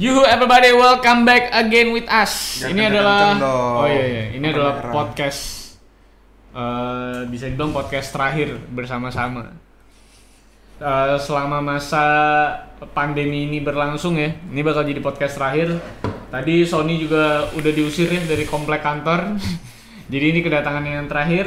You 0.00 0.24
everybody 0.24 0.72
welcome 0.72 1.28
back 1.28 1.52
again 1.52 1.92
with 1.92 2.08
us. 2.08 2.64
Jangan 2.64 2.72
ini 2.72 2.82
adalah. 2.88 3.36
Oh 3.36 3.84
iya 3.84 4.04
iya, 4.08 4.24
ini 4.32 4.48
Apa 4.48 4.56
adalah 4.56 4.74
merah? 4.80 4.92
podcast 4.96 5.40
eh 6.56 7.20
bisa 7.28 7.52
dibilang 7.52 7.76
podcast 7.76 8.08
terakhir 8.08 8.56
bersama-sama. 8.72 9.52
Eh, 10.80 11.16
selama 11.20 11.60
masa 11.60 12.00
pandemi 12.96 13.44
ini 13.44 13.60
berlangsung 13.60 14.16
ya, 14.16 14.32
ini 14.48 14.64
bakal 14.64 14.88
jadi 14.88 15.04
podcast 15.04 15.36
terakhir. 15.36 15.76
Tadi 16.32 16.64
Sony 16.64 16.96
juga 16.96 17.52
udah 17.52 17.72
diusir 17.76 18.08
ya 18.08 18.24
dari 18.24 18.48
komplek 18.48 18.80
kantor. 18.80 19.36
jadi 20.16 20.24
ini 20.32 20.40
kedatangan 20.40 20.80
yang 20.80 21.12
terakhir. 21.12 21.44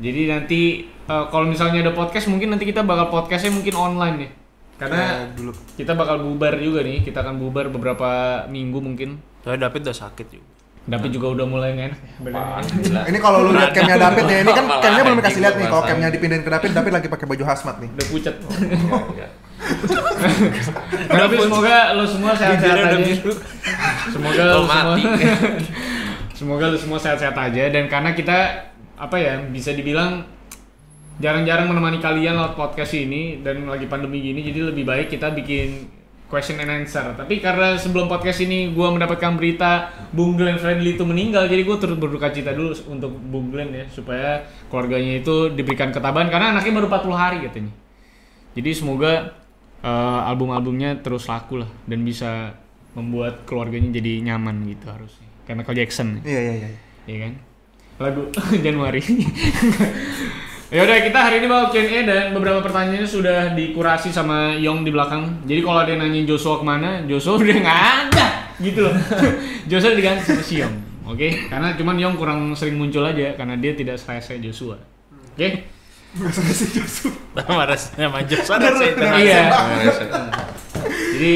Jadi 0.00 0.32
nanti 0.32 0.60
eh, 0.88 1.24
kalau 1.28 1.44
misalnya 1.44 1.84
ada 1.84 1.92
podcast 1.92 2.32
mungkin 2.32 2.48
nanti 2.48 2.64
kita 2.64 2.80
bakal 2.80 3.12
podcastnya 3.12 3.52
mungkin 3.52 3.76
online 3.76 4.16
ya. 4.24 4.30
Karena 4.74 5.00
Kayak 5.22 5.28
dulu. 5.34 5.52
kita 5.74 5.92
bakal 5.94 6.16
bubar 6.20 6.54
juga 6.56 6.82
nih 6.82 7.00
kita 7.00 7.18
akan 7.20 7.38
bubar 7.38 7.66
beberapa 7.68 8.08
minggu 8.46 8.78
mungkin. 8.78 9.22
Soalnya 9.40 9.68
David 9.68 9.80
udah 9.84 9.98
sakit 10.00 10.28
juga. 10.30 10.48
tapi 10.84 11.08
juga 11.08 11.32
udah 11.32 11.46
mulai 11.46 11.72
nggak 11.72 11.86
enak. 11.88 12.00
Ya 12.84 13.00
ini 13.06 13.16
kalau 13.16 13.40
lu 13.40 13.50
lihat 13.52 13.72
campnya 13.72 13.96
David 13.96 14.24
ya 14.26 14.38
ini 14.38 14.52
kan 14.52 14.64
Malah 14.64 14.82
campnya 14.82 15.02
belum 15.02 15.18
dikasih 15.18 15.40
lihat 15.40 15.54
nih 15.54 15.66
kalau 15.66 15.80
gua 15.80 15.88
campnya 15.88 16.08
dipindahin 16.12 16.44
ke 16.44 16.50
David 16.52 16.70
David 16.74 16.92
lagi 16.92 17.08
pakai 17.08 17.24
baju 17.26 17.44
hazmat 17.46 17.76
nih. 17.80 17.88
Udah 17.90 18.06
pucat 18.10 18.34
Iya. 19.14 19.28
tapi 21.08 21.34
semoga 21.38 21.76
lo 21.94 22.04
semua 22.04 22.32
sehat-sehat 22.34 22.76
aja. 22.84 22.98
semoga 24.10 24.42
Oh, 24.44 24.48
lo 24.52 24.66
semua 24.66 24.94
semoga 26.36 26.64
lo 26.68 26.76
semua 26.76 26.98
sehat-sehat 26.98 27.32
aja. 27.34 27.64
Dan 27.70 27.88
karena 27.88 28.12
kita 28.12 28.38
apa 28.94 29.16
ya 29.16 29.40
bisa 29.40 29.72
dibilang 29.72 30.22
jarang-jarang 31.22 31.70
menemani 31.70 32.02
kalian 32.02 32.34
lewat 32.34 32.58
podcast 32.58 32.94
ini 32.98 33.38
dan 33.44 33.66
lagi 33.70 33.86
pandemi 33.86 34.18
gini 34.18 34.42
jadi 34.42 34.74
lebih 34.74 34.82
baik 34.82 35.14
kita 35.14 35.30
bikin 35.30 35.86
question 36.34 36.58
and 36.58 36.82
answer. 36.82 37.14
Tapi 37.14 37.38
karena 37.38 37.78
sebelum 37.78 38.10
podcast 38.10 38.42
ini 38.42 38.74
gua 38.74 38.90
mendapatkan 38.90 39.38
berita 39.38 39.94
Bung 40.10 40.34
Glenn 40.34 40.58
Friendly 40.58 40.98
itu 40.98 41.06
meninggal 41.06 41.46
jadi 41.46 41.62
gue 41.62 41.76
turut 41.78 41.94
berduka 42.00 42.34
cita 42.34 42.50
dulu 42.50 42.74
untuk 42.90 43.14
Bung 43.14 43.54
Glenn 43.54 43.70
ya 43.70 43.86
supaya 43.86 44.42
keluarganya 44.66 45.22
itu 45.22 45.54
diberikan 45.54 45.94
ketabahan 45.94 46.32
karena 46.32 46.58
anaknya 46.58 46.82
baru 46.82 46.86
40 46.90 47.14
hari 47.14 47.38
katanya. 47.46 47.72
Jadi 48.58 48.70
semoga 48.74 49.12
eh, 49.84 50.20
album-albumnya 50.26 50.98
terus 51.04 51.30
laku 51.30 51.62
lah 51.62 51.70
dan 51.86 52.02
bisa 52.02 52.58
membuat 52.98 53.46
keluarganya 53.46 53.94
jadi 53.94 54.34
nyaman 54.34 54.66
gitu 54.66 54.90
harusnya. 54.90 55.28
Karena 55.46 55.62
Michael 55.62 55.78
Jackson. 55.78 56.08
Iya 56.26 56.40
iya 56.40 56.54
iya. 56.58 56.68
Ya 57.04 57.16
kan? 57.28 57.32
Lagu 58.02 58.22
Januari 58.66 59.02
ya 60.72 60.80
udah 60.84 60.98
kita 61.04 61.18
hari 61.18 61.36
ini 61.44 61.46
bawa 61.48 61.68
Q&A 61.68 62.02
dan 62.04 62.32
beberapa 62.32 62.60
pertanyaannya 62.64 63.06
sudah 63.08 63.52
dikurasi 63.52 64.10
sama 64.10 64.56
Yong 64.56 64.82
di 64.82 64.90
belakang. 64.90 65.44
Jadi 65.44 65.60
kalau 65.60 65.78
ada 65.84 65.90
yang 65.92 66.02
nanyain 66.02 66.26
Joshua 66.28 66.60
ke 66.60 66.64
mana 66.64 67.04
Joshua 67.04 67.36
udah 67.40 67.56
nggak 67.60 67.80
ada 68.08 68.26
gitu 68.60 68.80
loh. 68.86 68.94
Joshua 69.70 69.92
diganti 69.96 70.22
sama 70.24 70.42
si 70.42 70.60
Yong 70.64 70.74
oke? 71.08 71.28
Karena 71.48 71.76
cuman 71.76 71.96
Yong 72.00 72.16
kurang 72.16 72.40
sering 72.56 72.76
muncul 72.80 73.04
aja 73.04 73.36
karena 73.36 73.54
dia 73.60 73.72
tidak 73.76 74.00
serese 74.00 74.40
Joshua 74.40 74.76
oke? 75.34 75.48
Marasnya 77.34 78.06
manja 78.06 78.38
sana 78.46 78.70
sih. 78.78 78.90
iya. 79.18 79.50
Jadi 81.14 81.32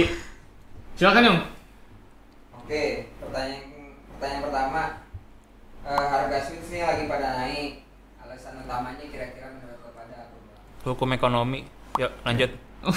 silakan 0.95 1.27
Yong. 1.27 1.41
Oke, 2.63 3.11
pertanyaan 3.19 3.65
pertanyaan 4.15 4.42
pertama, 4.45 4.83
Eh, 5.89 6.05
harga 6.13 6.39
Switch 6.45 6.69
ini 6.69 6.85
lagi 6.85 7.09
pada 7.09 7.41
naik. 7.41 7.81
Alasan 8.48 8.64
utamanya 8.64 9.05
kira-kira 9.05 9.47
menurut 9.53 9.77
lo 9.79 9.91
pada? 9.92 10.19
Hukum 10.83 11.09
ekonomi. 11.13 11.61
Yuk 11.97 12.13
lanjut. 12.25 12.51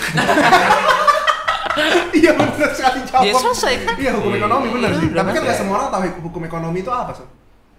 iya 2.13 2.31
benar 2.35 2.71
sekali 2.71 2.99
jawab 3.03 3.23
Ya, 3.23 3.33
selesai 3.33 3.73
kan? 3.83 3.95
iya 3.97 4.11
hukum 4.13 4.31
ekonomi 4.31 4.67
benar 4.69 4.91
sih 4.93 5.07
udah 5.07 5.19
tapi 5.19 5.29
kan 5.33 5.41
nggak 5.41 5.57
semua 5.57 5.75
orang 5.75 5.89
tahu 5.89 6.01
hukum 6.21 6.41
ekonomi 6.45 6.79
itu 6.79 6.91
apa 6.91 7.11
Sob? 7.11 7.27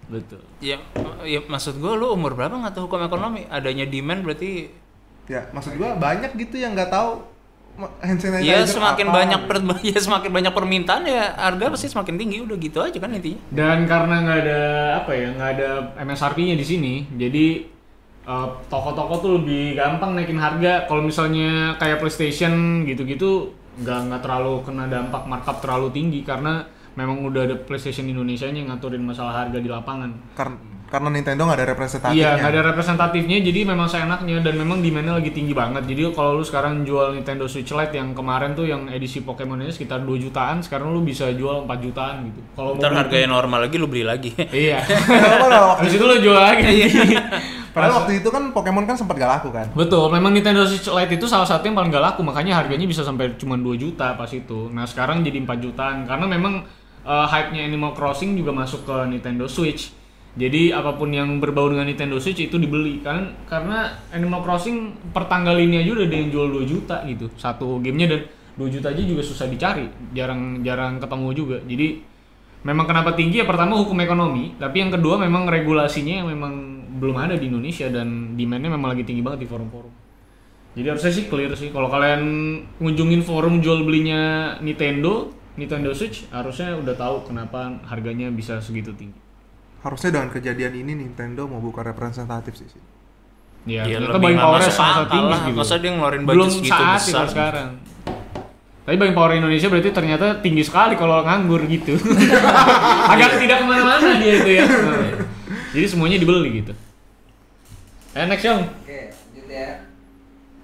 betul 0.09 0.41
Ya, 0.59 0.77
ya 1.23 1.39
maksud 1.45 1.79
gue 1.79 1.93
lu 1.95 2.11
umur 2.11 2.35
berapa 2.35 2.51
nggak 2.51 2.73
tahu 2.75 2.91
hukum 2.91 3.01
ekonomi? 3.01 3.47
Adanya 3.47 3.87
demand 3.87 4.21
berarti 4.21 4.67
ya 5.23 5.47
maksud 5.49 5.79
gua 5.79 5.95
banyak 5.95 6.35
gitu 6.35 6.59
yang 6.59 6.75
nggak 6.75 6.91
tahu 6.91 7.23
hand 7.77 8.19
sanitizer 8.21 8.45
ya 8.45 8.59
semakin 8.69 9.07
apa, 9.09 9.15
banyak 9.17 9.41
per, 9.49 9.57
ya 9.89 9.97
semakin 9.97 10.29
banyak 10.29 10.53
permintaan 10.53 11.03
ya 11.09 11.33
harga 11.33 11.73
pasti 11.73 11.89
semakin 11.89 12.15
tinggi 12.21 12.37
udah 12.45 12.57
gitu 12.61 12.79
aja 12.79 12.97
kan 13.01 13.13
intinya. 13.13 13.41
Dan 13.49 13.89
karena 13.89 14.15
nggak 14.21 14.39
ada 14.45 14.61
apa 15.01 15.11
ya, 15.17 15.27
nggak 15.33 15.49
ada 15.57 15.69
MSRP-nya 16.05 16.55
di 16.55 16.65
sini, 16.65 16.93
jadi 17.17 17.45
eh, 18.29 18.47
toko-toko 18.69 19.13
tuh 19.19 19.31
lebih 19.41 19.73
gampang 19.73 20.13
naikin 20.13 20.37
harga. 20.37 20.85
Kalau 20.85 21.01
misalnya 21.01 21.73
kayak 21.81 22.01
PlayStation 22.01 22.85
gitu-gitu, 22.85 23.51
nggak 23.81 23.99
nggak 24.09 24.21
terlalu 24.21 24.53
kena 24.61 24.85
dampak 24.85 25.25
markup 25.25 25.57
terlalu 25.57 25.89
tinggi 25.89 26.21
karena 26.21 26.69
memang 26.93 27.25
udah 27.25 27.41
ada 27.49 27.55
PlayStation 27.57 28.05
Indonesia 28.05 28.45
yang 28.45 28.69
ngaturin 28.69 29.01
masalah 29.01 29.45
harga 29.45 29.57
di 29.57 29.69
lapangan. 29.69 30.13
karena 30.37 30.72
karena 30.93 31.09
Nintendo 31.09 31.49
nggak 31.49 31.57
ada 31.57 31.67
representatifnya 31.73 32.21
Iya, 32.21 32.29
nggak 32.37 32.51
ada 32.53 32.61
representatifnya, 32.69 33.37
jadi 33.41 33.59
memang 33.65 33.89
seenaknya 33.89 34.45
dan 34.45 34.53
memang 34.61 34.77
demandnya 34.77 35.17
lagi 35.17 35.33
tinggi 35.33 35.57
banget. 35.57 35.89
Jadi 35.89 36.13
kalau 36.13 36.37
lu 36.37 36.45
sekarang 36.45 36.85
jual 36.85 37.17
Nintendo 37.17 37.49
Switch 37.49 37.73
Lite 37.73 37.97
yang 37.97 38.13
kemarin 38.13 38.53
tuh 38.53 38.69
yang 38.69 38.85
edisi 38.93 39.25
Pokemon-nya 39.25 39.73
sekitar 39.73 40.05
2 40.05 40.21
jutaan, 40.21 40.61
sekarang 40.61 40.93
lu 40.93 41.01
bisa 41.01 41.33
jual 41.33 41.65
4 41.65 41.81
jutaan 41.81 42.29
gitu. 42.29 42.45
Kalau 42.53 42.77
mau 42.77 42.93
harganya 42.93 43.25
normal 43.33 43.65
lagi 43.65 43.81
lu 43.81 43.89
beli 43.89 44.05
lagi. 44.05 44.37
Iya. 44.37 44.85
Habis 45.81 45.97
itu 45.97 46.05
lo 46.05 46.13
jual 46.21 46.37
lagi. 46.37 46.85
Padahal 47.73 48.05
waktu 48.05 48.21
itu 48.21 48.29
kan 48.29 48.53
Pokemon 48.53 48.85
kan 48.85 48.93
sempat 48.93 49.17
gak 49.17 49.31
laku 49.33 49.49
kan 49.49 49.65
Betul, 49.73 50.05
memang 50.13 50.29
Nintendo 50.29 50.61
Switch 50.61 50.85
Lite 50.85 51.17
itu 51.17 51.25
salah 51.25 51.49
satu 51.49 51.65
yang 51.65 51.73
paling 51.73 51.89
gak 51.89 52.05
laku, 52.05 52.21
makanya 52.21 52.61
harganya 52.61 52.85
bisa 52.85 53.01
sampai 53.01 53.33
cuma 53.41 53.57
2 53.57 53.81
juta 53.81 54.13
pas 54.13 54.29
itu. 54.29 54.69
Nah, 54.69 54.85
sekarang 54.85 55.25
jadi 55.25 55.41
4 55.41 55.57
jutaan 55.57 56.05
karena 56.05 56.29
memang 56.29 56.69
eh, 57.01 57.25
hype-nya 57.33 57.65
Animal 57.65 57.97
Crossing 57.97 58.37
juga 58.37 58.53
masuk 58.53 58.85
ke 58.85 58.93
Nintendo 59.09 59.49
Switch. 59.49 60.02
Jadi 60.33 60.73
apa 60.73 60.97
pun 60.97 61.13
yang 61.13 61.37
berbau 61.37 61.69
dengan 61.69 61.85
Nintendo 61.85 62.17
Switch 62.17 62.41
itu 62.41 62.57
dibeli. 62.57 63.05
Kan 63.05 63.37
karena 63.45 63.93
Animal 64.09 64.41
Crossing 64.41 64.97
per 65.13 65.29
tanggal 65.29 65.53
ini 65.61 65.85
aja 65.85 65.93
udah 65.93 66.05
ada 66.09 66.17
yang 66.17 66.29
jual 66.33 66.47
2 66.49 66.65
juta 66.65 67.05
gitu. 67.05 67.29
Satu 67.37 67.77
gamenya 67.77 68.17
dan 68.17 68.21
2 68.57 68.73
juta 68.73 68.89
aja 68.89 69.01
juga 69.05 69.21
susah 69.21 69.45
dicari, 69.45 69.85
jarang-jarang 70.17 70.97
ketemu 70.97 71.27
juga. 71.37 71.57
Jadi 71.61 72.01
memang 72.65 72.85
kenapa 72.89 73.13
tinggi? 73.13 73.41
Ya 73.41 73.45
pertama 73.45 73.77
hukum 73.77 73.93
ekonomi. 74.01 74.57
Tapi 74.57 74.81
yang 74.81 74.89
kedua 74.89 75.21
memang 75.21 75.45
regulasinya 75.45 76.25
yang 76.25 76.27
memang 76.33 76.53
belum 76.97 77.13
ada 77.13 77.37
di 77.37 77.53
Indonesia 77.53 77.85
dan 77.93 78.33
demandnya 78.33 78.73
memang 78.73 78.97
lagi 78.97 79.05
tinggi 79.05 79.21
banget 79.21 79.45
di 79.45 79.47
forum-forum. 79.49 79.93
Jadi 80.73 80.87
harusnya 80.89 81.13
sih 81.13 81.29
clear 81.29 81.53
sih. 81.53 81.69
Kalau 81.69 81.93
kalian 81.93 82.21
ngunjungin 82.81 83.21
forum 83.21 83.61
jual 83.61 83.85
belinya 83.85 84.57
Nintendo 84.65 85.29
Nintendo 85.53 85.93
Switch 85.93 86.25
harusnya 86.33 86.73
udah 86.73 86.97
tahu 86.97 87.29
kenapa 87.29 87.77
harganya 87.85 88.33
bisa 88.33 88.57
segitu 88.57 88.89
tinggi 88.97 89.22
harusnya 89.83 90.09
dengan 90.11 90.29
kejadian 90.29 90.73
ini 90.75 90.93
Nintendo 90.97 91.45
mau 91.45 91.59
buka 91.59 91.83
representatif 91.83 92.55
sih 92.55 92.67
ya 92.71 92.83
Ya, 93.63 93.95
ternyata 93.95 94.11
lebih 94.11 94.23
buying 94.27 94.39
masuk 94.41 94.73
sangat 94.73 95.07
tinggi 95.07 95.29
lah. 95.29 95.41
gitu 95.45 95.55
Masa 95.57 95.75
dia 95.77 95.91
ngeluarin 95.93 96.21
budget 96.21 96.35
belum 96.35 96.49
segitu 96.49 96.71
saat 96.73 96.99
besar? 96.99 97.25
sekarang 97.27 97.69
tapi 98.83 98.95
buying 98.97 99.13
power 99.13 99.31
Indonesia 99.31 99.67
berarti 99.67 99.89
ternyata 99.89 100.25
tinggi 100.37 100.59
sekali 100.59 100.93
kalau 100.93 101.23
nganggur 101.23 101.63
gitu 101.63 101.95
agak 103.11 103.39
tidak 103.39 103.57
ke 103.57 103.65
mana-mana 103.65 104.19
dia 104.19 104.33
itu 104.37 104.51
ya 104.53 104.65
jadi 105.73 105.85
semuanya 105.85 106.17
dibeli 106.17 106.59
gitu 106.59 106.73
eh 108.13 108.25
next 108.25 108.43
Yong 108.43 108.61
Oke, 108.83 108.99
lanjut 109.09 109.47
ya. 109.47 109.69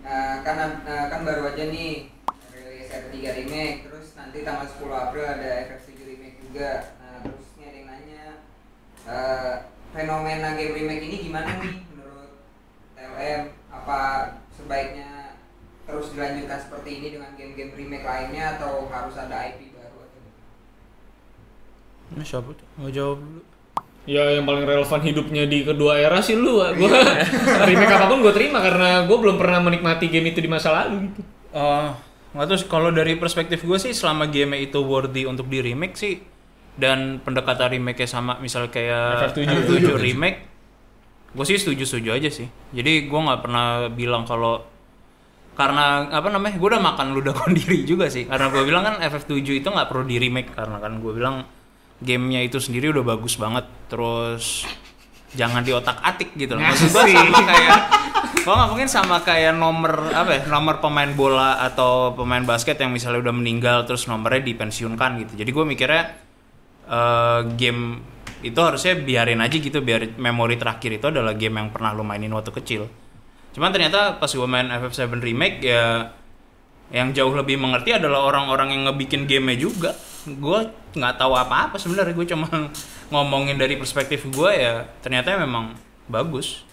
Eh, 0.02 0.36
kan 0.44 0.56
eh, 0.84 1.06
kan 1.08 1.20
baru 1.24 1.48
aja 1.48 1.64
nih 1.66 2.12
rilis 2.52 2.90
FF3 2.90 3.16
remake, 3.40 3.78
terus 3.86 4.12
nanti 4.14 4.42
tanggal 4.42 4.68
10 4.68 4.76
April 4.92 5.24
ada 5.24 5.50
FF7 5.66 5.90
remake 6.04 6.38
juga. 6.44 6.70
Nah, 7.00 7.24
terus 7.24 7.48
ini 7.56 7.64
ada 7.64 7.78
yang 7.78 7.88
nanya 7.88 8.24
eh, 9.10 9.56
fenomena 9.90 10.54
game 10.54 10.74
remake 10.78 11.04
ini 11.10 11.18
gimana 11.30 11.50
nih 11.58 11.76
menurut 11.94 12.30
TLM? 12.94 13.42
Apa 13.74 14.00
sebaiknya 14.54 15.34
terus 15.90 16.14
dilanjutkan 16.14 16.60
seperti 16.62 16.90
ini 17.02 17.08
dengan 17.18 17.34
game-game 17.34 17.74
remake 17.74 18.06
lainnya 18.06 18.58
atau 18.58 18.86
harus 18.94 19.16
ada 19.18 19.50
IP 19.50 19.74
baru 19.74 19.98
atau 20.06 20.20
Ini 22.14 22.24
siapa 22.26 22.50
tuh? 22.54 22.68
Nggak 22.78 22.94
jawab 22.94 23.18
dulu. 23.26 23.42
Ya 24.10 24.26
yang 24.34 24.46
paling 24.46 24.66
relevan 24.66 25.02
hidupnya 25.06 25.44
di 25.46 25.62
kedua 25.66 26.02
era 26.02 26.22
sih 26.22 26.38
lu. 26.38 26.62
Gua 26.62 26.90
remake 27.70 27.94
apa 27.94 28.06
pun 28.10 28.22
gue 28.26 28.34
terima 28.34 28.62
karena 28.62 29.06
gue 29.06 29.18
belum 29.18 29.38
pernah 29.38 29.60
menikmati 29.62 30.10
game 30.10 30.34
itu 30.34 30.42
di 30.42 30.50
masa 30.50 30.74
lalu 30.74 31.10
gitu. 31.10 31.22
Oh, 31.50 31.94
nggak 32.38 32.46
tahu 32.46 32.58
sih, 32.62 32.70
kalau 32.70 32.90
dari 32.94 33.18
perspektif 33.18 33.66
gue 33.66 33.78
sih 33.82 33.94
selama 33.94 34.30
game 34.30 34.58
itu 34.62 34.78
worthy 34.82 35.26
untuk 35.26 35.50
di 35.50 35.62
remake 35.66 35.98
sih 35.98 36.22
dan 36.80 37.20
pendekatan 37.20 37.76
remake 37.76 38.08
sama 38.08 38.40
misal 38.40 38.72
kayak 38.72 39.36
FF7. 39.36 39.46
FF7 39.46 40.00
remake 40.00 40.40
gue 41.30 41.46
sih 41.46 41.62
setuju 41.62 41.84
setuju 41.86 42.18
aja 42.18 42.30
sih 42.32 42.48
jadi 42.74 43.06
gue 43.06 43.20
nggak 43.20 43.42
pernah 43.46 43.92
bilang 43.94 44.26
kalau 44.26 44.66
karena 45.54 46.08
apa 46.10 46.32
namanya 46.32 46.56
gue 46.56 46.70
udah 46.72 46.82
makan 46.82 47.08
ludah 47.14 47.36
kondiri 47.44 47.84
juga 47.86 48.08
sih 48.10 48.26
karena 48.26 48.50
gue 48.50 48.64
bilang 48.66 48.84
kan 48.88 48.96
FF7 49.04 49.62
itu 49.62 49.68
nggak 49.68 49.88
perlu 49.92 50.08
di 50.08 50.18
remake 50.18 50.56
karena 50.56 50.80
kan 50.82 50.98
gue 50.98 51.12
bilang 51.14 51.46
gamenya 52.00 52.48
itu 52.48 52.58
sendiri 52.58 52.90
udah 52.96 53.04
bagus 53.04 53.36
banget 53.36 53.68
terus 53.92 54.64
jangan 55.36 55.62
di 55.62 55.76
otak 55.76 56.02
atik 56.02 56.34
gitu 56.34 56.58
loh 56.58 56.64
maksud 56.64 56.90
gue 56.90 57.04
Ngasih. 57.06 57.20
sama 57.22 57.40
kayak 57.46 57.80
Kalau 58.40 58.56
nggak 58.56 58.72
mungkin 58.72 58.90
sama 58.90 59.18
kayak 59.22 59.54
nomor 59.56 60.10
apa 60.16 60.32
ya, 60.40 60.42
nomor 60.48 60.80
pemain 60.80 61.12
bola 61.12 61.60
atau 61.60 62.16
pemain 62.16 62.42
basket 62.42 62.80
yang 62.80 62.90
misalnya 62.90 63.20
udah 63.30 63.36
meninggal 63.36 63.84
terus 63.84 64.08
nomornya 64.08 64.42
dipensiunkan 64.42 65.22
gitu. 65.22 65.34
Jadi 65.44 65.50
gue 65.52 65.66
mikirnya 65.68 66.04
eh, 66.90 67.42
game 67.54 68.02
itu 68.40 68.60
harusnya 68.60 68.96
biarin 68.96 69.44
aja 69.44 69.56
gitu, 69.60 69.84
biar 69.84 70.16
memori 70.16 70.56
terakhir 70.56 70.96
itu 70.96 71.06
adalah 71.12 71.36
game 71.36 71.60
yang 71.60 71.70
pernah 71.70 71.92
lo 71.92 72.08
mainin 72.08 72.32
waktu 72.32 72.56
kecil. 72.56 72.88
Cuman 73.52 73.76
ternyata 73.76 74.16
pas 74.16 74.32
gue 74.32 74.48
main 74.48 74.68
FF7 74.70 75.20
remake 75.20 75.60
ya 75.66 76.16
yang 76.90 77.14
jauh 77.14 77.36
lebih 77.36 77.60
mengerti 77.60 77.94
adalah 77.94 78.26
orang-orang 78.26 78.74
yang 78.74 78.82
ngebikin 78.90 79.28
gamenya 79.30 79.68
juga. 79.70 79.92
Gue 80.26 80.72
nggak 80.96 81.16
tahu 81.20 81.34
apa-apa 81.36 81.76
sebenarnya, 81.76 82.16
gue 82.16 82.28
cuma 82.32 82.48
ngomongin 83.14 83.60
dari 83.60 83.76
perspektif 83.76 84.26
gue 84.32 84.52
ya 84.56 84.88
ternyata 85.04 85.36
memang 85.36 85.76
bagus. 86.08 86.69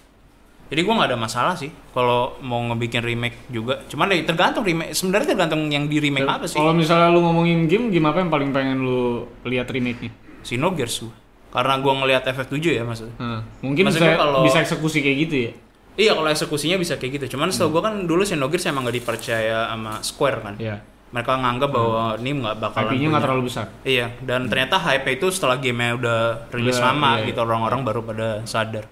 Jadi 0.67 0.81
gue 0.83 0.91
nggak 0.91 1.09
ada 1.15 1.19
masalah 1.19 1.55
sih 1.55 1.71
kalau 1.95 2.35
mau 2.43 2.59
ngebikin 2.67 2.99
remake 2.99 3.47
juga. 3.47 3.87
Cuman 3.87 4.11
deh 4.11 4.27
tergantung 4.27 4.67
remake. 4.67 4.91
Sebenarnya 4.93 5.39
tergantung 5.39 5.71
yang 5.71 5.87
di 5.87 6.03
remake 6.03 6.27
apa 6.27 6.51
sih. 6.51 6.59
Kalau 6.59 6.75
misalnya 6.75 7.15
lu 7.15 7.23
ngomongin 7.23 7.71
game, 7.71 7.95
game 7.95 8.07
apa 8.07 8.19
yang 8.19 8.31
paling 8.31 8.51
pengen 8.51 8.83
lu 8.83 9.25
lihat 9.47 9.71
remake-nya? 9.71 10.11
Xenogears 10.43 11.07
gue. 11.07 11.15
Karena 11.55 11.79
gue 11.79 11.93
ngelihat 11.95 12.23
FF7 12.27 12.59
ya 12.75 12.83
maksudnya. 12.83 13.15
Nah, 13.17 13.41
mungkin 13.63 13.87
Maksud 13.87 14.03
bisa 14.03 14.19
kalau- 14.19 14.43
bisa 14.43 14.59
eksekusi 14.61 14.99
kayak 15.01 15.19
gitu 15.25 15.37
ya. 15.39 15.53
Iya 15.97 16.13
kalau 16.13 16.29
eksekusinya 16.29 16.77
bisa 16.77 16.99
kayak 16.99 17.13
gitu. 17.17 17.39
Cuman 17.39 17.49
setahu 17.49 17.79
gue 17.79 17.83
kan 17.87 17.95
dulu 18.05 18.21
Xenogears 18.21 18.67
emang 18.67 18.85
nggak 18.85 18.97
dipercaya 19.01 19.71
sama 19.71 20.03
Square 20.03 20.39
kan. 20.45 20.55
Iya. 20.59 20.77
Mereka 21.07 21.33
nganggap 21.33 21.71
bahwa 21.71 22.19
ini 22.19 22.31
nggak 22.43 22.57
bakalan 22.59 22.91
IP-nya 22.91 22.99
punya. 22.99 23.09
nggak 23.15 23.25
terlalu 23.25 23.43
besar. 23.47 23.67
Iya, 23.87 24.07
dan 24.21 24.51
ternyata 24.51 24.77
hype 24.83 25.07
itu 25.07 25.27
setelah 25.31 25.57
gamenya 25.57 25.95
udah 25.97 26.19
rilis 26.51 26.77
Udah, 26.77 26.91
lama 26.93 27.11
iya, 27.17 27.27
gitu 27.31 27.39
orang-orang 27.41 27.81
baru 27.87 28.01
pada 28.03 28.29
sadar. 28.43 28.85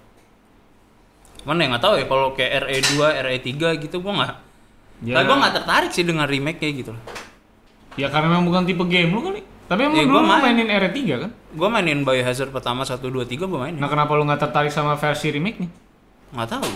Cuman 1.45 1.61
ya 1.61 1.67
nggak 1.69 1.83
tahu 1.85 1.93
ya 2.01 2.05
kalau 2.09 2.27
kayak 2.33 2.51
RE2, 2.65 2.91
RE3 3.21 3.49
gitu 3.85 4.01
gua 4.01 4.13
nggak. 4.17 4.33
Ya. 5.05 5.13
Nah, 5.13 5.23
gua 5.23 5.35
nggak 5.39 5.53
tertarik 5.61 5.91
sih 5.93 6.01
dengan 6.01 6.25
remake 6.25 6.57
kayak 6.57 6.73
gitu. 6.81 6.93
Ya 7.95 8.09
karena 8.09 8.33
memang 8.33 8.49
bukan 8.49 8.65
tipe 8.65 8.81
game 8.89 9.13
lu 9.13 9.21
kali. 9.21 9.45
Tapi 9.65 9.81
emang 9.81 9.97
Ya, 9.97 10.05
dulu 10.05 10.21
main. 10.21 10.41
mainin 10.41 10.67
RE3 10.67 10.97
kan? 11.21 11.31
Gua 11.53 11.69
mainin 11.69 12.01
Biohazard 12.01 12.49
pertama 12.49 12.81
1 12.81 12.97
2 12.97 13.23
3 13.23 13.45
gua 13.45 13.59
mainin. 13.61 13.77
Nah 13.77 13.85
kenapa 13.85 14.13
lu 14.13 14.25
nggak 14.25 14.41
tertarik 14.41 14.69
sama 14.69 14.97
versi 14.97 15.29
remake 15.29 15.61
nih? 15.61 15.69
Nggak 16.33 16.49
tahu. 16.49 16.69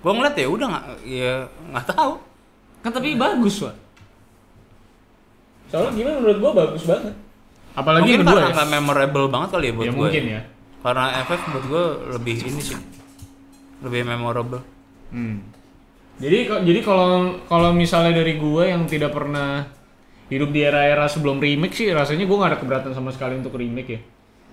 Gua 0.00 0.12
ngeliat 0.12 0.34
ya 0.34 0.48
udah 0.48 0.66
nggak 0.66 0.84
ya 1.04 1.32
nggak 1.68 1.86
tahu. 1.86 2.12
Kan 2.80 2.90
tapi 2.92 3.12
bagus, 3.14 3.60
Wak. 3.60 3.76
Soalnya 5.68 5.92
gimana 5.94 6.16
menurut 6.18 6.38
gua 6.38 6.52
bagus 6.54 6.82
banget. 6.84 7.12
Apalagi 7.74 8.00
mungkin 8.06 8.14
yang 8.14 8.24
kedua 8.24 8.40
karena 8.46 8.64
ya. 8.64 8.70
memorable 8.70 9.26
banget 9.26 9.48
kali 9.50 9.64
ya 9.64 9.72
buat 9.72 9.84
Ya 9.84 9.90
gua. 9.90 10.00
mungkin 10.00 10.22
ya. 10.26 10.40
Karena 10.80 11.04
FF 11.24 11.40
buat 11.50 11.64
gua 11.66 11.84
lebih 12.14 12.36
ini 12.44 12.60
sih. 12.62 12.78
Lebih 13.84 14.02
memorable. 14.08 14.64
Hmm. 15.12 15.44
Jadi 16.18 16.46
jadi 16.46 16.80
kalau 16.80 17.42
kalau 17.46 17.70
misalnya 17.74 18.16
dari 18.16 18.38
gua 18.38 18.70
yang 18.70 18.86
tidak 18.88 19.12
pernah 19.12 19.66
hidup 20.30 20.50
di 20.54 20.64
era-era 20.64 21.04
sebelum 21.10 21.42
remake 21.42 21.74
sih 21.74 21.90
rasanya 21.90 22.24
gua 22.24 22.44
nggak 22.44 22.50
ada 22.54 22.58
keberatan 22.62 22.92
sama 22.96 23.10
sekali 23.12 23.36
untuk 23.38 23.54
remake 23.60 23.90
ya. 23.90 24.00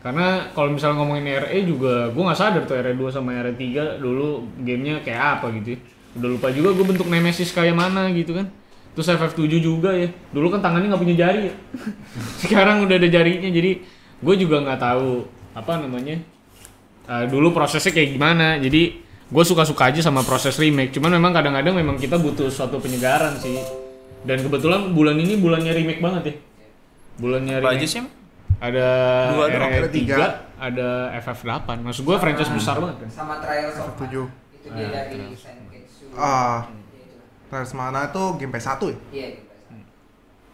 Karena 0.02 0.50
kalau 0.58 0.74
misalnya 0.74 1.06
ngomongin 1.06 1.30
RE 1.30 1.60
juga 1.64 2.10
gua 2.12 2.34
nggak 2.34 2.40
sadar 2.40 2.64
tuh 2.66 2.76
RE2 2.82 3.02
sama 3.14 3.38
RE3 3.46 4.02
dulu 4.02 4.50
gamenya 4.60 5.06
kayak 5.06 5.40
apa 5.40 5.54
gitu. 5.62 5.78
ya. 5.78 5.80
Udah 6.18 6.30
lupa 6.34 6.48
juga 6.52 6.70
gua 6.74 6.86
bentuk 6.90 7.08
Nemesis 7.08 7.54
kayak 7.54 7.78
mana 7.78 8.10
gitu 8.12 8.34
kan. 8.34 8.50
Terus 8.92 9.08
FF7 9.08 9.48
juga 9.62 9.96
ya. 9.96 10.12
Dulu 10.36 10.52
kan 10.52 10.60
tangannya 10.60 10.92
nggak 10.92 11.02
punya 11.02 11.16
jari 11.16 11.42
ya. 11.48 11.54
Sekarang 12.44 12.84
udah 12.84 12.96
ada 13.00 13.08
jarinya 13.08 13.48
jadi 13.48 13.80
gue 14.22 14.36
juga 14.38 14.62
nggak 14.62 14.80
tahu 14.82 15.26
apa 15.56 15.74
namanya. 15.80 16.20
Uh, 17.08 17.26
dulu 17.32 17.56
prosesnya 17.56 17.96
kayak 17.96 18.20
gimana. 18.20 18.60
Jadi 18.60 19.00
gue 19.32 19.44
suka-suka 19.44 19.84
aja 19.86 20.00
sama 20.02 20.22
proses 20.22 20.54
remake. 20.56 20.92
Cuman 20.92 21.12
memang 21.12 21.32
kadang-kadang 21.32 21.72
memang 21.74 21.96
kita 21.96 22.16
butuh 22.16 22.48
suatu 22.48 22.78
penyegaran 22.78 23.36
sih. 23.36 23.56
Dan 24.22 24.38
kebetulan 24.40 24.92
bulan 24.92 25.16
ini 25.16 25.34
bulannya 25.36 25.72
remake 25.72 25.98
banget 25.98 26.24
ya. 26.26 26.36
Bulannya 27.18 27.56
Apa 27.56 27.72
remake. 27.72 27.80
aja 27.80 27.88
sih? 27.88 28.02
Ada 28.62 28.88
Dua 29.34 29.46
doang, 29.48 29.72
RE3, 29.74 29.90
tiga. 29.90 30.16
ada 30.56 30.90
FF8. 31.18 31.66
Maksud 31.82 32.04
gue 32.04 32.16
franchise 32.16 32.52
besar 32.52 32.78
banget 32.78 32.98
kan. 33.00 33.10
sama 33.10 33.36
Trials 33.40 33.74
of 33.76 33.90
FF7. 33.92 34.06
Mana. 34.14 34.30
itu 34.54 34.68
dia 34.70 34.86
Ah, 34.86 34.92
dari 34.92 35.18
Senketsu 35.34 36.04
Ah. 36.14 36.70
Ya, 36.94 37.02
itu. 37.02 37.18
Trials 37.50 37.74
mana 37.74 38.00
tuh 38.08 38.38
game 38.38 38.52
PS1 38.52 38.82
ya? 38.86 38.98
iya 39.10 39.26
itu. 39.32 39.42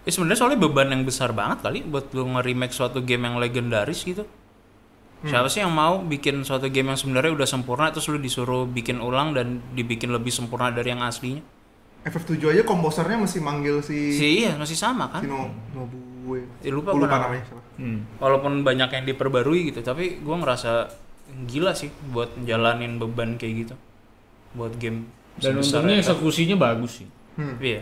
Ya 0.01 0.11
sebenarnya 0.13 0.39
soalnya 0.39 0.55
beban 0.57 0.87
yang 0.87 1.03
besar 1.03 1.29
banget 1.29 1.59
kali 1.59 1.83
buat 1.83 2.07
lu 2.09 2.23
nge-remake 2.29 2.71
suatu 2.71 3.01
game 3.01 3.27
yang 3.27 3.35
legendaris 3.35 3.99
gitu. 4.01 4.23
Siapa 5.25 5.49
sih 5.49 5.65
yang 5.65 5.73
mau 5.73 6.05
bikin 6.05 6.45
suatu 6.45 6.69
game 6.69 6.93
yang 6.93 6.99
sebenarnya 6.99 7.33
udah 7.33 7.47
sempurna 7.49 7.89
terus 7.89 8.05
lu 8.13 8.21
disuruh 8.21 8.69
bikin 8.69 9.01
ulang 9.01 9.33
dan 9.33 9.65
dibikin 9.73 10.13
lebih 10.13 10.29
sempurna 10.29 10.69
dari 10.69 10.93
yang 10.93 11.01
aslinya? 11.01 11.41
FF7 12.05 12.37
aja 12.53 12.63
komposernya 12.63 13.17
masih 13.17 13.41
manggil 13.41 13.81
si 13.81 14.13
Si 14.13 14.45
iya 14.45 14.53
masih 14.55 14.77
sama 14.77 15.09
kan? 15.09 15.25
si 15.25 15.27
No, 15.27 15.49
Nobue. 15.73 16.45
Ya, 16.61 16.69
lupa 16.69 16.93
Gua 16.93 17.09
lupa 17.09 17.17
namanya 17.17 17.43
siapa. 17.49 17.63
Hmm. 17.81 18.05
Walaupun 18.21 18.61
banyak 18.61 18.89
yang 18.93 19.03
diperbarui 19.09 19.73
gitu, 19.73 19.81
tapi 19.81 20.21
gua 20.21 20.37
ngerasa 20.39 20.87
gila 21.49 21.73
sih 21.73 21.89
buat 22.13 22.31
jalanin 22.45 23.01
beban 23.01 23.35
kayak 23.41 23.53
gitu. 23.65 23.75
Buat 24.53 24.77
game 24.77 25.09
Dan 25.41 25.59
untungnya 25.59 25.97
eksekusinya 25.97 26.55
bagus 26.55 27.01
sih. 27.01 27.07
Hmm. 27.35 27.57
Iya. 27.57 27.81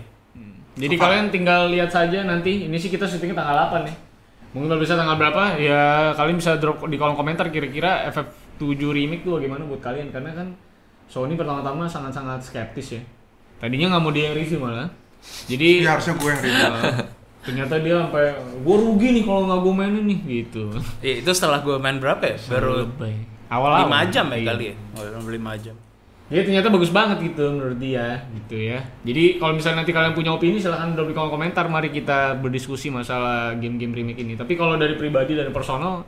Jadi 0.76 0.96
kalian 1.00 1.32
tinggal 1.32 1.72
lihat 1.72 1.88
saja 1.88 2.28
nanti. 2.28 2.68
Ini 2.68 2.76
sih 2.76 2.92
kita 2.92 3.08
syutingnya 3.08 3.40
tanggal 3.40 3.72
8 3.72 3.88
nih. 3.88 3.96
Mungkin 4.56 4.72
kalau 4.72 4.80
bisa 4.80 4.96
tanggal 4.96 5.20
berapa 5.20 5.60
ya 5.60 5.82
kalian 6.16 6.40
bisa 6.40 6.56
drop 6.56 6.80
di 6.88 6.96
kolom 6.96 7.14
komentar 7.14 7.52
kira-kira 7.52 8.08
FF7 8.08 8.64
remake 8.88 9.22
tuh 9.22 9.36
bagaimana 9.36 9.68
buat 9.68 9.84
kalian 9.84 10.10
karena 10.10 10.32
kan 10.32 10.48
Sony 11.06 11.36
pertama-tama 11.36 11.86
sangat-sangat 11.86 12.40
skeptis 12.42 12.96
ya. 12.96 13.02
Tadinya 13.60 13.94
nggak 13.94 14.02
mau 14.02 14.10
dia 14.10 14.32
yang 14.32 14.36
review 14.36 14.58
malah. 14.58 14.88
Jadi 15.46 15.84
Ya 15.84 15.94
harusnya 15.94 16.16
gue 16.16 16.30
yang 16.32 16.42
review. 16.42 16.66
uh, 16.66 16.98
ternyata 17.46 17.76
dia 17.78 17.96
sampai 18.02 18.26
gue 18.64 18.76
rugi 18.80 19.08
nih 19.14 19.24
kalau 19.24 19.42
nggak 19.46 19.60
gue 19.60 19.74
mainin 19.76 20.06
nih 20.08 20.20
gitu. 20.24 20.64
Iya, 21.04 21.22
itu 21.22 21.30
setelah 21.30 21.62
gua 21.62 21.78
main 21.78 22.00
berapa 22.00 22.24
ya? 22.26 22.38
Baru 22.50 22.82
lebay. 22.82 23.16
Awal-awal 23.52 24.08
5 24.08 24.14
jam 24.16 24.26
ya 24.32 24.38
Iya. 24.40 24.48
kali 24.50 24.64
ya? 24.66 24.76
Oh, 24.98 25.30
5 25.30 25.54
jam. 25.62 25.76
Jadi 26.26 26.42
ternyata 26.50 26.74
bagus 26.74 26.90
banget 26.90 27.22
gitu 27.22 27.54
menurut 27.54 27.78
dia 27.78 28.26
gitu 28.34 28.58
ya. 28.58 28.82
Jadi 29.06 29.38
kalau 29.38 29.54
misalnya 29.54 29.86
nanti 29.86 29.94
kalian 29.94 30.18
punya 30.18 30.34
opini 30.34 30.58
silahkan 30.58 30.98
drop 30.98 31.06
di 31.06 31.14
kolom 31.14 31.30
komentar. 31.30 31.70
Mari 31.70 31.94
kita 31.94 32.34
berdiskusi 32.42 32.90
masalah 32.90 33.54
game-game 33.54 33.94
remake 33.94 34.26
ini. 34.26 34.34
Tapi 34.34 34.58
kalau 34.58 34.74
dari 34.74 34.98
pribadi 34.98 35.38
dan 35.38 35.54
personal, 35.54 36.02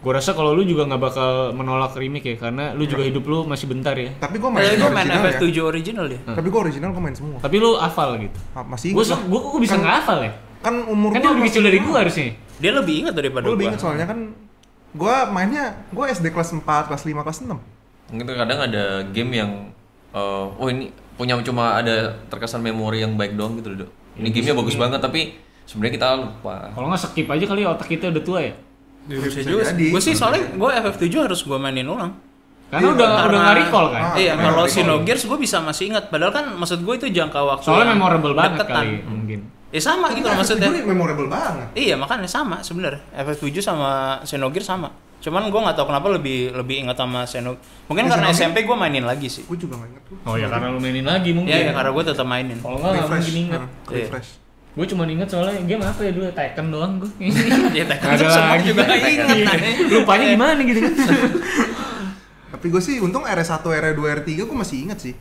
gue 0.00 0.12
rasa 0.14 0.32
kalau 0.32 0.56
lu 0.56 0.64
juga 0.64 0.88
nggak 0.88 1.02
bakal 1.02 1.30
menolak 1.52 1.92
remake 2.00 2.32
ya 2.32 2.36
karena 2.48 2.72
lu 2.72 2.88
juga 2.88 3.04
hidup 3.04 3.28
lu 3.28 3.44
masih 3.44 3.68
bentar 3.68 3.92
ya. 3.92 4.08
Tapi 4.16 4.40
gue 4.40 4.48
main 4.48 4.72
gue 4.72 4.88
main 4.88 5.04
original 5.04 5.20
ya. 5.20 5.36
FF7 5.36 5.58
original 5.60 6.04
dia. 6.08 6.20
Tapi 6.24 6.48
gue 6.48 6.60
original 6.64 6.88
gue 6.96 7.02
main 7.04 7.16
semua. 7.18 7.38
Tapi 7.44 7.56
lu 7.60 7.70
hafal 7.76 8.10
gitu. 8.24 8.38
Ah, 8.56 8.64
Masih 8.64 8.96
Gue 8.96 9.04
gue 9.04 9.40
kok 9.44 9.60
bisa 9.60 9.76
Kan- 9.76 9.84
nggak 9.84 9.94
hafal 10.00 10.18
ya? 10.24 10.32
Kan 10.64 10.74
umur 10.88 11.12
Kan 11.12 11.20
gua 11.20 11.24
dia 11.28 11.30
lebih 11.36 11.44
kecil 11.52 11.62
dari 11.68 11.78
gue 11.84 11.92
harusnya. 11.92 12.28
Dia 12.56 12.72
lebih 12.72 12.94
ingat 13.04 13.14
daripada 13.14 13.44
Gue 13.44 13.52
lebih 13.52 13.68
ingat 13.68 13.80
soalnya 13.84 14.08
kan 14.08 14.32
gue 14.88 15.16
mainnya 15.28 15.76
gue 15.92 16.04
SD 16.08 16.32
kelas 16.32 16.56
4, 16.56 16.64
kelas 16.88 17.04
5, 17.04 17.20
kelas 17.20 17.38
6. 17.44 17.77
Mungkin 18.08 18.24
kadang 18.26 18.60
ada 18.62 18.84
game 19.06 19.30
yang 19.34 19.50
eh, 20.10 20.44
oh 20.50 20.68
ini 20.68 20.88
punya 21.14 21.34
cuma 21.42 21.74
ada 21.74 22.14
terkesan 22.28 22.60
memori 22.60 23.02
yang 23.02 23.14
baik 23.14 23.34
doang 23.34 23.58
gitu 23.58 23.74
loh. 23.74 23.78
Dok. 23.84 23.90
Ini 24.16 24.28
gamenya 24.28 24.54
bagus 24.54 24.74
banget 24.74 24.98
tapi 24.98 25.34
sebenarnya 25.64 25.94
kita 25.94 26.08
lupa. 26.16 26.70
Kalau 26.72 26.86
nggak 26.88 27.00
skip 27.00 27.28
aja 27.28 27.44
kali 27.44 27.62
otak 27.62 27.86
kita 27.86 28.08
udah 28.08 28.22
tua 28.22 28.40
ya. 28.40 28.54
Bisa 29.04 29.40
juga 29.40 29.64
jadi. 29.66 29.86
Gue 29.88 30.00
sih 30.00 30.12
soalnya 30.12 30.52
gue 30.52 30.70
FF7 30.70 31.04
harus 31.18 31.40
gue 31.42 31.56
mainin 31.56 31.86
ulang. 31.86 32.12
Karena 32.68 32.84
Iya, 32.84 32.92
udah 32.92 33.08
karena- 33.08 33.24
udah 33.24 33.38
nggak 33.40 33.56
recall 33.58 33.86
kan. 33.88 34.02
Ah, 34.04 34.14
iya, 34.14 34.32
kalau. 34.36 34.64
Xenogears 34.64 35.22
gue 35.24 35.38
bisa 35.40 35.56
masih 35.58 35.84
ingat. 35.88 36.04
Padahal 36.08 36.28
kan 36.30 36.44
maksud 36.52 36.84
gue 36.84 36.94
itu 36.94 37.06
jangka 37.10 37.40
waktu 37.40 37.64
Soalnya 37.64 37.84
yang 37.86 37.96
memorable 37.96 38.32
banget 38.36 38.60
deketan. 38.60 38.76
kali 38.76 38.92
mungkin. 39.02 39.38
Ya 39.68 39.80
sama 39.80 40.06
gitu 40.12 40.24
loh 40.24 40.36
maksudnya. 40.36 40.68
Itu 40.68 40.84
memorable 40.84 41.28
banget. 41.28 41.66
Iya 41.72 41.96
makanya 41.96 42.28
sama 42.28 42.60
sebenarnya. 42.60 43.00
FF7 43.14 43.56
sama 43.58 43.90
Xenogears 44.22 44.68
sama. 44.68 44.92
Cuman 45.18 45.50
gue 45.50 45.60
nggak 45.60 45.74
tahu 45.74 45.86
kenapa 45.90 46.06
lebih 46.14 46.54
lebih 46.54 46.86
ingat 46.86 46.94
sama 46.94 47.26
Xenogears. 47.26 47.58
Mungkin 47.90 48.04
Ya, 48.06 48.10
karena 48.14 48.28
SMP 48.30 48.56
gue 48.62 48.76
mainin 48.78 49.02
lagi 49.02 49.26
sih. 49.26 49.42
Gue 49.44 49.58
juga 49.58 49.74
gak 49.76 49.90
inget 49.90 50.04
tuh. 50.06 50.16
Oh 50.22 50.38
ya 50.38 50.46
karena 50.46 50.70
lu 50.70 50.78
mainin 50.78 51.02
lagi 51.02 51.30
mungkin. 51.34 51.50
Iya, 51.50 51.70
ya, 51.70 51.72
karena 51.74 51.90
gue 51.90 52.04
tetap 52.06 52.26
mainin. 52.26 52.58
Kalau 52.58 52.78
nggak 52.78 52.92
nggak 52.94 53.08
mungkin 53.10 53.34
inget. 53.36 53.60
Nah, 53.60 53.68
Iya. 53.90 54.06
refresh. 54.06 54.30
Gue 54.78 54.86
cuma 54.86 55.02
inget 55.04 55.26
soalnya 55.26 55.58
game 55.66 55.82
apa 55.82 56.00
ya 56.06 56.12
dulu 56.14 56.30
Tekken 56.30 56.66
doang 56.70 56.92
gue. 57.02 57.10
Ya, 57.74 57.84
Tekken 57.90 58.08
Ada 58.14 58.24
semua 58.30 58.48
lagi 58.54 58.64
juga 58.70 58.82
nggak 58.86 58.98
ingat. 59.10 59.58
Lupanya 59.90 60.26
gimana 60.30 60.60
gitu 60.62 60.80
kan? 60.86 60.92
Tapi 62.54 62.66
gue 62.70 62.82
sih 62.82 62.96
untung 62.98 63.22
R1, 63.22 63.58
R2, 63.60 64.00
R3 64.22 64.28
gue 64.38 64.56
masih 64.56 64.78
inget 64.86 64.98
sih. 65.02 65.14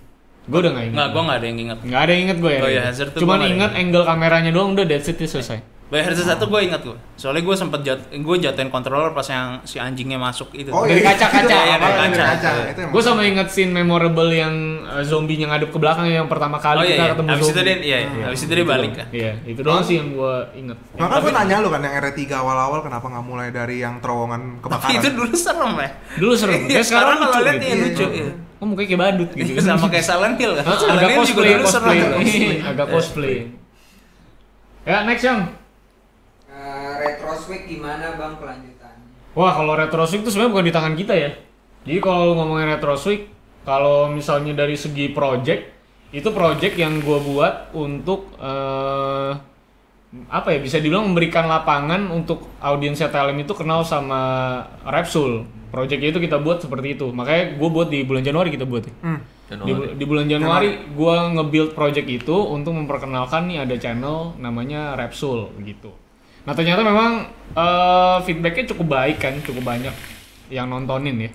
gue 0.47 0.55
udah 0.55 0.71
gak 0.71 0.83
inget. 0.87 0.95
Nggak, 0.95 1.07
gue 1.11 1.21
nggak 1.27 1.37
ada 1.37 1.47
yang 1.51 1.59
ingat. 1.59 1.77
Nggak 1.83 2.01
ada 2.01 2.11
yang 2.15 2.23
inget 2.23 2.37
gue 2.39 2.51
ya. 2.55 2.61
Oh 2.63 2.69
iya, 2.71 2.81
Hazard 2.87 3.11
tuh 3.11 3.19
Cuman 3.25 3.35
nggak 3.43 3.51
inget 3.51 3.71
angle 3.75 4.05
kameranya 4.07 4.51
doang 4.55 4.69
udah 4.77 4.85
that's 4.87 5.11
it 5.11 5.19
selesai. 5.19 5.59
Biohazard 5.87 6.27
satu 6.27 6.45
gue 6.45 6.59
ingat 6.61 6.83
gue. 6.83 6.99
Soalnya 7.15 7.41
gue 7.41 7.55
sempet 7.55 7.79
jat, 7.79 7.99
gue 8.09 8.35
jatuhin 8.37 8.67
controller 8.67 9.15
pas 9.15 9.23
yang 9.23 9.63
si 9.63 9.79
anjingnya 9.79 10.19
masuk 10.19 10.51
itu. 10.51 10.67
Oh, 10.67 10.83
Dari 10.83 10.99
iya, 10.99 11.15
kaca-kaca. 11.15 11.47
itu 11.47 11.55
Iya, 11.63 11.75
dari 11.79 12.11
kaca. 12.13 12.49
Itu 12.67 12.79
emang. 12.81 12.91
Gue 12.91 13.01
sama 13.01 13.21
inget 13.23 13.47
scene 13.47 13.71
memorable 13.71 14.27
yang 14.27 14.51
uh, 14.83 14.99
zombinya 14.99 15.47
ngadep 15.47 15.71
ke 15.71 15.79
belakang 15.79 16.05
yang 16.05 16.27
pertama 16.27 16.59
kali 16.59 16.75
oh 16.75 16.83
iya, 16.83 16.91
kita 16.91 16.99
iya. 16.99 17.11
ketemu 17.15 17.27
Abis 17.29 17.39
itu 17.39 17.47
zombie. 17.49 17.63
dia, 17.63 17.77
iya, 17.79 17.97
iya. 18.03 18.25
Abis 18.27 18.41
itu 18.41 18.51
dia 18.51 18.59
Itu 18.59 18.67
balik 18.67 18.91
kan. 18.93 19.07
Iya, 19.09 19.31
itu 19.45 19.59
doang 19.61 19.79
sih 19.81 19.95
yang 19.95 20.09
gue 20.11 20.35
inget. 20.55 20.77
Maka 20.93 21.15
gue 21.17 21.31
nanya 21.31 21.55
lu 21.57 21.69
kan 21.69 21.81
yang 21.81 21.93
R3 21.97 22.19
awal-awal 22.35 22.79
kenapa 22.81 23.05
nggak 23.07 23.25
mulai 23.25 23.47
dari 23.49 23.75
yang 23.79 23.95
terowongan 23.97 24.41
Tapi 24.59 24.63
kebakaran? 24.67 24.99
itu 24.99 25.07
dulu 25.09 25.33
serem 25.33 25.71
ya. 25.73 25.89
Dulu 26.17 26.33
serem. 26.35 26.59
Iya, 26.67 26.77
Ya 26.77 26.81
sekarang 26.83 27.15
kalau 27.15 27.31
lucu 27.31 27.39
lihat 27.41 27.55
gitu. 27.55 27.63
iya 27.63 27.73
Iya. 27.73 27.85
lucu. 27.87 28.05
Iya. 28.11 28.31
oh 28.57 28.65
mukanya 28.65 28.87
kayak 28.89 29.01
badut 29.01 29.29
gitu 29.31 29.51
sama 29.63 29.87
kayak 29.87 30.03
Silent 30.03 30.35
Hill 30.35 30.51
kan. 30.59 30.63
Silent 30.67 30.91
agak 30.91 31.07
Hill 31.07 31.23
juga 31.23 31.39
cosplay, 31.39 31.47
dulu 31.49 31.63
cosplay. 31.63 31.97
tuh. 31.97 32.67
agak 32.67 32.87
cosplay. 32.91 33.35
Ya, 34.83 34.97
next 35.03 35.23
yang. 35.23 35.39
Retrosweek 37.37 37.69
gimana 37.69 38.17
bang 38.17 38.33
kelanjutannya? 38.41 39.05
Wah, 39.37 39.53
kalau 39.53 39.73
Retrosweek 39.77 40.25
itu 40.25 40.33
sebenarnya 40.33 40.53
bukan 40.57 40.65
di 40.65 40.73
tangan 40.73 40.95
kita 40.97 41.13
ya. 41.13 41.31
Jadi 41.85 41.99
kalau 42.01 42.33
ngomongin 42.33 42.73
Retrosweek, 42.73 43.29
kalau 43.61 44.09
misalnya 44.09 44.57
dari 44.57 44.73
segi 44.73 45.13
project, 45.13 45.69
itu 46.09 46.29
project 46.33 46.73
yang 46.81 46.97
gue 46.97 47.19
buat 47.21 47.77
untuk 47.77 48.33
eh, 48.41 49.31
apa 50.33 50.47
ya 50.49 50.57
bisa 50.57 50.81
dibilang 50.81 51.13
memberikan 51.13 51.45
lapangan 51.45 52.09
untuk 52.09 52.57
audiensnya 52.57 53.13
TLM 53.13 53.45
itu 53.45 53.53
kenal 53.53 53.85
sama 53.85 54.19
Repsul. 54.89 55.45
Project 55.69 56.01
itu 56.01 56.17
kita 56.17 56.41
buat 56.41 56.65
seperti 56.65 56.97
itu. 56.97 57.13
Makanya 57.13 57.53
gue 57.53 57.69
buat 57.69 57.93
di 57.93 58.01
bulan 58.01 58.25
Januari 58.25 58.49
kita 58.49 58.65
buat 58.65 58.89
ya. 58.89 58.95
Di, 59.47 59.53
Januari. 59.53 59.93
di 59.93 60.05
bulan 60.09 60.27
Januari 60.27 60.69
gue 60.91 61.15
nge-build 61.37 61.71
project 61.77 62.07
itu 62.09 62.35
untuk 62.35 62.73
memperkenalkan 62.73 63.45
nih 63.45 63.61
ada 63.61 63.75
channel 63.77 64.33
namanya 64.41 64.97
Repsul 64.97 65.53
gitu. 65.61 66.06
Nah 66.47 66.55
ternyata 66.55 66.79
memang 66.81 67.27
eh, 67.51 68.17
feedbacknya 68.23 68.71
cukup 68.71 68.87
baik 68.87 69.17
kan, 69.19 69.35
cukup 69.43 69.67
banyak 69.67 69.91
yang 70.47 70.71
nontonin 70.71 71.27
ya. 71.27 71.31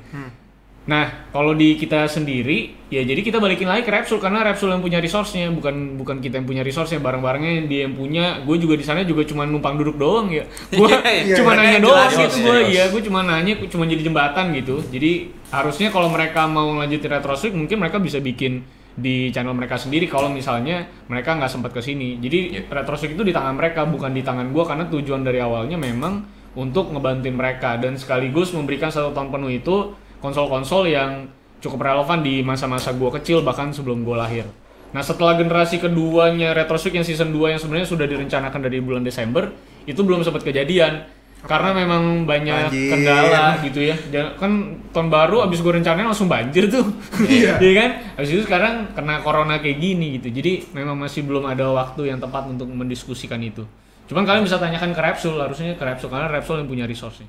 Nah 0.82 1.04
kalau 1.30 1.54
di 1.54 1.78
kita 1.78 2.10
sendiri 2.10 2.74
ya 2.90 3.06
jadi 3.06 3.22
kita 3.22 3.38
balikin 3.38 3.70
lagi 3.70 3.86
ke 3.86 3.92
Repsul 3.94 4.18
karena 4.18 4.42
Repsul 4.42 4.74
yang 4.74 4.82
punya 4.82 4.98
resource-nya 4.98 5.46
bukan 5.54 5.94
bukan 5.94 6.18
kita 6.18 6.42
yang 6.42 6.46
punya 6.48 6.66
resource-nya 6.66 6.98
barang-barangnya 6.98 7.70
dia 7.70 7.86
yang 7.86 7.94
punya. 7.94 8.42
Gue 8.42 8.58
juga 8.58 8.74
di 8.74 8.82
sana 8.82 9.06
juga 9.06 9.22
cuma 9.22 9.46
numpang 9.46 9.78
duduk 9.78 9.94
doang 9.94 10.26
ya. 10.32 10.42
Gue 10.74 10.90
Iya, 10.90 11.38
cuma 11.38 11.54
iya, 11.54 11.58
nanya 11.62 11.78
iya, 11.78 11.86
doang 11.86 12.08
jelas, 12.10 12.18
gitu 12.18 12.34
jelas. 12.34 12.42
gue 12.42 12.58
iya 12.74 12.84
gue 12.90 13.00
cuma 13.06 13.20
nanya 13.22 13.52
cuma 13.70 13.84
jadi 13.86 14.02
jembatan 14.02 14.46
gitu 14.58 14.82
jadi 14.90 15.12
harusnya 15.54 15.88
kalau 15.94 16.08
mereka 16.10 16.50
mau 16.50 16.74
lanjutin 16.74 17.12
retrosweek 17.14 17.54
mungkin 17.54 17.78
mereka 17.78 18.02
bisa 18.02 18.18
bikin 18.18 18.66
di 18.92 19.32
channel 19.32 19.56
mereka 19.56 19.80
sendiri 19.80 20.04
kalau 20.04 20.28
misalnya 20.28 20.84
mereka 21.08 21.36
nggak 21.36 21.48
sempat 21.48 21.72
ke 21.72 21.80
sini. 21.80 22.20
Jadi 22.20 22.38
Iya. 22.60 22.68
retrosweek 22.68 23.16
itu 23.16 23.24
di 23.24 23.32
tangan 23.32 23.56
mereka 23.56 23.88
bukan 23.88 24.12
di 24.12 24.20
tangan 24.20 24.52
gue 24.52 24.64
karena 24.64 24.84
tujuan 24.88 25.24
dari 25.24 25.40
awalnya 25.40 25.80
memang 25.80 26.24
untuk 26.52 26.92
ngebantuin 26.92 27.32
mereka. 27.32 27.80
Dan 27.80 27.96
sekaligus 27.96 28.52
memberikan 28.52 28.92
satu 28.92 29.16
tahun 29.16 29.32
penuh 29.32 29.50
itu 29.52 29.76
konsol-konsol 30.20 30.92
yang 30.92 31.28
cukup 31.62 31.86
relevan 31.86 32.20
di 32.20 32.42
masa-masa 32.44 32.92
gue 32.92 33.10
kecil 33.22 33.40
bahkan 33.40 33.72
sebelum 33.72 34.04
gue 34.04 34.16
lahir. 34.18 34.46
Nah 34.92 35.00
setelah 35.00 35.40
generasi 35.40 35.80
keduanya 35.80 36.52
Retrosweek 36.52 37.00
yang 37.00 37.06
season 37.06 37.32
2 37.32 37.56
yang 37.56 37.60
sebenarnya 37.60 37.88
sudah 37.88 38.04
direncanakan 38.04 38.60
dari 38.60 38.78
bulan 38.84 39.00
Desember 39.00 39.48
itu 39.88 39.96
belum 40.04 40.20
sempat 40.20 40.44
kejadian 40.44 41.08
karena 41.42 41.74
memang 41.74 42.22
banyak 42.22 42.70
Anjir. 42.70 42.90
kendala 42.94 43.58
gitu 43.60 43.80
ya. 43.82 43.96
Dan 44.08 44.38
kan 44.38 44.52
tahun 44.90 45.08
baru 45.10 45.42
abis 45.42 45.58
gue 45.58 45.72
rencanain 45.74 46.06
langsung 46.06 46.30
banjir 46.30 46.70
tuh, 46.70 46.86
Iya. 47.18 47.58
Iya 47.64 47.72
kan? 47.76 47.90
Abis 48.16 48.30
itu 48.30 48.42
sekarang 48.46 48.94
kena 48.94 49.18
corona 49.20 49.58
kayak 49.58 49.78
gini 49.78 50.16
gitu. 50.16 50.30
Jadi 50.30 50.70
memang 50.70 50.94
masih 50.94 51.26
belum 51.26 51.42
ada 51.44 51.66
waktu 51.68 52.08
yang 52.08 52.22
tepat 52.22 52.46
untuk 52.46 52.66
mendiskusikan 52.66 53.42
itu. 53.42 53.66
Cuman 54.06 54.22
kalian 54.22 54.44
bisa 54.44 54.56
tanyakan 54.56 54.92
ke 54.92 55.00
Repsul, 55.00 55.34
harusnya 55.34 55.74
ke 55.74 55.82
Repsul 55.82 56.08
karena 56.08 56.28
Repsul 56.28 56.58
yang 56.58 56.68
punya 56.68 56.86
resource-nya. 56.86 57.26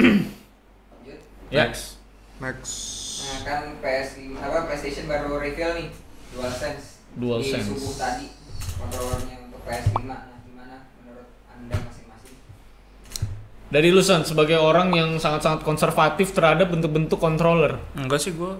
Lanjut. 0.00 1.18
Ya. 1.50 1.66
Next. 1.66 1.98
Next. 2.40 2.72
Nah 3.20 3.38
kan 3.44 3.62
PS5 3.78 4.18
apa 4.34 4.58
PlayStation 4.64 5.04
baru 5.04 5.36
reveal 5.36 5.76
nih 5.76 5.88
DualSense 6.32 7.04
DualSense. 7.12 7.68
di 7.68 7.76
subuh 7.76 7.94
tadi 7.94 8.26
kontrolernya 8.74 9.36
untuk 9.44 9.60
PS5. 9.62 9.92
Nah 10.02 10.40
gimana 10.40 10.76
menurut 10.96 11.28
anda 11.46 11.76
masing-masing? 11.76 11.99
Dari 13.70 13.88
lu 13.88 14.02
Son, 14.02 14.26
sebagai 14.26 14.58
orang 14.58 14.90
yang 14.90 15.10
sangat-sangat 15.14 15.62
konservatif 15.62 16.34
terhadap 16.34 16.68
bentuk-bentuk 16.68 17.16
controller. 17.16 17.78
Enggak 17.94 18.18
sih 18.18 18.34
gue 18.34 18.52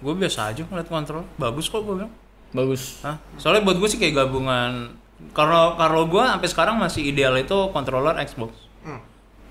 gue 0.00 0.14
biasa 0.16 0.48
aja 0.48 0.64
ngeliat 0.64 0.88
kontrol 0.88 1.28
bagus 1.36 1.68
kok 1.68 1.84
gue 1.84 1.92
bilang 1.92 2.12
Bagus. 2.50 3.04
Hah? 3.04 3.20
soalnya 3.36 3.62
buat 3.62 3.76
gue 3.76 3.84
sih 3.84 4.00
kayak 4.00 4.16
gabungan 4.16 4.96
kalau 5.36 5.76
kalau 5.76 6.08
gue 6.08 6.24
sampai 6.24 6.48
sekarang 6.48 6.80
masih 6.80 7.04
ideal 7.04 7.36
itu 7.36 7.52
controller 7.70 8.16
Xbox 8.18 8.56
Hmm. 8.80 8.96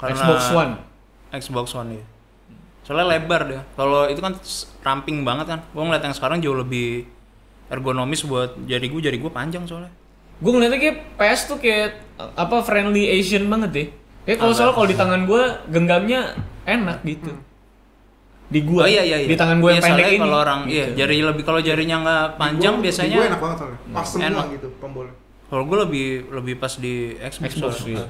Xbox 0.02 0.50
One. 0.50 0.74
Xbox 1.30 1.78
One 1.78 2.02
ya 2.02 2.06
soalnya 2.82 3.14
lebar 3.14 3.46
dia 3.46 3.62
kalau 3.78 4.10
itu 4.10 4.18
kan 4.18 4.34
ramping 4.82 5.22
banget 5.22 5.54
kan 5.54 5.60
gue 5.62 5.84
ngeliat 5.86 6.02
yang 6.02 6.18
sekarang 6.18 6.42
jauh 6.42 6.58
lebih 6.58 7.06
ergonomis 7.70 8.26
buat 8.26 8.58
jari 8.66 8.90
gue 8.90 9.02
jari 9.06 9.22
gue 9.22 9.30
panjang 9.30 9.70
soalnya 9.70 9.94
Gue 10.40 10.56
ngeliatnya 10.56 10.80
kayak 10.80 10.98
PS 11.14 11.42
tuh 11.46 11.60
kayak 11.62 12.00
apa 12.18 12.64
friendly 12.66 13.06
Asian 13.12 13.46
banget 13.46 13.70
ya. 14.22 14.26
Kayak 14.26 14.38
kalau 14.38 14.52
Agak. 14.52 14.60
soal 14.60 14.72
kalau 14.74 14.88
di 14.88 14.96
tangan 14.96 15.22
gue 15.24 15.44
genggamnya 15.70 16.22
enak 16.64 16.98
gitu. 17.04 17.32
Di 18.50 18.66
gua, 18.66 18.82
oh 18.82 18.90
iya 18.90 19.06
iya, 19.06 19.18
iya. 19.20 19.30
di 19.30 19.38
tangan 19.38 19.58
gue 19.58 19.70
yang 19.70 19.78
Iya, 19.78 19.86
pendek 19.86 20.02
soalnya 20.02 20.18
ini. 20.18 20.24
kalau 20.26 20.38
orang 20.40 20.60
iya 20.66 20.86
Gitu. 20.88 20.98
jari 20.98 21.18
lebih 21.22 21.44
kalau 21.44 21.62
jarinya 21.62 21.98
nggak 22.00 22.26
panjang 22.36 22.74
Di 22.74 22.78
gua- 22.78 22.84
biasanya 22.84 23.10
di 23.10 23.14
gua 23.16 23.30
enak 23.30 23.40
banget 23.40 23.58
soalnya. 23.58 23.80
Pas 23.88 24.06
semua 24.06 24.26
Enak. 24.26 24.46
gitu 24.52 24.68
tombolnya. 24.76 25.14
kalau 25.46 25.64
gue 25.66 25.78
lebih 25.80 26.08
lebih 26.32 26.56
pas 26.56 26.74
di 26.76 26.94
Xbox, 27.16 27.50
Xbox 27.52 27.74
soalnya. 27.76 27.94
iya. 27.96 28.06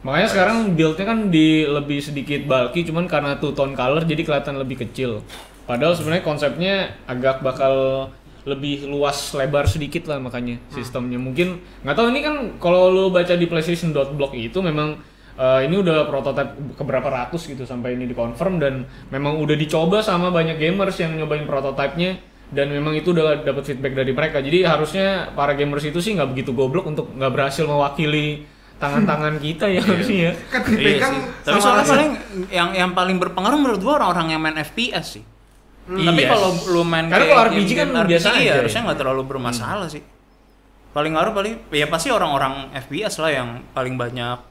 Makanya 0.00 0.28
sekarang 0.28 0.56
build-nya 0.72 1.06
kan 1.06 1.18
di 1.28 1.46
lebih 1.62 1.98
sedikit 1.98 2.40
bulky 2.42 2.80
cuman 2.82 3.04
karena 3.04 3.36
two 3.36 3.52
tone 3.52 3.72
color 3.72 4.00
jadi 4.02 4.16
kelihatan 4.18 4.56
lebih 4.56 4.76
kecil. 4.78 5.20
Padahal 5.62 5.92
sebenarnya 5.92 6.20
konsepnya 6.22 6.74
agak 7.04 7.40
bakal 7.40 8.08
lebih 8.42 8.84
luas 8.86 9.32
lebar 9.34 9.64
sedikit 9.64 10.04
lah 10.06 10.16
makanya 10.16 10.56
sistemnya. 10.68 11.16
Mungkin 11.16 11.52
nggak 11.78 11.92
tahu 11.94 12.08
ini 12.08 12.20
kan 12.22 12.34
kalau 12.56 12.88
lu 12.88 13.04
baca 13.08 13.32
di 13.32 13.44
PlayStation.blog 13.44 14.32
itu 14.34 14.56
memang 14.58 14.96
eh, 15.40 15.60
ini 15.64 15.80
udah 15.80 16.04
prototipe 16.04 16.76
keberapa 16.76 17.08
ratus 17.08 17.48
gitu 17.48 17.64
sampai 17.64 17.96
ini 17.96 18.04
dikonfirm 18.04 18.60
dan 18.60 18.84
memang 19.08 19.40
udah 19.40 19.56
dicoba 19.56 20.04
sama 20.04 20.28
banyak 20.28 20.60
gamers 20.60 21.00
yang 21.00 21.16
nyobain 21.16 21.48
prototipenya 21.48 22.20
dan 22.50 22.66
memang 22.68 22.98
itu 22.98 23.14
udah 23.14 23.46
dapat 23.46 23.62
feedback 23.62 23.94
dari 23.94 24.12
mereka. 24.12 24.42
Jadi 24.42 24.66
harusnya 24.66 25.30
para 25.32 25.54
gamers 25.54 25.86
itu 25.86 26.02
sih 26.02 26.18
nggak 26.18 26.28
begitu 26.34 26.50
goblok 26.50 26.90
untuk 26.90 27.08
nggak 27.14 27.32
berhasil 27.32 27.64
mewakili 27.64 28.44
tangan-tangan 28.82 29.38
kita 29.44 29.70
ya 29.70 29.80
harusnya. 29.80 30.34
Kan 30.50 30.60
Iya 30.66 30.76
dipegang. 30.76 31.14
Tapi 31.46 31.58
soalnya 31.62 31.86
paling 31.86 32.10
yang 32.50 32.68
yang 32.74 32.90
paling 32.92 33.16
berpengaruh 33.22 33.58
menurut 33.58 33.80
gua 33.80 34.02
orang-orang 34.02 34.36
yang 34.36 34.40
main 34.42 34.58
FPS 34.60 35.18
sih. 35.18 35.24
Tapi 35.90 36.22
Iya. 36.22 36.30
kalau 36.30 36.50
lu 36.70 36.82
main 36.86 37.06
Karena 37.10 37.24
kayak 37.26 37.34
kalau 37.34 37.50
RPG 37.50 37.70
kan 37.74 37.88
game-game 37.90 38.10
biasa 38.14 38.28
iya, 38.30 38.38
aja 38.38 38.42
ya. 38.46 38.54
harusnya 38.62 38.80
nggak 38.86 38.98
terlalu 38.98 39.22
bermasalah 39.26 39.88
sih. 39.90 40.02
Paling 40.90 41.12
ngaruh 41.14 41.32
paling 41.34 41.54
ya 41.70 41.86
pasti 41.86 42.10
orang-orang 42.10 42.74
FPS 42.74 43.22
lah 43.22 43.30
yang 43.30 43.48
paling 43.70 43.94
banyak 43.94 44.49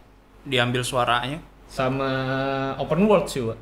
diambil 0.49 0.81
suaranya. 0.81 1.39
sama 1.69 2.09
open 2.75 3.05
world 3.05 3.29
sih, 3.29 3.45
Wak. 3.45 3.53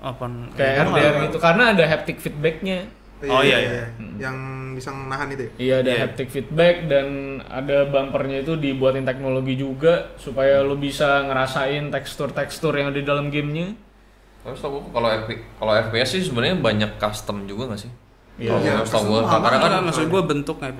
Apa 0.00 0.24
Kayak 0.56 0.88
RDR 0.88 1.14
gitu 1.22 1.36
karena 1.36 1.70
ada 1.70 1.84
haptic 1.84 2.16
feedbacknya. 2.16 2.88
Oh, 3.22 3.38
iya, 3.38 3.58
iya. 3.60 3.84
Yang 4.18 4.36
bisa 4.74 4.88
nahan 4.90 5.28
itu 5.30 5.42
ya. 5.44 5.50
Iya 5.54 5.74
ada 5.78 5.90
Iya. 5.90 6.00
haptic 6.02 6.28
feedback 6.28 6.88
dan 6.88 7.06
ada 7.44 7.84
bumpernya 7.84 8.40
itu 8.40 8.56
dibuatin 8.56 9.04
teknologi 9.04 9.54
juga 9.54 10.10
supaya 10.16 10.58
lu 10.58 10.74
bisa 10.74 11.22
ngerasain 11.22 11.92
tekstur-tekstur 11.92 12.72
yang 12.72 12.88
ada 12.88 12.98
di 12.98 13.04
dalam 13.04 13.28
gamenya. 13.28 13.76
Tapi 14.42 14.56
setahu 14.56 14.90
kalau 14.90 15.06
RP, 15.06 15.28
kalau 15.54 15.72
FPS 15.76 16.08
sih 16.10 16.22
sebenarnya 16.24 16.56
banyak 16.56 16.90
custom 16.96 17.44
juga 17.44 17.70
nggak 17.70 17.80
sih? 17.80 17.92
Iya. 18.40 18.48
Kalau 18.48 18.60
Iya, 18.60 18.74
setahu 18.82 19.04
custom 19.20 19.40
karena 19.40 19.58
kan 19.60 19.70
Nggak, 19.70 19.82
maksud 19.86 20.04
gua 20.08 20.22
bentuknya 20.24 20.70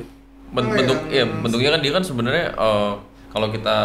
Oh, 0.52 0.58
bentuk 0.58 0.98
yang- 1.04 1.08
iya, 1.08 1.24
bentuknya 1.28 1.70
kan 1.70 1.80
dia 1.80 1.92
kan 1.92 2.02
sebenarnya 2.02 2.46
eh, 2.50 2.92
kalau 3.32 3.48
kita 3.48 3.76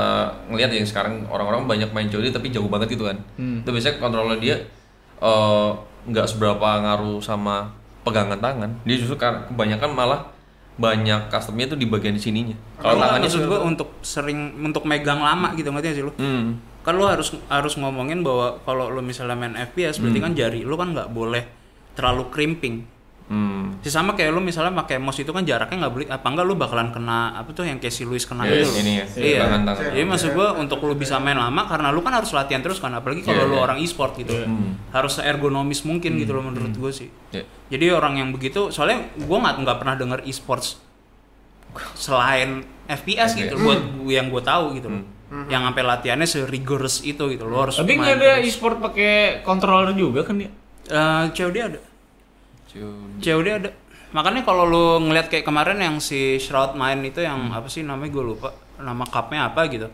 ngelihat 0.52 0.76
yang 0.76 0.84
sekarang 0.84 1.24
orang-orang 1.32 1.64
banyak 1.64 1.90
main 1.96 2.12
COD 2.12 2.36
tapi 2.36 2.52
jauh 2.52 2.68
banget 2.68 3.00
gitu 3.00 3.08
kan. 3.08 3.16
Hmm. 3.40 3.64
Itu 3.64 3.72
biasanya 3.72 3.96
kontrolnya 4.04 4.38
dia 4.44 4.56
eh, 5.24 5.70
nggak 6.08 6.28
seberapa 6.28 6.68
ngaruh 6.84 7.24
sama 7.24 7.72
pegangan 8.04 8.40
tangan. 8.44 8.70
Dia 8.84 9.00
justru 9.00 9.16
kan 9.16 9.48
kebanyakan 9.48 9.96
malah 9.96 10.22
banyak 10.78 11.32
customnya 11.32 11.66
tuh 11.72 11.80
di 11.80 11.88
bagian 11.88 12.20
sininya. 12.20 12.54
Kalau 12.78 13.00
tangannya 13.02 13.28
maksud 13.32 13.44
gua 13.50 13.60
untuk 13.66 13.90
sering 14.04 14.60
untuk 14.62 14.84
megang 14.84 15.24
lama 15.24 15.56
gitu 15.56 15.72
ngerti 15.72 15.96
sih 15.96 16.04
lu? 16.04 16.12
Hmm. 16.20 16.60
Kan 16.84 17.00
lu 17.00 17.08
harus 17.08 17.32
harus 17.48 17.74
ngomongin 17.80 18.22
bahwa 18.22 18.60
kalau 18.68 18.92
lu 18.92 19.00
misalnya 19.00 19.36
main 19.36 19.56
FPS 19.56 20.04
berarti 20.04 20.20
kan 20.20 20.32
jari 20.36 20.62
lu 20.68 20.76
kan 20.76 20.92
nggak 20.92 21.10
boleh 21.16 21.44
terlalu 21.96 22.30
crimping. 22.30 22.97
Hmm. 23.28 23.76
Si 23.84 23.92
sama 23.92 24.16
kayak 24.16 24.32
lu 24.32 24.40
misalnya 24.40 24.72
pakai 24.72 25.04
mouse 25.04 25.20
itu 25.20 25.28
kan 25.36 25.44
jaraknya 25.44 25.84
nggak 25.84 25.92
boleh 25.92 26.08
apa 26.08 26.24
enggak 26.32 26.46
lu 26.48 26.56
bakalan 26.56 26.96
kena 26.96 27.36
apa 27.36 27.52
tuh 27.52 27.68
yang 27.68 27.76
kayak 27.76 27.92
si 27.92 28.08
Luis 28.08 28.24
kena 28.24 28.48
Yes, 28.48 28.72
itu 28.72 28.88
ini 28.88 28.92
ya, 28.98 29.06
Iya. 29.20 29.40
tangan. 29.44 29.62
Jadi 29.92 30.04
maksud 30.08 30.30
gua 30.32 30.56
untuk 30.56 30.80
lu 30.88 30.96
bisa 30.96 31.20
main 31.20 31.36
lama 31.36 31.68
karena 31.68 31.92
lu 31.92 32.00
kan 32.00 32.16
harus 32.16 32.32
latihan 32.32 32.64
terus 32.64 32.80
kan 32.80 32.96
apalagi 32.96 33.28
kalau 33.28 33.44
Iya, 33.44 33.52
lu 33.52 33.56
iya. 33.60 33.64
orang 33.68 33.78
e-sport 33.84 34.16
gitu. 34.16 34.32
Hmm. 34.32 34.80
Harus 34.96 35.20
ergonomis 35.20 35.84
mungkin 35.84 36.16
gitu 36.16 36.32
loh 36.32 36.48
menurut 36.48 36.72
gua 36.80 36.88
sih. 36.88 37.12
Ya. 37.36 37.44
Jadi 37.68 37.92
orang 37.92 38.16
yang 38.16 38.30
begitu 38.32 38.72
soalnya 38.72 39.04
gua 39.20 39.44
nggak 39.44 39.56
nggak 39.60 39.78
pernah 39.78 39.96
denger 40.00 40.20
e-sports 40.24 40.80
selain 41.94 42.64
FPS 42.88 43.36
gitu 43.36 43.54
FPS. 43.54 43.64
buat 43.64 43.80
yang 44.08 44.32
gua 44.32 44.40
tahu 44.40 44.72
gitu 44.74 44.88
loh. 44.88 45.04
Hmm. 45.28 45.52
Yang 45.52 45.62
sampai 45.68 45.84
latihannya 45.84 46.28
se-rigorous 46.28 47.04
itu 47.04 47.24
gitu 47.28 47.44
lo 47.44 47.60
harus 47.60 47.76
Tapi 47.76 47.92
nggak 47.92 48.16
ada 48.18 48.32
e-sport 48.40 48.80
pakai 48.80 49.44
controller 49.44 49.92
juga 49.92 50.24
kan 50.24 50.40
ya? 50.40 50.48
Eh, 50.88 51.24
COD 51.36 51.58
ada. 51.60 51.80
COD. 52.68 53.20
COD 53.20 53.48
ada. 53.50 53.70
Makanya 54.08 54.42
kalau 54.42 54.64
lu 54.64 54.86
ngeliat 55.04 55.28
kayak 55.28 55.44
kemarin 55.44 55.78
yang 55.78 55.96
si 56.00 56.38
Shroud 56.38 56.74
main 56.74 57.00
itu 57.02 57.20
yang 57.20 57.52
apa 57.52 57.68
sih 57.68 57.84
namanya 57.84 58.08
gue 58.10 58.24
lupa 58.26 58.50
nama 58.78 59.04
cupnya 59.04 59.48
apa 59.48 59.68
gitu. 59.68 59.88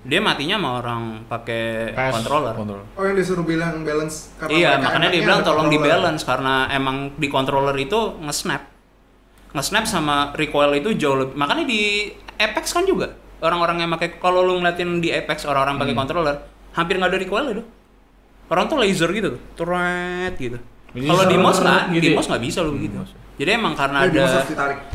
Dia 0.00 0.16
matinya 0.16 0.56
sama 0.56 0.70
orang 0.80 1.02
pakai 1.24 1.92
controller. 1.92 2.56
Kontrol. 2.56 2.82
Oh 2.96 3.04
yang 3.04 3.16
disuruh 3.16 3.44
bilang 3.44 3.84
balance 3.84 4.32
karena 4.38 4.52
Iya, 4.52 4.70
makanya 4.80 5.08
dia 5.08 5.22
bilang 5.22 5.40
tolong 5.40 5.68
di 5.68 5.76
controller. 5.76 6.00
balance 6.00 6.22
karena 6.24 6.54
emang 6.70 6.96
di 7.14 7.28
controller 7.28 7.76
itu 7.76 8.00
nge-snap. 8.18 8.62
Nge-snap 9.52 9.84
sama 9.84 10.32
recoil 10.32 10.72
itu 10.74 10.96
jauh 10.96 11.16
lebih. 11.16 11.36
Makanya 11.36 11.64
di 11.64 12.08
Apex 12.34 12.72
kan 12.72 12.84
juga 12.84 13.12
orang-orang 13.38 13.84
yang 13.84 13.90
pakai 13.92 14.16
kalau 14.16 14.40
lu 14.40 14.56
ngeliatin 14.56 14.98
di 14.98 15.12
Apex 15.12 15.44
orang-orang 15.44 15.76
Hmm. 15.76 15.82
pakai 15.84 15.94
controller 15.94 16.36
hampir 16.72 16.94
nggak 16.96 17.10
ada 17.12 17.18
recoil 17.20 17.46
itu. 17.50 17.62
Orang 18.44 18.64
tuh 18.66 18.76
laser 18.76 19.08
gitu 19.10 19.36
tuh, 19.36 19.42
turet 19.54 20.32
gitu. 20.36 20.58
Kalau 20.94 21.24
di 21.26 21.36
mouse 21.36 21.58
seret 21.58 21.66
nggak, 21.66 21.82
gitu 21.98 22.02
di 22.02 22.10
ya? 22.10 22.14
mouse 22.14 22.28
nggak 22.30 22.44
bisa 22.46 22.58
lu 22.62 22.72
begitu. 22.78 22.96
Jadi 23.34 23.50
emang 23.50 23.74
karena 23.74 23.98
Iya, 24.06 24.10
di 24.14 24.18
ada. 24.22 24.40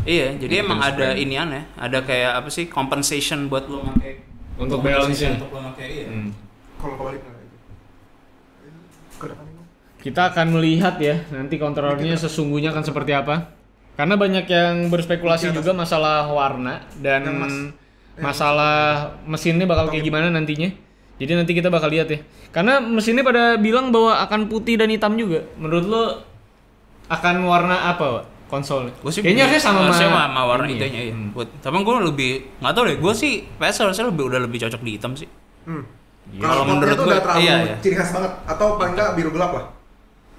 Iya, 0.07 0.27
jadi 0.39 0.55
Mungkin 0.63 0.67
emang 0.71 0.79
ada 0.79 1.07
ini 1.11 1.35
aneh, 1.35 1.63
ada 1.75 1.99
kayak 2.07 2.31
apa 2.39 2.47
sih 2.47 2.71
compensation 2.71 3.51
buat 3.51 3.67
lu 3.67 3.83
pakai 3.83 4.23
Untuk 4.55 4.79
balance-nya. 4.79 5.35
Untuk 5.35 5.51
pakai 5.51 5.87
iya. 5.91 6.05
Hmm. 6.07 6.31
Kalau 6.79 6.95
kebalik. 6.95 7.21
Kita 9.99 10.31
akan 10.31 10.47
melihat 10.55 10.95
ya 11.03 11.27
nanti 11.35 11.59
kontrolernya 11.59 12.15
sesungguhnya 12.15 12.71
akan 12.71 12.83
seperti 12.87 13.11
apa. 13.11 13.51
Karena 13.99 14.15
banyak 14.15 14.47
yang 14.47 14.87
berspekulasi 14.87 15.51
juga 15.51 15.75
masalah 15.75 16.23
warna 16.31 16.87
dan 17.03 17.27
masalah 18.15 19.11
mesinnya 19.27 19.67
bakal 19.67 19.91
kayak 19.91 20.07
gimana 20.07 20.31
nantinya. 20.31 20.71
Jadi 21.19 21.31
nanti 21.35 21.51
kita 21.51 21.67
bakal 21.67 21.91
lihat 21.91 22.07
ya. 22.07 22.19
Karena 22.55 22.79
mesinnya 22.79 23.27
pada 23.27 23.59
bilang 23.59 23.91
bahwa 23.91 24.23
akan 24.23 24.47
putih 24.47 24.79
dan 24.79 24.87
hitam 24.87 25.19
juga. 25.19 25.43
Menurut 25.59 25.85
lo 25.85 26.03
akan 27.11 27.35
warna 27.43 27.91
apa, 27.91 28.05
Pak? 28.19 28.25
Konsolnya? 28.49 28.95
Gue 29.03 29.11
sih 29.13 29.21
Kayaknya 29.21 29.45
harusnya 29.45 29.61
sama 29.61 29.79
harusnya 29.85 30.09
sama 30.09 30.21
sama 30.25 30.41
warna 30.49 30.65
ini 30.65 30.73
ya. 30.73 30.77
hijaunya 30.81 31.01
ya. 31.05 31.13
Buat, 31.35 31.49
tapi 31.61 31.75
gue 31.85 31.95
lebih 32.09 32.31
nggak 32.63 32.73
tahu 32.73 32.83
deh. 32.89 32.97
Gue 32.97 33.13
sih 33.13 33.31
PS 33.61 33.77
harusnya 33.85 34.05
lebih 34.09 34.23
udah 34.25 34.39
lebih 34.41 34.57
cocok 34.65 34.81
di 34.81 34.91
hitam 34.97 35.13
sih. 35.13 35.29
Hmm. 35.69 35.83
Iya. 36.33 36.41
Kalau 36.41 36.53
Kalau 36.55 36.63
menurut 36.65 36.97
gua, 36.97 37.05
udah 37.09 37.21
terlalu 37.21 37.41
iya, 37.45 37.55
iya. 37.61 37.75
ciri 37.81 37.95
khas 37.97 38.09
banget 38.13 38.31
atau 38.45 38.67
paling 38.77 38.93
nggak 38.97 39.09
biru 39.17 39.29
gelap 39.33 39.51
lah. 39.53 39.65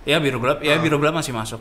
Ya 0.08 0.16
biru 0.18 0.38
gelap, 0.42 0.58
ya 0.64 0.74
biru 0.80 0.96
gelap 0.98 1.14
masih 1.18 1.32
masuk. 1.34 1.60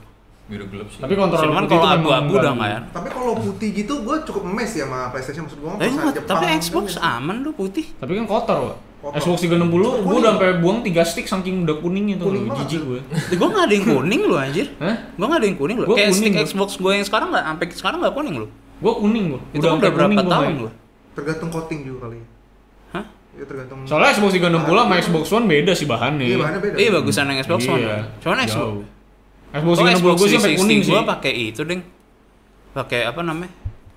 Biru 0.49 0.65
gelap 0.73 0.88
sih. 0.89 1.01
Tapi 1.01 1.13
kontrol 1.13 1.43
Cuman 1.49 1.65
kalau 1.69 1.85
abu-abu 1.85 2.33
udah 2.33 2.53
ganggu. 2.53 2.57
nggak 2.57 2.69
ya. 2.73 2.79
Tapi 2.93 3.07
kalau 3.13 3.33
putih 3.38 3.69
gitu 3.73 3.93
gue 4.01 4.15
cukup 4.25 4.41
emes 4.49 4.71
ya 4.73 4.85
sama 4.89 4.99
PlayStation 5.13 5.43
maksud 5.45 5.59
gue. 5.61 5.69
Enggak, 5.85 6.13
tapi 6.25 6.45
Xbox 6.57 6.85
aman 6.97 7.35
lu 7.45 7.51
putih. 7.53 7.85
Tapi 8.01 8.11
kan 8.17 8.25
kotor, 8.25 8.57
Pak. 8.73 8.77
Kotor. 8.99 9.15
Xbox 9.15 9.37
360 9.47 9.71
gue 10.03 10.15
udah 10.19 10.31
sampai 10.35 10.49
buang 10.59 10.83
3 10.83 10.91
stick 11.07 11.23
saking 11.23 11.63
udah 11.63 11.79
kuning 11.79 12.11
itu 12.11 12.19
Kuning 12.19 12.51
loh, 12.51 12.55
jijik 12.59 12.81
gue. 12.83 12.99
gue 13.31 13.47
nggak 13.47 13.63
ada 13.63 13.73
yang 13.73 13.85
kuning 13.87 14.21
lu 14.27 14.35
anjir. 14.35 14.67
Hah? 14.75 14.95
Gue 15.15 15.23
nggak 15.23 15.39
ada 15.39 15.47
yang 15.47 15.57
kuning 15.57 15.77
lu. 15.79 15.85
Gua 15.87 15.95
Kayak 15.95 16.09
kuning, 16.11 16.19
stick 16.19 16.33
gua. 16.35 16.43
Xbox 16.43 16.69
gue 16.75 16.91
yang 16.91 17.05
sekarang 17.07 17.27
nggak 17.31 17.45
sampai 17.47 17.65
sekarang 17.71 17.97
nggak 18.03 18.13
kuning 18.13 18.35
lu. 18.35 18.47
Gue 18.83 18.93
kuning 18.99 19.25
gue. 19.31 19.41
Itu 19.55 19.65
kan 19.65 19.79
udah 19.79 19.91
berapa 19.95 20.19
tahun 20.19 20.51
lu? 20.59 20.69
Tergantung 21.15 21.49
coating 21.49 21.79
juga 21.87 21.99
kali. 22.05 22.17
Hah? 22.91 23.05
Ya 23.39 23.43
tergantung. 23.47 23.77
Soalnya 23.87 24.11
Xbox 24.11 24.31
360 24.35 24.67
sama 24.67 24.95
Xbox 24.99 25.23
One 25.31 25.45
beda 25.47 25.71
sih 25.71 25.87
bahannya. 25.87 26.25
Iya 26.27 26.37
bahannya 26.37 26.59
beda. 26.59 26.75
Iya 26.75 26.89
bagusan 26.91 27.23
yang 27.31 27.39
Xbox 27.39 27.59
One. 27.65 27.79
Iya, 27.79 27.97
Cuman 28.19 28.37
Xbox. 28.43 28.67
Xbox 29.49 29.75
Oh, 29.79 29.83
360 29.87 30.19
gue 30.19 30.27
sih 30.27 30.37
sampai 30.37 30.59
kuning 30.59 30.79
sih. 30.83 30.91
Gue 30.91 31.01
pakai 31.07 31.33
itu 31.33 31.61
deng. 31.63 31.81
Pakai 32.75 33.07
apa 33.07 33.23
namanya? 33.23 33.51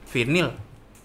Vinyl. 0.08 0.48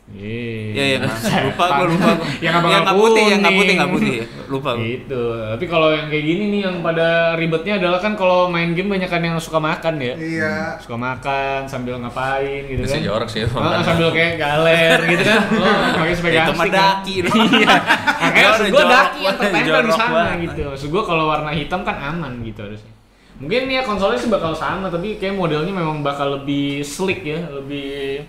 Iya. 0.07 0.71
Iya 0.71 0.83
iya. 0.87 0.99
Lupa 1.51 1.65
gue 1.83 1.87
lupa. 1.91 2.09
Yang 2.39 2.53
bakal 2.63 2.71
yang 2.71 2.87
putih, 2.95 3.25
yang 3.27 3.39
nggak 3.43 3.55
putih, 3.59 3.73
nggak 3.75 3.91
putih. 3.91 4.15
Lupa. 4.47 4.71
Gitu. 4.79 5.23
Tapi 5.51 5.65
kalau 5.67 5.89
yang 5.91 6.07
kayak 6.07 6.23
gini 6.23 6.43
nih 6.47 6.61
yang 6.63 6.75
pada 6.79 7.35
ribetnya 7.35 7.73
adalah 7.75 7.99
kan 7.99 8.15
kalau 8.15 8.47
main 8.47 8.71
game 8.71 8.87
banyak 8.87 9.11
kan 9.11 9.19
yang 9.19 9.35
suka 9.35 9.59
makan 9.59 9.99
ya. 9.99 10.15
Iya. 10.15 10.53
Suka 10.79 10.95
makan 10.95 11.67
sambil 11.67 11.99
ngapain 11.99 12.63
gitu 12.71 12.87
Bisa 12.87 12.97
kan. 12.97 13.03
jorok 13.03 13.29
sih 13.29 13.41
emang. 13.43 13.83
sambil 13.83 14.09
kayak 14.15 14.33
galer 14.39 14.99
gitu 15.11 15.23
kan. 15.27 15.41
Oh, 15.67 15.99
pakai 15.99 16.15
sebagai 16.15 16.39
Itu 16.39 16.51
mah 16.55 16.65
kan. 16.65 16.75
daki. 16.79 17.15
Iya. 17.27 17.75
Makanya 18.17 18.39
Itu 18.39 18.47
maksud 18.47 18.67
gue 18.71 18.85
daki 18.87 19.19
yang 19.19 19.35
tertempel 19.37 19.81
di 19.83 19.91
sana 19.91 20.11
banget. 20.15 20.38
gitu. 20.47 20.62
Maksud 20.71 20.88
gue 20.88 21.03
kalau 21.03 21.25
warna 21.27 21.51
hitam 21.51 21.82
kan 21.84 21.95
aman 21.99 22.34
gitu 22.41 22.60
harusnya. 22.63 22.93
Mungkin 23.38 23.62
ya 23.69 23.82
konsolnya 23.84 24.17
sih 24.17 24.32
bakal 24.32 24.55
sama 24.55 24.88
tapi 24.88 25.19
kayak 25.19 25.36
modelnya 25.36 25.69
memang 25.69 26.01
bakal 26.01 26.41
lebih 26.41 26.82
slick 26.82 27.21
ya, 27.21 27.38
lebih 27.51 28.23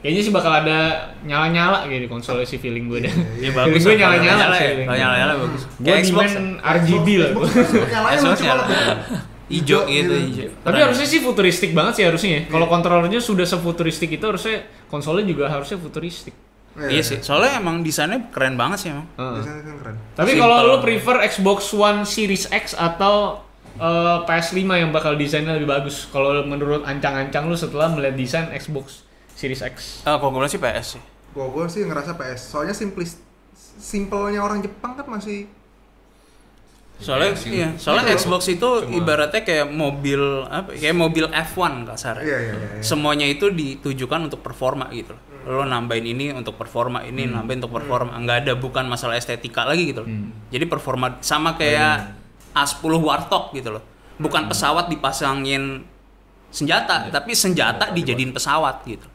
Kayaknya 0.00 0.22
sih 0.24 0.32
bakal 0.32 0.52
ada 0.64 0.78
nyala-nyala 1.28 1.84
gitu 1.84 2.08
di 2.08 2.08
konsolnya 2.08 2.48
sih 2.48 2.56
feeling 2.56 2.88
gue 2.88 3.04
deh. 3.04 3.12
Iya 3.36 3.52
feeling 3.52 3.76
bagus. 3.76 3.82
gue 3.84 3.96
nyala-nyala 4.00 4.40
nyala 4.40 4.56
sih. 4.56 4.64
ya. 4.64 4.70
feeling 4.72 4.86
Kalau 4.88 4.96
gue. 4.96 5.02
nyala-nyala 5.04 5.34
bagus. 5.44 5.62
Gue 5.76 5.94
Xbox. 6.00 6.24
demand 6.32 6.48
RGB 6.64 7.06
lah. 7.20 7.30
Xbox 8.16 8.38
nyala. 8.40 8.64
Hijau 9.50 9.80
gitu, 9.84 9.92
gitu. 9.92 10.14
hijau. 10.16 10.50
Tapi 10.64 10.78
harusnya 10.80 11.06
sih 11.10 11.20
futuristik 11.20 11.70
banget 11.76 11.92
sih 12.00 12.04
harusnya 12.08 12.30
ya. 12.32 12.40
Kalau 12.48 12.66
kontrolernya 12.70 13.20
sudah 13.20 13.44
sefuturistik 13.44 14.08
itu 14.08 14.24
harusnya 14.24 14.64
konsolnya 14.88 15.28
juga 15.28 15.52
harusnya 15.52 15.76
futuristik. 15.76 16.32
Iya 16.80 17.02
sih. 17.04 17.18
Soalnya 17.20 17.60
emang 17.60 17.84
desainnya 17.84 18.32
keren 18.32 18.56
banget 18.56 18.78
sih 18.80 18.88
emang. 18.96 19.04
Heeh. 19.20 19.36
Biasanya 19.36 19.62
kan 19.68 19.74
keren. 19.84 19.96
Tapi 20.16 20.30
kalau 20.40 20.56
lu 20.64 20.76
prefer 20.80 21.16
Xbox 21.28 21.76
One 21.76 22.08
Series 22.08 22.48
X 22.48 22.72
atau 22.72 23.44
eh, 23.76 24.18
PS5 24.24 24.64
yang 24.64 24.96
bakal 24.96 25.12
desainnya 25.20 25.52
lebih 25.60 25.68
bagus? 25.68 26.08
Kalau 26.08 26.40
menurut 26.48 26.88
ancang-ancang 26.88 27.52
lu 27.52 27.56
setelah 27.58 27.92
melihat 27.92 28.16
desain 28.16 28.48
Xbox 28.56 29.09
Series 29.40 29.64
X. 29.64 30.04
Ah, 30.04 30.20
kalau 30.20 30.36
gue 30.36 30.44
bilang 30.44 30.52
sih 30.52 30.60
PS 30.60 30.86
sih. 31.00 31.02
Gua 31.32 31.48
gua 31.48 31.64
sih 31.64 31.88
ngerasa 31.88 32.12
PS. 32.20 32.52
Soalnya 32.52 32.76
simplis 32.76 33.16
simpelnya 33.80 34.44
orang 34.44 34.60
Jepang 34.60 34.92
kan 34.92 35.08
masih 35.08 35.48
Soalnya 37.00 37.32
sih. 37.32 37.48
iya, 37.56 37.72
soalnya 37.80 38.12
Gitu 38.12 38.28
loh. 38.28 38.36
Xbox 38.36 38.42
itu 38.52 38.68
ibaratnya 38.92 39.40
kayak 39.40 39.72
mobil 39.72 40.20
apa? 40.44 40.76
Kayak 40.76 40.96
mobil 41.00 41.24
F1 41.32 41.88
kasar. 41.88 42.20
Iya, 42.20 42.38
iya, 42.44 42.54
iya. 42.60 42.84
Semuanya 42.84 43.24
itu 43.24 43.48
ditujukan 43.48 44.28
untuk 44.28 44.44
performa 44.44 44.92
gitu 44.92 45.16
loh. 45.16 45.22
Lo 45.48 45.64
nambahin 45.64 46.04
ini 46.04 46.28
untuk 46.36 46.60
performa, 46.60 47.00
ini 47.00 47.24
nambahin 47.24 47.64
untuk 47.64 47.72
performa. 47.80 48.20
Nggak 48.20 48.44
ada 48.44 48.52
bukan 48.60 48.84
masalah 48.84 49.16
estetika 49.16 49.64
lagi 49.64 49.96
gitu 49.96 50.04
loh. 50.04 50.12
Jadi 50.52 50.64
performa 50.68 51.16
sama 51.24 51.56
kayak 51.56 52.12
A10 52.52 52.92
Warthog 53.00 53.56
gitu 53.56 53.72
loh. 53.72 53.82
Bukan 54.20 54.52
pesawat 54.52 54.92
dipasangin 54.92 55.80
senjata, 56.52 57.08
tapi 57.08 57.32
senjata 57.32 57.96
dijadiin 57.96 58.36
pesawat 58.36 58.84
gitu. 58.84 59.08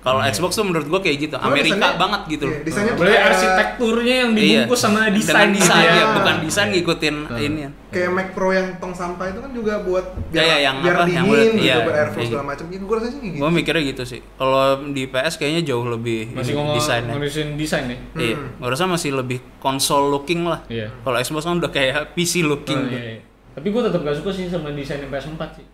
Kalau 0.00 0.24
Xbox 0.24 0.50
tuh 0.52 0.64
menurut 0.64 0.86
gua 0.86 0.98
kayak 0.98 1.16
gitu, 1.20 1.34
Cuma 1.34 1.44
Amerika 1.46 1.76
desainnya- 1.76 2.00
banget 2.00 2.20
gitu 2.26 2.44
iya, 2.44 2.50
loh. 2.50 2.64
desainnya 2.64 2.92
tuh 2.92 3.04
kayak- 3.04 3.26
arsitekturnya 3.26 4.14
yang 4.16 4.30
dibungkus 4.32 4.72
Iya. 4.72 4.86
sama 4.86 5.00
desain 5.06 5.34
Dengan 5.36 5.48
gitu 5.50 5.60
desain 5.60 5.84
ya. 5.84 5.92
ya, 5.92 6.04
bukan 6.10 6.34
desain 6.40 6.68
ngikutin 6.70 7.16
ini. 7.36 7.60
kayak 7.90 8.10
Mac 8.10 8.28
Pro 8.30 8.48
yang 8.48 8.68
tong 8.76 8.94
sampah 8.94 9.26
itu 9.26 9.38
kan 9.38 9.50
juga 9.50 9.74
buat 9.80 10.04
biar, 10.26 10.32
Ya, 10.32 10.42
ya, 10.46 10.56
yang 10.62 10.76
biar 10.78 10.94
apa, 10.94 11.04
dingin 11.04 11.16
yang 11.16 11.26
buat- 11.26 11.42
gitu, 11.42 11.58
iya, 11.60 11.76
biar 11.76 11.96
airflow 12.00 12.22
segala 12.22 12.30
gitu. 12.38 12.50
macam. 12.50 12.66
Itu 12.70 12.84
gua 12.84 12.96
rasanya 12.96 13.18
kayak 13.18 13.28
gitu. 13.28 13.40
Gue 13.40 13.50
mikirnya 13.52 13.82
gitu 13.84 14.02
sih. 14.04 14.20
Kalau 14.32 14.62
di 14.88 15.02
PS 15.04 15.34
kayaknya 15.36 15.62
jauh 15.66 15.86
lebih 15.86 16.20
Masih 16.30 16.52
ngomong 16.54 16.74
desainnya. 16.74 17.12
ngurusin 17.12 17.48
desain 17.54 17.84
ya. 17.84 17.98
Iya, 18.14 18.36
gue 18.56 18.68
rasa 18.68 18.84
masih 18.86 19.10
lebih 19.12 19.38
konsol 19.58 20.08
looking 20.08 20.42
lah. 20.44 20.62
Iya. 20.66 20.88
Kalau 20.96 21.16
Xbox 21.18 21.42
kan 21.42 21.58
udah 21.58 21.68
kayak 21.68 22.14
PC 22.14 22.40
Oh, 22.40 22.54
looking. 22.54 22.80
iya, 22.88 23.00
iya. 23.10 23.20
Tapi 23.50 23.66
gue 23.68 23.82
tetap 23.82 24.00
gak 24.00 24.16
suka 24.16 24.30
sih 24.30 24.46
sama 24.46 24.70
desain 24.70 24.96
yang 24.98 25.10
PS4 25.10 25.50
sih. 25.52 25.66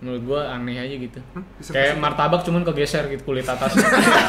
Menurut 0.00 0.22
gue 0.24 0.40
aneh 0.40 0.76
aja 0.76 0.94
gitu. 0.94 1.20
Bisa- 1.56 1.72
Kayak 1.72 1.94
martabak 1.96 2.40
cuman 2.40 2.64
kegeser 2.64 3.04
gitu 3.06 3.20
kulit 3.22 3.44
atas. 3.44 3.76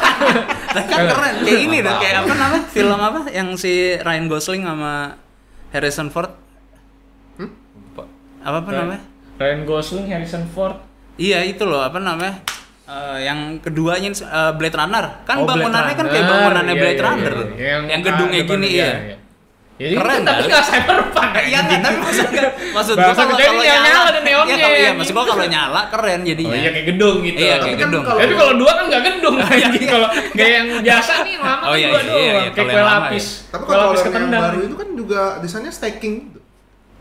Tapi 0.74 0.84
kan 0.86 1.04
keren. 1.06 1.34
Kayak 1.42 1.60
ini 1.62 1.76
dah, 1.80 1.96
kayak 1.96 2.14
apa 2.22 2.34
namanya? 2.34 2.62
Film 2.66 2.96
apa 2.98 3.20
yang 3.28 3.48
si 3.54 3.72
Ryan 3.96 4.26
Gosling 4.26 4.62
sama 4.62 5.16
Harrison 5.70 6.08
Ford? 6.08 6.28
Lupa. 7.38 8.04
Apa 8.42 8.56
apa 8.58 8.70
namanya? 8.70 9.02
Ryan 9.36 9.60
Gosling, 9.64 10.06
Harrison 10.06 10.44
Ford. 10.46 10.76
Iya 11.14 11.40
itu 11.42 11.64
loh, 11.64 11.80
apa 11.80 11.96
namanya? 11.96 12.36
Eh, 12.82 13.18
yang 13.22 13.56
keduanya 13.58 14.12
eh, 14.12 14.52
Blade 14.52 14.74
Runner. 14.74 15.04
Kan 15.24 15.36
Oh, 15.38 15.44
Blade 15.44 15.64
bangunannya 15.64 15.94
kan 15.94 16.06
kayak 16.06 16.20
Runner. 16.22 16.32
bangunannya 16.36 16.74
Iya, 16.74 16.82
Blade 16.82 16.92
iya, 16.94 17.06
Runner. 17.06 17.32
iya. 17.32 17.40
tuh. 17.40 17.48
Yang, 17.56 17.82
Yang 17.88 18.00
gedungnya 18.02 18.38
depan 18.38 18.50
gini 18.52 18.68
iya. 18.68 18.84
ya. 18.84 18.92
iya. 18.92 19.16
Ya, 19.76 19.98
Keren 19.98 20.14
itu, 20.14 20.28
tapi 20.28 20.42
nggak 20.46 20.64
cyberpunk. 20.64 21.30
Iya 21.42 21.58
nggak, 21.60 21.80
tapi 21.80 21.96
maksud 21.98 22.26
maksud 22.76 22.94
gua 22.94 23.02
Bahasa 23.08 23.22
kalau 23.24 23.40
yang 23.40 23.82
nyala 23.82 24.10
dan 24.10 24.22
neonnya. 24.22 24.54
Iya, 24.54 24.68
iya, 24.70 24.90
maksud 24.94 25.12
gua 25.12 25.24
kalau 25.26 25.42
nyala 25.44 25.80
keren 25.88 26.20
Oh 26.20 26.28
jadinya. 26.28 26.54
iya 26.54 26.70
kayak 26.70 26.86
gedung 26.88 27.16
gitu. 27.20 27.38
Iya, 27.40 27.52
Tapi 27.52 27.64
kayak 27.64 27.72
kan 27.74 27.82
gedung. 27.82 28.04
kalau- 28.04 28.20
Tapi 28.20 28.34
kalau 28.36 28.54
dua 28.54 28.72
kan 28.72 28.84
nggak 28.86 29.02
gedung 29.02 29.34
Iya, 29.40 29.44
lagi. 29.44 29.58
iya. 29.74 29.88
Kalau 29.88 30.08
kayak 30.30 30.52
yang 30.52 30.68
biasa 30.78 31.12
nih 31.18 31.32
yang 31.32 31.42
lama 31.42 31.62
Oh, 31.62 31.66
kan 31.66 31.74
iya, 31.74 31.88
dua 31.88 31.98
iya, 31.98 32.04
doang. 32.04 32.22
iya, 32.22 32.50
Kayak 32.52 32.68
kue 32.68 32.82
lapis. 32.84 33.24
Tapi 33.48 33.62
kalau 33.64 33.82
lapis 33.82 33.98
yang 33.98 34.06
ketendang. 34.08 34.42
baru 34.44 34.58
itu 34.62 34.76
kan 34.76 34.88
juga 34.92 35.20
desainnya 35.38 35.72
stacking. 35.72 36.14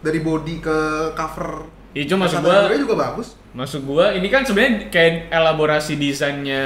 Dari 0.01 0.19
body 0.19 0.55
ke 0.57 0.77
cover. 1.13 1.49
Iya, 1.91 2.05
cuma 2.07 2.19
maksud 2.25 2.39
gua- 2.41 2.65
gue 2.65 2.79
juga 2.79 2.95
bagus. 2.97 3.27
Maksud 3.51 3.81
gua 3.83 4.05
ini 4.09 4.25
kan 4.25 4.41
sebenarnya 4.41 4.87
kayak 4.87 5.29
elaborasi 5.29 5.93
desainnya 5.93 6.63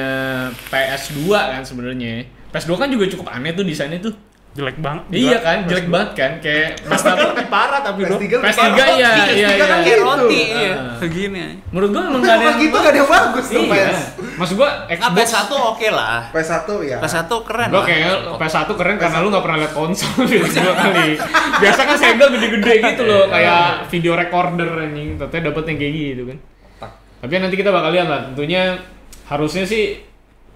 PS2 0.65 1.19
kan 1.33 1.61
sebenarnya. 1.61 2.23
PS2 2.49 2.71
kan 2.77 2.87
juga 2.87 3.05
cukup 3.09 3.27
aneh 3.27 3.51
tuh 3.51 3.65
desainnya 3.65 3.99
tuh. 3.99 4.13
Jelek 4.55 4.79
banget. 4.79 5.03
Iya 5.11 5.37
kan, 5.37 5.57
jelek 5.67 5.87
banget 5.89 6.09
kan 6.15 6.31
kayak 6.39 6.79
PS3 6.81 7.11
lebih 7.35 7.47
parah 7.47 7.79
tapi 7.81 7.99
PS3 8.01 8.15
lebih 8.15 8.27
PS3 8.39 8.55
parah. 8.55 8.71
iya 8.71 8.87
PS3 8.87 8.95
iya 8.95 9.11
kan 9.19 9.35
iya. 9.35 9.47
kayak 9.51 9.59
Kayak 9.59 9.83
Gitu. 9.85 9.99
roti, 10.01 10.41
Ah. 10.41 10.55
iya. 10.55 10.73
Begini. 10.97 11.43
Menurut 11.67 11.89
gua 11.91 12.01
emang 12.05 12.21
nggak 12.21 12.31
ada 12.31 12.39
kalau 12.39 12.47
yang 12.47 12.59
gitu 12.63 12.75
gak 12.75 12.87
ada 12.87 12.95
yang 12.95 13.09
bagus 13.11 13.45
tuh 13.45 13.59
Iya. 13.59 13.71
PS. 13.75 13.99
Maksud 14.35 14.55
gua 14.55 14.69
Xbox 14.87 15.15
PS1 15.17 15.51
oke 15.51 15.87
lah. 15.89 16.17
PS1 16.31 16.67
ya. 16.81 16.97
PS1 16.97 17.31
keren 17.43 17.67
Gua 17.67 17.75
lah. 17.75 17.85
kayak 17.85 18.07
PS1 18.33 18.69
keren 18.71 18.95
karena 18.95 19.17
lu 19.19 19.27
gak 19.29 19.43
pernah 19.43 19.57
lihat 19.59 19.73
konsol 19.73 20.13
gitu 20.31 20.47
gua 20.57 20.75
kali. 20.77 21.09
Biasa 21.57 21.79
kan 21.83 21.95
Sega 21.95 22.25
gede-gede 22.29 22.73
gitu 22.85 23.03
loh, 23.03 23.23
kayak 23.27 23.63
video 23.89 24.13
recorder 24.13 24.69
anjing. 24.81 25.09
Ternyata 25.17 25.45
dapet 25.45 25.63
yang 25.67 25.77
kayak 25.77 25.93
gitu 25.93 26.23
kan. 26.25 26.37
Tapi 27.17 27.31
nanti 27.37 27.55
kita 27.55 27.69
bakal 27.69 27.91
lihat 27.91 28.07
lah. 28.07 28.19
Tentunya 28.29 28.79
harusnya 29.25 29.63
sih 29.63 29.99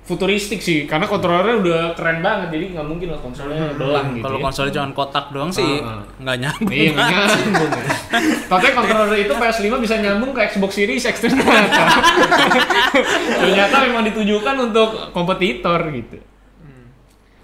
futuristik 0.09 0.57
sih 0.59 0.89
karena 0.89 1.05
kontrolernya 1.05 1.61
udah 1.61 1.81
keren 1.93 2.25
banget 2.25 2.49
jadi 2.49 2.65
nggak 2.73 2.87
mungkin 2.89 3.07
lah 3.13 3.21
konsolnya 3.21 3.77
belang 3.77 4.17
gitu 4.17 4.25
Kalau 4.25 4.37
ya. 4.37 4.43
konsolnya 4.43 4.73
cuma 4.73 4.89
kotak 4.91 5.25
doang 5.29 5.53
sih 5.53 5.71
Ah, 5.79 6.01
ah. 6.01 6.03
nggak 6.17 6.37
nyambung. 6.41 6.73
Iya 6.73 6.89
nggak 6.97 7.09
nyambung. 7.29 7.71
Tapi 8.49 8.67
kontroler 8.73 9.17
itu 9.21 9.33
PS5 9.37 9.69
bisa 9.77 9.95
nyambung 10.01 10.31
ke 10.33 10.41
Xbox 10.49 10.71
Series 10.73 11.05
X 11.05 11.15
ternyata. 11.21 11.83
ternyata 13.37 13.75
memang 13.85 14.03
ditujukan 14.03 14.55
untuk 14.65 14.89
kompetitor 15.11 15.77
gitu. 15.93 16.17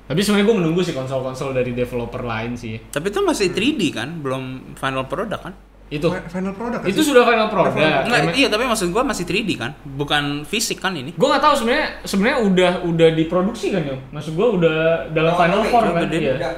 Tapi 0.06 0.20
sebenarnya 0.22 0.46
gue 0.46 0.58
menunggu 0.62 0.82
sih 0.82 0.94
konsol-konsol 0.94 1.50
dari 1.50 1.74
developer 1.74 2.22
lain 2.22 2.54
sih. 2.54 2.78
Tapi 2.78 3.10
itu 3.10 3.22
masih 3.22 3.50
3D 3.50 3.82
kan, 3.90 4.22
belum 4.22 4.74
final 4.78 5.06
product 5.06 5.42
kan? 5.42 5.54
Itu 5.86 6.10
Final 6.10 6.58
product 6.58 6.82
itu 6.90 7.02
sudah 7.06 7.22
final 7.30 7.46
product. 7.46 7.78
Enggak, 7.78 8.34
iya 8.34 8.50
tapi 8.50 8.66
maksud 8.66 8.90
gua 8.90 9.06
masih 9.06 9.22
3D 9.22 9.54
kan, 9.54 9.78
bukan 9.86 10.42
fisik 10.42 10.82
kan 10.82 10.98
ini. 10.98 11.14
Gue 11.14 11.28
nggak 11.30 11.44
tahu 11.46 11.62
sebenarnya 11.62 11.88
sebenarnya 12.02 12.38
udah 12.42 12.72
udah 12.90 13.10
diproduksi 13.14 13.70
kan 13.70 13.86
ya. 13.86 13.94
Maksud 14.10 14.34
gue 14.34 14.48
udah 14.58 14.78
dalam 15.14 15.38
final 15.38 15.62
Prototype, 15.62 15.70
form 15.70 15.86
udah 15.86 15.94
kan. 15.94 16.04
gede. 16.10 16.18
Iya. 16.18 16.34
Udah, 16.34 16.54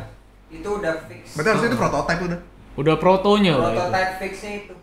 itu 0.47 0.69
udah 0.79 0.93
fix. 1.11 1.23
Berarti 1.35 1.49
harusnya 1.51 1.69
itu 1.69 1.79
prototype 1.79 2.21
udah. 2.23 2.39
Udah 2.77 2.95
protonya 2.95 3.51
udah 3.59 3.71
itu. 3.75 3.83
Fixnya 4.23 4.51
itu. 4.63 4.73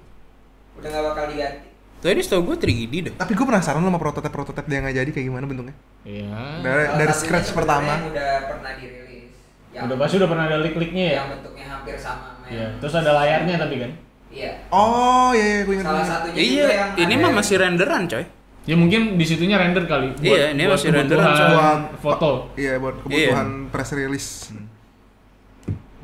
Udah 0.76 0.88
nggak 0.92 1.04
bakal 1.08 1.24
diganti. 1.32 1.68
Tadi 2.04 2.20
setahu 2.20 2.42
gua 2.44 2.56
3D 2.60 2.92
deh. 3.00 3.14
Tapi 3.16 3.32
gue 3.32 3.46
penasaran 3.48 3.80
lo 3.80 3.88
sama 3.88 3.96
prototype-prototype 3.96 4.68
dia 4.68 4.78
nggak 4.84 4.96
jadi 5.00 5.08
kayak 5.08 5.24
gimana 5.24 5.44
bentuknya. 5.48 5.74
Iya. 6.04 6.60
Dari, 6.60 6.84
Salah 6.84 6.98
dari 7.00 7.12
scratch 7.16 7.48
pertama. 7.56 7.96
yang 7.96 8.12
Udah 8.12 8.32
pernah 8.44 8.72
dirilis. 8.76 9.32
Yang, 9.72 9.82
Udah 9.88 9.96
pasti 10.04 10.14
udah 10.20 10.28
pernah 10.28 10.44
ada 10.52 10.58
lik-liknya 10.60 11.04
ya. 11.08 11.14
Yang 11.24 11.28
bentuknya 11.40 11.64
hampir 11.72 11.96
sama. 11.96 12.36
sama 12.36 12.52
Iya. 12.52 12.76
Terus 12.76 12.94
ada 13.00 13.10
layarnya 13.16 13.56
tapi 13.56 13.76
kan. 13.80 13.90
Iya. 14.34 14.50
Oh 14.68 15.30
iya 15.30 15.46
iya 15.46 15.60
gue 15.62 15.74
ingat. 15.74 15.86
Salah 15.86 15.94
gue 15.96 16.10
satunya 16.10 16.34
juga 16.34 16.42
Iya, 16.42 16.66
yang 16.68 16.90
ini 17.00 17.14
mah 17.16 17.30
masih 17.32 17.56
renderan 17.56 18.02
coy. 18.04 18.24
Ya 18.64 18.74
mungkin 18.74 19.00
di 19.14 19.24
situnya 19.24 19.56
render 19.56 19.84
kali. 19.84 20.08
Iya, 20.18 20.50
ini 20.50 20.66
masih 20.66 20.88
renderan, 20.90 21.22
kebutuhan 21.22 21.52
Buat 21.54 21.80
foto. 22.00 22.30
Iya 22.54 22.72
buat 22.78 22.96
kebutuhan 22.98 23.48
press 23.68 23.90
release. 23.92 24.30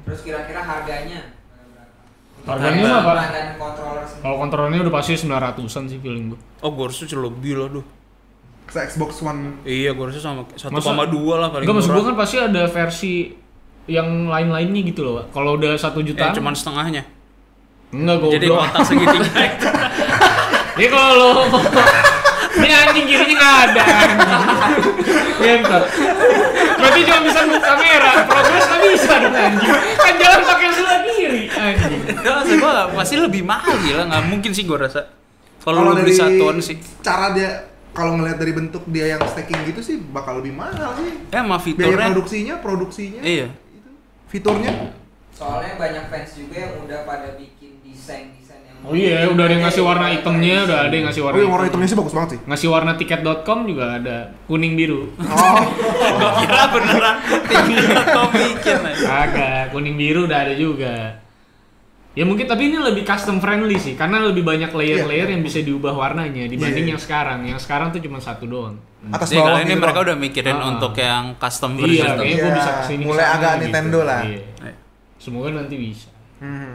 Terus 0.05 0.21
kira-kira 0.23 0.61
harganya? 0.61 1.21
Harganya 2.41 2.81
Harga- 2.81 2.89
mah 2.89 3.01
apa? 3.03 3.13
Dan 3.29 3.47
controller 3.57 4.05
sendiri. 4.05 4.23
Kalau 4.23 4.37
kontrolnya 4.39 4.79
udah 4.81 4.95
pasti 4.95 5.13
900-an 5.15 5.85
sih 5.87 5.99
feeling 5.99 6.25
gue. 6.31 6.41
Oh, 6.61 6.71
gua 6.71 6.89
rasa 6.89 7.05
lebih 7.07 7.53
lah 7.57 7.69
tuh. 7.71 7.85
Se 8.71 8.79
Xbox 8.87 9.19
One 9.21 9.61
Iya, 9.67 9.93
gua 9.93 10.09
rasa 10.09 10.21
sama 10.23 10.47
1,2 10.47 10.71
Masa- 10.71 10.95
lah 11.37 11.49
paling 11.51 11.65
Enggak 11.67 11.77
maksud 11.77 11.91
gue 11.91 12.05
kan 12.07 12.17
pasti 12.17 12.37
ada 12.39 12.63
versi 12.67 13.13
yang 13.87 14.31
lain-lainnya 14.31 14.81
gitu 14.85 15.01
loh. 15.03 15.13
Pak. 15.19 15.35
Kalau 15.35 15.59
udah 15.59 15.75
satu 15.75 16.01
Eh, 16.01 16.07
jutaan. 16.07 16.31
cuman 16.33 16.55
setengahnya. 16.55 17.03
Enggak 17.91 18.17
gue. 18.19 18.31
Jadi 18.39 18.47
kotak 18.49 18.83
segitiga. 18.87 19.29
Ini 20.81 20.87
kalau 20.89 21.13
lo 21.13 21.29
ini 22.51 22.73
anjing 22.73 23.07
kirinya 23.07 23.37
nggak 23.37 23.57
ada. 23.69 23.85
Iya 25.39 25.53
ntar. 25.63 25.83
Berarti 26.81 27.01
cuma 27.07 27.19
bisa 27.23 27.41
buka 27.47 27.61
kamera, 27.77 28.11
progres 28.27 28.65
nggak 28.67 28.81
bisa 28.91 29.13
dong 29.21 29.37
anjing. 29.37 29.71
Kan 29.97 30.15
jalan 30.19 30.41
pakai 30.45 30.67
sebelah 30.73 31.01
kiri 31.05 31.43
anjing. 31.53 32.01
Enggak, 32.11 32.35
maksud 32.43 32.57
gua 32.59 32.73
pasti 32.97 33.15
lebih 33.21 33.43
mahal 33.45 33.75
gila, 33.81 34.03
nggak 34.09 34.23
mungkin 34.27 34.51
sih 34.57 34.65
gua 34.65 34.89
rasa. 34.89 35.07
Kalau 35.61 35.85
lu 35.85 35.93
beli 36.01 36.17
satuan 36.17 36.57
sih. 36.65 36.81
cara 37.05 37.37
dia 37.37 37.69
kalau 37.93 38.17
ngelihat 38.17 38.41
dari 38.41 38.53
bentuk 38.57 38.83
dia 38.89 39.13
yang 39.13 39.21
stacking 39.29 39.61
gitu 39.69 39.81
sih 39.85 39.97
bakal 40.01 40.41
lebih 40.41 40.57
mahal 40.57 40.97
sih. 40.97 41.13
Ya 41.29 41.45
sama 41.45 41.61
Biaya 41.61 41.65
fiturnya. 41.69 42.07
produksinya, 42.09 42.55
produksinya, 42.65 43.21
Iya. 43.21 43.47
itu, 43.53 43.91
fiturnya. 44.33 44.73
Soalnya 45.37 45.77
banyak 45.77 46.05
fans 46.09 46.31
juga 46.33 46.57
yang 46.57 46.73
udah 46.81 47.05
pada 47.05 47.37
bikin 47.37 47.60
desain-desain 48.11 48.61
yang 48.61 48.77
Oh 48.83 48.93
iya, 48.93 49.25
udah 49.27 49.45
ada 49.45 49.53
yang 49.53 49.63
ngasih 49.63 49.83
warna 49.83 50.07
hitamnya, 50.11 50.57
udah 50.65 50.79
ada 50.83 50.91
yang 50.91 51.07
ngasih 51.07 51.21
Oh 51.21 51.27
warna. 51.27 51.39
yang 51.39 51.53
warna 51.53 51.67
hitamnya 51.67 51.87
sih 51.87 51.97
bagus 51.97 52.13
banget 52.13 52.31
sih. 52.31 52.41
Ngasih 52.43 52.69
warna 52.69 52.93
tiket.com 52.95 53.59
juga 53.65 53.85
ada 53.95 54.17
kuning 54.45 54.75
biru. 54.75 55.01
Oh, 55.15 55.63
Gua 56.17 56.31
kira 56.37 56.63
beneran 56.69 57.17
kau 58.07 58.27
bikin 58.29 58.79
aja. 58.83 59.07
Agak 59.23 59.63
kuning 59.71 59.95
biru 59.95 60.25
udah 60.25 60.39
ada 60.41 60.55
juga. 60.55 61.23
Ya 62.11 62.27
mungkin 62.27 62.43
tapi 62.45 62.67
ini 62.67 62.77
lebih 62.77 63.07
custom 63.07 63.39
friendly 63.39 63.79
sih 63.79 63.95
karena 63.95 64.19
lebih 64.21 64.43
banyak 64.43 64.69
layer-layer 64.69 65.31
yang 65.31 65.41
bisa 65.41 65.63
diubah 65.63 65.95
warnanya 65.95 66.43
dibanding 66.45 66.83
Iya. 66.85 66.93
yang 66.93 67.01
sekarang. 67.01 67.47
Yang 67.47 67.61
sekarang 67.63 67.95
tuh 67.95 68.01
cuma 68.01 68.19
satu 68.19 68.45
doang. 68.45 68.75
atas 69.09 69.31
Jadi 69.31 69.39
bawah 69.39 69.49
kali 69.49 69.61
ini 69.61 69.71
gitu 69.71 69.79
mereka 69.79 69.95
doang. 69.95 70.05
udah 70.05 70.17
mikirin 70.19 70.59
Ah. 70.59 70.69
untuk 70.69 70.93
yang 70.95 71.25
custom 71.37 71.73
version. 71.75 71.95
Iya, 71.95 72.19
kayaknya 72.19 72.37
gue 72.37 72.45
Iya, 72.45 72.59
bisa 72.59 72.71
ke 72.71 72.83
sini 72.85 73.03
mulai 73.07 73.25
agak 73.25 73.53
gitu. 73.53 73.63
Nintendo 73.63 73.99
lah. 74.03 74.21
Iya. 74.27 74.41
Iya. 74.61 74.75
Semoga 75.17 75.49
nanti 75.55 75.75
bisa. 75.77 76.11
Hmm. 76.37 76.75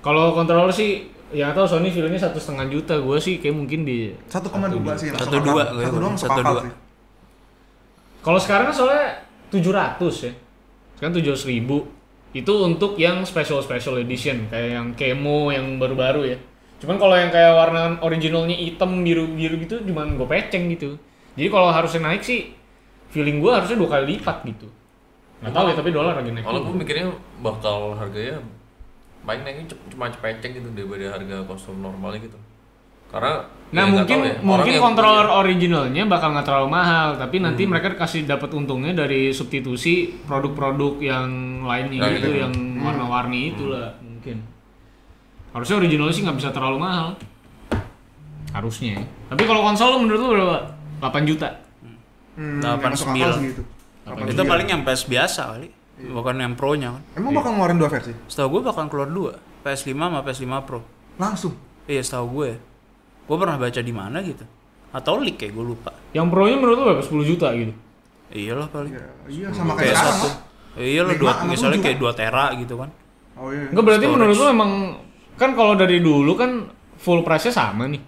Kalau 0.00 0.32
controller 0.32 0.72
sih, 0.72 1.12
ya 1.30 1.52
atau 1.52 1.68
Sony 1.68 1.92
filmnya 1.92 2.16
satu 2.16 2.40
setengah 2.40 2.72
juta, 2.72 2.96
gue 2.96 3.18
sih 3.20 3.36
kayak 3.36 3.56
mungkin 3.56 3.84
di 3.84 4.12
1,2 4.32 4.96
sih. 4.96 5.12
Satu 5.12 5.36
masuk 5.36 5.44
dua, 5.44 5.62
gue 5.76 5.84
Satu 5.84 5.98
dua 6.00 6.10
satu 6.16 6.40
dua. 6.40 6.60
sih. 6.64 6.72
Kalau 8.20 8.40
sekarang 8.40 8.64
kan 8.68 8.74
soalnya 8.76 9.06
700 9.52 10.26
ya. 10.28 10.32
Sekarang 10.96 11.12
700 11.16 11.52
ribu. 11.52 11.78
Itu 12.30 12.62
untuk 12.62 12.94
yang 12.94 13.26
special 13.26 13.58
special 13.58 13.98
edition 13.98 14.46
kayak 14.46 14.70
yang 14.70 14.86
kemo 14.94 15.50
yang 15.50 15.82
baru-baru 15.82 16.36
ya. 16.36 16.38
Cuman 16.78 16.96
kalau 16.96 17.18
yang 17.18 17.28
kayak 17.28 17.52
warna 17.58 17.98
originalnya 18.00 18.54
hitam 18.56 19.02
biru-biru 19.02 19.58
gitu 19.66 19.82
cuman 19.82 20.14
gue 20.14 20.28
peceng 20.30 20.70
gitu. 20.70 20.94
Jadi 21.34 21.48
kalau 21.50 21.74
harusnya 21.74 22.06
naik 22.06 22.22
sih 22.22 22.54
feeling 23.10 23.42
gue 23.42 23.50
harusnya 23.50 23.74
dua 23.74 23.98
kali 23.98 24.16
lipat 24.16 24.46
gitu. 24.46 24.70
Nggak 25.42 25.52
tahu 25.52 25.64
ya 25.68 25.74
tapi 25.74 25.90
dolar 25.90 26.14
lagi 26.22 26.30
naik. 26.30 26.46
Kalau 26.46 26.60
gue 26.62 26.74
mikirnya 26.78 27.06
bakal 27.42 27.98
harganya 27.98 28.38
paling 29.20 29.42
naiknya 29.42 29.64
cuma 29.86 30.08
cepecek 30.08 30.50
gitu 30.54 30.68
daripada 30.70 31.12
harga 31.12 31.36
konsol 31.44 31.76
normalnya 31.76 32.20
gitu. 32.22 32.38
Karena 33.10 33.42
Nah 33.70 33.82
ya 33.82 33.90
mungkin 33.92 34.18
ya, 34.20 34.34
mungkin 34.40 34.74
controller 34.78 35.26
punya- 35.26 35.38
originalnya 35.40 36.02
bakal 36.04 36.30
nggak 36.30 36.42
terlalu 36.42 36.68
mahal, 36.70 37.08
tapi 37.14 37.36
nanti 37.38 37.62
Hmm. 37.62 37.70
mereka 37.70 37.94
kasih 37.96 38.22
dapat 38.24 38.50
untungnya 38.50 38.94
dari 38.96 39.30
substitusi 39.30 39.94
produk-produk 40.20 40.98
yang 40.98 41.26
lainnya 41.60 42.00
Ya, 42.00 42.10
gitu, 42.16 42.28
gitu. 42.28 42.38
yang 42.40 42.54
warna-warni 42.78 43.50
itulah 43.50 43.94
mungkin. 44.00 44.42
Harusnya 45.50 45.76
originalnya 45.76 46.12
sih 46.12 46.22
nggak 46.22 46.38
bisa 46.38 46.50
terlalu 46.50 46.78
mahal. 46.78 47.18
Harusnya. 48.50 48.98
ya. 48.98 49.04
Tapi 49.28 49.42
kalau 49.44 49.62
konsol 49.62 49.98
menurut 49.98 50.20
lu 50.20 50.28
berapa? 50.32 50.58
8 51.00 51.22
juta. 51.24 51.48
Hmm, 52.34 52.58
Delapan 52.58 52.78
yang 52.80 52.90
masuk 52.90 53.06
akal 53.06 53.06
sembilan. 53.06 53.32
sih 53.32 53.46
gitu. 53.48 53.62
Delapan 54.00 54.18
Itu 54.20 54.30
sembilan. 54.32 54.50
paling 54.50 54.68
yang 54.68 54.82
PS 54.82 55.02
biasa 55.06 55.40
kali. 55.48 55.68
Bukan 56.08 56.34
yang 56.40 56.56
Pro-nya 56.56 56.96
kan. 56.96 57.02
Emang 57.20 57.36
bakal 57.36 57.52
ngeluarin 57.56 57.76
dua 57.76 57.90
versi? 57.92 58.12
Setahu 58.30 58.48
gue 58.56 58.60
bakal 58.72 58.88
keluar 58.88 59.08
dua, 59.12 59.32
PS5 59.60 59.92
sama 59.92 60.20
PS5 60.24 60.52
Pro. 60.64 60.80
Langsung. 61.20 61.52
Iya, 61.84 62.00
setahu 62.00 62.26
gue. 62.40 62.50
Gue 63.28 63.36
pernah 63.36 63.60
baca 63.60 63.80
di 63.84 63.92
mana 63.92 64.24
gitu. 64.24 64.44
Atau 64.90 65.20
leak 65.20 65.36
kayak 65.38 65.52
gue 65.52 65.64
lupa. 65.76 65.92
Yang 66.16 66.26
Pro-nya 66.32 66.56
menurut 66.56 66.76
lu 66.80 66.84
berapa? 66.88 67.02
10 67.04 67.30
juta 67.30 67.48
gitu. 67.52 67.72
Iyalah 68.30 68.68
paling. 68.70 68.92
Iya, 68.94 69.06
iya 69.28 69.48
sama 69.50 69.74
kayak 69.74 69.94
sekarang 69.94 70.16
satu. 70.16 70.28
lah. 70.30 70.36
Iya 70.78 71.00
lah, 71.02 71.14
Lima 71.18 71.20
dua, 71.20 71.32
misalnya 71.50 71.78
kayak? 71.82 71.98
2 71.98 72.14
tera 72.14 72.44
gitu 72.54 72.74
kan. 72.78 72.90
Oh 73.34 73.50
iya. 73.50 73.66
Enggak 73.74 73.84
berarti 73.84 74.06
Storage. 74.06 74.22
menurut 74.22 74.36
lu 74.38 74.46
emang 74.46 74.70
kan 75.34 75.50
kalau 75.58 75.74
dari 75.74 75.98
dulu 75.98 76.32
kan 76.38 76.50
full 76.96 77.20
price-nya 77.26 77.52
sama 77.52 77.90
nih. 77.90 78.02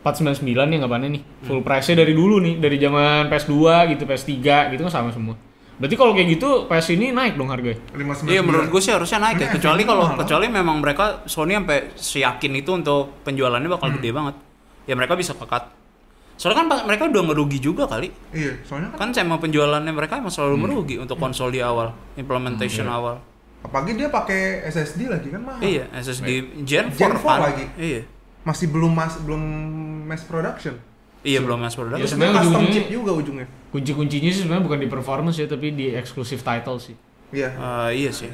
499 0.00 0.48
ya 0.48 0.76
ngapain 0.80 1.12
nih? 1.12 1.22
Full 1.44 1.60
price-nya 1.60 2.04
dari 2.04 2.16
dulu 2.16 2.40
nih, 2.40 2.56
dari 2.56 2.76
zaman 2.80 3.28
PS2 3.28 3.56
gitu, 3.92 4.02
PS3 4.08 4.72
gitu 4.72 4.80
kan 4.88 4.92
sama 4.92 5.12
semua. 5.12 5.36
Berarti 5.80 5.96
kalau 5.96 6.12
kayak 6.12 6.28
gitu 6.30 6.48
PS 6.68 6.92
ini 6.92 7.08
naik 7.10 7.34
dong 7.34 7.48
harganya. 7.48 7.80
599. 7.90 8.28
Iya 8.28 8.40
menurut 8.44 8.68
gue 8.68 8.80
sih 8.80 8.92
harusnya 8.92 9.16
naik 9.18 9.40
ya. 9.40 9.48
Ini 9.48 9.54
Kecuali 9.56 9.82
kalau 9.82 10.12
kecuali 10.12 10.46
memang 10.46 10.76
mereka 10.78 11.24
Sony 11.24 11.56
sampai 11.56 11.96
seyakin 11.96 12.52
itu 12.54 12.70
untuk 12.70 13.24
penjualannya 13.24 13.64
bakal 13.66 13.96
gede 13.96 14.12
banget. 14.12 14.36
Ya 14.84 14.92
mereka 14.92 15.16
bisa 15.16 15.32
pekat. 15.32 15.72
Soalnya 16.36 16.56
kan 16.58 16.84
mereka 16.84 17.04
udah 17.04 17.22
ngerugi 17.22 17.58
juga 17.58 17.84
kali. 17.84 18.12
Iya, 18.30 18.60
soalnya 18.62 18.92
kan 18.92 19.08
Kan 19.08 19.24
sama 19.24 19.36
penjualannya 19.36 19.88
mereka 19.90 20.16
emang 20.16 20.28
selalu 20.28 20.56
merugi 20.58 20.96
untuk 20.96 21.16
konsol 21.16 21.48
di 21.48 21.60
awal, 21.60 21.92
implementation 22.14 22.84
awal. 22.86 23.20
apalagi 23.60 23.92
dia 23.92 24.08
pakai 24.08 24.64
SSD 24.64 25.04
lagi 25.04 25.28
kan 25.28 25.44
mahal. 25.44 25.60
Iya, 25.60 25.84
SSD 25.92 26.28
Gen 26.64 26.88
4 26.88 26.96
Gen 26.96 27.12
4 27.12 27.20
kan. 27.20 27.40
lagi. 27.44 27.64
Iya. 27.76 28.08
Masih 28.40 28.72
belum 28.72 28.88
mas 28.88 29.20
belum 29.20 29.42
mass 30.04 30.24
production. 30.24 30.80
Iya 31.20 31.44
belum 31.44 31.60
mass 31.60 31.76
production. 31.76 32.00
Ya, 32.00 32.08
sebenarnya 32.08 32.40
custom 32.40 32.52
ujungnya- 32.56 32.72
chip 32.74 32.86
juga 32.88 33.10
ujungnya. 33.12 33.46
Kunci-kuncinya 33.70 34.30
sih 34.30 34.42
sebenarnya 34.42 34.66
bukan 34.66 34.80
di 34.82 34.88
performance 34.88 35.38
ya, 35.38 35.46
tapi 35.46 35.70
di 35.70 35.94
exclusive 35.94 36.42
title 36.42 36.76
sih. 36.76 36.94
Iya. 37.30 37.54
Eh, 37.54 37.90
iya 37.96 38.10
sih. 38.10 38.30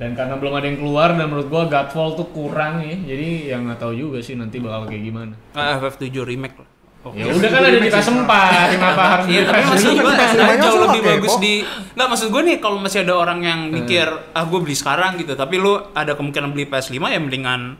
Dan 0.00 0.16
karena 0.16 0.34
belum 0.34 0.56
ada 0.56 0.66
yang 0.66 0.80
keluar 0.80 1.12
dan 1.12 1.28
menurut 1.28 1.46
gua 1.46 1.68
Godfall 1.68 2.16
tuh 2.16 2.32
kurang 2.32 2.80
ya. 2.80 2.96
Jadi 2.96 3.52
yang 3.52 3.68
nggak 3.68 3.78
tahu 3.78 3.92
juga 3.92 4.18
sih 4.18 4.34
nanti 4.34 4.56
bakal 4.58 4.88
kayak 4.88 5.04
gimana. 5.04 5.34
Ah, 5.52 5.76
FF7 5.78 6.24
remake 6.24 6.56
lah. 6.58 6.68
Oke. 7.02 7.18
Ya 7.18 7.28
udah 7.28 7.50
kan 7.50 7.60
ada 7.66 7.76
di 7.76 7.90
PS4, 7.90 8.30
kenapa 8.72 9.02
harus 9.10 9.24
Iya, 9.26 9.42
di 9.42 9.46
tapi 9.50 9.58
PS5? 9.58 9.70
maksud 9.74 9.90
gue 9.92 10.12
PS5 10.14 10.42
jauh 10.54 10.80
lebih 10.86 11.02
bagus 11.02 11.34
di 11.42 11.54
nggak 11.66 12.08
maksud 12.08 12.28
gue 12.30 12.42
nih 12.46 12.56
kalau 12.62 12.78
masih 12.78 12.98
ada 13.02 13.14
orang 13.18 13.38
yang 13.42 13.60
mikir 13.68 14.06
ah 14.30 14.44
gue 14.46 14.58
beli 14.62 14.76
sekarang 14.78 15.18
gitu 15.18 15.34
tapi 15.34 15.58
lu 15.58 15.82
ada 15.92 16.14
kemungkinan 16.14 16.54
beli 16.54 16.70
PS5 16.70 16.94
ya 17.02 17.18
mendingan 17.18 17.74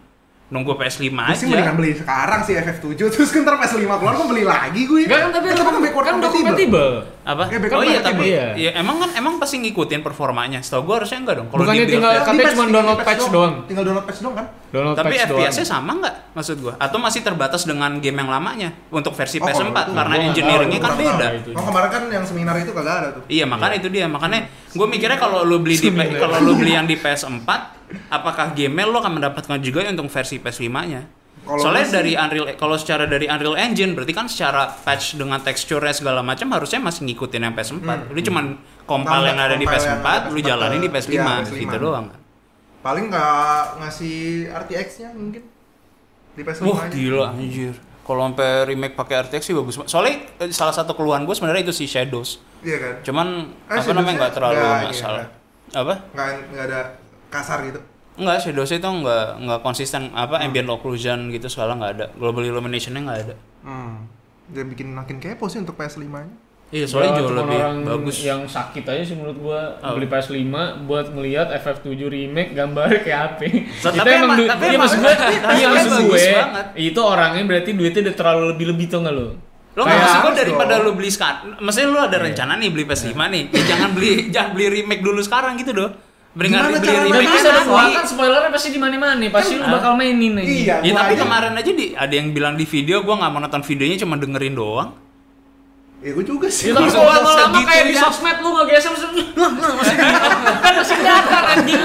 nunggu 0.53 0.77
PS5 0.77 1.09
Gue 1.09 1.33
sih 1.33 1.49
aja. 1.49 1.49
mendingan 1.49 1.75
beli 1.75 1.97
sekarang 1.97 2.45
sih 2.45 2.53
FF7 2.55 2.85
terus 3.09 3.33
kan 3.33 3.41
ntar 3.41 3.57
PS5 3.57 3.89
keluar 3.89 4.15
gue 4.15 4.27
beli 4.29 4.45
lagi 4.45 4.85
gue. 4.85 5.01
Enggak 5.03 5.19
kan 5.19 5.31
tapi 5.33 5.47
Eh, 5.49 5.57
kan 5.57 5.65
backward 5.75 6.05
kan 6.05 6.15
udah 6.15 6.29
compatible. 6.29 6.45
compatible. 6.45 6.93
Apa? 7.23 7.43
Ya, 7.47 7.59
oh 7.71 7.85
iya 7.87 8.01
tapi 8.01 8.25
Iya. 8.27 8.47
ya, 8.59 8.71
emang 8.77 8.99
kan 8.99 9.11
emang 9.15 9.39
pasti 9.39 9.57
ngikutin 9.59 10.03
performanya. 10.03 10.59
Setahu 10.59 10.85
gua 10.85 10.95
harusnya 10.99 11.19
enggak 11.19 11.39
dong. 11.39 11.49
Kalau 11.49 11.63
Bukannya 11.63 11.87
tinggal- 11.87 12.13
ya. 12.13 12.21
katanya 12.21 12.51
cuma 12.51 12.51
tinggal 12.61 12.75
download 12.75 12.99
patch 12.99 13.07
patch 13.09 13.25
doang. 13.31 13.55
Tinggal 13.65 13.85
download 13.85 14.05
patch 14.05 14.21
doang 14.21 14.35
kan? 14.35 14.47
Download 14.69 14.95
Tapi 14.95 15.07
patch 15.13 15.25
doang. 15.25 15.41
FPS-nya 15.41 15.65
sama 15.65 15.91
nggak 15.95 16.15
maksud 16.33 16.57
gua? 16.59 16.73
Atau 16.77 16.99
masih 16.99 17.21
terbatas 17.23 17.63
dengan 17.63 17.91
game 17.97 18.19
yang 18.19 18.27
lamanya 18.29 18.69
untuk 18.91 19.13
versi 19.15 19.39
Oh, 19.39 19.47
PS4 19.47 19.55
kalau 19.71 19.81
itu 19.81 19.93
karena 19.95 20.15
engineering-nya 20.27 20.79
kan 20.79 20.93
beda. 20.95 21.27
Oh 21.53 21.63
kemarin 21.63 21.89
kan 21.89 22.03
yang 22.11 22.25
seminar 22.25 22.55
itu 22.59 22.71
kagak 22.71 22.95
ada 22.99 23.09
tuh. 23.13 23.23
Iya 23.27 23.45
makanya 23.47 23.75
itu 23.79 23.89
dia 23.89 24.05
makanya 24.07 24.41
gue 24.69 24.87
mikirnya 24.87 25.17
kalau 25.17 25.39
lu 25.43 25.57
beli 25.59 25.77
di 25.79 25.89
kalau 26.19 26.37
lu 26.41 26.53
beli 26.55 26.75
yang 26.75 26.85
di 26.85 26.99
PS4 26.99 27.49
apakah 28.09 28.53
game 28.53 28.83
lo 28.83 28.97
akan 28.97 29.19
mendapatkan 29.19 29.59
juga 29.59 29.85
untuk 29.85 30.09
versi 30.09 30.37
PS5-nya? 30.37 31.03
Kalau 31.43 31.59
Soalnya 31.59 31.83
masih- 31.83 31.97
dari 31.97 32.13
Unreal 32.15 32.47
kalau 32.55 32.77
secara 32.77 33.05
dari 33.05 33.27
Unreal 33.27 33.59
Engine 33.59 33.93
berarti 33.93 34.13
kan 34.13 34.27
secara 34.27 34.63
patch 34.69 35.17
dengan 35.17 35.39
teksturnya 35.39 35.91
segala 35.91 36.23
macam 36.23 36.47
harusnya 36.51 36.79
masih 36.79 37.03
ngikutin 37.05 37.41
yang 37.41 37.53
PS4. 37.53 37.83
Hmm. 37.83 38.07
Lu 38.09 38.21
cuman 38.23 38.45
compile 38.85 39.27
yang 39.27 39.41
ada 39.41 39.55
di 39.55 39.67
Compile 39.67 39.83
yang 39.83 39.99
PS4, 39.99 40.07
ada 40.07 40.29
lu 40.29 40.39
PS4 40.39 40.47
jalanin 40.47 40.79
di 40.79 40.87
ke- 40.87 40.95
PS5 40.95 41.11
iya, 41.11 41.25
PS5. 41.43 41.59
gitu 41.59 41.77
doang. 41.81 42.07
Paling 42.79 43.05
nggak 43.09 43.59
ngasih 43.77 44.17
RTX-nya 44.53 45.09
mungkin 45.13 45.43
di 46.33 46.43
PS5 46.43 46.63
Wah 46.65 46.79
aja. 46.81 46.95
gila 46.95 47.27
anjir. 47.33 47.75
Kalau 48.03 48.23
sampai 48.25 48.51
remake 48.65 48.95
pakai 48.95 49.15
RTX 49.23 49.43
sih 49.45 49.55
bagus. 49.57 49.79
Soalnya 49.85 50.27
eh, 50.37 50.51
salah 50.51 50.71
satu 50.73 50.91
keluhan 50.93 51.23
gue 51.23 51.35
sebenarnya 51.35 51.63
itu 51.65 51.75
si 51.75 51.87
Shadows. 51.87 52.39
Iya 52.61 52.79
kan? 52.79 52.95
Cuman 53.03 53.27
Ah, 53.67 53.79
apa 53.79 53.91
namanya 53.91 54.15
nggak 54.21 54.33
terlalu 54.33 54.59
ini, 54.59 54.87
masalah. 54.89 55.27
nggak. 55.27 55.31
Apa? 55.77 55.95
Nggak 56.13 56.27
nggak 56.51 56.65
ada 56.69 56.81
kasar 57.33 57.65
gitu. 57.65 57.81
Enggak, 58.13 58.39
Shadows 58.39 58.69
itu 58.71 58.85
enggak 58.85 59.27
enggak 59.37 59.61
konsisten 59.61 60.13
apa 60.13 60.37
ambient 60.39 60.69
occlusion 60.69 61.27
gitu 61.29 61.49
sekarang 61.49 61.81
nggak 61.81 61.93
ada. 61.95 62.07
Global 62.13 62.45
illumination-nya 62.45 63.01
nggak 63.03 63.21
ada. 63.23 63.35
Hmm. 63.63 64.05
Dia 64.47 64.63
bikin 64.63 64.91
makin 64.91 65.17
kepo 65.17 65.49
sih 65.49 65.59
untuk 65.59 65.75
PS5-nya. 65.75 66.53
Iya, 66.71 66.85
soalnya 66.87 67.11
Gua 67.11 67.19
jauh 67.19 67.33
lebih 67.35 67.59
orang 67.59 67.77
bagus. 67.83 68.17
yang 68.23 68.45
sakit 68.47 68.81
aja 68.83 69.03
sih 69.03 69.13
menurut 69.13 69.37
gua 69.39 69.61
Oh. 69.83 69.93
beli 69.93 70.05
PS5 70.07 70.49
buat 70.83 71.07
ngelihat 71.07 71.53
FF7 71.55 71.85
remake 72.03 72.53
gambarnya 72.53 73.01
kayak 73.03 73.21
apa. 73.31 73.45
So, 73.81 73.89
itu 73.89 73.99
tapi 73.99 74.09
emang, 74.11 74.25
emang- 74.27 74.39
du- 74.39 74.49
tapi 74.51 74.65
iya, 74.67 74.79
maksud 74.79 74.99
gua, 74.99 75.13
tapi 75.13 75.35
iya 75.55 75.67
maksud 75.69 75.91
bagus 75.95 76.09
gue, 76.19 76.33
banget. 76.35 76.67
itu 76.83 77.01
orangnya 77.03 77.45
berarti 77.45 77.71
duitnya 77.73 78.01
udah 78.03 78.15
terlalu 78.15 78.45
lebih-lebih 78.51 78.87
tuh 78.87 78.99
nggak 79.01 79.15
lo? 79.15 79.27
Lo 79.71 79.81
nggak 79.81 79.85
Kayak- 79.87 80.01
maksud 80.03 80.19
gue 80.19 80.33
daripada 80.39 80.73
dong. 80.75 80.85
lu 80.85 80.91
beli 80.95 81.11
sekarang, 81.11 81.41
maksudnya 81.59 81.89
lu 81.89 81.99
ada 81.99 82.17
rencana 82.19 82.53
nih 82.57 82.69
beli 82.71 82.85
PS5 82.85 83.13
nih, 83.27 83.43
ya 83.49 83.63
jangan 83.67 83.89
beli 83.91 84.11
jangan 84.35 84.51
beli 84.51 84.67
remake 84.71 85.03
dulu 85.03 85.21
sekarang 85.21 85.53
gitu 85.57 85.73
doh. 85.73 85.91
Beringat 86.33 86.65
Gimana 86.65 86.73
beli 86.75 86.89
cara 86.89 87.05
Remake 87.05 87.29
bisa 87.31 87.45
kan 87.45 87.55
dong, 87.59 87.77
nanti. 87.77 87.93
kan 87.93 88.07
spoilernya 88.07 88.51
pasti 88.51 88.69
di 88.69 88.81
mana-mana, 88.81 89.21
pasti 89.29 89.53
lu 89.53 89.63
Hah? 89.63 89.71
bakal 89.71 89.93
mainin 89.95 90.33
aja. 90.35 90.49
Iya. 90.49 90.77
Ya 90.81 90.93
tapi 90.95 91.13
aja- 91.13 91.21
kemarin 91.21 91.53
aja 91.55 91.71
di 91.71 91.87
ada 91.93 92.09
yang 92.11 92.29
bilang 92.31 92.55
di 92.55 92.65
video 92.65 92.97
gua 93.01 93.15
nggak 93.19 93.31
mau 93.31 93.41
nonton 93.41 93.61
videonya 93.63 93.97
cuma 93.99 94.17
dengerin 94.17 94.55
doang. 94.55 94.91
Ya 96.01 96.11
gue 96.11 96.25
juga 96.25 96.49
sih. 96.49 96.67
Ya, 96.67 96.75
tapi 96.75 96.89
kalau 96.89 97.15
segitu 97.15 97.61
kayak 97.63 97.85
di 97.85 97.95
sosmed 97.95 98.37
lu 98.39 98.49
nggak 98.51 98.67
geser, 98.71 98.91
masih 98.91 99.07
masih 99.07 99.95
kan 100.59 100.73
masih 100.75 100.97
datar 100.99 101.45
anjing. 101.53 101.79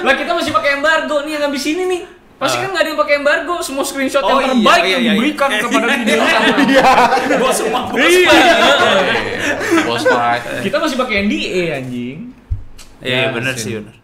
lah 0.00 0.14
kita 0.14 0.30
masih 0.32 0.50
pakai 0.52 0.70
embargo 0.74 1.16
nih 1.20 1.32
yang 1.32 1.44
habis 1.44 1.64
ini 1.66 1.82
nih. 1.84 2.02
Pasti 2.38 2.56
kan 2.56 2.70
nggak 2.70 2.80
ada 2.80 2.88
yang 2.88 2.98
pakai 2.98 3.14
embargo, 3.18 3.54
semua 3.60 3.82
screenshot 3.82 4.18
Oh, 4.20 4.40
yang 4.40 4.40
iya, 4.40 4.50
terbaik 4.56 4.80
iya, 4.80 4.88
yang 4.88 5.02
iya. 5.02 5.12
diberikan 5.12 5.48
kepada 5.52 5.86
video 5.92 6.16
sama. 6.24 6.54
Gua 7.36 7.52
semua 7.52 7.80
bos 7.84 7.98
Iya. 8.00 8.30
Fight. 10.08 10.42
Kita 10.62 10.76
masih 10.78 10.96
pakai 10.96 11.14
NDA 11.20 11.64
anjing. 11.76 12.31
Iya 13.02 13.18
Ya, 13.18 13.34
bener 13.34 13.54
sih 13.54 13.76
bener. 13.76 13.94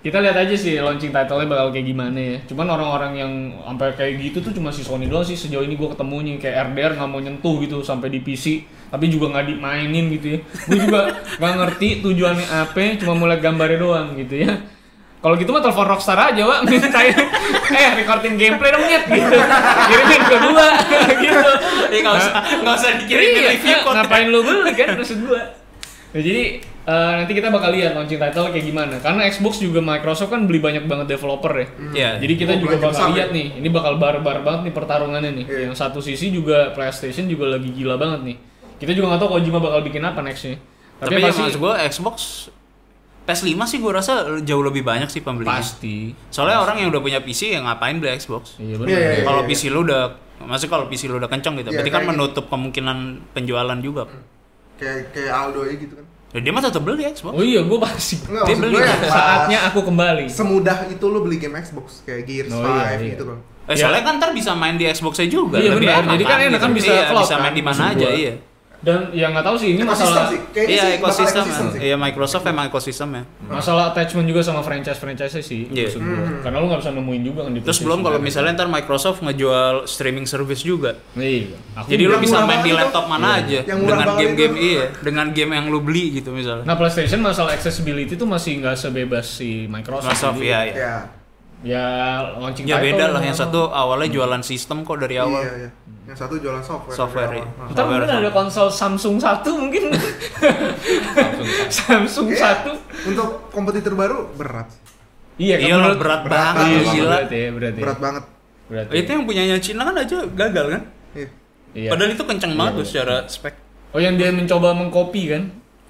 Kita 0.00 0.16
lihat 0.16 0.32
aja 0.32 0.56
sih 0.56 0.80
launching 0.80 1.12
title-nya 1.12 1.44
bakal 1.44 1.68
kayak 1.70 1.84
gimana 1.84 2.16
ya. 2.16 2.36
Cuman 2.48 2.72
orang-orang 2.72 3.12
yang 3.14 3.32
sampai 3.60 3.92
kayak 3.92 4.12
gitu 4.18 4.40
tuh 4.40 4.48
cuma 4.50 4.72
si 4.72 4.80
Sony 4.80 5.04
doang 5.04 5.20
sih 5.20 5.36
sejauh 5.36 5.60
ini 5.60 5.76
gua 5.76 5.92
ketemunya 5.92 6.40
kayak 6.40 6.72
RDR 6.72 6.96
nggak 6.96 7.10
mau 7.10 7.20
nyentuh 7.20 7.60
gitu 7.60 7.84
sampai 7.84 8.08
di 8.08 8.24
PC, 8.24 8.64
tapi 8.88 9.12
juga 9.12 9.28
nggak 9.28 9.44
dimainin 9.52 10.08
gitu 10.10 10.26
ya. 10.34 10.38
Gue 10.40 10.78
juga 10.80 11.00
nggak 11.38 11.52
ngerti 11.52 11.88
tujuannya 12.00 12.46
apa, 12.48 12.96
cuma 12.96 13.12
mau 13.12 13.28
lihat 13.28 13.44
gambarnya 13.44 13.76
doang 13.76 14.16
gitu 14.16 14.40
ya. 14.40 14.52
Kalau 15.20 15.36
gitu 15.36 15.52
mah 15.52 15.60
telepon 15.60 15.84
Rockstar 15.84 16.16
aja, 16.16 16.42
Wak. 16.48 16.64
Minta 16.72 16.96
eh 17.04 17.90
recording 18.00 18.40
gameplay 18.40 18.72
dong, 18.72 18.80
Nyet 18.80 19.04
gitu. 19.04 19.36
Kirimin 19.84 20.22
ke 20.24 20.36
gua 20.48 20.66
gitu. 21.28 21.50
Ya 21.92 21.98
nggak 22.00 22.14
usah 22.16 22.32
nggak 22.56 22.74
usah 22.74 22.90
dikirimin 23.04 23.36
Iya, 23.36 23.50
review 23.52 23.76
code. 23.84 23.94
ngapain 24.00 24.26
lu 24.32 24.40
beli 24.40 24.72
kan 24.72 24.96
maksud 24.96 25.20
gua. 25.28 25.44
Nah, 26.10 26.18
jadi 26.18 26.58
eh, 26.60 27.12
nanti 27.16 27.32
kita 27.32 27.48
bakal 27.48 27.70
lihat 27.70 27.94
launching 27.94 28.18
title 28.18 28.50
kayak 28.50 28.64
gimana. 28.64 28.98
Karena 28.98 29.22
Xbox 29.24 29.58
juga 29.58 29.78
Microsoft 29.78 30.26
kan 30.28 30.42
beli 30.42 30.58
banyak 30.58 30.84
banget 30.84 31.06
developer 31.08 31.52
ya. 31.54 31.66
Iya. 31.92 32.10
Jadi 32.18 32.34
kita 32.36 32.52
Oh, 32.54 32.60
juga 32.60 32.76
bakal 32.82 33.14
lihat 33.14 33.30
ya? 33.30 33.36
nih, 33.36 33.46
ini 33.56 33.68
bakal 33.68 33.94
bar-bar 33.94 34.42
banget 34.42 34.60
nih 34.66 34.74
pertarungannya 34.74 35.30
nih. 35.32 35.46
Iya. 35.46 35.60
Yang 35.66 35.76
satu 35.76 35.98
sisi 35.98 36.30
juga 36.30 36.74
PlayStation 36.74 37.24
juga 37.24 37.46
lagi 37.48 37.70
gila 37.70 37.94
banget 37.94 38.20
nih. 38.26 38.36
Kita 38.76 38.90
juga 38.90 39.06
nggak 39.08 39.20
tahu 39.22 39.30
Kojima 39.32 39.58
bakal 39.58 39.80
bikin 39.82 40.02
apa 40.02 40.18
nextnya. 40.20 40.58
Tapi, 40.98 41.10
Tapi, 41.10 41.20
ya 41.20 41.26
pasti 41.26 41.40
maksud 41.40 41.58
gua 41.58 41.72
Xbox 41.80 42.16
PS5 43.22 43.54
sih 43.64 43.78
gua 43.78 43.92
rasa 43.94 44.12
jauh 44.42 44.60
lebih 44.60 44.82
banyak 44.82 45.06
sih 45.06 45.20
pembelinya. 45.20 45.56
pasti. 45.56 46.10
Soalnya 46.28 46.58
orang 46.58 46.76
yang 46.76 46.88
udah 46.90 46.98
punya 46.98 47.20
PC 47.22 47.54
yang 47.54 47.64
ngapain 47.64 47.96
beli 47.96 48.10
Xbox? 48.12 48.58
Iya 48.58 48.66
Iya, 48.66 48.76
benar. 48.76 48.88
iya, 48.90 48.98
iya. 49.12 49.24
kalau 49.24 49.42
PC 49.44 49.62
lu 49.68 49.86
udah 49.86 50.02
maksudnya 50.42 50.72
kalau 50.72 50.84
PC 50.88 51.06
lu 51.06 51.16
udah 51.16 51.28
kenceng 51.28 51.54
gitu, 51.54 51.68
Iya, 51.68 51.76
berarti 51.78 51.92
kan 51.92 52.02
menutup 52.04 52.44
kemungkinan 52.48 52.98
penjualan 53.30 53.78
juga. 53.78 54.10
Kayak 54.80 55.12
kayak 55.12 55.30
Aldo 55.30 55.60
aja 55.62 55.76
gitu 55.76 55.94
kan. 55.94 56.06
Ya, 56.30 56.38
dia 56.40 56.52
mah 56.54 56.62
tetap 56.62 56.80
beli 56.80 57.02
Xbox. 57.04 57.32
Oh 57.32 57.42
iya, 57.42 57.60
gua 57.60 57.78
pasti. 57.84 58.16
Enggak, 58.22 58.44
Dia 58.46 58.56
beli. 58.56 58.72
gue 58.72 58.82
pas 58.86 59.10
Saatnya 59.10 59.58
aku 59.66 59.80
kembali. 59.84 60.24
semudah 60.26 60.78
itu 60.86 61.04
lo 61.04 61.18
beli 61.20 61.36
game 61.36 61.58
Xbox 61.58 62.00
kayak 62.02 62.22
Gears 62.24 62.50
Oh, 62.50 62.62
5 62.62 62.70
iya, 62.70 62.86
iya. 62.96 63.12
gitu 63.12 63.24
kan. 63.26 63.38
Eh, 63.66 63.74
Ya. 63.74 63.82
soalnya 63.82 64.02
kan 64.02 64.14
ntar 64.16 64.30
bisa 64.30 64.50
main 64.54 64.74
di 64.74 64.86
Xbox-nya 64.86 65.26
juga. 65.26 65.58
Iya, 65.58 65.74
benar. 65.74 66.02
Jadi 66.08 66.24
kan 66.24 66.38
enak 66.40 66.58
kan 66.58 66.70
gitu. 66.70 66.78
bisa 66.80 66.90
iya, 66.92 67.02
bisa 67.12 67.34
kan, 67.34 67.42
main 67.44 67.54
di 67.54 67.62
mana 67.62 67.82
aja, 67.92 68.08
iya. 68.08 68.32
Dan 68.80 69.12
yang 69.12 69.36
nggak 69.36 69.44
tahu 69.44 69.56
sih 69.56 69.68
ini 69.72 69.82
Ekosistem 69.82 70.08
masalah 70.08 70.24
sih. 70.26 70.40
Kayaknya 70.50 70.72
Iya, 70.72 70.80
sih 70.80 70.92
ekosistem. 70.96 71.42
ekosistem 71.42 71.44
ya. 71.62 71.70
sih. 71.70 71.80
Iya, 71.82 71.96
Microsoft 71.96 72.44
emang 72.44 72.64
ekosistem 72.66 73.08
ya. 73.12 73.22
masalah 73.42 73.84
attachment 73.88 74.24
juga 74.24 74.40
sama 74.40 74.60
franchise-franchise 74.60 75.36
sih 75.40 75.68
Iya. 75.68 75.84
maksud. 75.86 76.00
Mhm. 76.00 76.40
Karena 76.40 76.56
lu 76.56 76.66
nggak 76.66 76.80
bisa 76.80 76.92
nemuin 76.92 77.22
juga 77.22 77.40
kan 77.42 77.50
di 77.50 77.60
Terus 77.60 77.80
belum 77.80 78.00
kalau 78.00 78.18
misalnya 78.18 78.52
ntar 78.54 78.68
Microsoft 78.68 79.20
ngejual 79.20 79.84
streaming 79.84 80.24
service 80.24 80.62
juga. 80.62 80.96
Iya. 81.12 81.60
Aku 81.76 81.86
Jadi 81.86 82.02
lu 82.02 82.16
bisa 82.16 82.40
main 82.40 82.60
di 82.60 82.64
banget 82.64 82.72
itu. 82.72 82.78
laptop 82.78 83.04
mana 83.06 83.28
aja 83.36 83.60
Yang 83.60 83.78
murah 83.78 83.96
dengan 83.98 84.16
game-game 84.16 84.54
itu. 84.54 84.64
iya, 84.66 84.84
dengan 84.98 85.26
game 85.30 85.52
yang 85.52 85.66
lu 85.68 85.80
beli 85.80 86.04
gitu 86.14 86.30
misalnya. 86.30 86.64
Nah 86.64 86.74
PlayStation 86.74 87.20
masalah 87.20 87.52
accessibility 87.52 88.14
tuh 88.14 88.24
masih 88.24 88.58
nggak 88.58 88.74
sebebas 88.74 89.28
si 89.28 89.66
Microsoft. 89.66 90.08
Microsoft 90.08 90.40
Jadi, 90.40 90.72
ya 90.72 91.19
ya. 91.62 91.84
Launching 92.36 92.64
Ya 92.64 92.76
title 92.78 92.86
beda 92.94 93.04
lah, 93.12 93.20
yang 93.20 93.36
satu 93.36 93.68
awalnya 93.68 94.08
jualan 94.08 94.42
sistem 94.42 94.82
kok 94.82 94.96
dari 94.98 95.16
awal. 95.16 95.40
Iya, 95.42 95.52
iya. 95.56 95.70
Yang 96.06 96.18
satu 96.26 96.34
jualan 96.36 96.62
software. 96.62 96.94
Software, 96.96 97.28
dari 97.28 97.40
iya. 97.40 97.50
awal. 97.54 97.68
Ntar 97.70 97.84
mungkin 97.86 98.10
ada 98.10 98.30
konsol 98.30 98.68
Samsung 98.68 99.16
satu 99.16 99.50
mungkin. 99.56 99.82
Samsung 101.76 102.28
Iya. 102.32 102.38
satu. 102.40 102.70
Untuk 103.06 103.28
kompetitor 103.50 103.94
baru 103.94 104.28
berat. 104.34 104.68
Iya, 105.40 105.56
Iya 105.56 105.74
lah, 105.80 105.96
berat 105.96 106.00
berat 106.00 106.22
banget 106.28 106.54
banget. 106.54 106.66
Iya, 106.68 106.80
gila. 106.84 107.08
berat 107.08 107.30
ya, 107.32 107.48
berat 107.52 107.74
ya. 107.74 107.82
Berat 107.84 107.98
banget. 107.98 108.24
Berat 108.68 108.86
ya. 108.86 108.94
Itu 109.00 109.08
yang 109.08 109.24
punyanya 109.24 109.56
Cina 109.58 109.82
kan 109.88 109.94
aja 109.96 110.16
gagal 110.28 110.66
kan? 110.68 110.82
Iya. 111.16 111.28
Iya. 111.70 111.88
Padahal 111.94 112.10
itu 112.12 112.24
kenceng 112.26 112.52
banget 112.58 112.72
Iya, 112.74 112.78
tuh 112.78 112.86
secara 112.86 113.16
spek. 113.24 113.54
Oh 113.90 113.98
yang 113.98 114.14
dia 114.14 114.30
mencoba 114.30 114.74
mengcopy 114.74 115.22
kan? 115.30 115.42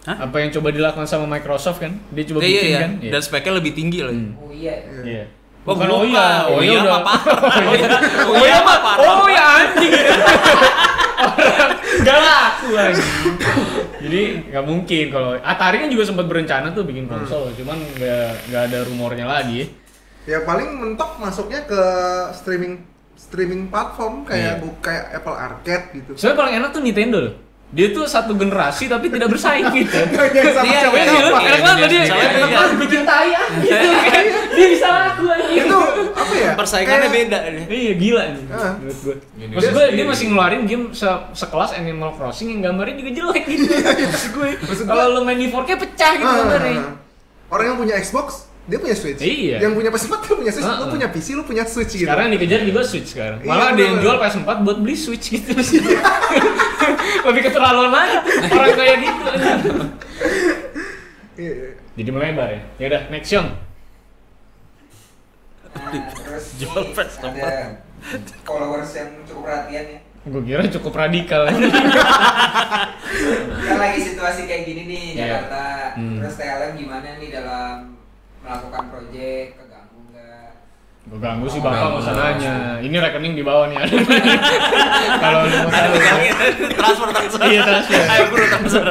Hah? 0.09 0.17
Apa 0.29 0.41
yang 0.41 0.49
coba 0.49 0.73
dilakukan 0.73 1.05
sama 1.05 1.29
Microsoft 1.29 1.85
kan? 1.85 1.93
Dia 2.15 2.25
coba 2.25 2.41
Iya, 2.41 2.49
bikin 2.49 2.65
iya, 2.65 2.79
kan? 2.81 2.91
Dan 3.05 3.21
speknya 3.21 3.53
lebih 3.61 3.73
tinggi 3.77 4.01
lagi. 4.01 4.17
Hmm. 4.17 4.41
Oh 4.41 4.53
iya. 4.53 4.75
Iya. 5.05 5.25
Oh, 5.61 5.73
Bukan 5.73 5.87
bukan. 5.87 5.97
oh 6.01 6.05
iya, 6.05 6.27
Oh 6.51 6.61
iya 6.61 6.79
udah. 6.81 6.91
mah 6.91 7.21
parah. 7.21 7.39
Oh 7.61 7.75
iya, 7.75 7.89
Oh 8.27 8.37
iya 8.39 8.59
mah 8.61 8.79
parah. 8.81 9.01
Oh 9.03 9.27
ya 9.27 9.45
anjing. 9.59 9.93
Orang 11.21 11.71
Gak 12.01 12.19
laku 12.19 12.69
anjing. 12.75 13.35
Jadi 14.01 14.21
nggak 14.49 14.65
mungkin 14.65 15.05
kalau 15.09 15.31
Atari 15.39 15.77
kan 15.79 15.89
juga 15.89 16.05
sempat 16.05 16.25
berencana 16.25 16.73
tuh 16.73 16.83
bikin 16.83 17.05
konsol, 17.05 17.53
cuman 17.53 17.77
nggak 17.95 18.29
nggak 18.49 18.63
ada 18.67 18.79
rumornya 18.83 19.27
lagi. 19.29 19.69
Ya 20.25 20.41
paling 20.41 20.73
mentok 20.75 21.17
masuknya 21.19 21.61
ke 21.63 21.83
streaming 22.33 22.81
streaming 23.15 23.69
platform 23.69 24.25
kayak 24.25 24.41
Iya. 24.57 24.63
bu- 24.63 24.81
kayak 24.81 25.05
Apple 25.15 25.37
Arcade 25.37 25.87
gitu. 25.93 26.11
Sebenarnya 26.15 26.39
paling 26.39 26.55
enak 26.57 26.71
tuh 26.71 26.81
Nintendo 26.81 27.19
loh. 27.21 27.35
Dia 27.71 27.87
tuh 27.91 28.03
satu 28.03 28.35
generasi 28.35 28.85
tapi 28.87 29.07
tidak 29.07 29.31
bersaing 29.31 29.71
gitu. 29.79 29.95
Kayak 30.11 30.53
sama 30.53 30.67
Iya, 30.67 30.79
siapa 30.81 30.97
iya, 30.97 31.05
siapa. 31.07 31.39
iya. 31.39 31.47
Enak 31.47 31.61
banget 31.63 31.87
dia. 31.87 32.03
Enak 32.03 32.51
banget 32.51 32.73
bikin 32.79 33.03
tai 33.05 33.31
gitu. 33.63 33.89
Dia 34.51 34.67
bisa 34.69 34.89
laku 34.91 35.25
anjing. 35.25 35.57
Itu 35.61 35.79
apa 36.11 36.35
ya? 36.35 36.51
Persaingannya 36.59 37.09
beda 37.09 37.39
nih. 37.49 37.65
Iya 37.69 37.93
gila 37.97 38.23
nih 38.29 38.43
menurut 38.43 38.99
gue. 39.01 39.17
Maksud 39.47 39.55
dia 39.55 39.71
gue 39.71 39.85
dia 39.95 40.05
masih 40.05 40.25
ngeluarin 40.27 40.63
game 40.65 40.85
se- 40.91 41.25
sekelas 41.33 41.71
Animal 41.73 42.11
Crossing 42.13 42.51
yang 42.51 42.61
gambarnya 42.65 42.99
juga 42.99 43.11
jelek 43.15 43.45
gitu. 43.47 43.71
Maksud 43.71 44.31
gue. 44.33 44.51
Maksud 44.61 44.85
Kalau 44.85 45.05
gue- 45.07 45.15
lo 45.15 45.21
main 45.23 45.39
di 45.39 45.47
4K 45.47 45.71
pecah 45.79 46.13
gitu 46.17 46.27
gambarnya. 46.29 46.83
Orang 47.47 47.65
yang 47.67 47.79
punya 47.79 47.95
Xbox, 47.97 48.50
dia 48.69 48.79
punya 48.79 48.97
Switch. 48.97 49.21
Iya. 49.21 49.57
Yang 49.65 49.73
punya 49.79 49.91
PS4 49.91 50.15
dia 50.21 50.35
punya 50.37 50.53
Switch. 50.53 50.69
Ah, 50.69 50.77
Lu 50.79 50.85
ah. 50.87 50.91
punya 50.93 51.09
PC, 51.09 51.27
lu 51.35 51.43
punya 51.43 51.65
Switch 51.65 51.93
gitu. 51.97 52.07
Sekarang 52.07 52.29
yang 52.29 52.35
dikejar 52.37 52.61
juga 52.67 52.81
Switch 52.85 53.09
sekarang. 53.17 53.39
Iya, 53.41 53.49
Malah 53.49 53.67
ada 53.73 53.83
yang 53.83 53.97
jual 53.99 54.17
PS4 54.21 54.51
buat 54.63 54.79
beli 54.85 54.97
Switch 54.97 55.27
gitu. 55.33 55.53
Lebih 57.27 57.43
keterlaluan 57.49 57.91
lagi 57.93 58.17
orang 58.53 58.75
kayak 58.77 58.97
gitu. 59.01 59.25
Iya, 61.41 61.53
iya. 61.57 61.71
Jadi 61.97 62.11
melebar 62.13 62.49
ya. 62.53 62.61
Ya 62.77 62.85
udah 62.93 63.03
next 63.11 63.31
Yong. 63.33 63.49
Nah, 65.71 65.91
terus 66.13 66.45
Jual 66.61 66.83
ini 66.83 66.93
fans 66.95 67.15
ada 67.23 67.79
followers 68.43 68.91
yang 68.97 69.09
cukup 69.29 69.43
perhatian 69.47 69.85
ya. 69.87 70.01
Gue 70.21 70.43
kira 70.45 70.69
cukup 70.69 70.93
radikal. 70.93 71.49
Kan 73.69 73.77
lagi 73.81 74.01
situasi 74.05 74.45
kayak 74.45 74.69
gini 74.69 74.83
nih 74.85 75.05
Iya. 75.17 75.25
Jakarta. 75.25 75.65
Hmm. 75.97 76.21
Terus 76.21 76.35
TLM 76.37 76.73
gimana 76.77 77.09
nih 77.17 77.31
dalam 77.33 77.77
melakukan 78.45 78.85
proyek 78.89 79.47
keganggu 79.57 79.99
nggak? 80.13 80.51
Gue 81.09 81.19
ganggu 81.19 81.47
sih 81.49 81.61
bapak 81.61 81.81
nggak 81.81 82.03
usah 82.05 82.15
nanya. 82.17 82.55
Ini 82.81 82.97
rekening 83.01 83.35
di 83.37 83.45
bawah 83.45 83.67
nih 83.69 83.77
ada. 83.81 83.95
Kalau 85.25 85.41
lu 85.49 85.57
mau 85.57 85.71
tahu. 85.73 85.95
transfer 86.77 87.09
transfer. 87.13 87.41
Iya, 87.47 87.61
transfer. 87.65 88.03
Ayo 88.05 88.25
bro 88.29 88.45
transfer. 88.47 88.87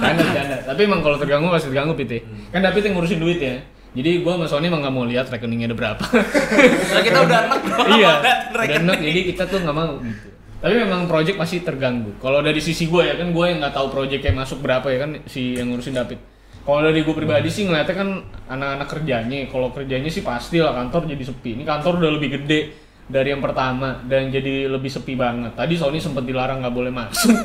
Canda, 0.00 0.24
canda. 0.32 0.56
Tapi 0.64 0.80
emang 0.84 1.00
kalau 1.00 1.16
terganggu 1.16 1.48
pasti 1.52 1.68
terganggu 1.72 1.92
Pite. 1.96 2.18
Hmm. 2.24 2.52
Kan 2.52 2.60
David 2.64 2.82
yang 2.84 2.94
ngurusin 2.96 3.20
duit 3.20 3.40
ya. 3.40 3.56
Jadi 3.94 4.26
gua 4.26 4.34
sama 4.34 4.46
Sony 4.50 4.66
emang 4.66 4.82
nggak 4.82 4.94
mau 4.94 5.06
lihat 5.06 5.30
rekeningnya 5.30 5.70
ada 5.70 5.76
berapa. 5.78 6.02
Nah, 6.02 7.02
kita 7.04 7.18
udah 7.22 7.38
enak 7.46 7.60
iya. 7.98 8.12
Udah 8.50 8.66
enak, 8.82 8.98
jadi 8.98 9.20
kita 9.30 9.42
tuh 9.46 9.62
nggak 9.62 9.76
mau 9.76 10.02
gitu. 10.02 10.28
Tapi 10.64 10.74
memang 10.80 11.04
project 11.06 11.36
pasti 11.38 11.60
terganggu. 11.62 12.16
Kalau 12.18 12.40
dari 12.40 12.58
sisi 12.58 12.90
gue 12.90 13.04
ya 13.04 13.14
kan 13.20 13.30
gue 13.30 13.44
yang 13.44 13.60
nggak 13.62 13.76
tahu 13.76 13.92
project 13.92 14.24
yang 14.24 14.40
masuk 14.40 14.64
berapa 14.64 14.88
ya 14.90 14.98
kan 15.04 15.10
si 15.30 15.60
yang 15.60 15.70
ngurusin 15.70 15.94
David. 15.94 16.18
Kalau 16.64 16.80
dari 16.80 17.04
gue 17.04 17.12
pribadi 17.12 17.52
sih 17.52 17.68
ngeliatnya 17.68 17.92
kan 17.92 18.08
anak-anak 18.48 18.88
kerjanya. 18.88 19.36
Kalau 19.52 19.68
kerjanya 19.68 20.08
sih 20.08 20.24
pasti 20.24 20.64
lah 20.64 20.72
kantor 20.72 21.12
jadi 21.12 21.24
sepi. 21.28 21.60
Ini 21.60 21.64
kantor 21.68 22.00
udah 22.00 22.10
lebih 22.16 22.40
gede 22.40 22.60
dari 23.04 23.36
yang 23.36 23.44
pertama 23.44 24.00
dan 24.08 24.32
jadi 24.32 24.72
lebih 24.72 24.88
sepi 24.88 25.12
banget. 25.12 25.52
Tadi 25.52 25.76
Sony 25.76 26.00
sempat 26.00 26.24
dilarang 26.24 26.64
nggak 26.64 26.72
boleh 26.72 26.88
masuk. 26.88 27.36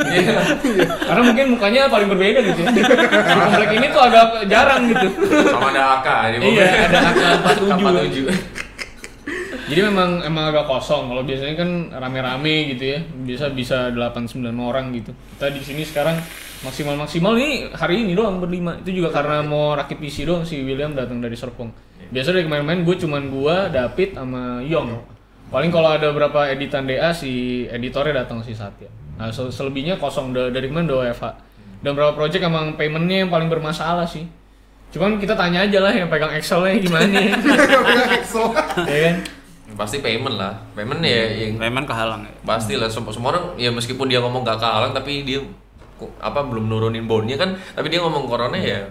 Karena 1.12 1.22
mungkin 1.28 1.46
mukanya 1.52 1.92
paling 1.92 2.08
berbeda 2.08 2.40
gitu 2.48 2.60
ya. 2.64 2.72
Di 2.72 2.84
komplek 3.28 3.70
ini 3.76 3.88
tuh 3.92 4.02
agak 4.08 4.48
jarang 4.48 4.88
gitu. 4.88 5.08
Sama 5.52 5.68
ada 5.76 6.00
AK 6.00 6.08
di. 6.32 6.38
Iya, 6.56 6.68
ada 6.88 7.00
AK 7.12 7.24
47. 7.76 8.59
Jadi 9.70 9.82
memang 9.86 10.26
emang 10.26 10.50
agak 10.50 10.66
kosong. 10.66 11.08
Kalau 11.08 11.22
biasanya 11.22 11.56
kan 11.56 11.70
rame-rame 11.94 12.74
gitu 12.74 12.84
ya. 12.90 13.00
Biasa 13.06 13.54
bisa 13.54 13.94
8 13.94 14.26
9 14.26 14.50
orang 14.58 14.90
gitu. 14.92 15.14
Kita 15.38 15.48
di 15.48 15.62
sini 15.62 15.86
sekarang 15.86 16.18
maksimal-maksimal 16.60 17.38
ini 17.38 17.70
hari 17.72 18.02
ini 18.02 18.18
doang 18.18 18.42
berlima. 18.42 18.82
Itu 18.82 18.90
juga 18.92 19.14
karena 19.14 19.40
mau 19.40 19.78
rakit 19.78 19.96
PC 19.96 20.26
doang 20.26 20.42
si 20.42 20.60
William 20.60 20.92
datang 20.92 21.22
dari 21.22 21.38
Serpong. 21.38 21.70
Biasa 22.10 22.34
dari 22.34 22.44
kemarin-kemarin 22.44 22.82
gue 22.82 22.96
cuman 22.98 23.24
gua, 23.30 23.56
David 23.70 24.18
sama 24.18 24.66
Yong. 24.66 24.90
Paling 25.50 25.70
kalau 25.70 25.90
ada 25.90 26.10
berapa 26.10 26.50
editan 26.50 26.86
DA 26.86 27.14
si 27.14 27.64
editornya 27.66 28.26
datang 28.26 28.42
si 28.42 28.54
Satya. 28.54 28.90
Nah, 29.16 29.30
sel- 29.30 29.50
selebihnya 29.50 29.98
kosong 29.98 30.34
Da- 30.34 30.50
dari 30.50 30.70
kemarin 30.70 30.90
udah 30.90 30.98
WFH. 31.06 31.26
Dan 31.80 31.94
beberapa 31.94 32.14
project 32.16 32.42
emang 32.42 32.74
paymentnya 32.74 33.22
yang 33.22 33.30
paling 33.30 33.46
bermasalah 33.48 34.06
sih. 34.06 34.26
Cuman 34.90 35.16
kita 35.16 35.38
tanya 35.38 35.62
aja 35.64 35.80
lah 35.80 35.94
yang 35.94 36.10
pegang 36.10 36.34
Excel-nya 36.34 36.82
gimana 36.82 37.14
ya 38.90 39.00
kan? 39.06 39.16
Pasti 39.72 40.00
payment 40.00 40.36
lah. 40.36 40.54
Payment 40.72 41.00
ya 41.00 41.24
yang 41.40 41.58
Memang 41.58 41.84
kehalang 41.84 42.24
ya. 42.24 42.34
pasti 42.42 42.74
lah 42.74 42.88
semua, 42.88 43.12
semua 43.12 43.30
orang 43.32 43.46
ya 43.56 43.70
meskipun 43.70 44.06
dia 44.06 44.20
ngomong 44.20 44.42
gak 44.42 44.58
kalah 44.58 44.90
tapi 44.90 45.22
dia 45.22 45.40
apa 46.18 46.40
belum 46.42 46.66
nurunin 46.66 47.04
bondnya 47.04 47.36
kan 47.36 47.54
tapi 47.70 47.88
dia 47.88 48.00
ngomong 48.00 48.24
corona 48.24 48.56
ya 48.56 48.88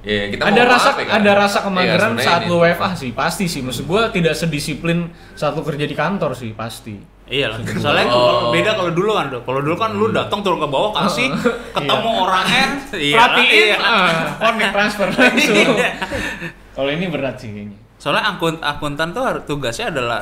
ya 0.00 0.28
kita 0.28 0.42
ada 0.44 0.62
mau 0.62 0.70
rasa 0.70 0.90
ya 0.92 1.02
kan? 1.02 1.14
ada 1.18 1.32
rasa 1.34 1.58
Iya, 1.58 1.66
kemageran 1.66 2.10
sebenarnya 2.12 2.28
saat 2.28 2.42
lu 2.44 2.56
WFH 2.58 2.84
sih 2.94 3.10
pasti 3.10 3.44
sih 3.46 3.60
maksud 3.60 3.84
gua 3.84 4.06
tidak 4.08 4.34
sedisiplin 4.34 4.98
saat 5.32 5.52
lu 5.52 5.62
kerja 5.62 5.82
di 5.82 5.92
kantor 5.92 6.30
sih 6.32 6.52
pasti 6.52 6.94
Iya 7.24 7.48
lah. 7.48 7.58
Soalnya 7.74 8.04
Oh. 8.04 8.12
kalau 8.12 8.52
beda 8.52 8.76
kalau 8.76 8.92
dulu 8.92 9.16
kan. 9.16 9.32
Kalau 9.32 9.60
dulu 9.60 9.74
kan 9.74 9.90
lu 9.90 10.12
datang 10.12 10.44
turun 10.44 10.60
ke 10.60 10.68
bawah 10.68 10.92
kasih, 10.94 11.32
ketemu 11.74 12.10
orangnya, 12.20 12.64
iya, 12.92 13.16
perhatiin 13.16 13.48
iya. 13.48 13.76
connect 14.36 14.70
transfer 14.70 15.08
langsung 15.16 15.56
Iya. 15.56 15.90
kalau 16.70 16.90
ini 16.92 17.08
berat 17.08 17.40
sih 17.40 17.48
kayaknya 17.48 17.80
Soalnya 18.04 18.28
akun 18.28 18.60
akuntan 18.60 19.08
tuh 19.10 19.24
harus 19.24 19.42
tugasnya 19.44 19.88
adalah 19.88 20.20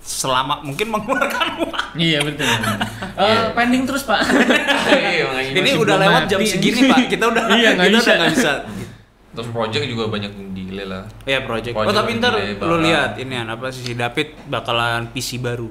selama 0.00 0.64
mungkin 0.64 0.88
mengeluarkan 0.88 1.46
uang. 1.62 1.88
iya 1.94 2.24
betul 2.24 2.48
Eh, 3.12 3.52
pending 3.52 3.84
terus 3.84 4.00
pak 4.02 4.24
Iya, 4.88 5.52
Ini 5.52 5.76
udah 5.76 6.00
lewat 6.00 6.22
jam 6.24 6.40
segini 6.40 6.88
pak, 6.88 7.12
kita 7.12 7.28
udah 7.28 7.44
Iya, 7.52 7.76
nggak 7.76 7.84
kita 7.84 7.92
bisa. 7.92 8.00
udah 8.02 8.16
nggak 8.16 8.32
bisa. 8.32 8.52
terus 9.30 9.48
project 9.52 9.84
juga 9.86 10.04
banyak 10.08 10.32
yang 10.32 10.50
delay 10.50 10.86
lah 10.88 11.04
Iya 11.22 11.44
project. 11.44 11.76
Project 11.76 11.86
Oh 11.86 11.94
tapi 11.94 12.10
ntar 12.16 12.32
lu 12.58 12.76
lihat 12.80 13.14
ini 13.14 13.36
apa 13.36 13.68
sih 13.68 13.84
si 13.84 13.92
David 13.92 14.40
bakalan 14.46 15.12
PC 15.12 15.36
baru. 15.38 15.68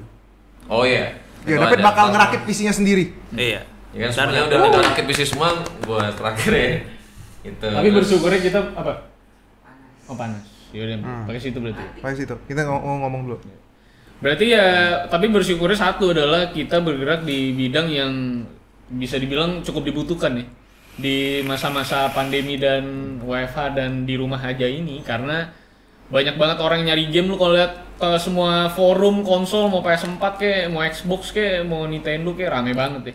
oh 0.64 0.86
iya 0.86 1.18
Ya, 1.40 1.56
Itu 1.56 1.66
David 1.66 1.80
ada. 1.80 1.86
bakal 1.90 2.04
ngerakit 2.10 2.40
PC-nya 2.44 2.70
sendiri. 2.70 3.04
Iya. 3.32 3.66
ya 3.90 4.06
kan 4.06 4.30
semuanya 4.30 4.46
udah 4.46 4.58
udah 4.70 4.80
rakit 4.86 5.04
bisnis 5.04 5.28
semua 5.28 5.50
buat 5.82 6.14
terakhir 6.14 6.52
ya 6.54 6.68
gitu 7.42 7.66
tapi 7.66 7.88
bersyukurnya 7.90 8.38
kita 8.38 8.60
apa 8.70 9.10
Panas. 9.58 10.06
oh 10.06 10.14
panas 10.14 10.44
yaudah 10.70 10.96
Hmm. 11.02 11.24
pakai 11.26 11.40
situ 11.42 11.58
berarti 11.58 11.82
Pas 11.98 12.14
itu. 12.14 12.36
Kita 12.46 12.60
ngomong, 12.66 12.98
ngomong 13.06 13.22
dulu. 13.26 13.36
Berarti 14.20 14.52
ya, 14.52 14.66
tapi 15.08 15.32
bersyukurnya 15.32 15.78
satu 15.80 16.12
adalah 16.12 16.52
kita 16.52 16.84
bergerak 16.84 17.24
di 17.24 17.56
bidang 17.56 17.88
yang 17.88 18.12
bisa 18.90 19.16
dibilang 19.16 19.64
cukup 19.64 19.86
dibutuhkan 19.86 20.36
ya 20.36 20.44
di 21.00 21.40
masa-masa 21.46 22.10
pandemi 22.12 22.60
dan 22.60 23.16
WFH 23.24 23.72
dan 23.72 24.04
di 24.04 24.18
rumah 24.20 24.42
aja 24.42 24.68
ini 24.68 25.00
karena 25.00 25.48
banyak 26.10 26.36
banget 26.36 26.58
orang 26.60 26.84
nyari 26.84 27.06
game 27.08 27.30
lu 27.30 27.38
kalau 27.38 27.54
lihat 27.54 27.72
ke 27.96 28.10
semua 28.18 28.66
forum 28.68 29.22
konsol 29.22 29.70
mau 29.70 29.80
PS4 29.80 30.20
kayak 30.36 30.64
mau 30.68 30.82
Xbox 30.82 31.30
kayak 31.30 31.64
mau 31.64 31.86
Nintendo 31.86 32.34
kayak 32.34 32.50
rame 32.50 32.74
banget 32.74 33.14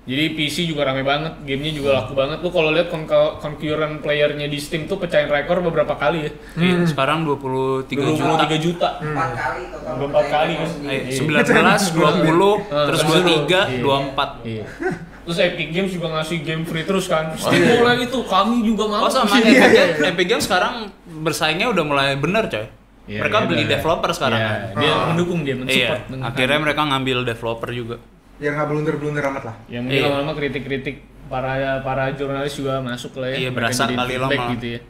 Jadi 0.00 0.32
PC 0.32 0.64
juga 0.64 0.82
rame 0.82 1.00
banget, 1.00 1.44
gamenya 1.44 1.72
juga 1.72 1.90
laku 1.94 2.16
banget. 2.16 2.40
Lu 2.40 2.48
kalau 2.48 2.72
lihat 2.72 2.88
kon- 2.88 3.04
concurrent 3.36 4.00
playernya 4.00 4.48
di 4.48 4.56
Steam 4.56 4.84
tuh 4.84 4.96
pecahin 4.96 5.28
rekor 5.28 5.60
beberapa 5.60 5.92
kali 5.94 6.24
ya. 6.24 6.30
Iya, 6.56 6.82
sekarang 6.84 7.22
23 7.22 7.84
juta. 8.10 8.48
23 8.48 8.58
juta. 8.58 8.88
Empat 8.98 9.30
kali 9.30 9.62
total. 9.68 9.92
Udah 9.92 10.06
empat 10.08 10.24
kali, 10.26 10.52
pertandingan 10.56 10.58
kan? 10.58 10.74
sendiri. 10.74 10.96
Eh, 10.96 11.14
19, 11.14 11.92
20, 11.92 12.56
Ah, 12.66 12.86
terus 12.88 12.98
terus 12.98 13.12
23, 13.12 13.60
iya. 13.68 13.80
24. 13.80 14.30
Iya. 14.42 14.64
Terus 15.20 15.36
Epic 15.38 15.68
Games 15.70 15.92
juga 15.92 16.08
ngasih 16.10 16.38
game 16.40 16.64
free 16.64 16.82
terus 16.82 17.06
kan. 17.06 17.30
Steam 17.36 17.62
mulai 17.62 18.02
itu 18.02 18.18
kami 18.24 18.64
juga 18.64 18.88
mau. 18.88 19.04
Oh 19.04 19.12
sama 19.12 19.36
Iya. 19.36 19.46
Epic 19.62 19.70
Games, 19.70 19.96
Epic 20.08 20.26
Games 20.26 20.44
sekarang 20.44 20.74
bersaingnya 21.20 21.68
udah 21.68 21.84
mulai 21.84 22.08
bener 22.16 22.48
coy. 22.48 22.66
Iya, 23.06 23.20
mereka 23.20 23.38
iya, 23.38 23.46
beli 23.46 23.62
iya. 23.62 23.70
developer 23.70 24.10
sekarang 24.10 24.38
Iya, 24.38 24.48
kan. 24.48 24.58
dia 24.76 24.90
Ah. 24.90 25.06
mendukung 25.06 25.40
dia, 25.42 25.54
mensupport. 25.54 25.76
Iya, 25.76 26.08
dengan 26.08 26.24
akhirnya 26.24 26.58
mereka 26.58 26.82
ngambil 26.84 27.18
developer 27.24 27.70
juga. 27.70 27.96
Biar 28.40 28.52
nggak 28.56 28.68
blunder-blunder 28.68 29.20
amat 29.22 29.44
lah. 29.44 29.56
yang 29.68 29.84
mungkin 29.84 30.00
Iya. 30.00 30.08
lama-lama 30.08 30.32
kritik-kritik 30.34 30.96
para 31.28 31.52
para 31.80 32.10
jurnalis 32.10 32.56
juga 32.56 32.80
masuk 32.80 33.20
lah 33.20 33.28
ya. 33.30 33.36
Iya, 33.38 33.50
berasa 33.52 33.86
kali 33.86 34.16
lama. 34.16 34.56
gitu 34.56 34.66
ya. 34.74 34.80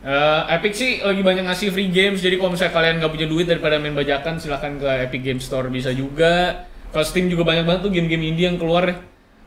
Eh, 0.00 0.42
Epic 0.50 0.72
sih 0.72 0.90
lagi 0.98 1.20
banyak 1.20 1.44
ngasih 1.44 1.68
free 1.70 1.88
games, 1.88 2.18
jadi 2.18 2.34
kalau 2.34 2.50
misalnya 2.50 2.72
kalian 2.72 2.94
nggak 2.98 3.12
punya 3.12 3.26
duit 3.26 3.44
daripada 3.44 3.76
main 3.76 3.92
bajakan, 3.92 4.40
silahkan 4.40 4.72
ke 4.74 4.88
Epic 5.06 5.20
Game 5.22 5.38
Store 5.38 5.68
bisa 5.68 5.92
juga. 5.92 6.64
Ke 6.90 7.04
Steam 7.04 7.28
juga 7.28 7.44
banyak 7.44 7.62
banget 7.62 7.80
tuh 7.84 7.92
game-game 7.92 8.24
indie 8.26 8.44
yang 8.44 8.56
keluar 8.56 8.82
ya. 8.82 8.96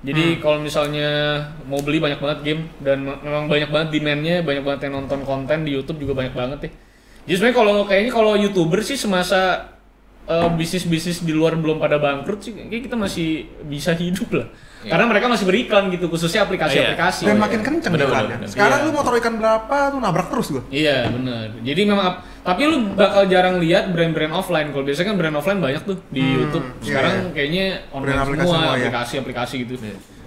Jadi 0.04 0.38
kalau 0.38 0.60
misalnya 0.60 1.10
mau 1.64 1.80
beli 1.80 1.98
banyak 1.98 2.20
banget 2.20 2.40
game 2.44 2.62
dan 2.80 3.02
me- 3.02 3.20
memang 3.20 3.48
banyak 3.48 3.68
banget 3.68 3.90
demand-nya, 3.92 4.36
banyak 4.40 4.62
banget 4.62 4.80
yang 4.86 4.94
nonton 5.00 5.24
konten 5.24 5.64
di 5.64 5.72
YouTube 5.72 6.00
juga 6.00 6.14
banyak 6.14 6.32
banget 6.32 6.60
ya. 6.60 6.72
Jadi 7.24 7.34
sebenarnya 7.34 7.58
kalau 7.58 7.76
kayaknya 7.84 8.12
kalau 8.12 8.34
youtuber 8.36 8.80
sih 8.80 8.96
semasa 8.96 9.73
eh, 10.24 10.50
bisnis-bisnis 10.54 11.22
di 11.22 11.32
luar 11.32 11.56
belum 11.56 11.78
pada 11.78 11.98
bangkrut 11.98 12.40
sih, 12.40 12.52
kayak 12.56 12.84
kita 12.84 12.96
masih 12.96 13.28
bisa 13.64 13.92
hidup 13.94 14.30
lah. 14.34 14.48
Karena 14.84 15.08
mereka 15.08 15.32
masih 15.32 15.48
beriklan 15.48 15.88
gitu, 15.90 16.12
khususnya 16.12 16.44
aplikasi-aplikasi. 16.44 17.24
Dan 17.24 17.40
makin 17.40 17.64
kenceng 17.64 17.96
Bener, 17.96 18.04
iklannya. 18.04 18.36
bener. 18.36 18.50
Sekarang 18.52 18.84
Iya. 18.84 18.88
lu 18.88 18.92
motor 18.92 19.16
ikan 19.16 19.40
berapa 19.40 19.78
tuh 19.96 20.00
nabrak 20.04 20.28
terus 20.28 20.48
gua. 20.52 20.64
Iya 20.68 21.08
benar. 21.08 21.56
Jadi 21.64 21.82
memang 21.88 22.04
ap- 22.04 22.20
tapi 22.44 22.68
lu 22.68 22.92
bakal 22.92 23.24
jarang 23.32 23.64
lihat 23.64 23.96
brand-brand 23.96 24.36
offline. 24.36 24.76
Kalau 24.76 24.84
biasanya 24.84 25.08
kan 25.08 25.18
brand 25.18 25.36
offline 25.40 25.60
banyak 25.64 25.88
tuh 25.88 25.96
di 26.12 26.20
YouTube. 26.20 26.68
iya, 26.68 26.84
Sekarang 26.84 27.14
iya. 27.16 27.32
kayaknya 27.32 27.66
online 27.96 28.12
Brand 28.12 28.28
semua, 28.28 28.44
semua, 28.44 28.60
ya. 28.68 28.72
aplikasi-aplikasi 28.76 29.54
gitu. 29.64 29.74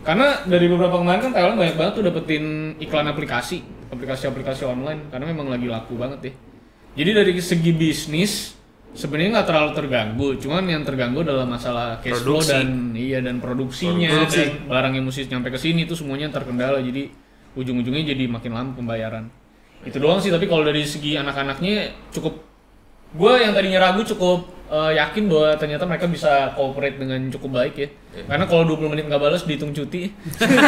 Karena 0.01 0.27
dari 0.49 0.67
beberapa 0.73 0.97
kemarin 0.97 1.21
kan 1.21 1.33
Thailand 1.37 1.57
banyak 1.61 1.77
banget 1.77 1.93
tuh 1.93 2.05
dapetin 2.09 2.45
iklan 2.81 3.07
aplikasi, 3.07 3.61
aplikasi-aplikasi 3.93 4.63
online 4.65 5.13
karena 5.13 5.29
memang 5.29 5.53
lagi 5.53 5.69
laku 5.69 6.01
banget 6.01 6.21
ya. 6.25 6.33
Jadi 6.97 7.11
dari 7.13 7.33
segi 7.37 7.73
bisnis 7.77 8.57
sebenarnya 8.97 9.31
nggak 9.41 9.49
terlalu 9.49 9.71
terganggu, 9.77 10.29
cuman 10.41 10.65
yang 10.65 10.83
terganggu 10.83 11.21
adalah 11.23 11.45
masalah 11.45 12.01
cash 12.01 12.25
flow 12.25 12.41
Produksi. 12.41 12.51
dan 12.51 12.69
iya 12.97 13.19
dan 13.21 13.39
produksinya 13.39 14.09
Produksi. 14.11 14.43
dan 14.43 14.49
barang 14.67 14.93
yang 14.97 15.05
mesti 15.05 15.23
nyampe 15.29 15.49
ke 15.53 15.59
sini 15.61 15.85
tuh 15.85 15.95
semuanya 15.95 16.33
terkendala. 16.33 16.81
Jadi 16.81 17.13
ujung-ujungnya 17.55 18.03
jadi 18.17 18.25
makin 18.27 18.53
lama 18.57 18.71
pembayaran. 18.73 19.29
Itu 19.85 20.01
doang 20.01 20.19
sih, 20.19 20.33
tapi 20.33 20.49
kalau 20.49 20.65
dari 20.65 20.83
segi 20.83 21.15
anak-anaknya 21.21 21.93
cukup 22.11 22.41
gue 23.17 23.33
yang 23.39 23.55
tadinya 23.55 23.79
ragu 23.81 24.03
cukup 24.03 24.45
eh, 24.67 24.93
yakin 24.97 25.25
bahwa 25.27 25.49
ternyata 25.55 25.85
mereka 25.85 26.07
bisa 26.07 26.51
cooperate 26.55 26.99
dengan 26.99 27.21
cukup 27.31 27.51
baik 27.63 27.75
ya. 27.77 27.89
Karena 28.17 28.49
kalau 28.49 28.65
20 28.65 28.97
menit 28.97 29.05
nggak 29.13 29.21
balas 29.21 29.45
dihitung 29.45 29.77
cuti. 29.77 30.09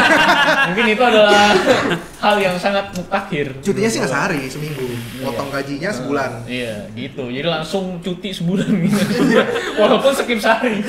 Mungkin 0.68 0.84
itu 0.92 1.00
adalah 1.00 1.56
hal 2.20 2.36
yang 2.36 2.60
sangat 2.60 2.92
mutakhir. 2.92 3.56
Cutinya 3.64 3.88
sih 3.88 4.04
nggak 4.04 4.12
sehari, 4.12 4.42
seminggu. 4.52 4.84
Potong 5.24 5.48
gajinya 5.48 5.88
sebulan. 5.88 6.44
Iya, 6.44 6.92
gitu. 6.92 7.32
Jadi 7.32 7.48
langsung 7.48 8.04
cuti 8.04 8.36
sebulan 8.36 8.68
gitu. 8.68 9.00
Walaupun 9.80 10.12
skip 10.12 10.36
sehari. 10.36 10.84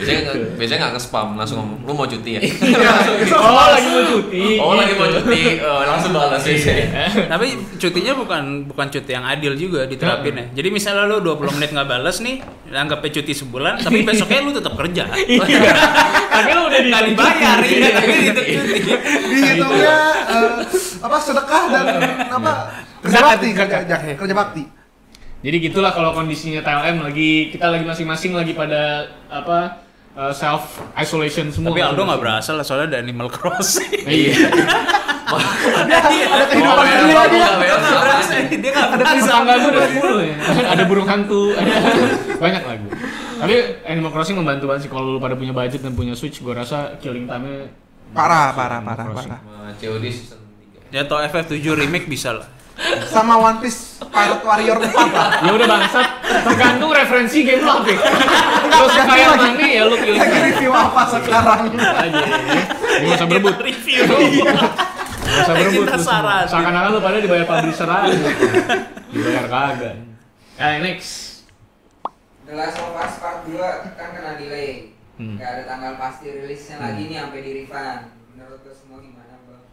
Biasanya 0.00 0.20
nggak 0.24 0.36
biasanya 0.56 0.78
nggak 0.80 0.92
nge-spam 0.96 1.28
langsung 1.36 1.56
ngomong, 1.60 1.78
lu 1.84 1.92
mau 1.92 2.08
cuti 2.08 2.30
ya? 2.38 2.40
oh, 3.36 3.68
lagi 3.68 3.88
mau 3.92 4.04
cuti. 4.08 4.44
oh 4.56 4.72
lagi 4.80 4.92
mau 4.96 5.06
Gitu. 5.08 5.24
cuti, 5.24 5.42
eh, 5.60 5.82
langsung 5.88 6.12
balas 6.12 6.40
biasanya. 6.40 6.86
Tapi 7.28 7.46
cutinya 7.76 8.12
bukan 8.16 8.42
bukan 8.68 8.86
cuti 8.88 9.10
yang 9.12 9.24
adil 9.24 9.52
juga 9.58 9.84
diterapin 9.84 10.36
ya. 10.36 10.46
Jadi 10.56 10.68
misalnya 10.72 11.04
lu 11.04 11.20
20 11.20 11.56
menit 11.58 11.67
nggak 11.70 11.88
balas 11.88 12.18
nih, 12.24 12.40
anggapnya 12.72 13.10
cuti 13.20 13.32
sebulan, 13.32 13.78
tapi 13.84 14.04
besoknya 14.04 14.40
lu 14.44 14.52
tetap 14.54 14.74
kerja. 14.76 15.04
Iya. 15.28 15.72
Tapi 16.28 16.50
lu 16.54 16.62
udah 16.70 16.80
Nggak 16.86 17.04
dibayar, 17.10 17.58
iya, 17.66 17.88
tapi 17.98 18.12
itu 18.30 18.42
cuti. 18.54 18.80
Dihitungnya 19.28 19.96
eh, 20.28 20.50
apa 21.02 21.16
sedekah 21.18 21.62
dan 21.72 21.84
apa 22.30 22.52
kerja 23.02 23.18
Zakat, 23.18 23.30
bakti, 23.38 23.48
kerja, 23.54 23.96
kerja 24.14 24.34
bakti. 24.34 24.64
Jadi 25.38 25.56
gitulah 25.70 25.94
kalau 25.94 26.10
kondisinya 26.14 26.62
TLM 26.66 26.98
lagi 26.98 27.54
kita 27.54 27.70
lagi 27.70 27.86
masing-masing 27.86 28.34
lagi 28.34 28.58
pada 28.58 29.06
apa 29.30 29.86
uh, 30.18 30.34
self 30.34 30.82
isolation 30.98 31.54
semua. 31.54 31.70
Tapi 31.70 31.82
Aldo 31.82 32.02
nggak 32.02 32.20
berasa 32.22 32.50
lah 32.58 32.66
soalnya 32.66 32.96
ada 32.96 32.98
Animal 33.06 33.30
Crossing. 33.30 34.02
Iya. 34.02 34.50
Ada 35.28 35.96
kehidupan 36.48 36.74
Oh, 36.74 36.84
kedua 36.84 37.22
iya, 37.22 37.24
dia. 37.26 37.36
iya, 37.36 37.48
iya. 37.58 37.74
Nggak 37.78 38.00
berasa, 38.00 38.34
dia 38.48 38.70
nggak 38.70 38.86
Ada 38.88 39.04
tetangga 39.14 39.52
gue 39.54 39.70
udah 39.70 39.84
10 39.86 40.24
ya. 40.24 40.36
Ada 40.68 40.82
burung 40.84 41.06
hantu, 41.06 41.42
ada 41.52 41.70
banyak 42.34 42.62
lagu. 42.64 42.88
Tapi 43.38 43.54
Animal 43.84 44.10
Crossing 44.10 44.36
membantu 44.36 44.64
banget 44.66 44.82
sih 44.82 44.90
kalau 44.90 45.04
lu 45.08 45.18
pada 45.18 45.34
punya 45.34 45.52
budget 45.52 45.78
dan 45.78 45.92
punya 45.92 46.12
Switch, 46.12 46.40
gua 46.40 46.58
rasa 46.58 46.96
killing 46.98 47.24
time-nya 47.24 47.70
Parah, 48.08 48.50
parah, 48.50 48.80
parah, 48.80 49.04
parah. 49.06 49.38
Sama 49.38 49.68
COD 49.76 50.04
season 50.08 50.40
3. 50.88 50.90
Ya 50.90 51.04
atau 51.04 51.20
FF7 51.20 51.54
remake 51.76 52.08
bisa 52.08 52.32
lah. 52.32 52.48
Sama 53.04 53.36
One 53.36 53.58
Piece 53.58 54.00
Pirate 54.00 54.40
Warrior 54.40 54.78
4 54.80 54.96
lah. 55.10 55.28
Ya 55.40 55.50
udah 55.52 55.66
bangsat, 55.68 56.06
tergantung 56.42 56.90
referensi 56.90 57.42
game 57.42 57.60
lu 57.60 57.68
apa. 57.68 57.90
Kalau 58.64 58.88
suka 58.88 59.14
yang 59.14 59.34
mana 59.34 59.66
ya 59.66 59.82
lu 59.84 59.94
pilih 59.94 60.16
Lagi 60.16 60.38
review 60.46 60.70
apa 60.72 61.02
sekarang? 61.10 61.62
aja. 61.74 62.22
Gak 62.96 63.12
usah 63.12 63.26
berebut. 63.26 63.54
Review. 63.60 64.02
Gak 65.28 65.44
usah 65.44 65.54
berebut. 65.54 65.84
Kita 65.84 65.98
saran. 66.00 66.44
Seakan-akan 66.48 66.90
lu 66.96 67.00
pada 67.04 67.18
dibayar 67.20 67.46
publisher 67.46 67.88
aja. 67.88 68.16
Dibayar 69.12 69.44
kagak. 69.44 69.96
Eh 70.56 70.76
next. 70.80 71.44
The 72.48 72.56
Last 72.56 72.80
of 72.80 72.96
Us 72.96 73.14
Part 73.20 73.44
2 73.44 73.60
kan 73.94 74.08
kena 74.16 74.40
delay. 74.40 74.96
Hmm. 75.20 75.36
Nggak 75.36 75.50
ada 75.52 75.62
tanggal 75.68 75.92
pasti 76.00 76.32
rilisnya 76.32 76.80
lagi 76.80 77.02
nih 77.12 77.18
sampai 77.20 77.40
di 77.44 77.50
refund. 77.60 78.02
Menurut 78.32 78.60
lo 78.64 78.72
semua 78.72 78.98
gimana, 79.04 79.34
Bang? 79.44 79.64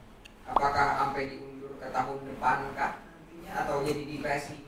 Apakah 0.52 0.88
sampai 1.00 1.24
diundur 1.32 1.80
ke 1.80 1.88
tahun 1.88 2.18
depan 2.28 2.58
kah 2.76 2.92
nantinya 3.00 3.52
atau 3.64 3.86
jadi 3.88 4.02
di 4.04 4.16
PS5? 4.20 4.65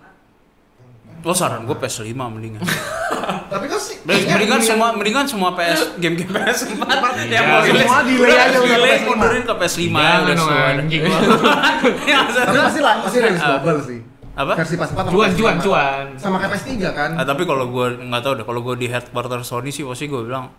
Lo 1.22 1.34
saran 1.34 1.66
gue 1.66 1.74
PS5 1.74 2.14
mendingan. 2.14 2.62
Tapi 3.52 3.66
kan 3.68 3.80
sih 3.80 3.96
Mendingan 4.08 4.62
semua 4.64 4.96
mendingan 4.96 5.28
semua 5.28 5.52
PS 5.52 6.00
game-game 6.00 6.32
PS4 6.32 6.80
yang 7.28 7.44
mau 7.44 7.60
semua 7.60 8.00
delay 8.02 8.38
aja 8.40 8.56
udah 8.56 8.78
delay, 8.78 8.96
PS5. 8.96 9.04
mundurin 9.04 9.44
ke 9.44 9.54
PS5 9.54 9.84
ya 9.84 10.16
udah 10.24 10.36
semua. 10.38 10.72
anjing 10.72 11.02
lu. 11.04 11.12
Ya, 12.08 12.18
Tapi 12.24 12.58
pasti 12.58 12.80
lah, 12.80 12.94
pasti 13.04 13.18
rilis 13.20 13.42
double 13.42 13.80
sih. 13.84 14.00
Apa? 14.38 14.54
Versi 14.54 14.76
pas 14.78 14.88
4 14.88 14.96
sama 14.96 15.10
Cuan, 15.10 15.28
PS5. 15.28 15.40
cuan, 15.42 15.56
cuan. 15.60 16.06
Sama 16.16 16.36
kayak 16.38 16.52
PS3 16.56 16.72
kan. 16.94 17.10
Ah, 17.18 17.26
tapi 17.26 17.44
kalau 17.44 17.66
gue 17.68 17.88
nggak 18.00 18.22
tahu 18.22 18.34
deh, 18.38 18.46
kalau 18.46 18.62
gue 18.64 18.76
di 18.78 18.88
headquarter 18.88 19.42
Sony 19.44 19.74
sih 19.74 19.84
pasti 19.84 20.06
gue 20.06 20.22
bilang 20.24 20.54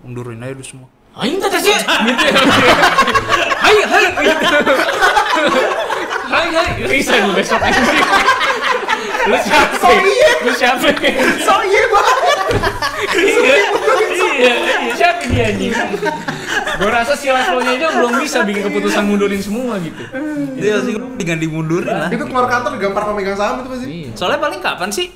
undurin 0.00 0.38
aja 0.40 0.54
dulu 0.54 0.64
semua. 0.64 0.88
Aing 1.14 1.36
tadi 1.38 1.58
sih. 1.60 1.74
Gitu. 1.74 2.24
Hai, 3.60 3.76
hai. 3.84 4.04
Hai, 6.24 6.46
hai. 6.50 6.68
Lu 7.20 7.30
besok 7.36 7.60
aja 7.60 7.80
sih. 7.84 8.00
Lu 9.24 9.36
siapa? 9.40 9.74
sih? 9.80 9.98
Lu 10.44 10.52
siapa? 10.52 10.86
So 11.40 11.54
iya 11.64 11.82
banget. 11.88 12.38
Iya, 13.14 13.34
iya, 13.40 13.64
iya. 14.36 14.54
Siapa 14.94 15.22
dia 15.30 15.44
anjing? 15.50 15.72
Gue 16.74 16.90
rasa 16.90 17.12
si 17.16 17.26
levelnya 17.30 17.72
aja 17.78 17.86
belum 17.98 18.12
bisa 18.20 18.42
bikin 18.44 18.62
keputusan 18.68 19.02
mundurin 19.06 19.40
semua 19.40 19.80
gitu. 19.80 20.02
Iya 20.60 20.76
sih, 20.84 20.92
tinggal 21.16 21.38
dimundurin 21.40 21.88
lah. 21.88 22.08
Itu 22.12 22.24
keluar 22.28 22.46
kantor 22.50 22.76
gampar 22.78 23.02
pemegang 23.08 23.36
saham 23.38 23.64
itu 23.64 23.68
pasti. 23.72 23.86
Iya. 23.88 24.10
Soalnya 24.18 24.40
paling 24.42 24.60
kapan 24.60 24.90
sih? 24.92 25.08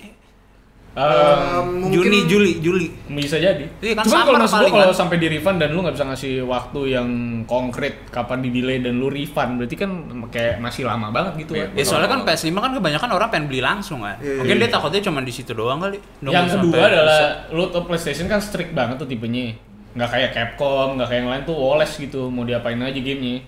Um, 0.99 1.87
mungkin- 1.87 1.95
Juni, 2.01 2.19
Juli, 2.27 2.53
Juli. 2.59 2.87
bisa 3.09 3.37
jadi. 3.37 3.71
Iya 3.79 3.95
kan 3.95 4.03
Cuman 4.03 4.11
summer 4.11 4.27
kalau 4.27 4.41
maksud 4.41 4.57
paling 4.59 4.73
kalau 4.73 4.89
kan. 4.89 4.99
sampai 4.99 5.17
di 5.17 5.29
refund 5.29 5.57
dan 5.57 5.71
lu 5.71 5.81
nggak 5.81 5.95
bisa 5.95 6.07
ngasih 6.07 6.33
waktu 6.43 6.81
yang 6.91 7.09
konkret 7.45 7.95
kapan 8.09 8.39
di 8.41 8.51
delay 8.51 8.79
dan 8.79 8.99
lu 8.99 9.07
refund, 9.07 9.57
berarti 9.57 9.77
kan 9.77 9.91
kayak 10.27 10.59
masih 10.59 10.83
lama 10.83 11.09
banget 11.09 11.47
gitu 11.47 11.55
ya. 11.55 11.71
Ya 11.71 11.85
soalnya 11.85 12.11
kan 12.11 12.21
PS5 12.23 12.51
kan 12.53 12.73
kebanyakan 12.73 13.09
orang 13.11 13.29
pengen 13.29 13.47
beli 13.47 13.61
langsung 13.61 14.03
kan. 14.03 14.19
Iya, 14.19 14.43
Mungkin 14.43 14.57
iya. 14.57 14.63
dia 14.65 14.71
takutnya 14.73 15.01
cuma 15.01 15.21
di 15.21 15.31
situ 15.31 15.53
doang 15.53 15.79
kali. 15.79 15.99
Nunggu 16.19 16.35
yang 16.35 16.49
kedua 16.51 16.75
sampai 16.75 16.91
adalah 16.91 17.19
bisa. 17.39 17.55
lu 17.55 17.65
tuh 17.69 17.83
PlayStation 17.85 18.27
kan 18.27 18.41
strict 18.41 18.73
banget 18.73 18.97
tuh 18.99 19.07
tipenya. 19.07 19.55
Nggak 19.95 20.11
kayak 20.11 20.31
Capcom, 20.33 20.99
nggak 20.99 21.09
kayak 21.09 21.21
yang 21.21 21.31
lain 21.31 21.43
tuh 21.45 21.55
woles 21.55 21.93
gitu, 21.95 22.27
mau 22.27 22.43
diapain 22.43 22.75
aja 22.77 22.97
gamenya. 22.97 23.39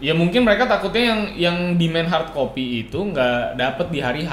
Ya 0.00 0.12
mungkin 0.12 0.42
mereka 0.42 0.64
takutnya 0.64 1.02
yang 1.06 1.20
yang 1.36 1.56
demand 1.76 2.08
hard 2.08 2.28
copy 2.30 2.82
itu 2.82 2.98
nggak 2.98 3.54
dapet 3.54 3.86
di 3.88 4.00
hari 4.00 4.22
H 4.24 4.32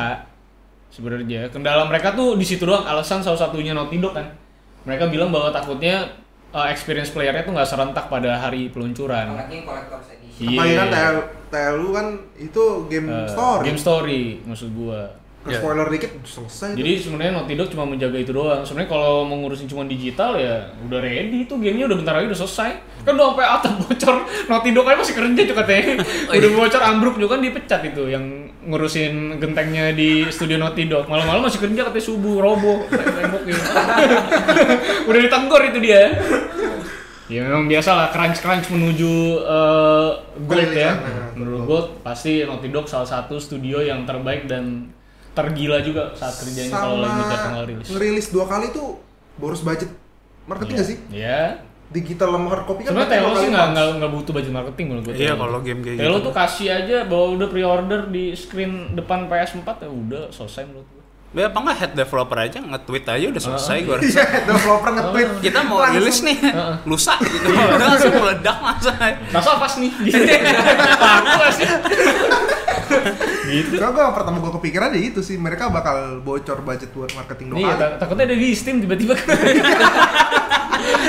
sebenarnya. 0.97 1.53
Kendala 1.53 1.85
mereka 1.85 2.17
tuh 2.17 2.33
di 2.33 2.41
situ 2.41 2.65
doang. 2.65 2.81
Alasan 2.89 3.21
salah 3.21 3.37
satunya 3.37 3.77
Naughty 3.77 4.01
Dog 4.01 4.17
kan. 4.17 4.25
Mereka 4.89 5.13
bilang 5.13 5.29
bahwa 5.29 5.53
takutnya 5.53 6.09
uh, 6.49 6.65
experience 6.65 7.13
playernya 7.13 7.45
tuh 7.45 7.53
nggak 7.53 7.69
serentak 7.69 8.09
pada 8.09 8.41
hari 8.41 8.73
peluncuran. 8.73 9.37
Apalagi 9.37 9.61
yang 9.61 9.65
collector's 9.69 10.09
edition. 10.09 10.41
Iya. 10.41 10.57
Apalagi 10.57 10.73
kan 10.73 10.87
TL, 10.89 11.17
TLU 11.53 11.87
kan 11.93 12.07
itu 12.41 12.63
game 12.89 13.07
Uh, 13.13 13.29
story. 13.29 13.63
Game 13.69 13.79
story 13.79 14.21
maksud 14.41 14.69
gua. 14.73 15.01
Ke 15.47 15.63
spoiler 15.63 15.87
dikit 15.87 16.11
selesai. 16.27 16.75
Jadi 16.75 16.91
sebenarnya 16.99 17.39
Naughty 17.39 17.55
Dog 17.55 17.71
cuma 17.71 17.87
menjaga 17.87 18.19
itu 18.19 18.35
doang. 18.35 18.67
Sebenarnya 18.67 18.89
kalau 18.91 19.23
mau 19.23 19.39
ngurusin 19.39 19.69
cuma 19.71 19.87
digital 19.87 20.35
ya 20.35 20.75
udah 20.83 20.99
ready 20.99 21.47
itu 21.47 21.55
gamenya 21.55 21.87
udah 21.87 21.97
bentar 22.03 22.19
lagi 22.19 22.27
udah 22.27 22.41
selesai. 22.43 22.71
Kan 23.07 23.15
udah 23.15 23.31
sampai 23.31 23.47
atap 23.47 23.73
bocor. 23.79 24.15
Naughty 24.51 24.69
Dog 24.75 24.85
aja 24.91 24.97
masih 24.99 25.15
kerja 25.15 25.41
juga 25.47 25.63
katanya. 25.63 26.03
udah 26.35 26.51
bocor 26.51 26.81
ambruk 26.83 27.15
juga 27.15 27.39
kan 27.39 27.41
dipecat 27.47 27.81
itu 27.87 28.03
yang 28.11 28.46
ngurusin 28.68 29.39
gentengnya 29.39 29.95
di 29.95 30.28
studio 30.28 30.59
Naughty 30.59 30.91
Dog. 30.91 31.07
Malam-malam 31.07 31.47
masih 31.47 31.63
kerja 31.63 31.88
katanya 31.88 32.03
subuh 32.03 32.36
roboh 32.43 32.84
temboknya. 32.91 33.55
udah 35.07 35.20
ditegur 35.24 35.61
itu 35.72 35.80
dia. 35.80 36.03
Ya 37.28 37.43
memang 37.43 37.68
biasa 37.68 37.89
lah 37.91 38.07
crunch 38.11 38.39
crunch 38.43 38.68
menuju 38.72 39.39
uh, 39.43 40.20
gold 40.47 40.72
ya. 40.76 40.99
Perilisan, 40.99 41.36
Menurut 41.39 41.61
gue 41.63 41.82
pasti 42.03 42.43
Naughty 42.43 42.70
Dog 42.72 42.91
salah 42.91 43.07
satu 43.07 43.39
studio 43.39 43.80
yang 43.80 44.03
terbaik 44.03 44.47
dan 44.51 44.91
tergila 45.32 45.80
juga 45.84 46.11
saat 46.18 46.36
kerjanya 46.39 46.74
kalau 46.74 47.03
lagi 47.03 47.22
tanggal 47.30 47.63
rilis. 47.70 47.88
ngerilis 47.93 48.28
dua 48.34 48.45
kali 48.49 48.74
tuh 48.74 48.97
boros 49.38 49.61
budget 49.61 49.91
marketing 50.49 50.76
nggak 50.76 50.89
sih? 50.89 50.97
Ya. 51.13 51.66
Digital 51.88 52.29
sama 52.29 52.47
hard 52.49 52.65
copy 52.65 52.81
kan 52.81 52.91
Sebenarnya 52.91 53.11
Telo 53.13 53.31
sih 53.33 53.47
nggak 53.47 53.67
nggak 53.71 53.85
nggak 53.97 54.11
butuh 54.11 54.31
budget 54.31 54.51
marketing 54.51 54.85
menurut 54.88 55.05
gue. 55.05 55.15
Iya 55.17 55.33
kalau 55.33 55.59
game 55.61 55.79
kayak 55.79 55.97
Telo 55.97 56.15
gitu. 56.15 56.25
tuh 56.25 56.33
kasih 56.35 56.67
aja 56.69 56.97
bahwa 57.03 57.25
udah 57.33 57.47
pre-order 57.47 57.99
di 58.05 58.23
screen 58.33 58.71
depan 58.91 59.25
PS4 59.25 59.63
ya 59.79 59.89
udah 59.89 60.23
selesai 60.29 60.63
menurut 60.63 60.83
gue. 60.85 60.95
Ya 61.29 61.47
apa 61.47 61.59
nggak 61.59 61.77
head 61.77 61.91
developer 61.93 62.38
aja 62.38 62.57
nge-tweet 62.57 63.05
aja 63.05 63.25
udah 63.27 63.41
selesai 63.41 63.77
gue 63.83 63.97
Iya, 64.01 64.23
developer 64.43 64.89
nge-tweet. 64.89 65.29
Kita 65.41 65.59
mau 65.61 65.77
Langsung. 65.77 65.99
rilis 65.99 66.19
nih, 66.23 66.38
lusa 66.83 67.13
gitu. 67.19 67.47
Udah 67.51 67.85
langsung 67.85 68.13
meledak 68.15 68.57
masa. 68.57 68.91
Masa 69.29 69.49
pas 69.55 69.73
nih? 69.75 69.91
Gitu. 70.03 70.17
Aku 70.17 71.47
sih. 71.53 71.67
Gitu. 73.47 73.75
Kalau 73.75 73.91
gue 73.91 74.05
pertama 74.13 74.38
gue 74.39 74.51
kepikiran 74.55 74.89
ya 74.91 75.01
itu 75.01 75.19
sih 75.19 75.35
mereka 75.35 75.67
bakal 75.67 76.19
bocor 76.19 76.61
budget 76.61 76.89
buat 76.91 77.11
marketing 77.13 77.47
dua 77.51 77.59
Iya, 77.59 77.73
tak- 77.75 77.95
takutnya 77.99 78.25
ada 78.29 78.35
di 78.35 78.49
Steam 78.51 78.79
tiba-tiba 78.79 79.13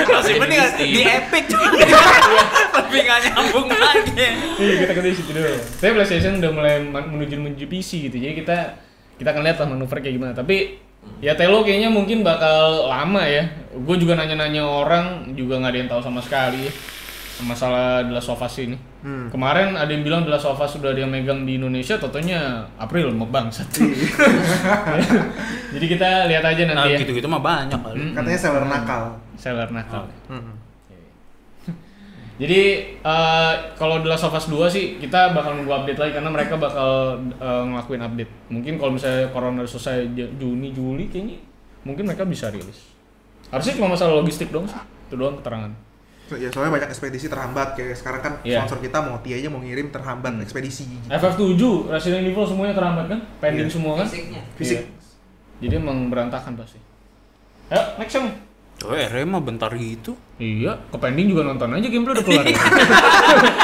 Masih 0.09 0.33
mending 0.35 0.59
di 0.77 1.01
Epic 1.01 1.45
Tapi 2.69 2.95
nggak 3.05 3.19
nyambung 3.27 3.69
lagi. 3.69 4.27
Iya 4.57 4.73
kita 4.81 4.91
ke 4.91 5.01
situ 5.13 5.31
dulu. 5.31 5.49
Tapi 5.77 5.91
PlayStation 5.93 6.33
udah 6.37 6.51
mulai 6.51 6.75
menuju 6.81 7.35
menuju 7.37 7.65
PC 7.65 8.09
gitu. 8.09 8.17
Jadi 8.17 8.33
kita 8.35 8.57
kita 9.15 9.29
akan 9.29 9.41
lihat 9.43 9.57
lah 9.59 9.67
manuver 9.69 9.99
kayak 9.99 10.15
gimana. 10.15 10.33
Tapi 10.33 10.79
ya 11.19 11.35
Telo 11.35 11.61
kayaknya 11.61 11.87
mungkin 11.87 12.25
bakal 12.25 12.89
lama 12.89 13.23
ya. 13.23 13.45
Gue 13.77 13.95
juga 13.95 14.17
nanya-nanya 14.17 14.65
orang 14.65 15.05
juga 15.33 15.61
nggak 15.61 15.71
ada 15.71 15.79
yang 15.79 15.89
tahu 15.89 16.01
sama 16.01 16.19
sekali 16.19 16.67
masalah 17.39 18.03
The 18.03 18.11
Last 18.11 18.27
of 18.27 18.41
Us 18.41 18.55
ini. 18.59 18.75
Hmm. 18.99 19.31
Kemarin 19.31 19.79
ada 19.79 19.87
yang 19.87 20.03
bilang 20.03 20.27
of 20.27 20.59
Us 20.59 20.75
sudah 20.75 20.91
dia 20.91 21.07
megang 21.07 21.47
di 21.47 21.55
Indonesia, 21.55 21.95
totonya 21.95 22.67
April 22.75 23.15
mau 23.15 23.31
bangsat. 23.31 23.67
Jadi 25.75 25.85
kita 25.87 26.27
lihat 26.27 26.43
aja 26.43 26.61
Nah 26.67 26.83
nanti 26.83 26.95
ya. 26.95 26.97
gitu-gitu 27.07 27.27
mah 27.31 27.39
banyak 27.39 27.79
kali. 27.79 28.11
Katanya 28.11 28.39
seller 28.39 28.65
nakal. 28.67 29.03
Seller 29.39 29.69
nakal. 29.71 30.03
Hmm. 30.27 30.51
Jadi 32.43 32.59
eh, 32.99 33.53
kalau 33.79 34.03
The 34.03 34.11
Last 34.11 34.27
of 34.27 34.35
Us 34.35 34.51
2 34.51 34.67
sih 34.67 34.85
kita 34.99 35.31
bakal 35.31 35.55
nunggu 35.55 35.71
update 35.71 35.99
lagi 35.99 36.11
karena 36.19 36.31
mereka 36.35 36.59
bakal 36.59 37.23
eh, 37.23 37.63
ngelakuin 37.71 38.03
update. 38.03 38.31
Mungkin 38.51 38.73
kalau 38.75 38.91
misalnya 38.99 39.31
corona 39.31 39.63
selesai 39.63 40.11
Juni 40.11 40.75
Juli 40.75 41.07
kayaknya 41.07 41.39
mungkin 41.87 42.03
mereka 42.03 42.27
bisa 42.27 42.51
rilis. 42.51 42.91
Harusnya 43.47 43.79
cuma 43.79 43.95
masalah 43.95 44.19
logistik 44.19 44.51
dong 44.51 44.67
sih. 44.67 44.75
Itu 45.07 45.15
doang 45.15 45.39
keterangan. 45.39 45.71
Ya 46.35 46.47
soalnya 46.49 46.71
banyak 46.75 46.89
ekspedisi 46.89 47.25
terhambat 47.25 47.73
kayak 47.73 47.95
sekarang 47.95 48.19
kan 48.19 48.33
Iya. 48.41 48.61
sponsor 48.61 48.77
kita 48.79 48.97
mau 48.99 49.17
aja 49.17 49.47
mau 49.47 49.57
ngirim 49.57 49.89
terhambat 49.89 50.31
ekspedisi 50.39 50.85
gitu. 50.85 51.05
FF7 51.07 51.89
Resident 51.89 52.23
Evil 52.23 52.45
semuanya 52.45 52.73
terhambat 52.75 53.05
kan? 53.07 53.19
Pending 53.39 53.65
Iya. 53.65 53.71
semua 53.71 53.91
kan? 53.97 54.05
Fisiknya. 54.05 54.41
Fisik. 54.53 54.79
Iya. 54.79 54.87
Jadi 55.59 55.73
emang 55.75 56.07
berantakan 56.07 56.53
pasti. 56.53 56.77
Ayo, 57.69 57.81
next 57.97 58.13
yang 58.13 58.27
Oh, 58.79 58.95
RM 58.95 59.27
mah 59.27 59.43
bentar 59.43 59.67
gitu. 59.75 60.15
Iya, 60.39 60.71
ke 60.87 60.95
pending 60.95 61.27
juga 61.27 61.43
nonton 61.43 61.67
aja 61.67 61.83
gameplay 61.83 62.15
udah 62.15 62.23
keluar. 62.23 62.47
ya. 62.47 62.55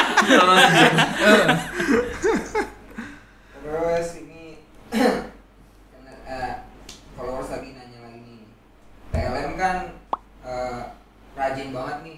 Terus 3.55 4.09
ini 4.19 4.59
karena, 4.91 6.13
eh, 6.29 6.53
followers 7.15 7.49
lagi 7.49 7.69
nanya 7.71 7.99
lagi 8.03 8.19
nih. 8.19 8.43
TLM 9.09 9.51
kan 9.55 9.75
eh, 10.43 10.79
rajin 11.33 11.69
banget 11.71 11.97
nih 12.03 12.17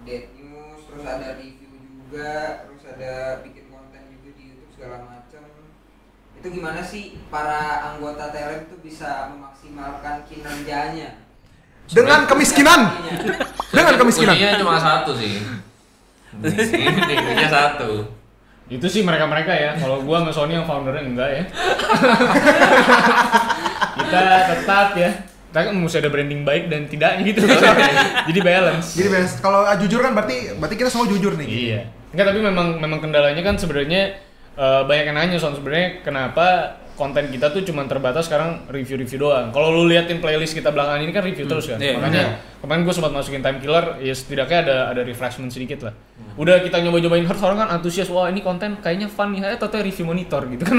update 0.00 0.32
news, 0.40 0.80
terus 0.88 1.04
ada 1.04 1.36
review 1.36 1.76
juga, 1.76 2.64
terus 2.64 2.82
ada 2.88 3.44
bikin 3.44 3.68
konten 3.68 4.00
juga 4.08 4.32
di 4.32 4.42
YouTube 4.48 4.72
segala 4.72 4.96
macam. 5.04 5.44
Itu 6.40 6.48
gimana 6.48 6.80
sih 6.80 7.20
para 7.28 7.92
anggota 7.92 8.32
TLM 8.32 8.64
itu 8.64 8.80
bisa 8.80 9.28
memaksimalkan 9.28 10.24
kinerjanya? 10.24 11.20
Dengan 11.84 12.24
kemiskinan. 12.24 12.96
Dengan 13.68 13.94
kemiskinan. 14.00 14.40
Kuncinya 14.40 14.56
cuma 14.56 14.80
satu 14.80 15.12
sih. 15.20 15.44
Ini 16.40 17.14
kuncinya 17.20 17.50
satu. 17.52 18.08
Itu 18.72 18.86
sih 18.88 19.04
mereka-mereka 19.04 19.52
ya. 19.52 19.76
Kalau 19.76 20.00
gua 20.00 20.24
sama 20.24 20.32
Sony 20.32 20.56
yang 20.56 20.64
foundernya 20.64 21.04
enggak 21.04 21.28
ya. 21.28 21.44
Kita 24.00 24.20
tetap 24.48 24.96
ya. 24.96 25.10
Kita 25.50 25.66
kan 25.66 25.74
mesti 25.74 25.98
ada 25.98 26.10
branding 26.14 26.46
baik 26.46 26.70
dan 26.70 26.86
tidak 26.86 27.18
gitu. 27.26 27.42
Jadi 28.30 28.40
balance. 28.40 28.94
Jadi 28.94 29.08
best 29.10 29.42
kalau 29.42 29.66
ah, 29.66 29.74
jujur 29.74 29.98
kan 29.98 30.14
berarti 30.14 30.54
berarti 30.54 30.76
kita 30.78 30.88
semua 30.94 31.10
jujur 31.10 31.34
nih. 31.34 31.48
Iya. 31.50 31.80
Enggak 32.14 32.26
tapi 32.30 32.38
memang 32.38 32.78
memang 32.78 33.02
kendalanya 33.02 33.42
kan 33.42 33.58
sebenarnya 33.58 34.14
eh, 34.54 34.82
banyak 34.86 35.10
yang 35.10 35.16
nanya 35.18 35.36
soal 35.42 35.58
sebenarnya 35.58 36.06
kenapa 36.06 36.78
konten 37.00 37.32
kita 37.32 37.48
tuh 37.48 37.64
cuma 37.64 37.88
terbatas 37.88 38.28
sekarang 38.28 38.68
review-review 38.68 39.16
doang. 39.16 39.48
Kalau 39.56 39.72
lu 39.72 39.88
liatin 39.88 40.20
playlist 40.20 40.52
kita 40.52 40.68
belakangan 40.68 41.00
ini 41.00 41.12
kan 41.16 41.24
review 41.24 41.48
terus 41.48 41.64
kan. 41.64 41.80
Iya. 41.80 41.96
Makanya 41.96 42.24
kemarin 42.60 42.84
gue 42.84 42.92
sempat 42.92 43.12
masukin 43.16 43.40
time 43.40 43.56
killer, 43.56 43.96
ya 44.04 44.12
setidaknya 44.12 44.58
ada 44.68 44.76
ada 44.92 45.00
refreshment 45.00 45.48
sedikit 45.48 45.88
lah. 45.88 45.96
Udah 46.36 46.60
kita 46.60 46.76
nyoba-nyobain 46.84 47.24
Hearts 47.24 47.40
orang 47.40 47.64
kan 47.64 47.68
antusias, 47.72 48.12
wah 48.12 48.28
ini 48.28 48.44
konten 48.44 48.76
kayaknya 48.84 49.08
fun 49.08 49.32
nih, 49.32 49.48
eh 49.48 49.56
ternyata 49.56 49.80
review 49.80 50.04
monitor 50.04 50.44
gitu 50.44 50.60
kan. 50.60 50.76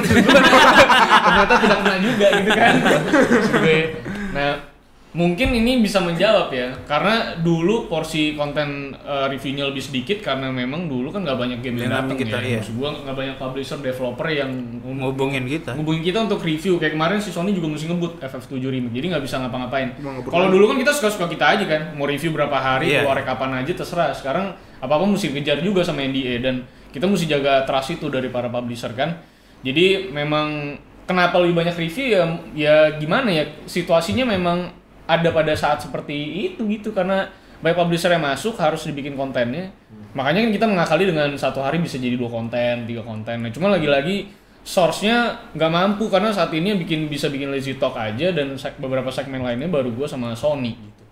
ternyata 1.26 1.54
tidak 1.58 1.78
kena 1.82 1.98
juga 1.98 2.28
gitu 2.38 2.52
kan. 2.54 2.74
nah 4.32 4.72
mungkin 5.12 5.52
ini 5.52 5.84
bisa 5.84 6.00
menjawab 6.00 6.48
ya. 6.56 6.72
Karena 6.88 7.36
dulu 7.36 7.92
porsi 7.92 8.32
konten 8.32 8.96
uh, 8.96 9.28
reviewnya 9.28 9.68
lebih 9.68 9.84
sedikit 9.84 10.24
karena 10.24 10.48
memang 10.48 10.88
dulu 10.88 11.12
kan 11.12 11.28
nggak 11.28 11.36
banyak 11.36 11.60
game 11.60 11.84
yang 11.84 11.92
datang 11.92 12.16
kita, 12.16 12.40
ya. 12.40 12.48
iya. 12.48 12.58
maksud 12.64 12.80
gua 12.80 12.96
nggak 12.96 13.16
banyak 13.20 13.36
publisher 13.36 13.84
developer 13.84 14.28
yang 14.32 14.48
Ngubungin 14.82 15.44
kita. 15.44 15.76
ngubungin 15.76 16.00
kita 16.00 16.24
untuk 16.24 16.40
review. 16.40 16.80
Kayak 16.80 16.96
kemarin 16.96 17.20
si 17.20 17.28
Sony 17.28 17.52
juga 17.52 17.68
mesti 17.68 17.92
ngebut 17.92 18.24
FF7 18.24 18.56
remake. 18.64 18.96
Jadi 18.96 19.06
nggak 19.12 19.24
bisa 19.28 19.36
ngapa-ngapain. 19.44 20.00
Kalau 20.24 20.48
dulu 20.48 20.72
kan 20.72 20.78
kita 20.80 20.92
suka-suka 20.96 21.28
kita 21.28 21.46
aja 21.60 21.66
kan. 21.68 21.82
Mau 22.00 22.08
review 22.08 22.32
berapa 22.32 22.56
hari 22.56 22.96
Iya. 22.96 23.04
keluar 23.04 23.20
kapan 23.20 23.60
aja 23.60 23.72
terserah. 23.76 24.16
Sekarang 24.16 24.56
apa-apa 24.80 25.04
mesti 25.06 25.36
kejar 25.36 25.60
juga 25.60 25.84
sama 25.84 26.08
NDA 26.08 26.40
dan 26.40 26.64
kita 26.88 27.04
mesti 27.04 27.28
jaga 27.28 27.68
trust 27.68 28.00
itu 28.00 28.08
dari 28.08 28.32
para 28.32 28.48
publisher 28.48 28.96
kan. 28.96 29.20
Jadi 29.60 30.08
memang 30.10 30.80
kenapa 31.12 31.38
lebih 31.44 31.60
banyak 31.60 31.76
review 31.76 32.08
ya 32.16 32.24
ya 32.56 32.76
gimana 32.96 33.28
ya 33.28 33.44
situasinya 33.68 34.24
memang 34.24 34.72
ada 35.06 35.30
pada 35.36 35.52
saat 35.54 35.84
seperti 35.84 36.48
itu 36.48 36.64
gitu 36.72 36.96
karena 36.96 37.28
banyak 37.62 37.78
publisher 37.78 38.10
yang 38.10 38.26
masuk 38.26 38.58
harus 38.58 38.90
dibikin 38.90 39.14
kontennya. 39.14 39.70
Makanya 40.18 40.50
kan 40.50 40.52
kita 40.52 40.66
mengakali 40.66 41.04
dengan 41.08 41.30
satu 41.38 41.62
hari 41.62 41.78
bisa 41.78 42.02
jadi 42.02 42.18
dua 42.18 42.28
konten 42.28 42.90
tiga 42.90 43.06
konten. 43.06 43.44
Nah 43.44 43.52
cuma 43.54 43.70
lagi-lagi 43.70 44.34
source-nya 44.66 45.50
nggak 45.54 45.72
mampu 45.72 46.10
karena 46.10 46.34
saat 46.34 46.50
ini 46.54 46.74
bikin 46.80 47.06
bisa 47.10 47.30
bikin 47.30 47.54
lazy 47.54 47.78
talk 47.78 47.98
aja 47.98 48.34
dan 48.34 48.58
seg- 48.58 48.78
beberapa 48.82 49.10
segmen 49.14 49.42
lainnya 49.46 49.70
baru 49.70 49.94
gua 49.94 50.10
sama 50.10 50.34
Sony 50.34 50.74
gitu. 50.74 51.04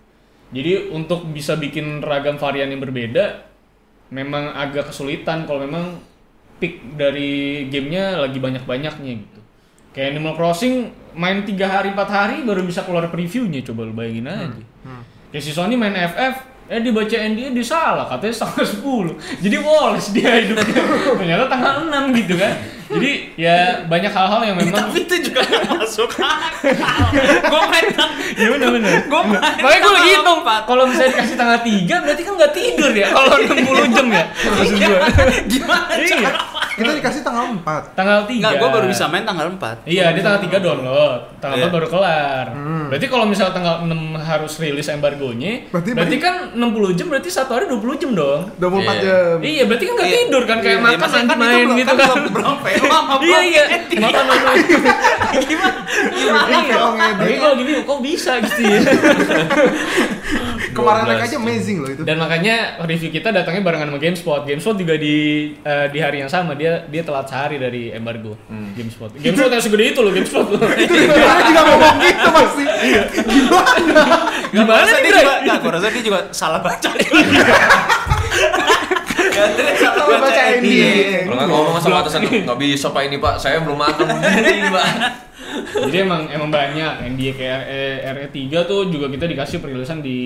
Jadi 0.50 0.72
untuk 0.90 1.30
bisa 1.30 1.54
bikin 1.54 2.02
ragam 2.02 2.34
varian 2.34 2.66
yang 2.70 2.82
berbeda 2.82 3.46
memang 4.10 4.50
agak 4.54 4.90
kesulitan 4.90 5.46
kalau 5.46 5.62
memang 5.62 6.02
peak 6.58 6.98
dari 6.98 7.64
gamenya 7.70 8.18
lagi 8.20 8.42
banyak-banyaknya 8.42 9.12
gitu. 9.22 9.39
Kayak 9.90 10.16
Animal 10.16 10.34
Crossing 10.38 10.74
main 11.14 11.42
tiga 11.42 11.66
hari 11.66 11.90
empat 11.90 12.08
hari 12.10 12.36
baru 12.46 12.62
bisa 12.62 12.86
keluar 12.86 13.10
previewnya 13.10 13.62
coba 13.66 13.86
lu 13.86 13.94
bayangin 13.94 14.30
aja. 14.30 14.62
Kayak 15.30 15.44
si 15.46 15.50
Sony 15.54 15.74
main 15.78 15.94
FF 15.94 16.49
eh 16.70 16.78
dibaca 16.78 17.10
NDA 17.12 17.50
dia 17.50 17.66
salah 17.66 18.06
katanya 18.06 18.34
tanggal 18.40 18.62
10 18.62 19.42
jadi 19.42 19.56
Wallace 19.58 20.08
dia 20.10 20.38
hidupnya 20.38 20.82
ternyata 21.18 21.44
tanggal 21.46 21.74
6 21.84 22.14
gitu 22.16 22.34
kan 22.36 22.54
jadi 22.86 23.10
ya 23.36 23.56
banyak 23.84 24.06
hal-hal 24.08 24.40
yang 24.44 24.56
memang 24.56 24.74
Tapi 24.80 24.98
itu 25.00 25.14
juga 25.24 25.42
nggak 25.42 25.62
masuk. 25.72 26.10
Gue 27.46 27.60
main 27.64 27.86
ya 28.32 28.46
bener 28.50 28.68
bener 28.72 28.92
Gua 29.06 29.22
main 29.24 29.38
makanya 29.56 29.78
gue 29.80 29.92
lagi 29.94 30.10
hitung 30.12 30.38
empat. 30.42 30.60
kalau 30.64 30.84
misalnya 30.84 31.10
dikasih 31.14 31.36
tanggal 31.36 31.58
3 31.60 31.86
berarti 31.86 32.22
kan 32.22 32.34
nggak 32.34 32.52
tidur 32.52 32.92
ya 32.92 33.06
kalau 33.08 33.30
60 33.46 33.94
jam 33.94 34.06
ya 34.08 34.24
maksud 34.26 34.74
gue 34.76 34.98
Gimana 35.48 35.92
Iya. 35.92 36.16
cara? 36.16 36.40
Kita 36.70 36.90
dikasih 36.96 37.20
tanggal 37.20 37.44
4. 37.52 37.92
tanggal 37.92 38.18
3 38.24 38.32
Enggak, 38.32 38.54
gue 38.56 38.68
baru 38.70 38.86
bisa 38.88 39.04
main 39.04 39.22
tanggal 39.22 39.46
4. 39.52 39.84
Iya, 39.84 40.04
dia 40.10 40.22
tanggal 40.24 40.40
3 40.40 40.58
download, 40.58 41.20
tanggal 41.36 41.56
Iya. 41.60 41.66
4 41.68 41.76
baru 41.76 41.86
kelar. 41.86 42.46
Hmm. 42.50 42.86
Berarti 42.88 43.06
kalau 43.06 43.24
misalnya 43.24 43.52
tanggal 43.52 43.74
6 43.84 43.92
harus 44.16 44.52
rilis 44.56 44.88
embargonya, 44.88 45.68
Berarti- 45.68 45.92
berarti, 45.92 46.16
kan 46.16 46.56
60 46.60 46.92
jam 46.92 47.06
berarti 47.08 47.28
satu 47.28 47.50
hari 47.50 47.64
20 47.66 47.96
jam 47.96 48.10
dong. 48.12 48.40
24 48.54 48.84
Iya. 48.84 49.00
jam. 49.00 49.36
Iya, 49.40 49.62
berarti 49.64 49.84
kan 49.84 49.94
nggak 49.96 50.06
Iya. 50.06 50.16
tidur 50.20 50.42
kan 50.44 50.58
kayak 50.58 50.70
Iya, 50.70 50.84
makan 50.84 50.98
nanti 51.00 51.08
kan 51.10 51.24
itu 51.24 51.34
main 51.34 51.56
belum- 51.56 51.78
gitu 51.78 51.88
kan 51.90 52.06
kan. 52.06 52.18
belum- 52.28 52.58
film 52.60 53.04
Iya, 53.20 53.40
iya. 53.42 53.64
Makan 53.96 54.24
makan. 54.26 54.54
Gimana? 55.48 55.78
Iya. 56.12 56.32
Kalau 56.70 56.90
ngedit. 56.92 57.16
Tapi 57.18 57.34
kalau 57.36 57.54
gini 57.56 57.72
kok 57.80 57.98
bisa 58.00 58.32
gitu 58.38 58.60
ya. 58.62 58.80
Kemarin 60.70 61.02
12 61.02 61.10
naik 61.10 61.22
aja 61.24 61.36
amazing 61.36 61.76
loh 61.82 61.90
itu. 61.90 62.02
Dan 62.04 62.16
makanya 62.16 62.54
review 62.80 63.10
kita 63.10 63.28
datangnya 63.28 63.58
barengan 63.60 63.90
sama 63.90 63.98
GameSpot. 63.98 64.40
GameSpot 64.44 64.76
juga 64.76 64.94
di 64.94 65.16
eh, 65.56 65.86
di 65.90 65.98
hari 65.98 66.22
yang 66.22 66.30
sama 66.30 66.54
dia 66.54 66.86
dia 66.86 67.02
telat 67.02 67.26
sehari 67.26 67.58
dari 67.58 67.90
embargo. 67.90 68.38
GameSpot. 68.48 69.10
GameSpot 69.16 69.50
yang 69.50 69.58
segede 69.60 69.84
itu 69.88 70.00
loh 70.00 70.12
GameSpot 70.12 70.46
loh. 70.46 70.62
itu 70.78 70.94
dia 70.94 71.42
juga 71.42 71.62
ngomong 71.66 71.96
gitu 71.98 72.28
pasti. 72.30 72.64
Gimana? 73.30 74.16
Gimana 74.50 74.82
nih, 74.82 74.98
dia 75.00 75.10
Bray? 75.10 75.20
juga, 75.20 75.34
enggak, 75.38 75.56
gua 75.60 75.70
rasa 75.72 75.86
dia 75.90 76.02
juga 76.02 76.18
salah 76.32 76.49
baca. 76.58 76.90
Salah 79.78 80.18
baca 80.18 80.42
NDA. 80.58 81.24
Kalau 81.30 81.36
nggak 81.38 81.48
ngomong 81.48 81.78
sama 81.78 82.02
atasan 82.02 82.26
nggak 82.26 82.58
bisa 82.58 82.90
pak 82.90 83.02
ini 83.06 83.16
pak, 83.22 83.38
saya 83.38 83.62
belum 83.62 83.78
makan 83.78 84.06
begini 84.18 84.68
pak. 84.74 84.86
Jadi 85.70 85.96
emang 86.02 86.26
emang 86.30 86.50
banyak 86.50 86.92
NDA 87.14 87.32
kayak 87.34 87.60
RE, 87.66 88.26
RE 88.26 88.26
3 88.50 88.70
tuh 88.70 88.80
juga 88.90 89.06
kita 89.10 89.26
dikasih 89.30 89.58
perilisan 89.62 90.02
di 90.02 90.18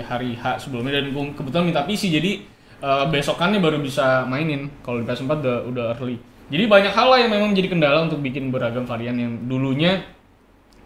hari 0.00 0.36
H 0.36 0.68
sebelumnya 0.68 1.00
dan 1.00 1.12
kebetulan 1.36 1.64
minta 1.68 1.84
PC 1.84 2.12
jadi 2.12 2.40
eh, 2.80 3.04
besokannya 3.08 3.60
baru 3.60 3.80
bisa 3.80 4.24
mainin 4.28 4.68
kalau 4.84 5.00
di 5.00 5.08
PS4 5.08 5.32
udah 5.40 5.56
udah 5.68 5.84
early. 5.96 6.16
Jadi 6.50 6.64
banyak 6.66 6.92
hal 6.92 7.06
lah 7.06 7.18
yang 7.22 7.30
memang 7.30 7.54
jadi 7.54 7.70
kendala 7.70 8.10
untuk 8.10 8.18
bikin 8.18 8.50
beragam 8.50 8.82
varian 8.82 9.14
yang 9.14 9.32
dulunya 9.46 10.02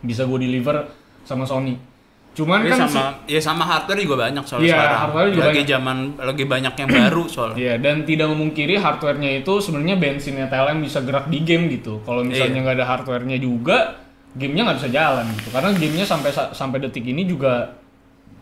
bisa 0.05 0.29
gue 0.29 0.37
deliver 0.45 0.85
sama 1.25 1.49
Sony. 1.49 1.94
Cuman 2.35 2.59
Ini 2.61 2.71
kan 2.71 2.79
sama 2.85 3.03
ya 3.25 3.39
sama 3.39 3.63
hardware 3.63 4.01
juga 4.01 4.17
banyak 4.21 4.43
soalnya 4.43 4.67
Iya, 4.67 4.75
sekarang. 4.75 4.99
hardware 5.01 5.29
juga 5.31 5.43
lagi 5.45 5.55
banyak. 5.57 5.71
zaman 5.71 5.97
lagi 6.19 6.45
banyak 6.45 6.75
yang 6.75 6.89
baru 6.91 7.23
soalnya. 7.27 7.57
Iya, 7.57 7.75
dan 7.79 7.97
tidak 8.03 8.27
memungkiri 8.29 8.75
hardware-nya 8.75 9.31
itu 9.39 9.53
sebenarnya 9.57 9.97
bensinnya 9.97 10.47
TLM 10.47 10.79
bisa 10.81 10.99
gerak 11.01 11.27
di 11.27 11.39
game 11.41 11.71
gitu. 11.71 12.03
Kalau 12.03 12.21
misalnya 12.21 12.51
Iya. 12.53 12.63
nggak 12.67 12.77
ada 12.77 12.87
hardware-nya 12.89 13.39
juga, 13.39 13.79
gamenya 14.33 14.63
nggak 14.67 14.79
bisa 14.79 14.91
jalan 14.91 15.25
gitu. 15.33 15.49
Karena 15.49 15.71
gamenya 15.73 16.05
sampai 16.05 16.31
sa- 16.31 16.51
sampai 16.51 16.79
detik 16.81 17.05
ini 17.05 17.23
juga 17.23 17.79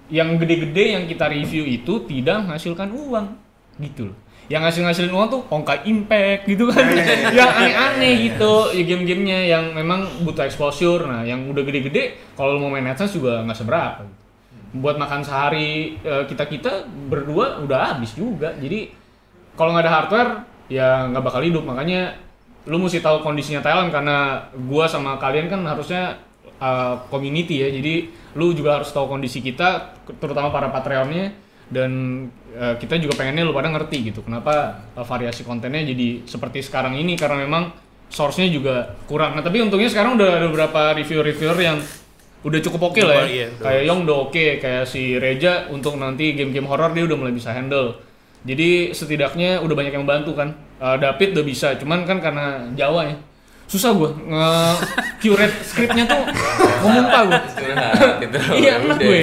yang 0.08 0.36
gede-gede 0.36 0.84
yang 0.90 1.04
kita 1.04 1.24
review 1.26 1.62
itu 1.62 2.04
tidak 2.06 2.40
menghasilkan 2.42 2.88
uang 2.88 3.26
gitu 3.78 4.08
loh. 4.08 4.16
Yang 4.50 4.62
ngasih-ngasilin 4.68 5.12
uang 5.14 5.28
tuh 5.30 5.40
Honkai 5.50 5.86
Impact 5.86 6.42
gitu 6.50 6.70
kan. 6.70 6.82
yang 7.38 7.50
aneh-aneh 7.50 8.12
gitu 8.30 8.74
ya 8.74 8.82
game-gamenya 8.86 9.38
yang 9.46 9.64
memang 9.74 10.06
butuh 10.26 10.46
exposure. 10.46 11.06
Nah, 11.06 11.22
yang 11.22 11.46
udah 11.50 11.62
gede-gede 11.62 12.34
kalau 12.34 12.58
mau 12.58 12.70
main 12.70 12.86
AdSense 12.86 13.16
juga 13.16 13.42
nggak 13.46 13.58
seberapa. 13.58 14.02
Buat 14.72 14.96
makan 14.96 15.20
sehari 15.20 16.00
kita 16.02 16.48
kita 16.48 16.72
berdua 16.88 17.60
udah 17.60 17.96
habis 17.96 18.16
juga. 18.16 18.56
Jadi 18.56 18.88
kalau 19.54 19.76
nggak 19.76 19.84
ada 19.84 19.92
hardware 19.92 20.32
ya 20.72 21.06
nggak 21.12 21.24
bakal 21.24 21.42
hidup. 21.44 21.64
Makanya 21.64 22.16
lu 22.66 22.78
mesti 22.78 23.02
tahu 23.02 23.26
kondisinya 23.26 23.58
Thailand 23.58 23.90
karena 23.90 24.46
gua 24.70 24.86
sama 24.86 25.18
kalian 25.18 25.50
kan 25.50 25.60
harusnya 25.66 26.18
uh, 26.62 26.94
community 27.10 27.62
ya. 27.62 27.68
Jadi 27.68 27.94
lu 28.38 28.54
juga 28.56 28.80
harus 28.80 28.88
tahu 28.94 29.10
kondisi 29.10 29.44
kita 29.44 29.98
terutama 30.22 30.48
para 30.48 30.72
patreonnya 30.72 31.34
dan 31.72 31.90
uh, 32.52 32.76
kita 32.76 33.00
juga 33.00 33.16
pengennya 33.16 33.48
lu 33.48 33.56
pada 33.56 33.72
ngerti 33.72 34.12
gitu 34.12 34.20
kenapa 34.20 34.84
uh, 34.92 35.02
variasi 35.02 35.42
kontennya 35.42 35.82
jadi 35.88 36.28
seperti 36.28 36.60
sekarang 36.60 37.00
ini 37.00 37.16
karena 37.16 37.42
memang 37.42 37.72
source-nya 38.12 38.52
juga 38.52 38.92
kurang 39.08 39.34
nah 39.34 39.42
tapi 39.42 39.64
untungnya 39.64 39.88
sekarang 39.88 40.20
udah 40.20 40.28
ada 40.36 40.46
beberapa 40.52 40.92
reviewer-reviewer 40.92 41.58
yang 41.58 41.80
udah 42.42 42.58
cukup 42.58 42.90
oke 42.90 43.02
lah 43.06 43.22
ya. 43.22 43.26
Iya, 43.26 43.48
kayak 43.62 43.82
Yong 43.86 44.00
udah 44.02 44.16
oke, 44.28 44.46
kayak 44.58 44.84
si 44.90 45.14
Reja 45.14 45.70
untuk 45.70 45.94
nanti 45.94 46.34
game-game 46.34 46.66
horror 46.66 46.90
dia 46.90 47.06
udah 47.06 47.14
mulai 47.14 47.30
bisa 47.30 47.54
handle. 47.54 47.94
Jadi 48.42 48.90
setidaknya 48.90 49.62
udah 49.62 49.74
banyak 49.78 49.94
yang 49.94 50.06
bantu 50.06 50.34
kan. 50.34 50.50
Eh, 50.82 50.96
David 50.98 51.38
udah 51.38 51.44
bisa, 51.46 51.78
cuman 51.78 52.02
kan 52.02 52.18
karena 52.18 52.66
Jawa 52.74 53.06
ya. 53.06 53.16
Susah 53.70 53.94
gua 53.94 54.10
nge-curate 54.10 55.56
scriptnya 55.62 56.04
tuh 56.10 56.22
ngomong 56.82 57.06
gua. 57.30 57.40
Curhat 57.54 58.14
gitu. 58.26 58.36
iya 58.66 58.82
enak 58.82 58.98
gue 58.98 59.22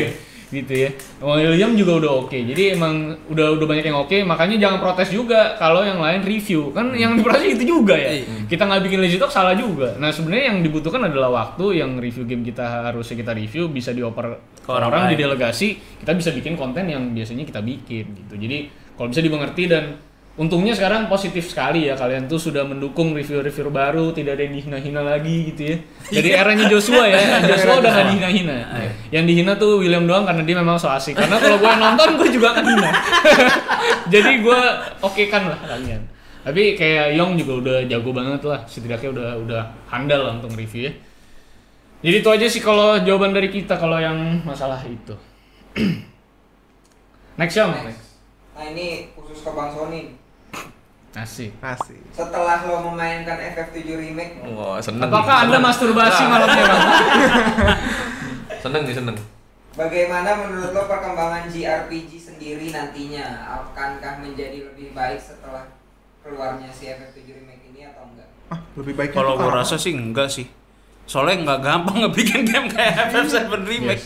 gitu 0.49 0.73
ya. 0.73 0.89
William 1.21 1.77
juga 1.77 2.01
udah 2.01 2.11
oke. 2.25 2.37
Jadi 2.37 2.73
emang 2.73 3.13
udah 3.29 3.53
udah 3.53 3.65
banyak 3.69 3.85
yang 3.85 3.97
oke 4.01 4.17
makanya 4.25 4.57
jangan 4.57 4.79
protes 4.81 5.09
juga 5.13 5.55
kalau 5.61 5.85
yang 5.85 6.01
lain 6.01 6.25
review. 6.25 6.73
Kan 6.73 6.97
yang 6.97 7.17
diprotes 7.17 7.45
itu 7.45 7.63
juga 7.65 7.93
ya. 7.95 8.09
Iya. 8.19 8.49
kita 8.49 8.65
nggak 8.65 8.81
bikin 8.89 8.99
lazy 8.99 9.17
talk 9.21 9.29
salah 9.29 9.53
juga. 9.53 9.93
Nah 10.01 10.09
sebenarnya 10.09 10.53
yang 10.53 10.59
dibutuhkan 10.65 11.05
adalah 11.05 11.29
waktu 11.29 11.85
yang 11.85 12.01
review 12.01 12.25
game 12.25 12.41
kita 12.41 12.89
harusnya 12.89 13.15
kita 13.21 13.31
review 13.37 13.69
bisa 13.69 13.93
dioper 13.93 14.41
ke 14.65 14.69
orang 14.69 14.89
orang, 14.89 15.13
di 15.13 15.17
delegasi 15.17 15.77
kita 16.01 16.11
bisa 16.17 16.29
bikin 16.33 16.57
konten 16.57 16.89
yang 16.89 17.13
biasanya 17.13 17.45
kita 17.45 17.61
bikin 17.61 18.05
gitu. 18.25 18.33
Jadi 18.35 18.57
kalau 18.97 19.07
bisa 19.13 19.21
dimengerti 19.21 19.63
dan 19.69 20.08
untungnya 20.39 20.71
sekarang 20.71 21.11
positif 21.11 21.51
sekali 21.51 21.91
ya 21.91 21.99
kalian 21.99 22.31
tuh 22.31 22.39
sudah 22.39 22.63
mendukung 22.63 23.11
review-review 23.11 23.67
baru 23.67 24.15
tidak 24.15 24.39
ada 24.39 24.47
yang 24.47 24.55
dihina-hina 24.55 25.01
lagi 25.03 25.51
gitu 25.51 25.61
ya. 25.67 25.75
Dari 26.15 26.29
eranya 26.31 26.65
Joshua 26.71 27.03
ya 27.11 27.19
Joshua 27.51 27.83
udah 27.83 27.91
gak 27.91 28.07
dihina-hina. 28.15 28.57
Yang 29.11 29.25
dihina 29.27 29.53
tuh 29.59 29.83
William 29.83 30.07
doang 30.07 30.23
karena 30.23 30.47
dia 30.47 30.55
memang 30.55 30.79
so 30.79 30.87
asik. 30.87 31.19
Karena 31.19 31.35
kalau 31.43 31.59
gue 31.59 31.73
nonton 31.83 32.09
gue 32.15 32.29
juga 32.31 32.55
akan 32.55 32.63
hina 32.71 32.91
jadi 34.15 34.31
gue 34.39 34.61
oke 35.03 35.23
kan 35.27 35.51
lah 35.51 35.59
kalian. 35.59 36.01
Tapi 36.39 36.79
kayak 36.79 37.19
Yong 37.19 37.35
juga 37.35 37.53
udah 37.59 37.77
jago 37.91 38.09
banget 38.15 38.41
lah. 38.47 38.63
Setidaknya 38.63 39.09
udah 39.11 39.29
udah 39.43 39.61
handal 39.91 40.23
lah 40.23 40.33
untuk 40.39 40.55
review 40.55 40.87
ya. 40.87 40.93
Jadi 41.99 42.15
itu 42.23 42.29
aja 42.31 42.47
sih 42.47 42.63
kalau 42.63 42.95
jawaban 43.03 43.35
dari 43.35 43.51
kita 43.51 43.75
kalau 43.75 43.99
yang 43.99 44.39
masalah 44.47 44.79
itu. 44.87 45.19
Next 47.39 47.59
Yong. 47.59 47.75
Next. 47.75 48.07
Nah 48.55 48.71
ini 48.71 49.11
khusus 49.19 49.43
ke 49.43 49.51
Bang 49.51 49.75
Sony. 49.75 50.18
Asik 51.11 51.49
Asik. 51.59 51.97
Setelah 52.11 52.61
lo 52.63 52.85
memainkan 52.85 53.33
FF7 53.35 53.75
remake, 53.89 54.45
Wah, 54.47 54.77
seneng. 54.77 55.09
apakah 55.09 55.43
anda 55.43 55.57
Seneng. 55.57 55.63
masturbasi 55.63 56.23
malamnya 56.23 56.63
bang 56.63 56.83
Seneng 58.61 58.81
nih, 58.83 58.93
seneng. 58.93 59.17
bagaimana 59.71 60.29
menurut 60.37 60.69
lo 60.69 60.83
perkembangan 60.85 61.47
JRPG 61.47 62.11
sendiri 62.19 62.69
nantinya? 62.69 63.25
Akankah 63.55 64.19
menjadi 64.19 64.67
lebih 64.67 64.91
baik 64.91 65.17
setelah 65.17 65.65
keluarnya 66.19 66.67
si 66.69 66.85
FF7 66.87 67.17
remake 67.31 67.63
ini 67.67 67.87
atau 67.87 68.03
enggak? 68.05 68.27
Ah, 68.47 68.59
lebih 68.75 68.93
baik 68.93 69.11
Kalau 69.11 69.33
itu 69.33 69.39
gue 69.39 69.51
rasa 69.51 69.75
sih 69.75 69.93
enggak 69.93 70.27
sih. 70.27 70.45
Soalnya 71.05 71.41
nggak 71.47 71.59
gampang 71.63 71.95
ngebikin 72.03 72.43
game 72.43 72.67
kayak 72.67 73.09
FF7 73.09 73.49
remake. 73.63 74.03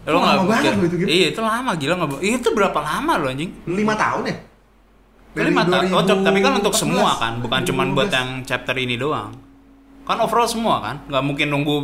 Itu 0.00 0.16
lama 0.16 0.42
banget 0.46 0.72
loh 0.72 0.86
itu 0.86 0.96
game. 0.96 1.08
Iya 1.10 1.26
itu 1.28 1.40
lama 1.42 1.70
gila 1.74 1.94
nggak. 1.96 2.10
Iya 2.20 2.34
itu 2.38 2.48
berapa 2.50 2.78
lama 2.78 3.12
lo 3.18 3.26
anjing? 3.28 3.50
lima 3.66 3.92
tahun 3.92 4.22
ya? 4.24 4.36
Lima 5.32 5.62
tahun. 5.62 5.90
Oh, 5.90 6.02
tapi 6.02 6.38
kan 6.38 6.52
untuk 6.56 6.74
2014, 6.74 6.82
semua 6.82 7.10
kan, 7.14 7.32
bukan 7.38 7.60
cuman 7.62 7.86
buat 7.94 8.08
2015. 8.10 8.18
yang 8.18 8.28
chapter 8.42 8.74
ini 8.74 8.94
doang. 8.94 9.30
Kan 10.02 10.18
overall 10.18 10.48
semua 10.48 10.82
kan, 10.82 10.96
nggak 11.06 11.22
mungkin 11.22 11.46
nunggu 11.48 11.76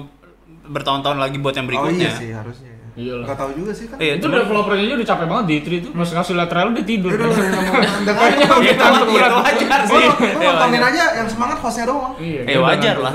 bertahun-tahun 0.67 1.19
lagi 1.19 1.39
buat 1.39 1.55
yang 1.55 1.67
Oh 1.67 1.71
berikutnya. 1.71 2.11
iya 2.11 2.19
sih 2.19 2.31
harusnya. 2.35 2.71
ya. 2.71 2.75
Iyalah. 2.97 3.25
Nggak 3.29 3.39
tahu 3.39 3.51
juga 3.55 3.73
sih 3.77 3.87
kan. 3.87 3.97
Iya, 4.01 4.13
itu 4.17 4.27
developernya 4.27 4.83
aja 4.83 4.95
udah 4.97 5.09
capek 5.13 5.27
banget 5.29 5.45
di 5.45 5.55
E3 5.61 5.69
itu 5.79 5.89
masih 5.93 6.15
kasih 6.17 6.33
lihat 6.33 6.49
trailer 6.49 6.73
dia 6.73 6.87
tidur 6.89 7.11
Udah 7.13 7.29
udah 7.29 8.15
kan 8.17 8.31
udah 8.33 8.61
Itu 8.65 9.37
wajar 9.37 9.81
Gua 9.85 10.01
sih. 10.01 10.07
Iya, 10.17 10.49
nontonin 10.49 10.83
aja 10.83 11.03
yang 11.15 11.29
semangat 11.29 11.59
hostnya 11.61 11.85
doang. 11.87 12.13
Iya, 12.17 12.41
Eh 12.49 12.59
wajar 12.59 12.97
lah. 12.99 13.13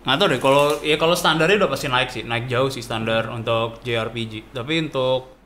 Nggak 0.00 0.16
tahu 0.16 0.26
deh 0.30 0.40
kalau 0.40 0.64
ya 0.80 0.96
kalau 0.96 1.12
standarnya 1.12 1.56
udah 1.60 1.68
pasti 1.68 1.86
naik 1.90 2.08
sih, 2.08 2.22
naik 2.24 2.46
jauh 2.48 2.70
sih 2.72 2.80
standar 2.80 3.28
untuk 3.28 3.82
JRPG. 3.84 4.54
Tapi 4.54 4.88
untuk 4.88 5.39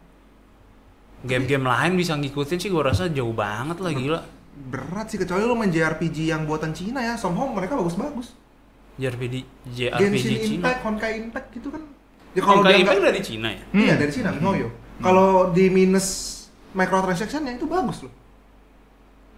game-game 1.25 1.65
lain 1.65 1.93
bisa 1.95 2.13
ngikutin 2.15 2.59
sih 2.59 2.69
gua 2.69 2.93
rasa 2.93 3.09
jauh 3.09 3.33
banget 3.33 3.81
lah 3.81 3.91
gila. 3.91 4.21
Berat 4.55 5.09
sih 5.09 5.19
kecuali 5.19 5.43
lu 5.43 5.53
main 5.53 5.69
JRPG 5.69 6.31
yang 6.31 6.45
buatan 6.45 6.71
Cina 6.71 7.01
ya. 7.01 7.17
Somehow 7.17 7.49
mereka 7.49 7.75
bagus-bagus. 7.75 8.37
JRPG 8.95 9.35
JRPG 9.67 9.99
Genshin 9.99 10.39
Cina. 10.39 10.55
Impact, 10.71 10.81
Honkai 10.85 11.13
Impact 11.19 11.49
gitu 11.51 11.69
kan. 11.69 11.83
Ya 12.31 12.41
Kalau 12.41 12.63
dia 12.63 12.79
Impact 12.79 12.95
nggak- 12.95 13.09
dari 13.11 13.21
Cina 13.21 13.49
ya? 13.51 13.65
Hmm. 13.69 13.81
Iya 13.81 13.95
dari 13.97 14.13
Cina, 14.13 14.31
Ngoyo. 14.31 14.69
Kalau 14.97 15.51
di 15.51 15.67
minus 15.67 16.07
microtransaction 16.71 17.43
itu 17.49 17.67
bagus 17.67 18.07
loh. 18.07 18.15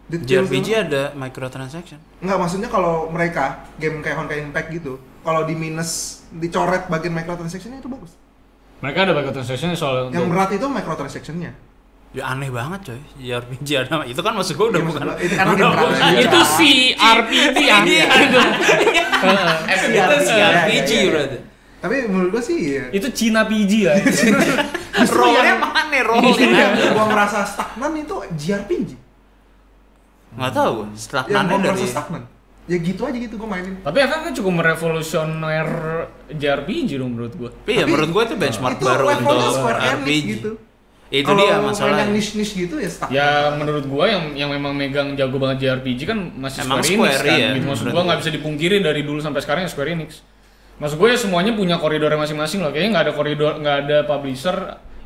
Details 0.07 0.29
JRPG 0.47 0.69
sama- 0.69 0.85
ada 0.85 1.03
microtransaction. 1.17 1.99
Enggak, 2.21 2.39
maksudnya 2.39 2.69
kalau 2.69 3.09
mereka 3.09 3.45
game 3.77 3.99
kayak 3.99 4.17
Honkai 4.17 4.39
Impact 4.41 4.69
gitu, 4.71 4.93
kalau 5.21 5.43
di 5.43 5.53
minus 5.53 5.91
dicoret 6.31 6.87
bagian 6.87 7.13
microtransactionnya 7.13 7.81
itu 7.81 7.89
bagus. 7.89 8.13
mereka 8.77 9.09
ada 9.09 9.17
bagian 9.17 9.33
transaction 9.33 9.73
soal 9.73 10.13
Yang 10.13 10.21
untuk- 10.21 10.37
berat 10.37 10.51
itu 10.53 10.67
microtransactionnya. 10.69 11.53
Ya 12.17 12.25
aneh 12.27 12.49
banget 12.49 12.81
coy. 12.83 13.01
JRPG 13.21 13.69
ada 13.79 14.01
itu 14.03 14.17
kan 14.19 14.33
maksud 14.33 14.57
gua 14.57 14.73
udah 14.73 14.81
Iya, 14.81 14.87
maksud 14.89 15.03
bukan 15.05 15.21
itu 15.21 15.35
kan 15.37 15.47
udah 15.47 15.69
bukan- 15.69 16.01
aja. 16.01 16.17
itu 16.19 16.39
si 16.51 16.71
RPG 16.97 17.57
Iya. 17.61 17.75
aneh 17.77 17.99
itu 18.09 18.41
si 20.19 20.33
Iya, 20.33 20.41
iya, 20.41 20.47
RPG 20.65 20.91
iya. 20.91 21.05
berarti. 21.07 21.39
Tapi 21.77 21.97
menurut 22.09 22.31
gua 22.33 22.43
sih 22.43 22.57
ya. 22.73 22.85
itu 22.91 23.07
Cina 23.13 23.45
PG 23.45 23.73
ya 23.79 23.93
Role-nya 25.13 25.55
mana 25.61 25.99
role 26.03 26.33
yang 26.41 26.73
gua 26.91 27.05
merasa 27.07 27.45
stagnan 27.45 27.93
itu 27.95 28.17
JRPG. 28.35 28.91
Enggak 30.33 30.53
tahu 30.53 30.71
gua. 30.75 30.87
Setelah 30.95 31.25
Yang 31.27 31.37
nanya 31.37 31.53
gua 31.53 31.69
dari 31.69 31.85
stagnan. 31.87 32.23
Ya 32.67 32.77
gitu 32.79 33.01
aja 33.05 33.15
gitu 33.15 33.35
gua 33.37 33.49
mainin. 33.53 33.79
tapi 33.79 33.99
FF 34.01 34.21
kan 34.23 34.33
cukup 34.35 34.53
merevolusioner 34.57 35.69
JRPG 36.29 36.97
dong 36.97 37.13
menurut 37.13 37.37
gua 37.37 37.51
Tapi 37.53 37.71
ya 37.73 37.79
Tapi- 37.79 37.93
menurut 37.93 38.11
gua 38.11 38.23
itu 38.25 38.35
benchmark 38.35 38.75
itu 38.75 38.85
baru 38.85 39.05
untuk 39.13 39.39
RPG. 39.69 40.09
gitu. 40.33 40.51
Itu 41.07 41.23
Kalau 41.23 41.39
dia 41.39 41.63
masalahnya. 41.63 42.03
yang 42.03 42.11
niche-niche 42.19 42.67
gitu 42.67 42.75
ya 42.83 42.91
stagnan. 42.91 43.15
ya 43.15 43.29
menurut 43.55 43.87
gua 43.87 44.11
yang 44.11 44.35
yang 44.35 44.51
memang 44.51 44.75
megang 44.75 45.15
jago 45.15 45.39
banget 45.39 45.63
JRPG 45.63 46.01
kan 46.03 46.19
masih 46.35 46.67
Emang 46.67 46.83
Square, 46.83 46.91
Enix 46.91 46.99
Square, 46.99 47.23
kan 47.23 47.39
iya, 47.39 47.49
gitu. 47.55 47.67
maksud 47.71 47.87
gua. 47.95 48.03
nggak 48.03 48.19
bisa 48.27 48.31
dipungkiri 48.35 48.77
dari 48.83 49.01
dulu 49.07 49.23
sampai 49.23 49.39
sekarang 49.39 49.63
ya 49.63 49.71
Square 49.71 49.91
Enix 49.95 50.11
maksud 50.77 50.97
gua 50.99 51.09
ya 51.15 51.19
semuanya 51.19 51.55
punya 51.55 51.79
koridornya 51.79 52.19
masing-masing 52.19 52.59
loh 52.59 52.75
kayaknya 52.75 52.91
nggak 52.91 53.05
ada 53.07 53.15
koridor 53.15 53.53
nggak 53.63 53.77
ada 53.87 53.99
publisher 54.03 54.57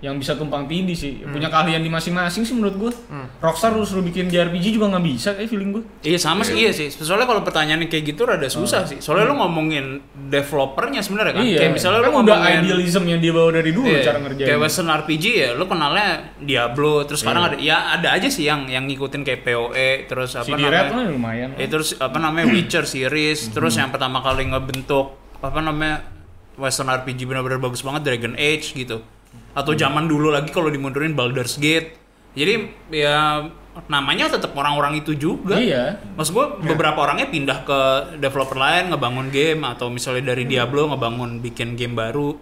yang 0.01 0.17
bisa 0.17 0.33
tumpang 0.33 0.65
tindih 0.65 0.93
sih 0.93 1.21
Hmm. 1.21 1.29
punya 1.31 1.47
keahlian 1.47 1.79
di 1.79 1.89
masing-masing 1.89 2.41
sih 2.41 2.53
menurut 2.53 2.77
gua 2.79 2.93
Rockstar 3.39 3.71
lu 3.71 3.83
suruh 3.83 4.01
bikin 4.01 4.27
JRPG 4.27 4.73
juga 4.73 4.89
nggak 4.89 5.05
bisa 5.05 5.29
kayak 5.33 5.47
feeling 5.47 5.71
gua 5.71 5.85
Iya 6.01 6.17
sama 6.17 6.41
sih 6.41 6.57
iya 6.57 6.71
sih. 6.71 6.89
Soalnya 6.91 7.25
kalau 7.27 7.41
pertanyaannya 7.41 7.85
kayak 7.87 8.05
gitu 8.07 8.25
rada 8.25 8.49
susah 8.49 8.85
sih. 8.85 8.97
Soalnya 8.99 9.29
lu 9.29 9.37
ngomongin 9.37 10.01
developernya 10.27 11.01
sebenarnya 11.01 11.35
kan. 11.35 11.43
iya 11.43 11.59
Kayak 11.61 11.73
misalnya 11.75 12.01
kan 12.01 12.09
lu 12.09 12.17
udah 12.19 12.33
ngomongin 12.33 12.61
idealism 12.65 13.03
yang 13.05 13.21
dia 13.21 13.33
bawa 13.35 13.51
dari 13.51 13.71
dulu 13.71 13.87
Iya, 13.87 14.01
cara 14.03 14.19
ngerjain 14.19 14.47
Kayak 14.47 14.61
Western 14.61 14.89
RPG 14.91 15.25
ya, 15.37 15.49
lu 15.53 15.65
kenalnya 15.67 16.09
Diablo, 16.39 16.93
terus 17.05 17.21
sekarang 17.21 17.43
Iya. 17.43 17.51
ada 17.51 17.57
ya 17.61 17.77
ada 17.95 18.09
aja 18.15 18.29
sih 18.29 18.45
yang 18.47 18.61
yang 18.67 18.85
ngikutin 18.87 19.21
kayak 19.21 19.41
PoE, 19.43 19.91
terus 20.07 20.31
apa 20.33 20.47
CD 20.47 20.63
Red 20.63 20.73
namanya? 20.89 20.97
lah 20.97 21.07
lumayan 21.11 21.49
Eh, 21.55 21.69
terus 21.69 21.93
apa 21.95 22.17
namanya 22.17 22.49
Witcher 22.55 22.85
series, 22.85 23.53
terus 23.53 23.75
Mhm. 23.75 23.81
yang 23.81 23.91
pertama 23.91 24.19
kali 24.19 24.47
ngebentuk 24.47 25.13
apa 25.39 25.61
namanya 25.61 26.09
Western 26.55 26.89
RPG 26.89 27.25
benar-benar 27.25 27.57
bagus 27.59 27.81
banget 27.81 28.01
Dragon 28.03 28.33
Age 28.35 28.73
gitu. 28.75 29.05
Atau 29.51 29.75
Mhm. 29.75 29.81
zaman 29.81 30.05
dulu 30.07 30.31
lagi 30.31 30.51
kalau 30.51 30.69
dimundurin 30.69 31.15
Baldur's 31.15 31.57
Gate. 31.57 31.99
Jadi 32.31 32.71
ya 32.93 33.47
namanya 33.87 34.31
tetap 34.31 34.55
orang-orang 34.55 34.99
itu 34.99 35.15
juga. 35.15 35.59
iya 35.59 35.99
Maksud 36.15 36.31
gue 36.31 36.47
beberapa 36.65 37.01
orangnya 37.01 37.27
pindah 37.27 37.63
ke 37.63 37.81
developer 38.19 38.55
lain 38.55 38.91
ngebangun 38.91 39.29
game 39.31 39.63
atau 39.65 39.91
misalnya 39.91 40.35
dari 40.35 40.47
Diablo 40.47 40.87
ngebangun 40.87 41.39
bikin 41.39 41.75
game 41.75 41.95
baru. 41.95 42.35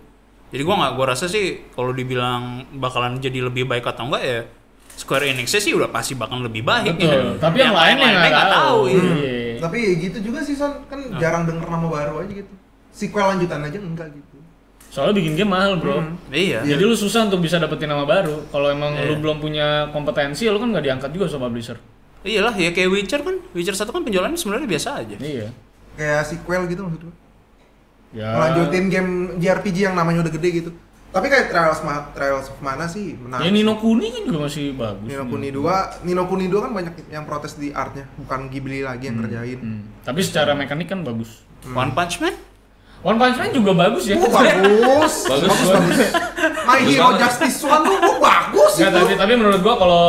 Jadi 0.48 0.62
gua 0.64 0.80
nggak, 0.80 0.92
gua 0.96 1.06
rasa 1.12 1.28
sih 1.28 1.68
kalau 1.76 1.92
dibilang 1.92 2.64
bakalan 2.74 3.20
jadi 3.20 3.44
lebih 3.44 3.68
baik 3.68 3.84
atau 3.84 4.08
enggak 4.08 4.24
ya 4.24 4.40
Square 4.96 5.28
Enix 5.28 5.52
sih 5.52 5.76
udah 5.76 5.92
pasti 5.92 6.16
bakal 6.16 6.40
lebih 6.40 6.64
baik. 6.64 6.96
betul 6.96 7.04
gitu. 7.04 7.36
tapi 7.38 7.56
yang, 7.60 7.76
lain 7.76 7.96
yang 8.00 8.16
lain-lainnya 8.16 8.30
nggak 8.32 8.50
tahu 8.50 8.80
iya. 8.88 9.02
Iya. 9.14 9.52
Tapi 9.60 9.76
ya 9.78 9.92
gitu 10.00 10.18
juga 10.24 10.38
sih 10.40 10.56
Son, 10.56 10.72
kan 10.88 10.98
jarang 11.20 11.44
denger 11.44 11.68
nama 11.68 11.86
baru 11.86 12.24
aja 12.24 12.32
gitu. 12.32 12.52
Sequel 12.90 13.36
lanjutan 13.36 13.60
aja 13.62 13.78
enggak 13.78 14.08
gitu. 14.10 14.37
Soalnya 14.98 15.14
bikin 15.14 15.32
game 15.34 15.46
mahal 15.48 15.78
bro 15.78 16.02
Hmm. 16.02 16.18
Iya. 16.28 16.66
Jadi 16.66 16.82
lu 16.82 16.92
susah 16.92 17.24
untuk 17.24 17.38
bisa 17.38 17.56
dapetin 17.56 17.86
nama 17.86 18.02
baru. 18.02 18.50
Kalau 18.50 18.66
emang 18.66 18.92
Iya. 18.92 19.06
lu 19.06 19.14
belum 19.16 19.38
punya 19.38 19.66
kompetensi, 19.88 20.44
lu 20.44 20.58
kan 20.58 20.68
nggak 20.68 20.82
diangkat 20.82 21.10
juga 21.14 21.30
sama 21.30 21.46
publisher. 21.46 21.78
Iyalah 22.20 22.50
ya 22.52 22.74
kayak 22.74 22.90
Witcher 22.90 23.22
kan. 23.22 23.38
Witcher 23.52 23.72
satu 23.72 23.88
kan 23.88 24.02
penjualannya 24.02 24.34
sebenarnya 24.34 24.66
biasa 24.66 24.88
aja. 24.98 25.14
Iya. 25.16 25.54
Kayak 25.94 26.22
sequel 26.26 26.66
gitu 26.66 26.82
maksud 26.82 27.06
gua. 27.06 27.14
Ya. 28.10 28.28
Melanjutin 28.34 28.84
game 28.88 29.10
JRPG 29.36 29.76
yang 29.84 29.94
namanya 29.94 30.26
udah 30.26 30.32
gede 30.32 30.50
gitu. 30.58 30.70
Tapi 31.08 31.24
kayak 31.26 31.48
Trials, 31.48 31.80
Ma- 31.80 32.10
Trials 32.10 32.48
of 32.48 32.58
Mana 32.58 32.84
sih 32.84 33.16
menarik. 33.16 33.40
Ya 33.40 33.50
Nino 33.50 33.76
Kuni 33.76 34.10
kan 34.10 34.22
juga 34.22 34.44
masih 34.44 34.76
bagus. 34.76 35.08
Nino 35.08 35.24
Kuni 35.24 35.48
2, 35.48 36.04
Nino 36.04 36.22
Kuni 36.24 36.46
2 36.46 36.60
kan 36.60 36.70
banyak 36.70 36.94
yang 37.08 37.24
protes 37.24 37.56
di 37.56 37.72
artnya, 37.72 38.04
bukan 38.14 38.48
Ghibli 38.48 38.82
lagi 38.82 39.08
yang 39.08 39.16
ngerjain. 39.18 39.56
Hmm. 39.56 39.80
Tapi 40.02 40.20
secara 40.20 40.52
mekanik 40.52 40.84
kan 40.86 41.00
bagus. 41.00 41.44
One 41.66 41.92
Punch 41.92 42.20
Man? 42.20 42.36
One 42.98 43.14
Punch 43.14 43.36
Man 43.38 43.50
juga 43.54 43.72
bagus 43.78 44.10
ya. 44.10 44.18
Oh, 44.18 44.26
bagus. 44.38 45.14
Bagus. 45.30 45.50
bagus, 45.54 45.68
bagus. 45.70 45.98
My 46.66 46.80
Hero 46.82 47.08
Justice 47.14 47.58
One 47.62 47.82
tuh 47.86 47.96
oh, 48.02 48.18
bagus 48.18 48.72
Nggak, 48.74 48.90
itu. 48.90 48.98
tapi, 48.98 49.12
tapi 49.14 49.32
menurut 49.38 49.60
gua 49.62 49.74
kalau 49.78 50.04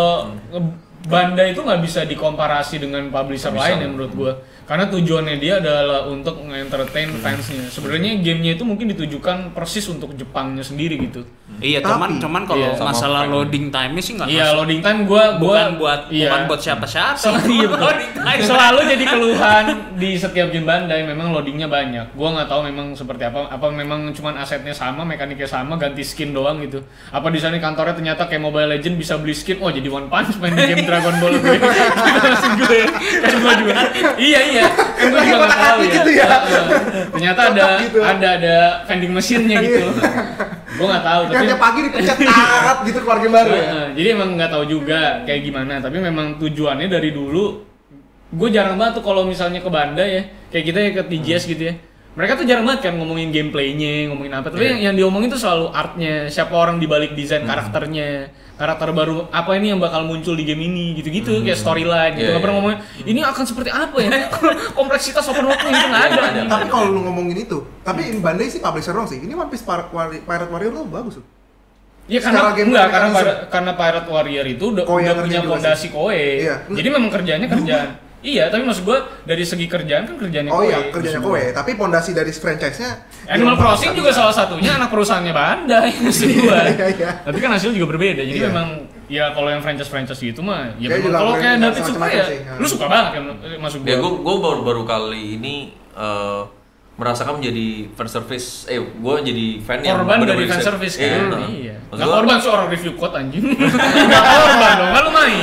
Bandai 1.10 1.58
itu 1.58 1.62
nggak 1.64 1.82
bisa 1.82 2.06
dikomparasi 2.06 2.76
dengan 2.78 3.10
publisher 3.10 3.54
lain 3.54 3.78
ya 3.82 3.88
menurut 3.88 4.12
gua. 4.14 4.32
Karena 4.70 4.86
tujuannya 4.86 5.36
dia 5.36 5.58
adalah 5.58 6.06
untuk 6.06 6.46
nge-entertain 6.46 7.10
Hmm. 7.10 7.18
fansnya. 7.20 7.66
Sebenarnya 7.68 8.22
gamenya 8.22 8.54
itu 8.54 8.62
mungkin 8.62 8.86
ditujukan 8.88 9.50
persis 9.50 9.90
untuk 9.90 10.14
Jepangnya 10.14 10.62
sendiri 10.62 10.94
gitu. 11.02 11.26
Iya, 11.58 11.82
Tapi- 11.82 11.90
cuman 11.90 12.10
cuman 12.22 12.42
kalau 12.46 12.70
Iya. 12.70 12.78
Masalah 12.80 13.26
frame. 13.26 13.34
loading 13.34 13.66
time-nya 13.68 13.98
sih 14.00 14.14
nggak 14.14 14.30
Iya, 14.30 14.46
masuk. 14.46 14.58
loading 14.62 14.80
time 14.80 15.00
gua 15.04 15.24
gua 15.34 15.58
bukan 15.58 15.72
buat 15.76 16.02
iya. 16.10 16.30
bukan 16.30 16.42
buat 16.46 16.62
siapa-siapa. 16.62 17.18
Sel- 17.18 17.42
iya 17.50 17.66
betul. 17.68 17.90
Time. 17.90 18.42
Selalu 18.54 18.80
jadi 18.88 19.06
keluhan 19.10 19.66
di 19.96 20.10
setiap 20.14 20.48
game 20.48 20.64
Bandai 20.64 21.02
memang 21.02 21.34
loadingnya 21.34 21.66
banyak. 21.66 22.14
Gua 22.14 22.30
nggak 22.32 22.48
tahu 22.48 22.62
memang 22.64 22.94
seperti 22.94 23.26
apa. 23.26 23.50
Apa 23.50 23.66
memang 23.68 24.14
cuman 24.14 24.38
asetnya 24.38 24.72
sama, 24.72 25.02
mekaniknya 25.02 25.50
sama, 25.50 25.74
ganti 25.76 26.06
skin 26.06 26.30
doang 26.30 26.62
gitu. 26.62 26.78
Apa 27.10 27.28
di 27.28 27.42
sana 27.42 27.58
kantornya 27.58 27.98
ternyata 27.98 28.24
kayak 28.24 28.40
Mobile 28.40 28.70
Legend 28.70 28.96
bisa 28.96 29.18
beli 29.18 29.34
skin. 29.34 29.58
Oh 29.58 29.68
jadi 29.68 29.90
One 29.90 30.06
Punch 30.08 30.38
main 30.38 30.54
di 30.54 30.62
game 30.64 30.86
Dragon 30.88 31.18
Ball 31.18 31.34
gue. 31.36 31.58
gitu 31.58 32.48
gue. 32.62 32.80
Kan 33.20 33.34
gua 33.36 33.54
juga. 33.58 33.74
Iya 34.16 34.40
iya. 34.48 34.59
Kan 34.68 35.06
gua 35.12 35.22
juga 35.24 35.38
nggak 35.46 35.62
tahu 35.64 35.80
ya. 35.80 35.92
Gitu 35.92 36.10
ya. 36.12 36.28
Ternyata 37.16 37.42
ada 37.54 37.64
gitu. 37.84 38.00
ada 38.04 38.28
ada 38.40 38.56
vending 38.86 39.14
mesinnya 39.16 39.58
gitu. 39.64 39.86
gua 40.80 40.86
nggak 40.96 41.06
tahu 41.06 41.22
Yang 41.28 41.32
tapi 41.34 41.46
tiap 41.50 41.62
pagi 41.62 41.80
dipencet 41.88 42.18
tarat 42.24 42.78
gitu 42.88 43.00
keluar 43.04 43.18
game 43.20 43.36
baru 43.36 43.52
ya. 43.52 43.64
Jadi 43.96 44.08
emang 44.12 44.30
nggak 44.38 44.52
tahu 44.52 44.64
juga 44.68 45.24
kayak 45.28 45.42
gimana 45.44 45.74
tapi 45.80 45.98
memang 46.00 46.40
tujuannya 46.40 46.88
dari 46.88 47.12
dulu 47.12 47.70
gue 48.30 48.50
jarang 48.54 48.78
banget 48.78 49.02
tuh 49.02 49.06
kalau 49.10 49.26
misalnya 49.26 49.58
ke 49.58 49.70
Bandai 49.74 50.10
ya 50.14 50.24
kayak 50.54 50.66
kita 50.70 50.78
ya 50.86 50.92
ke 50.94 51.04
TGS 51.10 51.44
gitu 51.50 51.64
ya 51.66 51.74
mereka 52.20 52.36
tuh 52.36 52.44
jarang 52.44 52.68
banget 52.68 52.92
kan 52.92 52.94
ngomongin 53.00 53.32
gameplaynya 53.32 54.12
ngomongin 54.12 54.34
apa 54.36 54.52
tapi 54.52 54.60
Iya. 54.60 54.70
yang, 54.76 54.80
yang 54.92 54.96
diomongin 55.00 55.32
tuh 55.32 55.40
selalu 55.40 55.72
artnya 55.72 56.28
siapa 56.28 56.52
orang 56.52 56.76
di 56.76 56.84
balik 56.84 57.16
desain 57.16 57.48
karakternya 57.48 58.28
karakter 58.60 58.92
baru 58.92 59.32
apa 59.32 59.56
ini 59.56 59.72
yang 59.72 59.80
bakal 59.80 60.04
muncul 60.04 60.36
di 60.36 60.44
game 60.44 60.68
ini 60.68 61.00
gitu-gitu 61.00 61.40
kayak 61.40 61.56
storyline 61.56 62.20
gitu 62.20 62.28
Iya, 62.28 62.36
nggak 62.36 62.44
pernah 62.44 62.56
iya. 62.60 62.60
ngomongin 62.60 62.80
ini 63.08 63.20
akan 63.24 63.44
seperti 63.48 63.72
apa 63.72 63.98
ya 64.04 64.12
kompleksitas 64.80 65.24
open 65.32 65.48
world 65.48 65.64
itu 65.64 65.72
nggak 65.72 66.04
ada 66.04 66.12
Nggak 66.12 66.28
ada. 66.28 66.42
Tapi 66.52 66.66
kalau 66.68 66.88
lu 66.92 67.00
ngomongin 67.08 67.40
itu, 67.40 67.58
tapi 67.88 68.12
ini 68.12 68.20
Bandai 68.20 68.52
sih 68.52 68.60
publisher 68.60 68.92
doang 68.92 69.08
sih. 69.08 69.24
Ini 69.24 69.32
One 69.32 69.48
Piece 69.48 69.64
Pirate 69.64 69.96
Warrior, 69.96 70.28
Pirate 70.28 70.52
Warrior 70.52 70.72
tuh 70.76 70.86
bagus 70.92 71.14
tuh. 71.24 71.26
Iya 72.12 72.20
karena 72.26 72.52
game 72.52 72.70
enggak 72.74 72.86
karena 72.92 73.08
mechanism. 73.08 73.16
Pirate, 73.16 73.42
karena 73.48 73.72
Pirate 73.80 74.08
Warrior 74.12 74.46
itu 74.50 74.66
udah, 74.76 74.84
punya 74.84 75.42
fondasi. 75.46 75.88
Koei. 75.88 76.44
Iya. 76.44 76.56
Jadi 76.68 76.88
memang 76.92 77.10
kerjanya 77.16 77.48
kerjaan. 77.48 78.09
Iya, 78.20 78.48
tapi 78.48 78.64
maksud 78.64 78.84
gua 78.84 79.00
dari 79.24 79.42
segi 79.42 79.64
kerjaan 79.64 80.04
kan 80.04 80.16
kerjanya 80.18 80.50
Oh 80.50 80.60
Koei. 80.60 80.68
iya, 80.68 80.92
kerjanya. 80.92 81.20
Koei. 81.20 81.50
Tapi 81.50 81.72
pondasi 81.74 82.12
dari 82.12 82.28
franchise-nya 82.30 82.92
Animal 83.26 83.56
Crossing 83.56 83.94
juga 83.94 84.12
salah 84.12 84.32
satunya 84.32 84.76
anak 84.76 84.90
perusahaannya 84.90 85.32
Bandai 85.32 85.90
maksud 86.04 86.28
gua. 86.38 86.68
Iya, 86.68 86.88
iya. 86.94 87.10
Tapi 87.22 87.38
kan 87.38 87.52
hasil 87.52 87.72
juga 87.72 87.88
berbeda. 87.90 88.20
Jadi 88.20 88.36
Iya. 88.36 88.52
memang 88.52 88.68
ya 89.08 89.32
kalau 89.32 89.48
yang 89.48 89.60
franchise-franchise 89.60 90.20
gitu 90.22 90.40
mah 90.40 90.76
ya 90.76 90.92
memang 90.92 91.16
kalau 91.16 91.34
kayak 91.34 91.58
David 91.60 91.82
suka 91.82 92.06
ya 92.06 92.24
sih. 92.28 92.40
lu 92.60 92.68
suka 92.68 92.86
banget 92.86 93.12
kan 93.16 93.24
maksud 93.58 93.80
gua. 93.82 93.88
Ya 93.88 93.96
gue 93.98 94.12
gue 94.14 94.36
baru 94.38 94.62
baru 94.62 94.84
kali 94.84 95.24
ini 95.36 95.56
eh, 95.96 96.42
merasakan 97.00 97.40
menjadi 97.40 97.68
fan 97.90 98.06
service 98.06 98.68
eh 98.68 98.76
gue 98.76 99.14
jadi 99.24 99.46
fan 99.64 99.80
yang 99.80 100.04
korban 100.04 100.20
dari 100.22 100.44
fan 100.44 100.60
service 100.60 101.00
Iya, 101.00 101.32
kan. 101.32 101.48
Iya. 101.48 101.76
Maksud 101.88 101.96
Nggak 101.96 102.10
korban 102.14 102.38
seorang 102.38 102.68
review 102.68 102.94
code 102.94 103.16
anjing. 103.16 103.44
Nggak 104.10 104.24
korban 104.28 104.74
dong, 104.76 104.92
kan 104.92 105.02
lu 105.02 105.12
main. 105.12 105.38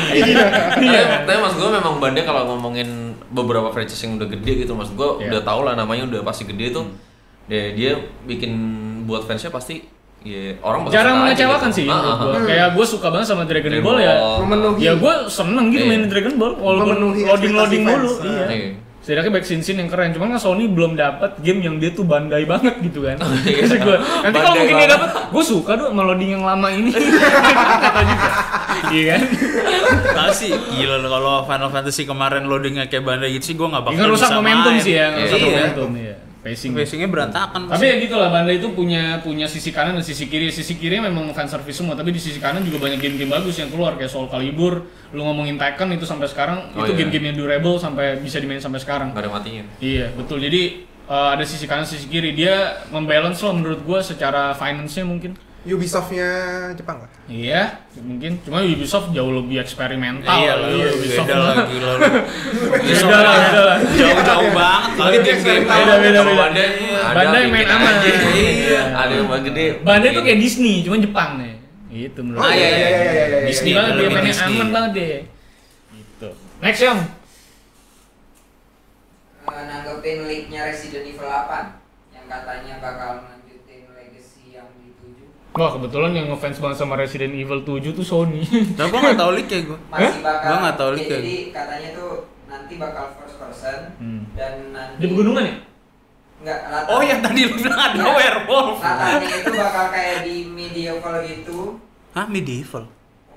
Iya. 0.76 1.02
Tapi 1.24 1.38
maksud 1.40 1.56
gue 1.56 1.70
memang 1.72 1.94
Bandai 1.96 2.22
kalau 2.22 2.42
ngomongin 2.46 2.88
beberapa 3.26 3.68
franchise 3.70 3.98
yang 3.98 4.20
udah 4.20 4.28
gede 4.28 4.52
gitu, 4.62 4.72
maksud 4.72 4.94
gue 4.94 5.08
Iya. 5.18 5.28
udah 5.32 5.40
tau 5.42 5.60
lah 5.62 5.72
namanya 5.72 6.04
udah 6.06 6.20
pasti 6.22 6.44
gede 6.44 6.70
tuh. 6.70 6.86
Ya, 7.46 7.72
dia 7.72 7.92
bikin 8.22 8.52
buat 9.04 9.24
fansnya 9.24 9.48
pasti 9.48 9.80
ya 10.20 10.58
orang 10.60 10.82
bakal 10.82 10.92
jarang 10.92 11.16
mengecewakan 11.22 11.70
gitu. 11.70 11.78
sih 11.78 11.86
Ah, 11.86 12.02
ah, 12.02 12.16
ah. 12.26 12.42
Kayak 12.42 12.68
gue 12.74 12.84
suka 12.84 13.06
banget 13.08 13.26
sama 13.26 13.46
Dragon 13.46 13.70
Ball 13.80 13.98
ya. 13.98 14.14
Memenuhi. 14.42 14.80
Ya 14.82 14.92
gue 14.92 15.14
seneng 15.26 15.70
gitu 15.70 15.82
Iya. 15.82 15.88
main 15.88 16.02
Dragon 16.06 16.34
Ball 16.36 16.52
walaupun 16.52 16.96
loading 17.16 17.54
loading 17.54 17.82
fans. 17.82 18.12
Iya. 18.20 18.46
Iya. 19.06 19.22
Setidaknya 19.22 19.32
back 19.38 19.44
scene 19.46 19.78
yang 19.78 19.86
keren, 19.86 20.10
cuman 20.10 20.34
kan 20.34 20.40
Sony 20.42 20.66
belum 20.66 20.98
dapat 20.98 21.38
game 21.38 21.62
yang 21.62 21.78
dia 21.78 21.94
tuh 21.94 22.02
bandai 22.02 22.42
banget 22.42 22.74
gitu 22.82 23.06
kan. 23.06 23.22
iya. 23.46 23.62
Maksud 23.62 23.78
gua, 23.86 23.98
nanti 24.02 24.38
kalau 24.42 24.56
mungkin 24.58 24.76
dia 24.82 24.90
dapat, 24.90 25.08
gue 25.30 25.44
suka 25.46 25.72
tuh 25.78 25.88
loading 25.94 26.30
yang 26.34 26.42
lama 26.42 26.68
ini. 26.74 26.90
Kata 27.86 28.00
juga. 28.02 28.28
Iya 28.90 29.02
kan? 29.14 29.20
Tahu 30.10 30.30
sih, 30.34 30.50
gila 30.50 30.98
loh 30.98 31.10
kalau 31.10 31.34
Final 31.46 31.70
Fantasy 31.70 32.02
kemarin 32.02 32.50
loadingnya 32.50 32.90
kayak 32.90 33.06
Bandai 33.06 33.30
gitu 33.30 33.44
sih 33.46 33.54
gue 33.54 33.66
nggak 33.70 33.84
bakal 33.86 33.94
Ini 33.94 34.10
rusak 34.10 34.26
bisa 34.26 34.36
momentum 34.42 34.72
main. 34.74 34.82
sih 34.82 34.92
ya, 34.98 35.06
rusak 35.14 35.38
Iya. 35.38 35.46
momentum 35.46 35.90
ya. 35.94 36.14
Pacing. 36.46 36.78
Pacingnya 36.78 37.10
berantakan. 37.10 37.66
Tapi 37.66 37.82
ya 37.90 37.94
gitu 37.98 38.14
lah, 38.14 38.30
Bandai 38.30 38.62
itu 38.62 38.70
punya 38.70 39.18
punya 39.18 39.50
sisi 39.50 39.74
kanan 39.74 39.98
dan 39.98 40.06
sisi 40.06 40.30
kiri. 40.30 40.46
Sisi 40.54 40.78
kiri 40.78 41.02
memang 41.02 41.34
fan 41.34 41.50
service 41.50 41.82
semua, 41.82 41.98
tapi 41.98 42.14
di 42.14 42.22
sisi 42.22 42.38
kanan 42.38 42.62
juga 42.62 42.86
banyak 42.86 43.02
game-game 43.02 43.34
bagus 43.34 43.58
yang 43.58 43.66
keluar 43.66 43.98
kayak 43.98 44.06
Soul 44.06 44.30
Calibur. 44.30 44.86
Lu 45.10 45.26
ngomongin 45.26 45.58
Tekken 45.58 45.90
itu 45.98 46.06
sampai 46.06 46.30
sekarang 46.30 46.70
Oh, 46.78 46.86
itu 46.86 46.94
iya. 46.94 46.98
game-game 47.02 47.34
yang 47.34 47.36
durable 47.42 47.82
sampai 47.82 48.22
bisa 48.22 48.38
dimain 48.38 48.62
sampai 48.62 48.78
sekarang. 48.78 49.10
Nggak 49.10 49.26
ada 49.26 49.32
matinya. 49.34 49.64
Iya, 49.82 50.14
betul. 50.14 50.38
Jadi 50.38 50.86
eh, 50.86 51.28
ada 51.34 51.42
sisi 51.42 51.66
kanan, 51.66 51.82
sisi 51.82 52.06
kiri. 52.06 52.30
Dia 52.38 52.86
membalance 52.94 53.42
loh 53.42 53.50
menurut 53.58 53.82
gua 53.82 53.98
secara 53.98 54.54
finance-nya 54.54 55.02
mungkin. 55.02 55.34
Ubisoft-nya 55.66 56.28
Jepang 56.78 57.02
lah. 57.02 57.10
Iya, 57.26 57.82
mungkin. 57.98 58.38
Cuma 58.40 58.62
Ubisoft 58.62 59.10
jauh 59.10 59.34
lebih 59.34 59.58
eksperimental. 59.58 60.30
Iya, 60.38 60.52
lah. 60.54 60.68
iya, 60.70 60.86
Ubisoft 60.94 61.26
beda 61.26 61.36
lah, 61.42 61.54
gila 61.66 61.90
lu. 61.92 62.06
Beda 62.86 63.18
lah, 63.18 63.34
beda 63.36 63.60
lah. 63.66 63.78
Jauh-jauh 63.82 64.50
banget 64.54 64.90
kali 64.94 65.16
game-game. 65.20 65.64
Beda, 65.66 65.94
beda, 65.98 66.20
Kalau 66.22 66.34
beda. 66.38 66.64
Bandai, 67.12 67.44
main 67.50 67.66
aman. 67.66 67.94
aja. 67.98 68.10
Iya. 68.30 68.82
Ada 68.94 69.12
yang 69.12 69.26
gede. 69.42 69.64
Bandai 69.82 70.08
tuh 70.14 70.22
kayak 70.22 70.38
Disney, 70.38 70.74
cuma 70.86 70.96
Jepang 70.96 71.30
nih. 71.38 71.54
Itu 71.96 72.20
menurut 72.20 72.44
Oh 72.44 72.46
Ah, 72.46 72.52
iya, 72.52 72.68
iya, 72.68 72.88
iya, 72.88 73.00
iya. 73.08 73.38
Disney 73.48 73.72
iya, 73.72 73.78
banget 73.80 73.90
dia 73.90 74.02
lebih 74.04 74.16
mainnya 74.20 74.44
aman 74.44 74.68
banget 74.68 74.90
deh. 74.92 75.08
Gitu. 75.90 76.28
Next 76.60 76.82
yang 76.82 76.98
Eh, 79.46 79.62
nanggepin 79.64 80.18
leak-nya 80.26 80.60
Resident 80.66 81.06
Evil 81.06 81.22
8 81.24 81.78
yang 82.10 82.26
katanya 82.26 82.74
bakal 82.82 83.10
Wah 85.56 85.70
kebetulan 85.72 86.12
yang 86.12 86.26
ngefans 86.28 86.60
banget 86.60 86.76
sama 86.76 86.94
Resident 86.94 87.32
Evil 87.32 87.60
7 87.60 87.80
tuh 87.90 88.04
Sony. 88.04 88.44
Tapi 88.76 88.86
gue 88.86 89.00
nggak 89.00 89.16
tahu 89.16 89.30
leak 89.32 89.48
ya 89.48 89.60
gue. 89.64 89.78
Masih 89.88 90.20
bakal 90.20 90.44
Gua 90.44 90.56
nggak 90.60 90.76
tahu 90.76 90.88
ya, 90.88 90.94
leak 90.94 91.06
ya. 91.06 91.16
Jadi 91.16 91.36
katanya 91.50 91.88
tuh 91.92 92.10
nanti 92.46 92.74
bakal 92.76 93.04
first 93.16 93.36
person 93.36 93.78
Hmm. 93.96 94.22
dan 94.32 94.52
nanti 94.70 95.00
Di 95.00 95.06
pegunungan 95.06 95.42
ya? 95.42 95.56
Enggak, 96.36 96.58
latar, 96.68 96.92
Oh 96.92 97.00
yang 97.00 97.20
tadi 97.20 97.40
lu 97.42 97.56
bilang 97.56 97.80
ada 97.80 97.96
Iya. 97.96 98.12
werewolf. 98.12 98.76
latarnya 98.78 99.34
itu 99.34 99.50
bakal 99.50 99.84
kayak 99.88 100.18
di 100.22 100.36
medieval 100.46 101.14
gitu. 101.24 101.60
Hah 102.12 102.26
medieval? 102.26 102.84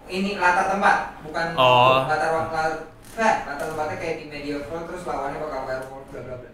Ini 0.05 0.31
latar 0.35 0.65
tempat, 0.67 0.95
bukan 1.21 1.45
Oh. 1.55 2.03
latar 2.03 2.29
waktu 2.33 2.51
latar, 2.51 2.73
nah, 3.15 3.35
latar 3.47 3.65
tempatnya 3.65 3.95
kayak 3.95 4.15
di 4.17 4.25
medieval 4.27 4.79
terus 4.83 5.03
lawannya 5.03 5.39
bakal 5.39 5.59
werewolf 5.63 6.05
bla 6.05 6.19
bla 6.21 6.35
bla. 6.35 6.48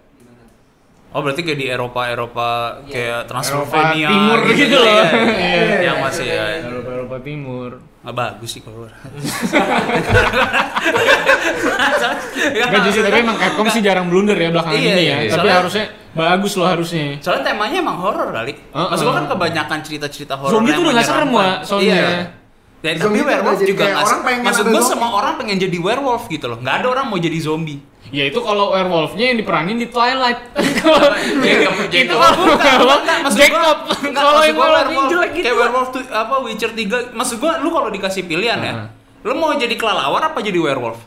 Oh 1.15 1.23
berarti 1.23 1.41
kayak 1.41 1.55
di 1.55 1.67
Eropa 1.67 2.01
Eropa 2.05 2.47
Iya. 2.83 2.91
kayak 2.91 3.07
Eropa 3.15 3.27
Transylvania 3.31 4.07
Timur 4.11 4.39
gitu 4.53 4.75
loh. 4.75 4.91
ya. 4.91 5.03
Iya. 5.31 5.63
Yang 5.81 5.97
masih 6.03 6.25
ya. 6.27 6.43
Eropa 6.61 6.89
Eropa 6.93 7.17
Timur. 7.21 7.71
Nggak 8.03 8.15
bagus 8.15 8.49
sih 8.51 8.61
kalau. 8.61 8.85
Enggak 12.45 12.91
sih, 12.91 13.01
tapi 13.01 13.17
emang 13.17 13.37
Capcom 13.37 13.67
sih 13.69 13.81
jarang 13.81 14.07
blunder 14.07 14.35
ya 14.35 14.49
belakangan 14.51 14.75
Iya, 14.77 14.85
ini 14.85 15.01
iya, 15.01 15.07
ya. 15.07 15.17
iya. 15.17 15.29
Tapi 15.31 15.31
Soalnya- 15.39 15.57
harusnya 15.57 15.85
bagus 16.11 16.51
loh 16.53 16.67
harusnya. 16.67 17.05
Soalnya 17.17 17.43
temanya 17.45 17.77
emang 17.79 17.97
horor 17.97 18.29
kali. 18.29 18.53
Maksud 18.69 19.03
gua 19.03 19.15
kan 19.15 19.25
kebanyakan 19.27 19.77
cerita-cerita 19.81 20.33
horor. 20.35 20.51
Zombie 20.51 20.69
yang 20.69 20.77
tuh 20.77 20.83
udah 20.83 20.93
nggak 20.93 21.07
serem. 21.07 21.29
Wak, 21.31 21.55
soalnya. 21.63 21.95
Iya. 21.95 22.09
Dan 22.77 22.91
tapi 22.91 23.01
Zombie 23.01 23.17
tuh 23.17 23.27
werewolf 23.27 23.59
juga 23.63 23.83
nggak 23.83 23.97
orang 23.97 24.05
se- 24.11 24.25
pengen 24.27 24.41
Maksud 24.45 24.65
zombie. 24.67 24.85
semua 24.85 25.09
orang 25.15 25.33
pengen 25.39 25.57
jadi 25.57 25.77
werewolf 25.79 26.23
gitu 26.27 26.45
loh. 26.45 26.57
Nggak 26.59 26.75
ada 26.75 26.87
orang 26.91 27.05
mau 27.07 27.17
jadi 27.17 27.37
zombie. 27.39 27.79
Ya 28.15 28.23
itu 28.31 28.39
kalau 28.39 28.71
werewolfnya 28.71 29.35
yang 29.35 29.37
diperanin 29.37 29.75
di 29.75 29.91
Twilight. 29.91 30.39
Itu 30.55 30.87
Jacob. 31.91 32.15
kalau 32.15 32.87
gua- 32.87 33.03
Jacob. 33.27 33.77
Kalau 34.15 34.39
yang 34.39 34.55
gua 34.55 34.67
werewolf 34.71 34.87
werewolf 34.87 35.11
jelek 35.11 35.31
gitu. 35.35 35.43
Kayak 35.43 35.57
werewolf 35.59 35.89
tuh 35.91 36.03
apa 36.07 36.35
Witcher 36.39 36.71
3. 36.71 37.11
Maksud 37.11 37.35
gua 37.43 37.59
lu 37.59 37.69
kalau 37.75 37.91
dikasih 37.91 38.23
pilihan 38.23 38.59
ya. 38.63 38.73
Lu 39.19 39.35
mau 39.35 39.51
jadi 39.51 39.75
kelelawar 39.75 40.31
apa 40.31 40.39
jadi 40.39 40.55
werewolf? 40.55 41.03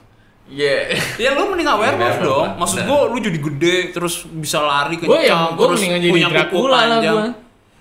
Iya. 0.52 1.00
Ya 1.16 1.32
lu 1.32 1.48
mendingan 1.48 1.80
werewolf 1.80 2.20
Werewolf, 2.20 2.20
dong. 2.20 2.48
Maksud 2.60 2.78
gua 2.84 2.98
lu 3.08 3.16
jadi 3.16 3.38
gede 3.40 3.76
terus 3.96 4.28
bisa 4.28 4.60
lari 4.60 5.00
Gua 5.00 5.16
ya, 5.16 5.32
kencang 5.32 5.56
gua 5.56 5.64
terus 5.64 5.78
mendingan 5.80 6.00
jadi 6.00 6.12
punya 6.12 6.28
kuku 6.28 6.36
Dracula 6.36 6.68
lah 6.68 6.80
panjang. 7.00 7.16
gua. 7.16 7.26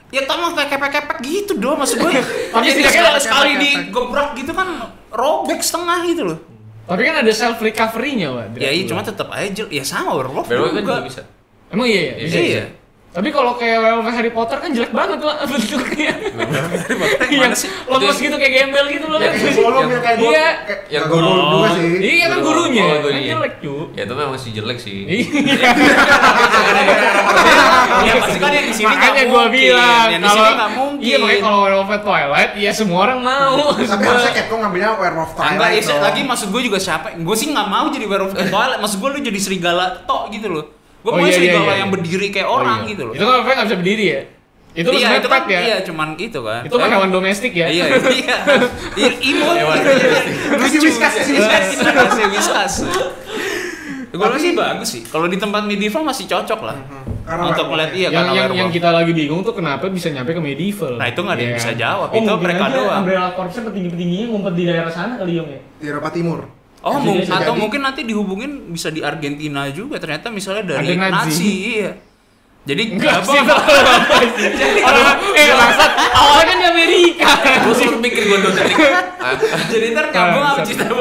Ya 0.07 0.21
kayak 0.23 0.69
kepek-kepek 0.71 1.17
gitu 1.19 1.51
dong 1.59 1.75
maksud 1.75 1.99
gua. 1.99 2.15
Tapi 2.55 2.65
setidaknya 2.71 3.19
sekali, 3.19 3.19
sekali 3.19 3.51
digebrak 3.59 4.29
gitu 4.39 4.55
kan 4.55 4.67
robek 5.11 5.59
setengah 5.59 5.99
gitu 6.07 6.23
loh. 6.31 6.39
Tapi 6.87 7.01
kan 7.03 7.15
ada 7.19 7.31
self 7.31 7.59
recovery-nya, 7.59 8.31
Wak. 8.31 8.45
Ya 8.55 8.71
iya 8.71 8.87
cuma 8.87 9.03
tetap 9.03 9.27
aja 9.29 9.63
ya 9.67 9.83
sama 9.83 10.15
werewolf 10.15 10.47
Werewolf 10.47 10.71
kan 10.71 10.81
juga. 10.81 10.95
juga 10.95 11.05
bisa. 11.05 11.21
Emang 11.67 11.83
iya 11.85 12.01
ya? 12.01 12.13
Bisa, 12.17 12.37
Iya. 12.37 12.43
bisa. 12.63 12.63
Tapi 13.17 13.33
kalau 13.33 13.57
kayak 13.57 13.81
werewolf 13.81 14.07
Harry 14.07 14.29
Potter 14.29 14.61
kan 14.61 14.69
jelek 14.69 14.93
banget 14.93 15.17
lah 15.19 15.41
bentuknya. 15.43 16.13
Yang 17.27 17.65
lemes 17.83 18.17
gitu 18.19 18.35
kayak 18.37 18.53
gembel 18.55 18.85
gitu 18.87 19.05
loh. 19.07 19.17
Ya 19.17 19.33
kayak 19.33 19.55
bolong 19.57 19.89
yang 19.89 20.03
kayak 20.05 20.17
Iya. 20.19 20.47
kayak 20.61 20.81
Yang 20.87 21.05
guru. 21.09 21.33
juga 21.49 21.67
sih. 21.73 21.89
Iya 21.97 22.25
kan 22.27 22.37
Guru. 22.37 22.61
gurunya. 22.61 22.83
Oh, 22.83 22.87
Kan 22.87 23.01
gurunya. 23.01 23.31
jelek 23.33 23.53
cu. 23.57 23.75
Ya 23.91 24.01
itu 24.05 24.13
memang 24.13 24.37
sih 24.37 24.51
jelek 24.53 24.77
sih. 24.77 24.97
Iya. 25.03 25.25
Ya 27.97 28.13
pasti 28.17 28.37
kan 28.37 28.51
yang 28.53 28.65
di 28.65 28.75
sini 28.75 28.85
Makanya 28.87 29.09
nggak 29.09 29.27
gue 29.27 29.45
bilang 29.51 30.07
yang 30.07 30.21
di 30.21 30.29
sini 30.29 30.49
nggak 30.53 30.71
mungkin. 30.71 31.01
Iya 31.03 31.15
makanya 31.17 31.41
kalau 31.41 31.59
Werewolf 31.63 31.91
Twilight 31.99 32.51
ya 32.55 32.71
semua 32.71 32.99
orang 33.03 33.19
mau. 33.19 33.57
Tapi 33.73 34.03
harusnya 34.03 34.31
Capcom 34.35 34.57
ngambilnya 34.61 34.91
Werewolf 34.93 35.31
Enggak, 35.33 35.49
Twilight 35.49 35.73
ya, 35.75 35.89
dong. 35.89 36.01
lagi 36.05 36.21
maksud 36.23 36.47
gue 36.49 36.61
juga 36.63 36.77
siapa? 36.77 37.17
Gue 37.17 37.33
sih 37.33 37.49
nggak 37.49 37.67
mau 37.67 37.89
jadi 37.89 38.05
werewolf 38.05 38.33
toilet. 38.35 38.77
Maksud 38.77 38.97
gue 38.99 39.09
lu 39.09 39.19
jadi 39.23 39.39
serigala 39.41 39.85
tok 40.05 40.29
gitu 40.29 40.47
loh. 40.47 40.65
Gue 41.05 41.11
Oh, 41.11 41.17
mau 41.17 41.23
iya, 41.23 41.29
iya, 41.29 41.37
serigala 41.37 41.63
iya, 41.65 41.75
yang 41.77 41.89
iya. 41.89 41.95
berdiri 41.95 42.27
kayak 42.29 42.47
Oh, 42.47 42.57
orang 42.59 42.79
iya. 42.83 42.89
gitu 42.91 43.01
loh. 43.07 43.13
Itu 43.13 43.23
kan 43.23 43.35
apa 43.39 43.49
nggak 43.53 43.67
bisa 43.69 43.77
berdiri 43.79 44.05
ya? 44.05 44.21
Itu 44.77 44.89
iya, 44.93 45.07
itu 45.17 45.25
kan 45.25 45.41
ya. 45.49 45.59
iya 45.65 45.77
cuman 45.81 46.07
gitu 46.13 46.39
kan. 46.45 46.61
Itu 46.61 46.75
kan 46.77 46.89
hewan 46.93 47.09
domestik 47.09 47.53
ya. 47.53 47.65
Iya, 47.65 47.85
iya. 48.13 48.35
Iya, 48.99 49.11
imut. 49.25 49.55
Hewan 49.57 49.77
Kasih 50.61 50.79
whiskas, 50.81 51.13
kasih 51.17 51.33
whiskas. 51.33 51.65
Kasih 51.97 52.25
whiskas. 52.29 52.73
Gue 54.07 54.39
sih 54.39 54.53
bagus 54.53 54.89
sih. 54.89 55.01
Kalau 55.05 55.25
di 55.25 55.37
tempat 55.37 55.65
medieval 55.65 56.01
masih 56.01 56.25
cocok 56.25 56.61
lah. 56.61 56.77
Karena 57.27 57.43
Untuk 57.51 57.67
werewolf 57.67 57.75
lihat 57.75 57.91
ya. 57.91 57.97
iya 57.97 58.07
yang 58.07 58.23
karena 58.23 58.39
yang, 58.39 58.51
yang 58.55 58.69
kita 58.71 58.89
lagi 58.95 59.11
bingung 59.11 59.43
tuh 59.43 59.51
kenapa 59.51 59.91
bisa 59.91 60.07
nyampe 60.07 60.31
ke 60.31 60.39
medieval. 60.39 60.95
Nah, 60.95 61.11
itu 61.11 61.19
nggak 61.19 61.35
ada 61.35 61.43
yang 61.43 61.53
Iya 61.53 61.59
bisa 61.59 61.71
jawab. 61.75 62.07
Oh, 62.07 62.15
Itu 62.15 62.31
mereka 62.39 62.63
aja 62.63 62.75
doang. 62.79 63.01
Umbrella 63.03 63.29
Corps-nya 63.35 63.61
petinggi-petingginya 63.67 64.25
ngumpet 64.31 64.53
di 64.55 64.63
daerah 64.63 64.93
sana 64.93 65.13
kali 65.19 65.31
Yong 65.35 65.49
ya. 65.51 65.59
Di 65.75 65.85
Eropa 65.91 66.09
Timur. 66.15 66.39
Oh, 66.87 66.99
mung- 66.99 67.19
jadi. 67.19 67.43
atau 67.43 67.53
mungkin 67.53 67.83
nanti 67.83 68.01
dihubungin 68.01 68.71
bisa 68.71 68.87
di 68.87 69.03
Argentina 69.03 69.67
juga 69.69 69.99
ternyata 69.99 70.31
misalnya 70.31 70.79
dari 70.79 70.95
Nazi. 70.95 71.11
Nazi, 71.11 71.53
iya. 71.75 71.91
Jadi 72.67 72.83
Enggak 72.91 73.23
apa- 73.23 73.31
sih. 73.31 73.39
Orang 74.83 75.05
eh 75.31 75.47
bangsat. 75.49 75.91
Awalnya 76.11 76.43
kan 76.43 76.57
di 76.57 76.65
Amerika. 76.67 77.31
Gue 77.63 77.73
sempet 77.73 77.99
mikir 78.03 78.23
gue 78.27 78.39
detik. 78.43 78.75
Ah, 79.17 79.33
Jadi 79.71 79.85
ntar 79.91 80.11
kamu 80.11 80.39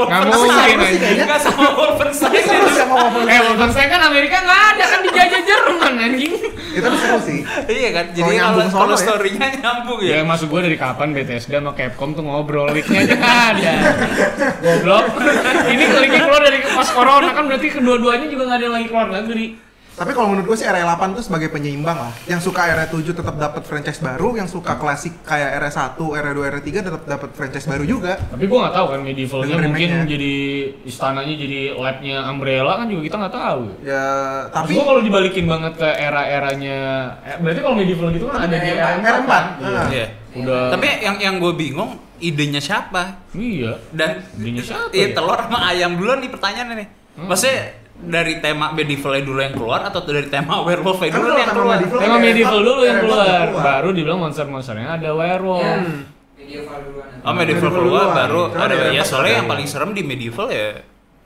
sama 0.07 0.35
mungkin, 0.39 0.79
anjing. 0.79 1.19
Enggak 1.19 1.41
sama 1.43 1.75
Wolfenstein. 1.75 2.45
Sama 2.71 2.95
Wolverine. 2.97 3.29
Eh, 3.29 3.41
Wolfenstein 3.43 3.89
kan 3.89 4.01
Amerika 4.01 4.37
nggak 4.41 4.61
ada 4.73 4.85
kan 4.87 4.99
dijajah 5.03 5.41
Jerman 5.43 5.93
anjing. 5.99 6.33
Itu 6.71 6.89
seru 6.93 7.19
sih. 7.19 7.41
Iya 7.67 7.89
kan? 7.91 8.07
Jadi 8.13 8.33
Kalau 8.69 8.95
ya. 8.95 8.97
story-nya 8.97 9.47
nyambung 9.59 10.01
ya. 10.01 10.11
Ya 10.13 10.21
maksud 10.23 10.47
gue 10.47 10.61
dari 10.63 10.77
kapan 10.77 11.11
Bethesda 11.11 11.59
sama 11.59 11.75
Capcom 11.75 12.15
tuh 12.15 12.23
ngobrol 12.23 12.71
leaknya 12.71 13.11
aja 13.11 13.17
ada. 13.51 13.73
Goblok. 14.61 15.05
Ini 15.67 15.83
leaknya 15.89 16.21
keluar 16.23 16.43
dari 16.43 16.63
pas 16.63 16.89
corona 16.91 17.31
kan 17.33 17.45
berarti 17.45 17.69
kedua-duanya 17.71 18.27
juga 18.29 18.43
nggak 18.47 18.59
ada 18.59 18.65
yang 18.65 18.75
lagi 18.75 18.87
keluar 18.87 19.09
negeri. 19.11 19.66
Tapi 19.97 20.13
kalau 20.13 20.29
menurut 20.29 20.53
gue 20.53 20.59
sih 20.61 20.69
RE8 20.69 21.17
tuh 21.17 21.25
sebagai 21.25 21.49
penyeimbang 21.49 21.97
lah. 21.97 22.13
Yang 22.29 22.53
suka 22.53 22.69
RE7 22.69 23.17
tetap 23.17 23.33
dapat 23.33 23.65
franchise 23.65 23.97
baru, 23.97 24.37
yang 24.37 24.45
suka 24.45 24.77
klasik 24.77 25.25
kayak 25.25 25.57
RE1, 25.57 25.97
RE2, 25.97 26.39
RE3 26.53 26.69
tetap 26.85 27.03
dapat 27.03 27.31
franchise 27.33 27.65
baru 27.65 27.89
juga. 27.89 28.21
Tapi 28.21 28.45
gue 28.45 28.59
nggak 28.61 28.75
tahu 28.77 28.87
kan 28.93 29.01
medievalnya 29.01 29.57
Dengan 29.57 29.73
mungkin 29.73 29.91
jadi 30.05 30.35
istananya 30.85 31.35
jadi 31.35 31.59
labnya 31.73 32.17
Umbrella 32.29 32.73
kan 32.77 32.87
juga 32.93 33.03
kita 33.03 33.17
nggak 33.17 33.35
tahu. 33.35 33.63
Ya, 33.81 34.07
Tapi 34.53 34.77
tapi 34.77 34.85
kalau 34.85 35.01
dibalikin 35.01 35.45
banget 35.49 35.73
ke 35.81 35.89
era-eranya, 35.89 36.79
eh, 37.25 37.37
berarti 37.41 37.61
kalau 37.65 37.77
medieval 37.81 38.09
gitu 38.13 38.29
kan 38.29 38.45
ada 38.45 38.57
di 38.61 38.69
era 38.69 38.85
R4. 39.01 39.25
kan? 39.25 39.45
Iya. 39.65 39.73
Ah. 39.73 39.87
Iya. 39.89 40.07
Udah. 40.37 40.65
Tapi 40.77 40.87
yang 41.01 41.17
yang 41.17 41.35
gue 41.41 41.53
bingung 41.57 41.97
idenya 42.21 42.61
siapa? 42.61 43.25
iya. 43.33 43.81
Dan 43.89 44.21
Idenya 44.37 44.61
siapa 44.61 44.93
Iya, 44.93 45.09
ya? 45.09 45.15
telur 45.17 45.41
sama 45.41 45.59
ayam 45.73 45.97
dulu 45.97 46.13
nih 46.21 46.29
pertanyaannya 46.29 46.77
nih. 46.85 46.89
Hmm. 47.17 47.29
Maksudnya 47.33 47.86
dari 47.99 48.39
tema 48.39 48.71
medieval 48.71 49.17
dulu 49.21 49.39
yang 49.39 49.53
keluar 49.53 49.81
atau 49.83 50.01
dari 50.03 50.27
tema 50.27 50.61
werewolf 50.67 50.99
Kan 50.99 51.11
dulu 51.11 51.27
kalau 51.27 51.39
yang 51.39 51.51
keluar? 51.51 51.75
medieval- 51.75 52.01
Tema 52.01 52.17
medieval 52.19 52.59
dulu 52.61 52.83
yang 52.83 52.97
R4 52.97 53.03
keluar, 53.03 53.25
keluar. 53.47 53.63
baru 53.63 53.89
dibilang 53.91 54.19
monster-monsternya 54.21 54.89
ada 54.93 55.11
werewolf. 55.11 55.63
Ya, 55.63 55.75
Hmm. 55.77 56.01
medieval 56.37 56.79
duluan. 56.81 57.09
Oh 57.19 57.33
medieval 57.33 57.63
Medieval 57.65 57.73
keluar 57.75 58.07
baru 58.13 58.43
Karena 58.49 58.65
ada 58.67 58.75
ya 58.89 59.03
R4 59.03 59.09
soalnya 59.09 59.33
yang 59.35 59.49
paling 59.49 59.67
serem 59.67 59.91
di 59.91 60.03
medieval 60.03 60.47
ya 60.47 60.69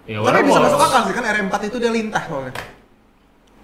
Ya, 0.03 0.17
Tapi 0.19 0.43
bisa 0.43 0.59
masuk 0.59 0.81
akal 0.81 1.01
sih 1.05 1.15
kan 1.15 1.25
R4 1.25 1.55
itu 1.65 1.77
dia 1.77 1.93
lintah 1.93 2.23
soalnya. 2.25 2.55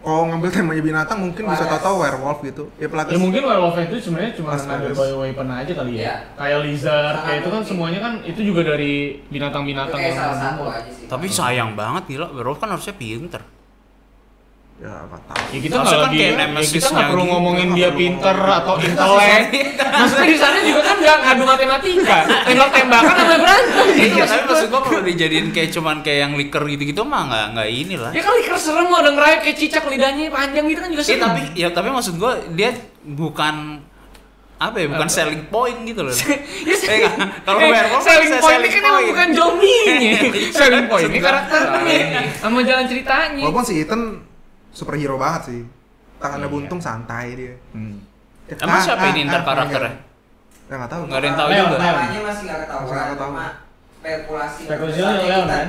Kalau 0.07 0.23
ngambil 0.31 0.49
temanya 0.55 0.83
binatang 0.87 1.19
mungkin 1.19 1.43
bisa 1.51 1.67
tahu-tahu 1.67 1.97
werewolf 1.99 2.39
gitu. 2.47 2.71
Ya 2.79 2.87
pelatih. 2.87 3.19
Ya 3.19 3.19
mungkin 3.19 3.43
werewolf 3.43 3.75
itu 3.75 3.99
sebenarnya 3.99 4.39
cuma 4.39 4.55
ngambil 4.55 4.95
Laras. 4.95 4.99
bio 5.03 5.17
weapon 5.19 5.49
aja 5.51 5.73
kali 5.75 5.93
ya. 5.99 6.03
Iya. 6.07 6.15
Kayak 6.39 6.59
lizard, 6.63 7.17
kayak 7.27 7.39
itu 7.43 7.49
kan 7.51 7.55
mungkin. 7.59 7.71
semuanya 7.75 7.99
kan 7.99 8.13
itu 8.23 8.41
juga 8.47 8.61
dari 8.63 8.95
binatang-binatang 9.27 9.99
kayak 9.99 10.15
yang 10.15 10.19
salah 10.23 10.39
satu 10.39 10.63
aja 10.71 10.91
sih. 10.95 11.07
tapi 11.11 11.27
sayang 11.27 11.75
banget 11.75 12.03
gila 12.07 12.31
werewolf 12.31 12.63
kan 12.63 12.71
harusnya 12.71 12.95
pinter 12.95 13.43
Ya 14.77 14.93
nggak 15.03 15.23
tahu. 15.25 15.45
Ya 15.49 15.59
kita 15.59 15.75
nggak 15.75 15.89
kan 15.89 16.03
lagi, 16.03 16.13
kayak 16.13 16.21
ya 16.21 16.29
kita 16.29 16.45
Nemesisnya 16.45 16.91
nggak 16.93 17.09
perlu 17.09 17.17
gitu. 17.19 17.33
ngomongin 17.33 17.69
dia 17.73 17.91
pinter 17.91 18.37
atau 18.37 18.75
intelek. 18.85 19.43
Maksudnya 19.73 20.27
di 20.27 20.37
sana 20.37 20.59
juga 20.61 20.81
kan 20.83 20.97
nggak 20.99 21.19
ngadu 21.19 21.45
matematika, 21.47 22.19
tembak-tembakan 22.45 23.15
sama 23.17 23.37
berantem. 23.39 23.87
gitu 23.89 24.05
iya 24.13 24.25
tapi 24.27 24.43
maksud 24.45 24.69
gua. 24.69 24.81
kalau 24.83 25.01
dijadiin 25.03 25.49
kayak 25.51 25.71
cuman 25.71 25.97
kayak 26.01 26.19
yang 26.21 26.33
liker 26.35 26.63
gitu-gitu 26.67 27.03
mah 27.03 27.23
nggak 27.25 27.47
nggak 27.53 27.69
inilah 27.75 28.11
Ya 28.11 28.21
kali 28.21 28.41
keren 28.43 28.61
serem 28.61 28.85
mau 28.85 28.99
ada 28.99 29.11
ngerayap 29.11 29.41
kayak 29.41 29.57
cicak 29.57 29.85
lidahnya 29.87 30.29
panjang 30.29 30.65
gitu 30.67 30.79
kan 30.79 30.91
juga 30.91 31.03
Iya 31.03 31.09
serem. 31.09 31.25
tapi 31.25 31.41
ya 31.55 31.69
tapi 31.71 31.89
maksud 31.89 32.15
gua 32.15 32.33
dia 32.51 32.71
bukan 33.03 33.55
apa 34.57 34.77
ya 34.77 34.87
bukan 34.89 35.05
Apa? 35.05 35.13
selling 35.15 35.43
point 35.47 35.79
gitu 35.85 36.01
loh. 36.03 36.13
Ya, 36.67 36.77
Eh, 36.87 36.99
nggak. 36.99 37.15
kalau 37.43 37.59
eh, 37.59 37.69
werewolf 37.71 38.03
selling 38.03 38.25
bisa 38.27 38.39
point 38.39 38.53
selling 38.53 38.65
ini 38.67 38.77
kan 38.77 38.83
emang 38.87 39.05
bukan 39.07 39.29
zombie-nya. 39.33 40.13
selling 40.59 40.85
point 40.87 41.09
ini 41.09 41.19
karakternya 41.19 42.01
sama 42.37 42.59
jalan 42.61 42.85
ceritanya. 42.85 43.43
Walaupun 43.43 43.65
si 43.65 43.75
Ethan 43.81 44.03
superhero 44.77 45.17
banget 45.17 45.43
sih. 45.49 45.61
Tangannya 46.21 46.49
buntung 46.49 46.77
santai 46.77 47.33
dia. 47.33 47.57
Hmm. 47.73 47.97
Emang 48.47 48.85
siapa 48.85 49.09
ini 49.11 49.25
ntar 49.25 49.41
karakternya? 49.41 49.97
Ya 50.69 50.75
nggak 50.77 50.91
tahu. 50.93 51.03
Nggak 51.09 51.19
ada 51.19 51.27
yang 51.27 51.39
tahu 51.41 51.49
juga. 51.49 51.77
Namanya 51.81 52.21
masih 52.21 52.43
nggak 52.45 52.59
ketahuan, 52.69 53.07
cuma 53.17 53.47
spekulasi. 53.97 54.63
Misalnya 54.69 55.17
Leon 55.25 55.45
kan? 55.49 55.67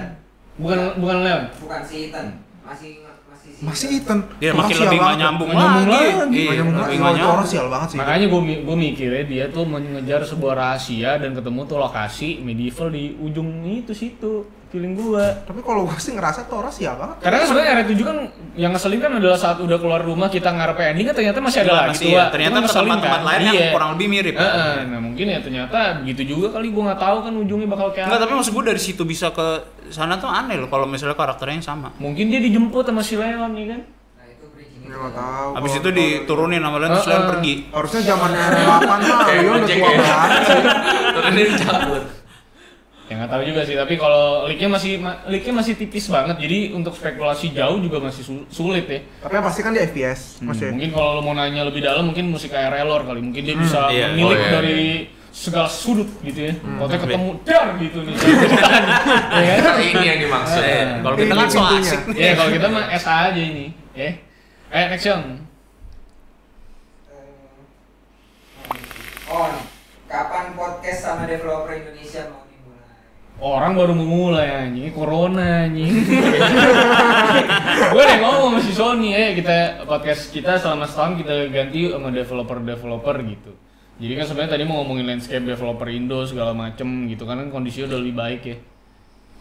Bukan 0.58 0.78
bukan 1.00 1.18
Leon. 1.24 1.44
Bukan 1.64 1.80
si 1.88 1.96
Ethan. 2.10 2.28
Masih 2.68 2.90
masih 3.30 3.50
si 3.54 3.60
Masih 3.64 3.88
Ethan. 4.02 4.20
Dia 4.38 4.52
Orang 4.52 4.60
makin 4.66 4.76
lebih 4.84 5.00
banget. 5.00 5.18
nyambung 5.24 5.52
lagi. 5.54 5.94
Iya, 6.34 6.52
nyambung 6.62 6.78
lebih 6.78 6.98
lagi. 6.98 6.98
Itu 6.98 7.04
orang 7.04 7.18
nyambung. 7.18 7.48
sial 7.48 7.68
banget 7.70 7.88
sih. 7.90 7.98
Makanya 7.98 8.26
gue 8.28 8.42
gue 8.62 8.78
mikirnya 8.78 9.24
dia 9.24 9.46
tuh 9.50 9.64
mengejar 9.66 10.22
sebuah 10.22 10.54
rahasia 10.54 11.12
dan 11.18 11.32
ketemu 11.34 11.62
tuh 11.66 11.78
lokasi 11.78 12.30
medieval 12.42 12.88
di 12.90 13.04
ujung 13.18 13.50
itu 13.66 13.94
situ 13.94 14.46
feeling 14.68 14.94
gua. 14.94 15.24
Tapi 15.42 15.60
kalau 15.60 15.84
gue 15.84 15.96
sih 15.96 16.12
ngerasa 16.12 16.44
tuh 16.44 16.58
orang 16.58 16.70
sial 16.70 16.94
banget. 16.94 17.18
Karena 17.20 17.38
kan 17.38 17.48
sebenarnya 17.48 17.72
RE7 17.78 18.00
kan 18.02 18.18
yang 18.54 18.72
ngeselin 18.72 19.00
kan 19.00 19.12
adalah 19.14 19.36
saat 19.36 19.58
udah 19.58 19.78
keluar 19.78 20.02
rumah 20.02 20.28
kita 20.28 20.50
ngarep 20.50 20.76
ending 20.86 21.06
kan 21.06 21.16
ternyata 21.16 21.40
masih 21.40 21.60
ada 21.62 21.74
lagi 21.74 21.90
Masih 21.94 22.04
tuh. 22.04 22.10
ya, 22.10 22.20
Wak. 22.20 22.28
ternyata 22.30 22.52
kan 22.54 22.64
tempat-tempat 22.66 23.00
kan. 23.02 23.22
lain 23.24 23.40
Iya. 23.40 23.52
yang 23.54 23.70
kurang 23.72 23.90
lebih 23.94 24.08
mirip. 24.10 24.36
Heeh, 24.36 24.76
Nah 24.86 25.00
mungkin 25.00 25.26
ya 25.26 25.40
ternyata 25.40 25.80
begitu 26.00 26.22
juga 26.28 26.48
kali 26.52 26.68
gua 26.70 26.84
nggak 26.88 27.02
tahu 27.02 27.18
kan 27.22 27.34
ujungnya 27.34 27.68
bakal 27.68 27.88
kayak 27.90 28.06
Enggak, 28.06 28.22
tapi 28.22 28.34
maksud 28.34 28.52
gue 28.52 28.64
dari 28.66 28.82
situ 28.82 29.04
bisa 29.04 29.28
ke 29.30 29.48
sana 29.88 30.16
tuh 30.16 30.28
aneh 30.28 30.56
loh 30.56 30.68
kalau 30.68 30.84
misalnya 30.84 31.16
karakternya 31.16 31.56
yang 31.56 31.66
sama. 31.66 31.90
Mungkin 31.98 32.28
dia 32.28 32.40
dijemput 32.40 32.84
sama 32.84 33.00
si 33.00 33.16
Leon 33.16 33.52
ya 33.54 33.66
kan. 33.70 33.82
Nah 34.14 34.26
itu 34.26 34.46
bridging 34.52 34.84
Ya 34.84 34.96
nggak 34.98 35.14
tahu. 35.14 35.50
Habis 35.54 35.72
Kalau- 35.72 35.82
itu 35.82 35.90
diturunin 35.94 36.60
sama 36.60 36.78
Leon 36.78 36.92
terus. 36.92 37.08
Leon 37.08 37.24
pergi. 37.26 37.54
Harusnya 37.70 38.02
zamannya 38.04 38.42
R8 38.42 38.84
mah 38.84 39.00
Kayak 39.24 39.40
Leon 39.40 39.56
udah 39.58 39.68
tua 39.70 39.88
ya. 39.88 39.98
banget. 39.98 40.42
Turunin 41.08 41.50
cabut. 41.58 42.04
Ya 43.08 43.16
nggak 43.16 43.32
tahu 43.32 43.42
juga 43.42 43.64
sih, 43.64 43.72
tapi 43.74 43.96
kalau 43.96 44.24
leaknya 44.44 44.68
masih 44.70 45.00
ma- 45.00 45.24
leaknya 45.26 45.54
masih 45.56 45.74
tipis 45.74 46.08
banget, 46.08 46.36
jadi 46.38 46.76
untuk 46.76 46.92
spekulasi 46.92 47.50
jauh 47.50 47.80
juga 47.80 48.04
masih 48.04 48.20
su- 48.20 48.44
sulit 48.50 48.84
ya. 48.84 49.00
Tapi 49.24 49.32
yang 49.32 49.46
pasti 49.46 49.62
kan 49.62 49.72
dia 49.72 49.88
FPS, 49.88 50.38
Hmm, 50.38 50.52
maksudnya. 50.52 50.76
mungkin 50.76 50.90
kalau 50.92 51.10
lo 51.14 51.22
mau 51.22 51.32
nanya 51.32 51.64
lebih 51.64 51.80
dalam, 51.82 52.04
mungkin 52.06 52.28
musik 52.28 52.52
kayak 52.52 52.68
Relor 52.70 53.02
kali, 53.02 53.24
mungkin 53.24 53.42
dia 53.42 53.56
bisa 53.56 53.88
iya. 53.88 54.12
menilik 54.12 54.28
Oh, 54.30 54.44
iya, 54.44 54.52
dari 54.52 54.80
segala 55.30 55.70
sudut 55.70 56.10
gitu 56.20 56.40
ya. 56.42 56.54
Hmm. 56.58 56.78
Kalau 56.78 56.90
ketemu 56.92 57.28
dar 57.42 57.68
gitu 57.78 57.98
nih, 58.02 58.16
ya 59.40 59.54
kan? 59.58 59.76
Ini 59.80 60.04
yang 60.06 60.20
dimaksud. 60.20 60.60
Eh, 60.60 60.84
kalau 61.00 61.16
kita 61.16 61.34
kan 61.34 61.48
so 61.48 61.62
asik. 61.64 62.00
Ya 62.12 62.32
kalau 62.34 62.52
kita 62.52 62.68
mah 62.68 62.86
SA 62.94 63.32
aja 63.32 63.40
ini, 63.40 63.66
ya. 63.94 64.12
Eh, 64.68 64.84
next 64.90 65.06
Yong. 65.06 65.24
Eh, 67.08 67.24
On. 69.30 69.52
Kapan 70.06 70.52
podcast 70.54 71.00
sama 71.02 71.24
developer 71.24 71.72
Indonesia 71.74 72.28
mau? 72.28 72.47
Orang 73.38 73.78
baru 73.78 73.94
memulai 73.94 74.50
anjing, 74.50 74.90
ini 74.90 74.90
corona 74.90 75.70
anjing. 75.70 75.94
gue 77.94 78.02
udah 78.02 78.18
ngomong 78.18 78.58
sama 78.58 78.60
si 78.66 78.74
Sony, 78.74 79.14
eh 79.14 79.38
kita 79.38 79.86
podcast 79.86 80.34
kita 80.34 80.58
selama 80.58 80.90
setahun 80.90 81.22
kita 81.22 81.54
ganti 81.54 81.86
sama 81.86 82.10
developer-developer 82.10 83.16
gitu. 83.30 83.54
Jadi 84.02 84.14
kan 84.18 84.26
sebenarnya 84.26 84.52
tadi 84.58 84.64
mau 84.66 84.82
ngomongin 84.82 85.06
landscape 85.06 85.46
developer 85.46 85.86
Indo 85.86 86.26
segala 86.26 86.58
macem 86.58 87.06
gitu 87.06 87.30
kan, 87.30 87.38
kan 87.38 87.54
kondisinya 87.54 87.94
udah 87.94 88.00
lebih 88.02 88.16
baik 88.18 88.42
ya. 88.42 88.58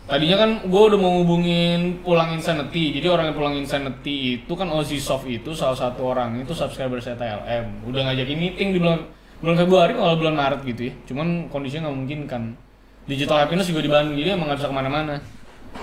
Tadinya 0.06 0.36
kan 0.44 0.50
gue 0.68 0.82
udah 0.92 0.98
mau 1.00 1.12
ngubungin 1.16 2.04
Pulang 2.04 2.36
Insanity, 2.36 3.00
jadi 3.00 3.08
orang 3.08 3.32
yang 3.32 3.36
Pulang 3.36 3.56
Insanity 3.56 4.44
itu 4.44 4.52
kan 4.52 4.68
Ozzy 4.76 5.00
Soft 5.00 5.24
itu 5.24 5.56
salah 5.56 5.74
satu 5.74 6.12
orang 6.12 6.36
itu 6.36 6.52
subscriber 6.52 7.00
saya 7.00 7.16
TLM. 7.16 7.88
Udah 7.88 8.12
ngajakin 8.12 8.36
meeting 8.36 8.76
di 8.76 8.78
bulan 8.78 9.08
bulan 9.40 9.56
Februari 9.56 9.92
kalau 9.96 10.20
bulan 10.20 10.36
Maret 10.36 10.60
gitu 10.68 10.80
ya. 10.88 10.92
Cuman 11.08 11.48
kondisinya 11.48 11.88
nggak 11.88 11.96
mungkin 11.96 12.20
kan. 12.28 12.44
Digital 13.06 13.46
Happiness 13.46 13.70
juga 13.70 13.80
di 13.86 13.90
Bandung, 13.90 14.18
jadi 14.18 14.34
emang 14.34 14.50
nggak 14.50 14.58
bisa 14.58 14.68
ke 14.70 14.74
mana-mana. 14.74 15.14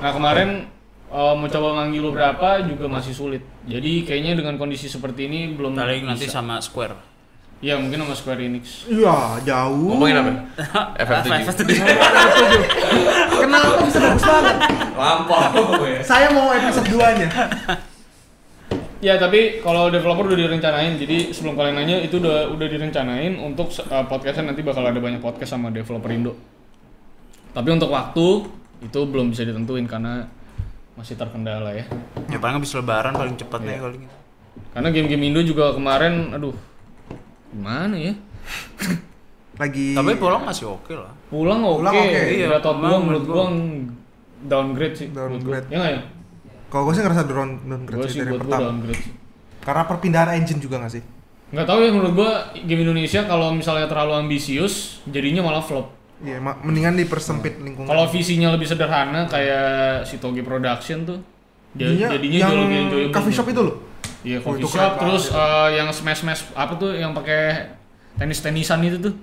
Nah 0.03 0.11
kemarin 0.11 0.67
eh, 1.07 1.33
mau 1.39 1.47
coba 1.47 1.67
manggil 1.83 2.03
lu 2.03 2.11
berapa 2.11 2.67
juga 2.67 2.85
masih 2.91 3.15
sulit. 3.15 3.43
Jadi 3.63 4.03
kayaknya 4.03 4.43
dengan 4.43 4.59
kondisi 4.59 4.91
seperti 4.91 5.31
ini 5.31 5.55
belum 5.55 5.79
Paling 5.79 6.03
nanti 6.03 6.27
sama 6.27 6.59
Square. 6.59 7.15
Ya 7.63 7.79
mungkin 7.79 8.03
sama 8.03 8.11
Square 8.11 8.43
Enix. 8.43 8.83
Iya, 8.91 9.39
jauh. 9.47 9.95
Ngomongin 9.95 10.19
apa? 10.19 10.31
FF7. 11.07 11.63
Kenapa 13.39 13.87
bisa 13.87 13.99
bagus 14.03 14.23
banget? 14.27 14.55
Lampau 14.99 15.79
ya. 15.87 15.99
Saya 16.03 16.27
mau 16.35 16.51
episode 16.51 16.91
2-nya. 16.91 17.29
Ya 19.03 19.19
tapi 19.19 19.59
kalau 19.63 19.87
developer 19.91 20.27
udah 20.27 20.39
direncanain, 20.47 20.95
jadi 20.95 21.31
sebelum 21.31 21.59
kalian 21.59 21.75
nanya 21.75 21.99
itu 22.03 22.23
udah 22.23 22.51
udah 22.51 22.67
direncanain 22.67 23.35
untuk 23.35 23.71
uh, 23.91 24.07
podcastnya 24.07 24.51
nanti 24.51 24.63
bakal 24.63 24.83
ada 24.83 24.95
banyak 24.99 25.19
podcast 25.19 25.55
sama 25.55 25.71
developer 25.71 26.07
Indo. 26.11 26.35
Tapi 27.53 27.69
untuk 27.69 27.89
waktu 27.89 28.25
itu 28.81 28.99
belum 29.05 29.29
bisa 29.29 29.41
ditentuin 29.41 29.85
karena 29.85 30.25
masih 30.93 31.13
terkendala 31.13 31.69
ya. 31.71 31.85
Ya 32.27 32.37
paling 32.37 32.57
habis 32.57 32.73
lebaran 32.73 33.13
paling 33.13 33.33
cepat 33.33 33.61
Iya. 33.61 33.67
nih 33.67 33.77
kali 33.79 33.97
gitu. 34.01 34.15
Karena 34.69 34.89
game-game 34.89 35.23
Indo 35.23 35.41
juga 35.41 35.73
kemarin, 35.73 36.29
aduh, 36.31 36.53
gimana 37.49 37.93
ya? 37.93 38.13
Lagi 39.53 39.93
Tapi 39.93 40.17
pulang 40.17 40.41
masih 40.41 40.65
oke 40.67 40.93
lah. 40.93 41.13
Pulang 41.29 41.61
oke, 41.61 41.77
Pulang 41.79 41.93
oke. 41.93 42.09
Iya, 42.09 42.49
Iya, 42.49 42.57
top 42.57 42.77
gua 42.79 42.97
menurut 42.97 43.23
gua 43.23 43.45
downgrade 44.43 44.95
sih. 44.95 45.07
gua. 45.09 45.29
Downgrade. 45.29 45.67
Ya 45.69 45.77
nggak 45.77 45.93
ya? 45.93 46.01
Kalau 46.67 46.89
gue 46.89 46.93
sih 46.97 47.03
ngerasa 47.05 47.23
down 47.23 47.49
downgrade 47.63 47.99
Gue 48.01 48.07
sih 48.09 48.13
sih 48.17 48.19
dari 48.19 48.31
buat 48.33 48.41
gua 48.41 48.49
pertama. 48.49 48.65
downgrade 48.67 48.97
sih. 48.99 49.13
Karena 49.61 49.83
perpindahan 49.85 50.29
engine 50.35 50.57
juga 50.59 50.75
nggak 50.81 50.91
sih? 50.91 51.03
Nggak 51.53 51.67
tahu 51.69 51.79
ya 51.79 51.89
menurut 51.93 52.13
gua 52.17 52.31
game 52.55 52.81
Indonesia 52.81 53.21
kalau 53.23 53.53
misalnya 53.53 53.85
terlalu 53.85 54.13
ambisius 54.19 54.73
jadinya 55.05 55.45
malah 55.45 55.61
flop. 55.61 55.93
Iya, 56.23 56.39
mendingan 56.39 56.95
dipersempit 56.95 57.59
lingkungan. 57.59 57.85
Kalau 57.85 58.07
visinya 58.07 58.49
lebih 58.49 58.63
sederhana 58.63 59.27
kayak 59.27 60.01
si 60.03 60.17
Toge 60.17 60.39
Production 60.39 61.03
tuh, 61.03 61.19
ja- 61.73 61.83
Jadinya 61.85 62.07
jadinya 62.09 62.37
yang 62.37 62.47
jauh 62.47 62.61
lebih 62.63 62.77
enjoyable. 62.81 63.11
coffee 63.11 63.35
shop 63.35 63.47
itu 63.49 63.61
loh. 63.61 63.75
Iya 64.23 64.37
Oh, 64.37 64.43
coffee 64.45 64.61
itu 64.61 64.67
shop, 64.69 64.91
terus 64.97 65.23
banget 65.27 65.43
eh, 65.43 65.69
yang 65.75 65.87
smash 65.89 66.19
smash 66.21 66.41
apa 66.53 66.73
tuh 66.73 66.91
yang 66.93 67.11
pakai 67.11 67.75
tenis 68.15 68.39
tenisan 68.39 68.79
itu 68.81 68.97
tuh, 69.01 69.13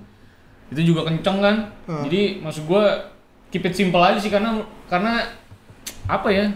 itu 0.69 0.81
juga 0.87 1.09
kenceng 1.09 1.41
kan. 1.41 1.55
Hmm. 1.83 2.05
Jadi 2.05 2.37
maksud 2.39 2.63
gua 2.63 3.09
keep 3.49 3.63
it 3.63 3.73
simple 3.73 3.97
aja 3.97 4.15
sih 4.15 4.29
karena 4.29 4.61
karena 4.85 5.25
apa 6.05 6.29
ya 6.29 6.53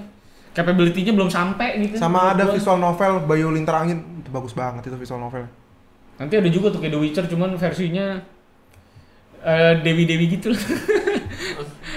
capability-nya 0.52 1.12
belum 1.12 1.28
sampai 1.28 1.82
gitu. 1.82 1.98
Sama 1.98 2.32
ada 2.32 2.46
gua. 2.46 2.54
visual 2.54 2.78
novel 2.78 3.26
Bayulin 3.26 3.66
Terangin 3.66 4.22
itu 4.22 4.30
bagus 4.30 4.54
banget 4.54 4.86
itu 4.86 4.96
visual 4.96 5.18
novel. 5.20 5.50
Nanti 6.16 6.34
ada 6.34 6.48
juga 6.48 6.70
tuh 6.70 6.80
kayak 6.80 6.94
The 6.94 7.02
Witcher 7.02 7.26
cuman 7.26 7.58
versinya 7.58 8.22
eh, 9.46 9.74
dewi-dewi 9.80 10.26
gitu. 10.32 10.50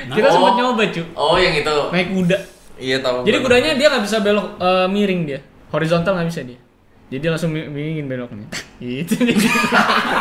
Kita 0.09 0.24
Oh. 0.24 0.32
sempat 0.32 0.53
nyoba 0.55 0.82
cu, 0.86 1.03
Oh 1.14 1.36
yang 1.36 1.53
itu. 1.55 1.74
naik 1.88 2.09
kuda. 2.11 2.38
Iya 2.76 2.96
tahu. 2.99 3.22
Jadi 3.22 3.36
kudanya 3.38 3.70
dia 3.74 3.86
nggak 3.88 4.05
bisa 4.05 4.18
belok 4.18 4.57
eh, 4.57 4.86
miring 4.86 5.22
dia, 5.24 5.40
horizontal 5.68 6.14
nggak 6.14 6.28
bisa 6.28 6.40
dia. 6.44 6.59
Jadi 7.09 7.18
dia 7.18 7.30
langsung 7.30 7.49
mi- 7.49 7.64
miringin 7.66 8.05
beloknya. 8.07 8.46
Gitu. 8.78 9.16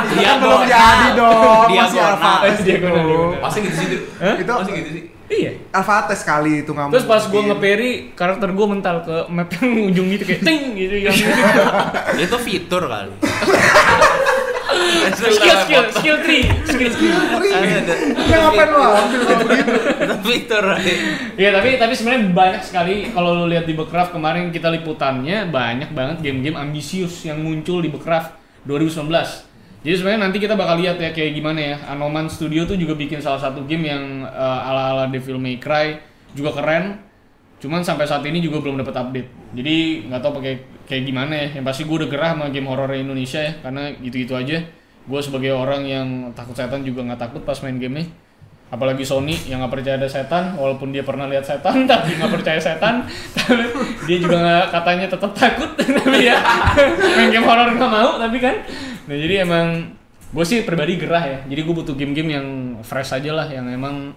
Dia 0.10 0.32
belum 0.38 0.62
jadi 0.66 1.08
dong. 1.14 1.68
Dia 1.68 1.82
masih 1.84 2.00
itu. 2.50 2.62
dia 2.64 2.78
gona. 2.80 3.38
Pasti 3.38 3.60
gitu 3.62 3.76
sih. 3.76 3.88
Itu 4.34 4.50
Pasti 4.50 4.72
gitu 4.74 4.90
sih. 4.90 5.04
iya. 5.30 5.52
alpha 5.70 6.08
test 6.08 6.24
kali 6.24 6.64
itu 6.64 6.72
nggak 6.72 6.88
Terus 6.90 7.04
pas 7.06 7.22
gua 7.22 7.38
mungkin. 7.38 7.52
nge-parry, 7.54 7.92
karakter 8.14 8.50
gua 8.50 8.66
mental 8.66 8.96
ke 9.02 9.16
map 9.28 9.52
yang 9.52 9.68
ujung 9.86 10.08
gitu 10.10 10.24
kayak 10.26 10.42
ting 10.42 10.74
gitu 10.74 10.96
yang 10.98 11.12
Itu 12.18 12.36
fitur 12.38 12.84
kali. 12.84 13.12
skill 15.14 15.58
skill 15.64 15.86
skill 15.94 16.18
tree 16.24 16.44
skill 16.66 16.92
skill. 16.92 17.16
Ada. 17.54 17.94
Dia 18.14 18.38
ngapain 18.44 18.70
lo 18.70 18.82
ambil 18.84 19.20
begitu? 19.26 19.74
Itu 20.04 20.16
fitur. 20.24 20.64
kali. 20.64 20.94
Iya 21.38 21.50
tapi 21.56 21.70
tapi 21.78 21.94
sebenarnya 21.94 22.22
banyak 22.34 22.62
sekali 22.64 22.96
kalau 23.12 23.34
lu 23.34 23.46
lihat 23.50 23.66
di 23.66 23.74
Bekraf 23.74 24.12
kemarin 24.12 24.50
kita 24.50 24.70
liputannya 24.74 25.48
banyak 25.50 25.92
banget 25.94 26.18
game-game 26.26 26.58
ambisius 26.58 27.26
yang 27.26 27.42
muncul 27.42 27.80
di 27.80 27.90
Bekraf 27.90 28.36
2019. 28.68 29.08
Jadi 29.86 29.94
sebenarnya 29.94 30.22
nanti 30.28 30.38
kita 30.42 30.58
bakal 30.58 30.82
lihat 30.82 30.98
ya 31.00 31.14
kayak 31.14 31.32
gimana 31.38 31.60
ya. 31.62 31.76
Anoman 31.88 32.28
Studio 32.28 32.68
tuh 32.68 32.76
juga 32.76 32.98
bikin 32.98 33.24
salah 33.24 33.40
satu 33.40 33.64
game 33.64 33.88
yang 33.88 34.26
eh, 34.26 34.68
ala-ala 34.68 35.08
Devil 35.08 35.40
May 35.40 35.62
Cry 35.62 36.02
juga 36.36 36.52
keren. 36.58 37.00
Cuman 37.58 37.82
sampai 37.82 38.06
saat 38.06 38.22
ini 38.28 38.44
juga 38.44 38.62
belum 38.62 38.82
dapat 38.82 38.94
update. 38.94 39.30
Jadi 39.58 40.06
nggak 40.12 40.22
tahu 40.22 40.34
pakai 40.42 40.77
kayak 40.88 41.04
gimana 41.06 41.34
ya. 41.36 41.48
Yang 41.60 41.66
pasti 41.68 41.82
gue 41.86 41.96
udah 42.02 42.10
gerah 42.10 42.32
sama 42.34 42.50
game 42.50 42.68
horror 42.72 42.96
Indonesia 42.96 43.44
ya 43.44 43.54
karena 43.62 43.94
gitu-gitu 44.00 44.34
aja. 44.34 44.58
Gue 45.08 45.20
sebagai 45.24 45.52
orang 45.54 45.84
yang 45.88 46.08
takut 46.34 46.56
setan 46.56 46.82
juga 46.88 47.04
nggak 47.06 47.22
takut 47.22 47.42
pas 47.44 47.60
main 47.62 47.76
gamenya 47.78 48.08
apalagi 48.68 49.08
Sony 49.08 49.36
yang 49.48 49.64
nggak 49.64 49.80
percaya 49.80 49.96
ada 49.96 50.10
setan 50.12 50.60
walaupun 50.60 50.92
dia 50.92 51.00
pernah 51.00 51.24
lihat 51.32 51.48
setan 51.48 51.84
tapi 51.92 52.20
nggak 52.20 52.32
percaya 52.32 52.60
setan 52.60 53.08
tapi 53.32 53.64
dia 54.04 54.18
juga 54.20 54.44
nggak 54.44 54.66
katanya 54.76 55.08
tetap 55.08 55.32
takut 55.32 55.72
tapi 56.04 56.28
ya 56.28 56.36
main 57.16 57.32
game 57.32 57.48
horror 57.48 57.72
nggak 57.72 57.92
mau 57.92 58.20
tapi 58.20 58.38
kan 58.44 58.56
nah 59.08 59.16
jadi 59.16 59.48
emang 59.48 59.96
gue 60.28 60.44
sih 60.44 60.68
pribadi 60.68 61.00
gerah 61.00 61.24
ya 61.24 61.40
jadi 61.48 61.62
gue 61.64 61.76
butuh 61.80 61.96
game-game 61.96 62.36
yang 62.36 62.48
fresh 62.84 63.16
aja 63.16 63.32
lah 63.32 63.48
yang 63.48 63.72
emang 63.72 64.12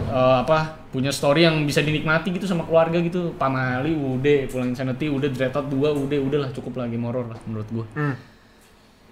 eh, 0.00 0.36
apa 0.38 0.58
punya 0.88 1.08
story 1.08 1.42
yang 1.42 1.62
bisa 1.62 1.80
dinikmati 1.80 2.30
gitu 2.30 2.44
sama 2.44 2.62
keluarga 2.62 2.98
gitu 2.98 3.34
Pamali 3.34 3.92
udah 3.92 4.46
Pulang 4.46 4.70
Insanity 4.70 5.06
udah 5.06 5.28
Dreadnought 5.28 5.68
2 5.68 5.76
udah 6.00 6.18
udah 6.20 6.38
lah 6.40 6.50
cukup 6.50 6.78
lagi 6.78 6.96
horror 6.96 7.26
lah 7.26 7.40
menurut 7.44 7.68
gue 7.68 7.86
Hmm. 7.92 8.14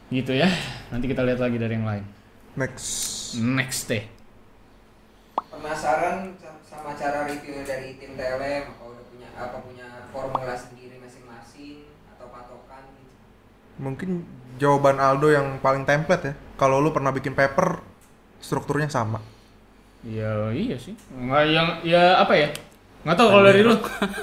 gitu 0.08 0.32
ya 0.32 0.46
nanti 0.88 1.04
kita 1.04 1.20
lihat 1.20 1.38
lagi 1.38 1.56
dari 1.56 1.74
yang 1.74 1.84
lain 1.84 2.04
Next. 2.54 3.36
next 3.36 3.86
deh 3.86 4.04
Penasaran 5.36 6.32
sa- 6.36 6.56
sama 6.62 6.92
cara 6.92 7.24
review 7.24 7.60
dari 7.62 7.96
tim 7.96 8.12
TLM 8.12 8.64
apa 8.70 8.84
udah 8.84 9.04
punya 9.06 9.28
apa 9.34 9.56
punya 9.58 9.86
formula 10.08 10.54
sendiri 10.54 10.96
masing-masing 10.96 11.84
atau 12.08 12.28
patokan 12.28 12.82
gitu. 12.94 13.12
Mungkin 13.78 14.10
jawaban 14.56 14.96
Aldo 14.96 15.28
yang 15.28 15.56
paling 15.58 15.84
template 15.84 16.24
ya. 16.24 16.34
Kalau 16.54 16.78
lu 16.78 16.88
pernah 16.90 17.10
bikin 17.10 17.32
paper, 17.32 17.80
strukturnya 18.38 18.88
sama. 18.88 19.20
Ya 20.06 20.30
iya 20.50 20.76
sih. 20.76 20.94
Nggak 21.10 21.42
yang 21.46 21.68
ya 21.82 22.22
apa 22.22 22.32
ya? 22.32 22.48
Nggak 23.02 23.16
tahu 23.16 23.28
kalau 23.28 23.44
dari 23.44 23.60
lu. 23.60 23.74
Keren. 23.76 24.14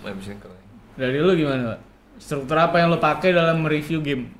Dari 0.96 1.16
lu 1.16 1.32
gimana, 1.32 1.76
Pak? 1.76 1.80
Struktur 2.16 2.56
apa 2.56 2.76
yang 2.76 2.88
lu 2.88 2.96
pakai 2.96 3.32
dalam 3.32 3.60
mereview 3.60 4.00
game? 4.00 4.36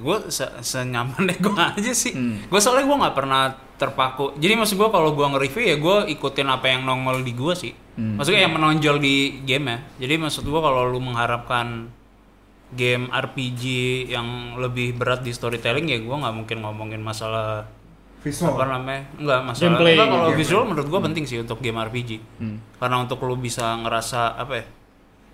gue 0.00 0.16
se 0.32 0.48
senyaman 0.64 1.28
deh 1.28 1.36
gue 1.36 1.52
aja 1.52 1.92
sih 1.92 2.16
Hmm. 2.16 2.40
gue 2.40 2.56
soalnya 2.56 2.88
gue 2.88 2.98
nggak 3.04 3.12
pernah 3.12 3.52
terpaku 3.76 4.32
jadi 4.40 4.56
maksud 4.56 4.80
gue 4.80 4.88
kalau 4.88 5.12
gue 5.12 5.28
nge-review 5.28 5.60
ya 5.60 5.76
gue 5.76 5.96
ikutin 6.16 6.48
apa 6.48 6.72
yang 6.72 6.88
nongol 6.88 7.20
di 7.20 7.36
gue 7.36 7.52
sih 7.52 7.76
Hmm. 8.00 8.16
maksudnya 8.16 8.48
yang 8.48 8.56
menonjol 8.56 8.96
di 8.96 9.44
game 9.44 9.68
ya 9.68 9.78
jadi 10.00 10.16
maksud 10.16 10.48
gue 10.48 10.56
kalau 10.56 10.88
lu 10.88 11.04
mengharapkan 11.04 11.92
game 12.72 13.12
RPG 13.12 13.62
yang 14.08 14.56
lebih 14.56 14.96
berat 14.96 15.20
di 15.20 15.36
storytelling 15.36 15.92
ya 15.92 16.00
gue 16.00 16.16
nggak 16.16 16.32
mungkin 16.32 16.64
ngomongin 16.64 17.04
masalah 17.04 17.68
Visual. 18.20 18.52
apa 18.52 18.64
namanya? 18.68 19.02
Enggak 19.16 19.40
masalah. 19.42 19.64
Gameplay. 19.66 19.94
Enggak, 19.94 20.08
kalau 20.10 20.28
gitu. 20.28 20.38
visual 20.38 20.62
menurut 20.64 20.88
gue 20.88 21.00
penting 21.02 21.24
sih 21.24 21.38
untuk 21.38 21.58
game 21.58 21.78
RPG 21.78 22.10
Hmm. 22.36 22.58
karena 22.76 22.96
untuk 23.00 23.18
lu 23.20 23.34
bisa 23.34 23.80
ngerasa 23.80 24.36
apa 24.36 24.54
ya 24.54 24.66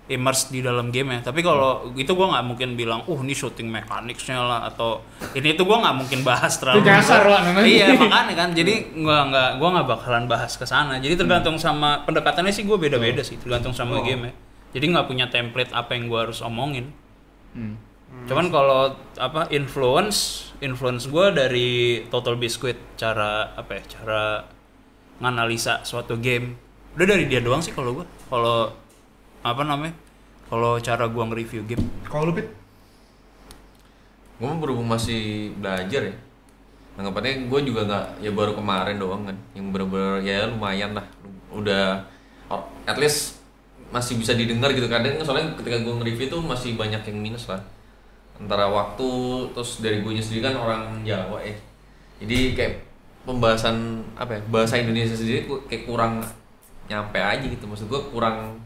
immerse 0.07 0.47
di 0.47 0.63
dalam 0.63 0.87
game 0.87 1.19
ya. 1.19 1.21
Tapi 1.21 1.43
kalau 1.43 1.91
itu 1.91 2.07
gue 2.07 2.27
nggak 2.27 2.45
mungkin 2.47 2.69
bilang 2.73 3.03
uh 3.03 3.19
ini 3.19 3.35
shooting 3.35 3.67
mechanicsnya 3.67 4.39
lah 4.39 4.63
atau 4.65 5.03
ini 5.35 5.51
itu 5.51 5.61
gue 5.61 5.77
nggak 5.77 5.95
mungkin 5.95 6.23
bahas 6.23 6.55
terlalu 6.55 6.79
Itu 6.79 6.87
nyasar 6.87 7.27
lah 7.27 7.41
namanya. 7.43 7.67
iya 7.67 7.91
makanya 7.91 8.33
kan. 8.33 8.49
Jadi 8.55 8.73
nggak 8.95 9.21
nggak 9.27 9.49
gue 9.59 9.67
nggak 9.67 9.87
bakalan 9.89 10.23
bahas 10.25 10.55
ke 10.55 10.63
sana. 10.63 10.95
Jadi 10.97 11.19
tergantung 11.19 11.59
sama 11.59 12.07
pendekatannya 12.07 12.55
sih 12.55 12.63
gue 12.63 12.77
beda 12.79 12.95
beda 12.95 13.19
sih 13.19 13.35
tergantung 13.35 13.75
sama 13.75 13.99
game 13.99 14.31
ya. 14.31 14.33
Jadi 14.79 14.95
nggak 14.95 15.05
punya 15.05 15.27
template 15.27 15.75
apa 15.75 15.91
yang 15.91 16.07
gue 16.07 16.19
harus 16.23 16.39
omongin. 16.39 16.87
Hmm. 17.51 17.75
Cuman 18.25 18.49
kalau 18.49 18.97
apa 19.21 19.51
influence 19.53 20.49
influence 20.65 21.05
gue 21.05 21.25
dari 21.37 21.69
Total 22.09 22.33
Biscuit 22.33 22.75
cara 22.97 23.53
apa 23.53 23.77
ya 23.77 23.83
cara 23.85 24.23
nganalisa 25.21 25.85
suatu 25.85 26.17
game 26.17 26.57
udah 26.97 27.05
dari 27.05 27.29
dia 27.29 27.45
doang 27.45 27.61
sih 27.61 27.75
kalau 27.77 28.01
gue 28.01 28.05
kalau 28.25 28.73
apa 29.45 29.61
namanya 29.61 29.93
kalau 30.47 30.79
cara 30.79 31.11
gue 31.11 31.23
nge-review 31.27 31.61
game 31.67 31.83
Kalau 32.07 32.31
lu 32.31 32.33
Pit? 32.39 32.47
Gue 34.39 34.47
berhubung 34.55 34.87
masih 34.87 35.51
belajar 35.59 36.07
ya. 36.07 36.15
Anggapannya 36.95 37.51
gue 37.51 37.59
juga 37.67 37.83
nggak 37.83 38.05
ya 38.23 38.31
baru 38.31 38.55
kemarin 38.55 38.95
doang 38.95 39.27
kan. 39.27 39.35
Yang 39.51 39.65
bener-bener 39.75 40.23
ya 40.23 40.47
lumayan 40.47 40.95
lah. 40.95 41.03
Udah 41.51 41.99
oh, 42.47 42.63
at 42.87 42.95
least 42.95 43.43
masih 43.91 44.19
bisa 44.19 44.35
didengar 44.35 44.71
gitu 44.75 44.87
kadang 44.91 45.15
soalnya 45.23 45.55
ketika 45.55 45.79
gue 45.79 45.93
nge-review 45.99 46.27
tuh 46.27 46.43
masih 46.43 46.75
banyak 46.75 46.99
yang 47.07 47.19
minus 47.23 47.47
lah 47.47 47.63
antara 48.37 48.69
waktu 48.69 49.09
terus 49.57 49.81
dari 49.81 50.05
gue 50.05 50.21
sendiri 50.21 50.45
kan 50.45 50.55
orang 50.57 51.01
Jawa 51.01 51.41
ya 51.41 51.57
jadi 52.17 52.57
kayak 52.57 52.73
pembahasan 53.27 54.01
apa 54.15 54.39
ya 54.39 54.41
bahasa 54.49 54.79
Indonesia 54.79 55.13
sendiri 55.13 55.45
kayak 55.67 55.83
kurang 55.83 56.23
nyampe 56.87 57.19
aja 57.19 57.43
gitu. 57.43 57.67
Maksud 57.67 57.91
gue 57.91 58.01
kurang 58.09 58.57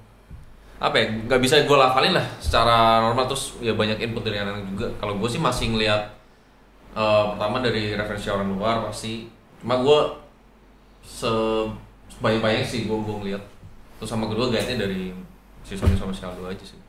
apa 0.81 0.97
ya 0.97 1.05
nggak 1.13 1.41
bisa 1.41 1.61
gue 1.65 1.77
lafalin 1.77 2.15
lah 2.15 2.25
secara 2.37 3.01
normal. 3.03 3.27
Terus 3.27 3.59
ya 3.59 3.73
banyak 3.73 3.99
input 3.99 4.23
dari 4.23 4.39
anak-anak 4.39 4.67
juga. 4.71 4.87
Kalau 5.01 5.17
gue 5.17 5.27
sih 5.27 5.41
masih 5.41 5.73
ngelihat 5.75 6.01
eh, 6.95 7.23
pertama 7.35 7.59
dari 7.59 7.97
referensi 7.97 8.29
orang 8.31 8.53
luar 8.55 8.87
pasti. 8.87 9.27
Cuma 9.59 9.81
gue 9.81 9.99
se 11.01 11.31
banyak 12.21 12.39
banyak 12.39 12.63
sih 12.63 12.85
gue 12.85 12.93
gue 12.93 13.15
ngeliat 13.25 13.43
terus 13.97 14.09
sama 14.13 14.29
kedua 14.29 14.49
guide-nya 14.49 14.85
dari 14.85 15.13
si 15.65 15.73
Sony 15.77 15.97
sama 15.97 16.13
si 16.13 16.23
Aldo 16.23 16.45
aja 16.45 16.61
sih. 16.63 16.79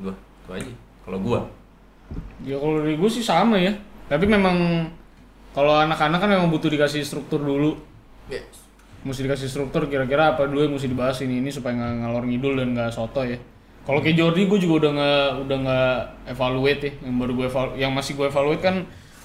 Dua 0.00 0.12
itu 0.16 0.50
aja. 0.52 0.72
Kalau 1.06 1.22
gua 1.22 1.40
Ya 2.42 2.56
kalau 2.56 2.78
dari 2.78 2.94
gue 2.94 3.10
sih 3.10 3.20
sama 3.20 3.58
ya. 3.58 3.74
Tapi 4.06 4.24
memang 4.24 4.86
kalau 5.50 5.74
anak-anak 5.76 6.18
kan 6.20 6.30
memang 6.30 6.48
butuh 6.48 6.68
dikasih 6.68 7.02
struktur 7.02 7.40
dulu. 7.40 7.74
Mesti 9.02 9.22
dikasih 9.22 9.46
struktur 9.46 9.86
kira-kira 9.86 10.34
apa 10.34 10.46
dulu 10.46 10.66
yang 10.66 10.74
mesti 10.74 10.90
dibahas 10.90 11.18
ini 11.22 11.38
ini 11.38 11.50
supaya 11.50 11.74
nggak 11.74 11.92
ngalor 12.02 12.24
ngidul 12.26 12.54
dan 12.58 12.68
nggak 12.74 12.90
soto 12.90 13.22
ya. 13.22 13.38
Kalau 13.86 14.02
kayak 14.02 14.18
Jordi 14.18 14.50
gue 14.50 14.58
juga 14.58 14.74
udah 14.82 14.90
nggak 14.98 15.26
udah 15.46 15.56
nggak 15.62 15.94
evaluate 16.34 16.82
ya. 16.82 16.92
Yang 17.06 17.14
baru 17.22 17.32
gue 17.32 17.46
evalu- 17.46 17.74
yang 17.78 17.92
masih 17.94 18.12
gue 18.18 18.26
evaluate 18.26 18.62
kan 18.62 18.76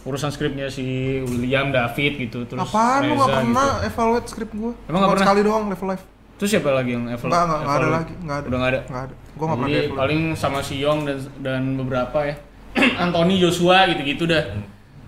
urusan 0.02 0.34
skripnya 0.34 0.66
si 0.66 0.86
William 1.22 1.70
David 1.70 2.18
gitu 2.18 2.42
terus 2.50 2.66
Apaan 2.66 3.06
lu 3.06 3.22
gak 3.22 3.38
pernah 3.38 3.70
gitu. 3.78 3.90
evaluate 3.94 4.28
script 4.30 4.54
gua? 4.58 4.74
Emang 4.90 4.98
nggak 4.98 5.10
Cuma 5.10 5.14
pernah? 5.14 5.26
sekali 5.30 5.42
doang 5.46 5.64
level 5.70 5.88
life. 5.94 6.06
Terus 6.42 6.50
siapa 6.50 6.70
lagi 6.74 6.90
yang 6.98 7.06
evaluate? 7.06 7.30
Enggak, 7.30 7.44
enggak, 7.46 7.60
enggak 7.62 7.78
ada 7.78 7.88
lagi, 7.94 8.14
enggak 8.18 8.38
ada. 8.38 8.46
Udah 8.50 8.58
nggak 8.58 8.72
ada. 8.72 8.82
Enggak 8.82 9.04
ada. 9.06 9.14
Gua 9.38 9.46
enggak 9.46 9.58
pernah 9.62 9.98
paling 10.02 10.22
sama 10.34 10.60
si 10.66 10.76
Yong 10.82 11.00
dan 11.06 11.18
dan 11.46 11.62
beberapa 11.78 12.18
ya. 12.26 12.36
Anthony 13.04 13.42
Joshua 13.42 13.90
gitu-gitu 13.92 14.28
dah. 14.28 14.44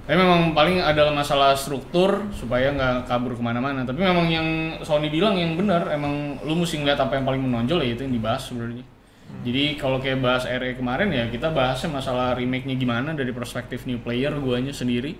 Tapi 0.03 0.19
memang 0.19 0.51
paling 0.51 0.83
adalah 0.83 1.15
masalah 1.15 1.55
struktur 1.55 2.27
supaya 2.35 2.75
nggak 2.75 3.07
kabur 3.07 3.39
ke 3.39 3.43
mana-mana. 3.43 3.87
Tapi 3.87 4.03
memang 4.03 4.27
yang 4.27 4.47
Sony 4.83 5.07
bilang 5.07 5.39
yang 5.39 5.55
benar, 5.55 5.87
emang 5.87 6.35
lu 6.43 6.59
mesti 6.59 6.83
ngeliat 6.83 6.99
apa 6.99 7.15
yang 7.15 7.23
paling 7.23 7.39
menonjol 7.39 7.79
ya 7.79 7.95
itu 7.95 8.03
yang 8.03 8.11
dibahas 8.11 8.43
sebenarnya. 8.43 8.83
Jadi 9.47 9.79
kalau 9.79 10.03
kayak 10.03 10.19
bahas 10.19 10.43
RE 10.43 10.75
kemarin 10.75 11.09
ya 11.09 11.25
kita 11.31 11.49
bahasnya 11.55 11.89
masalah 11.89 12.35
remake-nya 12.35 12.75
gimana 12.75 13.15
dari 13.15 13.31
perspektif 13.31 13.87
new 13.87 13.97
player 14.03 14.35
guanya 14.43 14.75
sendiri. 14.75 15.15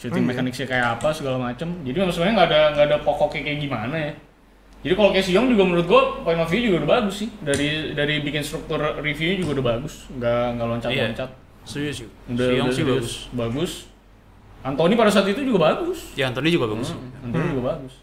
Shooting 0.00 0.24
iya. 0.24 0.30
mechanics-nya 0.34 0.66
kayak 0.66 0.86
apa 0.98 1.12
segala 1.12 1.36
macem. 1.38 1.84
Jadi 1.84 1.96
memang 2.00 2.10
sebenarnya 2.10 2.34
nggak 2.40 2.48
ada 2.48 2.62
nggak 2.74 2.86
ada 2.88 2.98
pokoknya 3.04 3.40
kayak 3.46 3.58
gimana 3.60 3.96
ya. 4.00 4.12
Jadi 4.82 4.94
kalau 4.98 5.10
kayak 5.14 5.26
si 5.28 5.32
Young 5.36 5.46
juga 5.46 5.62
menurut 5.62 5.86
gua 5.86 6.02
point 6.26 6.40
of 6.42 6.50
view 6.50 6.72
juga 6.72 6.82
udah 6.82 6.90
bagus 6.98 7.22
sih. 7.22 7.28
Dari 7.38 7.94
dari 7.94 8.18
bikin 8.18 8.42
struktur 8.42 8.80
reviewnya 8.98 9.44
juga 9.44 9.60
udah 9.60 9.66
bagus. 9.76 10.10
Nggak 10.10 10.44
nggak 10.58 10.66
loncat-loncat. 10.72 11.30
Setuju 11.62 11.90
sih. 11.94 12.06
Udah, 12.28 12.46
si 12.70 12.82
serius. 12.82 12.86
bagus. 12.86 13.12
Bagus. 13.32 13.72
Anthony 14.62 14.94
pada 14.94 15.10
saat 15.10 15.26
itu 15.26 15.42
juga 15.42 15.74
bagus. 15.74 16.14
Ya 16.14 16.30
Anthony 16.30 16.54
juga 16.54 16.70
bagus. 16.70 16.94
Anthony 17.22 17.46
juga 17.50 17.64
bagus. 17.74 17.94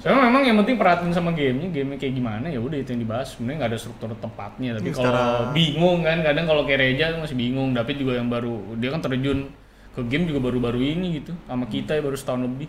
Soalnya 0.00 0.28
memang 0.28 0.42
yang 0.44 0.56
penting 0.60 0.76
perhatiin 0.76 1.12
sama 1.12 1.32
gamenya, 1.32 1.72
gamenya 1.72 1.98
kayak 2.00 2.14
gimana 2.14 2.46
ya 2.52 2.60
udah 2.60 2.76
itu 2.76 2.92
yang 2.92 3.02
dibahas. 3.04 3.36
Sebenarnya 3.36 3.56
nggak 3.64 3.70
ada 3.72 3.78
struktur 3.80 4.08
tepatnya. 4.16 4.70
Tapi 4.76 4.90
kalau 4.92 5.08
secara- 5.12 5.52
bingung 5.52 5.98
kan, 6.04 6.18
kadang 6.20 6.44
kalau 6.44 6.62
kayak 6.64 6.80
Reja 6.84 7.04
masih 7.16 7.36
bingung. 7.36 7.72
David 7.72 7.96
juga 8.00 8.12
yang 8.16 8.28
baru, 8.28 8.76
dia 8.76 8.88
kan 8.92 9.00
terjun 9.00 9.48
ke 9.96 10.00
game 10.08 10.24
juga 10.28 10.40
baru-baru 10.44 10.80
ini 10.80 11.20
gitu. 11.20 11.32
Sama 11.48 11.64
kita 11.68 11.96
ya 11.96 12.02
baru 12.04 12.16
setahun 12.16 12.44
lebih. 12.44 12.68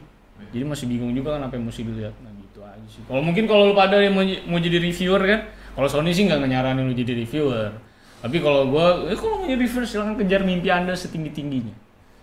Jadi 0.56 0.64
masih 0.64 0.86
bingung 0.88 1.12
juga 1.12 1.36
kan 1.36 1.48
apa 1.48 1.60
yang 1.60 1.66
mesti 1.68 1.82
dilihat. 1.84 2.16
Nah 2.24 2.32
gitu 2.40 2.60
aja 2.64 2.88
sih. 2.88 3.02
Kalau 3.04 3.20
mungkin 3.24 3.44
kalau 3.48 3.64
lu 3.72 3.76
pada 3.76 4.00
yang 4.00 4.16
mau, 4.16 4.24
mau 4.24 4.60
jadi 4.64 4.80
reviewer 4.80 5.22
kan, 5.24 5.40
kalau 5.76 5.88
Sony 5.92 6.16
sih 6.16 6.24
nggak 6.24 6.40
nyaranin 6.48 6.88
lu 6.88 6.96
jadi 6.96 7.14
reviewer. 7.18 7.76
Tapi 8.18 8.38
kalau 8.38 8.66
gua, 8.68 9.06
eh 9.06 9.14
kalau 9.14 9.38
mau 9.38 9.46
jadi 9.46 9.60
reviewer 9.60 9.84
silahkan 9.84 10.16
kejar 10.16 10.42
mimpi 10.42 10.68
anda 10.68 10.92
setinggi 10.92 11.32
tingginya. 11.32 11.76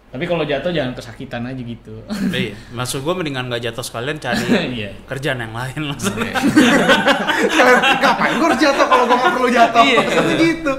Tapi 0.08 0.24
kalau 0.24 0.42
jatuh 0.42 0.70
jangan 0.70 0.92
kesakitan 0.92 1.42
aja 1.44 1.58
gitu. 1.58 1.94
iya. 2.32 2.54
Maksud 2.70 3.02
gue 3.02 3.12
mendingan 3.12 3.46
gak 3.48 3.62
jatuh 3.64 3.82
sekalian 3.82 4.14
cari 4.16 4.46
Iya. 4.78 4.94
kerjaan 5.04 5.38
yang 5.40 5.50
lain 5.50 5.80
langsung. 5.84 6.14
Ngapain 7.96 8.34
gua 8.36 8.46
harus 8.48 8.60
jatuh 8.60 8.86
kalau 8.86 9.04
gua 9.04 9.16
nggak 9.16 9.32
perlu 9.32 9.48
jatuh? 9.50 9.82
Iya. 9.82 9.98
Tapi 10.04 10.32
gitu. 10.36 10.72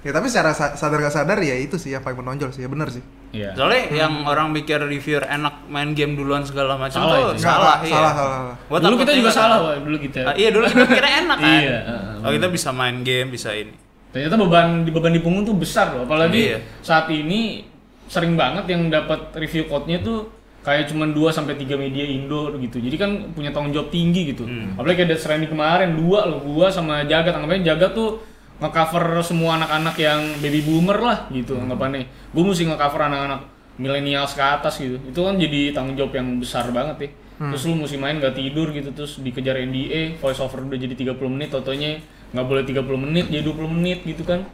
Ya 0.00 0.14
tapi 0.14 0.30
secara 0.30 0.54
sa- 0.54 0.72
sadar 0.72 1.02
gak 1.02 1.12
sadar 1.12 1.36
ya 1.36 1.52
itu 1.52 1.74
sih 1.76 1.90
yang 1.90 2.00
paling 2.00 2.16
menonjol 2.16 2.48
sih, 2.50 2.62
ya 2.62 2.70
bener 2.70 2.88
sih. 2.88 3.02
Iya. 3.30 3.52
Soalnya 3.52 3.82
yang 3.92 4.24
orang 4.24 4.48
mikir 4.50 4.78
reviewer 4.78 5.26
enak 5.26 5.66
main 5.66 5.92
game 5.92 6.14
duluan 6.14 6.40
segala 6.40 6.78
macam 6.78 6.96
Salah 6.96 7.12
tuh 7.12 7.20
itu. 7.28 7.32
Nggak, 7.36 7.42
salah, 7.42 7.76
iya. 7.78 7.90
salah, 7.90 8.12
salah, 8.14 8.36
salah. 8.38 8.54
Gua 8.64 8.78
dulu 8.78 8.94
kita 8.96 9.12
juga 9.12 9.30
salah, 9.30 9.58
Wak. 9.62 9.82
dulu 9.82 9.96
kita. 9.98 10.20
Ah, 10.22 10.34
iya 10.34 10.48
dulu 10.48 10.64
kita 10.64 10.84
kira 10.88 11.08
enak 11.18 11.36
kan. 11.36 11.58
Iya, 11.58 11.76
heeh, 11.82 12.24
Oh 12.24 12.30
kita 12.30 12.46
bisa 12.48 12.68
main 12.70 12.96
game, 13.02 13.28
bisa 13.28 13.50
ini. 13.50 13.74
Ternyata 14.16 14.40
beban 14.40 14.66
di 14.80 14.90
beban 14.90 15.12
di 15.12 15.20
punggung 15.20 15.44
tuh 15.44 15.52
besar 15.52 15.92
loh. 15.92 16.08
Apalagi 16.08 16.56
Iya. 16.56 16.58
saat 16.80 17.12
ini 17.12 17.68
sering 18.08 18.32
banget 18.32 18.64
yang 18.64 18.88
dapat 18.88 19.28
review 19.36 19.68
code-nya 19.68 20.00
tuh 20.00 20.32
kayak 20.64 20.88
cuman 20.88 21.12
2 21.12 21.28
sampai 21.28 21.52
3 21.52 21.76
media 21.76 22.00
Indo 22.00 22.48
gitu. 22.56 22.80
Jadi 22.80 22.96
kan 22.96 23.10
punya 23.36 23.52
tanggung 23.52 23.76
jawab 23.76 23.92
tinggi 23.92 24.32
gitu. 24.32 24.48
Hmm. 24.48 24.72
Apalagi 24.72 25.04
kayak 25.04 25.10
Death 25.12 25.22
Stranding 25.22 25.52
kemarin 25.52 25.94
dua 25.94 26.24
loh, 26.24 26.40
gua 26.40 26.72
sama 26.72 27.04
Jagat 27.04 27.36
anggapannya 27.36 27.60
Jagat 27.62 27.92
tuh 27.92 28.24
nge-cover 28.56 29.20
semua 29.20 29.60
anak-anak 29.60 30.00
yang 30.00 30.20
baby 30.40 30.64
boomer 30.64 30.96
lah 30.96 31.18
gitu 31.28 31.52
Hmm. 31.52 31.68
anggapannya. 31.68 32.08
Gua 32.32 32.42
mesti 32.48 32.64
nge-cover 32.64 33.00
anak-anak 33.04 33.40
milenials 33.76 34.32
ke 34.32 34.40
atas 34.40 34.80
gitu. 34.80 34.96
Itu 35.04 35.20
kan 35.22 35.36
jadi 35.36 35.70
tanggung 35.70 35.94
jawab 35.94 36.16
yang 36.16 36.40
besar 36.40 36.64
banget 36.72 36.96
ya. 37.04 37.08
Hmm. 37.36 37.52
Terus 37.52 37.62
lu 37.68 37.76
mesti 37.76 38.00
main 38.00 38.16
gak 38.16 38.32
tidur 38.32 38.72
gitu 38.72 38.88
terus 38.90 39.20
dikejar 39.20 39.60
NDA, 39.60 40.16
voice 40.16 40.40
over 40.40 40.64
udah 40.64 40.78
jadi 40.80 40.96
30 40.96 41.28
menit, 41.28 41.52
totonya 41.52 42.00
nggak 42.36 42.46
boleh 42.52 42.64
30 42.68 42.84
menit 43.00 43.26
jadi 43.32 43.42
20 43.48 43.64
menit 43.80 43.98
gitu 44.04 44.20
kan. 44.28 44.44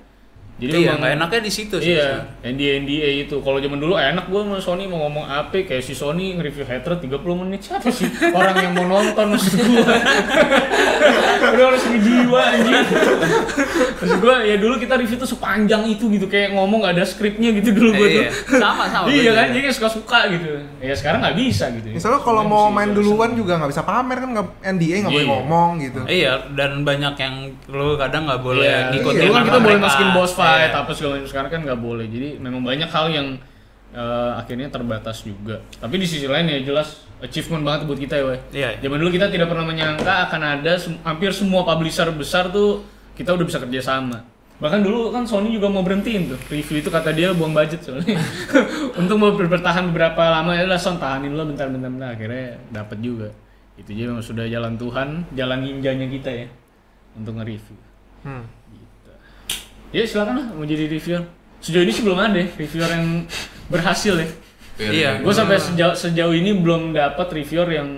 Jadi 0.62 0.78
iya, 0.78 0.94
nggak 0.94 1.12
enaknya 1.16 1.40
di 1.42 1.50
situ 1.50 1.76
sih. 1.76 1.92
Iya, 1.92 2.08
NDA 2.40 2.72
NDA 2.80 3.10
itu. 3.20 3.36
Kalau 3.36 3.58
zaman 3.58 3.76
dulu 3.76 3.94
enak 3.94 4.24
gua 4.26 4.40
sama 4.42 4.58
Sony 4.58 4.86
mau 4.86 5.02
ngomong 5.02 5.26
apa 5.26 5.58
kayak 5.58 5.82
si 5.82 5.90
Sony 5.92 6.32
nge-review 6.32 6.62
Hatred 6.62 7.02
30 7.02 7.18
menit 7.36 7.60
siapa 7.60 7.88
sih 7.88 8.06
orang 8.38 8.54
yang 8.60 8.72
mau 8.72 8.86
nonton 8.88 9.26
maksud 9.28 9.58
gua. 9.58 9.82
Udah 11.52 11.64
harus 11.68 11.82
jiwa 11.84 12.40
anjing. 12.48 12.74
Maksud 13.98 14.18
gua 14.18 14.36
ya 14.40 14.54
dulu 14.56 14.74
kita 14.76 14.94
review 14.94 15.16
tuh 15.16 15.26
sepanjang 15.28 15.82
itu 15.84 16.06
gitu 16.08 16.26
kayak 16.26 16.54
ngomong 16.54 16.82
gak 16.82 16.94
ada 16.94 17.04
skripnya 17.04 17.50
gitu 17.52 17.74
dulu 17.74 17.90
gua 17.92 18.06
Iya, 18.06 18.30
tuh. 18.30 18.58
sama 18.58 18.84
sama. 18.86 19.06
iya 19.12 19.30
kan, 19.32 19.46
jadi 19.50 19.66
suka-suka 19.68 20.18
gitu. 20.30 20.46
Ya 20.78 20.94
sekarang 20.94 21.20
nggak 21.20 21.36
bisa 21.36 21.64
gitu. 21.72 21.86
Misalnya 21.90 22.20
kalau 22.20 22.42
Sekarang 22.42 22.62
mau 22.62 22.70
main 22.70 22.90
duluan 22.92 23.34
juga 23.34 23.58
nggak 23.58 23.70
bisa 23.70 23.82
pamer 23.82 24.16
kan 24.18 24.28
nggak 24.30 24.46
NDA 24.62 24.96
nggak 25.02 25.12
boleh 25.12 25.26
Iya. 25.26 25.32
ngomong 25.34 25.70
gitu. 25.80 26.00
Iya, 26.04 26.32
dan 26.54 26.70
banyak 26.82 27.14
yang 27.16 27.34
lu 27.66 27.94
kadang 27.96 28.22
nggak 28.24 28.40
boleh 28.40 28.62
Iya, 28.62 28.78
ngikutin 28.92 29.20
dulu 29.20 29.32
kan 29.32 29.42
kita 29.44 29.58
boleh 29.58 29.78
masukin 29.78 30.10
boss 30.12 30.32
fight 30.32 30.51
Iya. 30.54 30.68
apa 30.76 30.90
segala 30.92 31.12
macam 31.16 31.28
sekarang 31.28 31.50
kan 31.50 31.60
nggak 31.62 31.80
boleh 31.80 32.06
jadi 32.06 32.28
memang 32.36 32.60
banyak 32.60 32.88
hal 32.88 33.06
yang 33.08 33.28
eh, 33.92 34.30
akhirnya 34.36 34.68
terbatas 34.68 35.22
juga 35.22 35.60
tapi 35.76 35.96
di 35.96 36.06
sisi 36.06 36.24
lain 36.24 36.46
ya 36.46 36.58
jelas 36.62 37.04
achievement 37.22 37.62
banget 37.62 37.86
buat 37.86 37.96
kita 37.96 38.14
ya. 38.18 38.24
Iya, 38.24 38.34
iya. 38.50 38.68
zaman 38.82 38.98
dulu 38.98 39.10
kita 39.10 39.30
tidak 39.30 39.46
pernah 39.46 39.62
menyangka 39.62 40.26
akan 40.26 40.42
ada 40.42 40.72
sem- 40.74 40.98
hampir 41.00 41.30
semua 41.30 41.62
publisher 41.62 42.10
besar 42.10 42.50
tuh 42.50 42.82
kita 43.14 43.30
udah 43.30 43.46
bisa 43.46 43.62
kerja 43.62 43.80
sama 43.80 44.26
bahkan 44.62 44.78
dulu 44.78 45.10
kan 45.10 45.26
Sony 45.26 45.50
juga 45.50 45.66
mau 45.66 45.82
berhentiin 45.82 46.30
tuh 46.30 46.38
review 46.46 46.78
itu 46.78 46.86
kata 46.86 47.10
dia 47.10 47.34
buang 47.34 47.50
budget 47.50 47.82
soalnya 47.82 48.14
untuk 49.00 49.18
mau 49.18 49.34
ber- 49.34 49.50
bertahan 49.50 49.90
beberapa 49.90 50.22
lama 50.22 50.54
ya 50.54 50.62
son 50.78 51.02
tahanin 51.02 51.34
lo 51.34 51.42
bentar 51.42 51.66
bentar 51.66 51.90
bentar 51.90 52.14
akhirnya 52.14 52.62
dapat 52.70 52.98
juga 53.02 53.28
itu 53.74 53.90
jadi 53.90 54.06
memang 54.14 54.22
sudah 54.22 54.46
jalan 54.46 54.78
Tuhan 54.78 55.08
jalan 55.34 55.58
ninjanya 55.66 56.06
kita 56.06 56.30
ya 56.30 56.46
untuk 57.18 57.36
nge-review 57.38 57.78
Hmm. 58.22 58.46
Ya 59.92 60.02
silakan 60.08 60.34
lah 60.40 60.46
mau 60.56 60.64
jadi 60.64 60.88
reviewer. 60.88 61.24
Sejauh 61.62 61.84
ini 61.84 61.92
sih 61.92 62.02
belum 62.02 62.18
ada 62.18 62.34
ya, 62.34 62.48
reviewer 62.58 62.90
yang 62.90 63.06
berhasil 63.68 64.14
ya. 64.18 64.28
Iya. 64.80 65.10
Gue 65.20 65.30
sampai 65.30 65.60
sejauh, 65.60 65.94
sejauh 65.94 66.34
ini 66.34 66.56
belum 66.56 66.96
dapat 66.96 67.28
reviewer 67.30 67.68
yang 67.70 67.88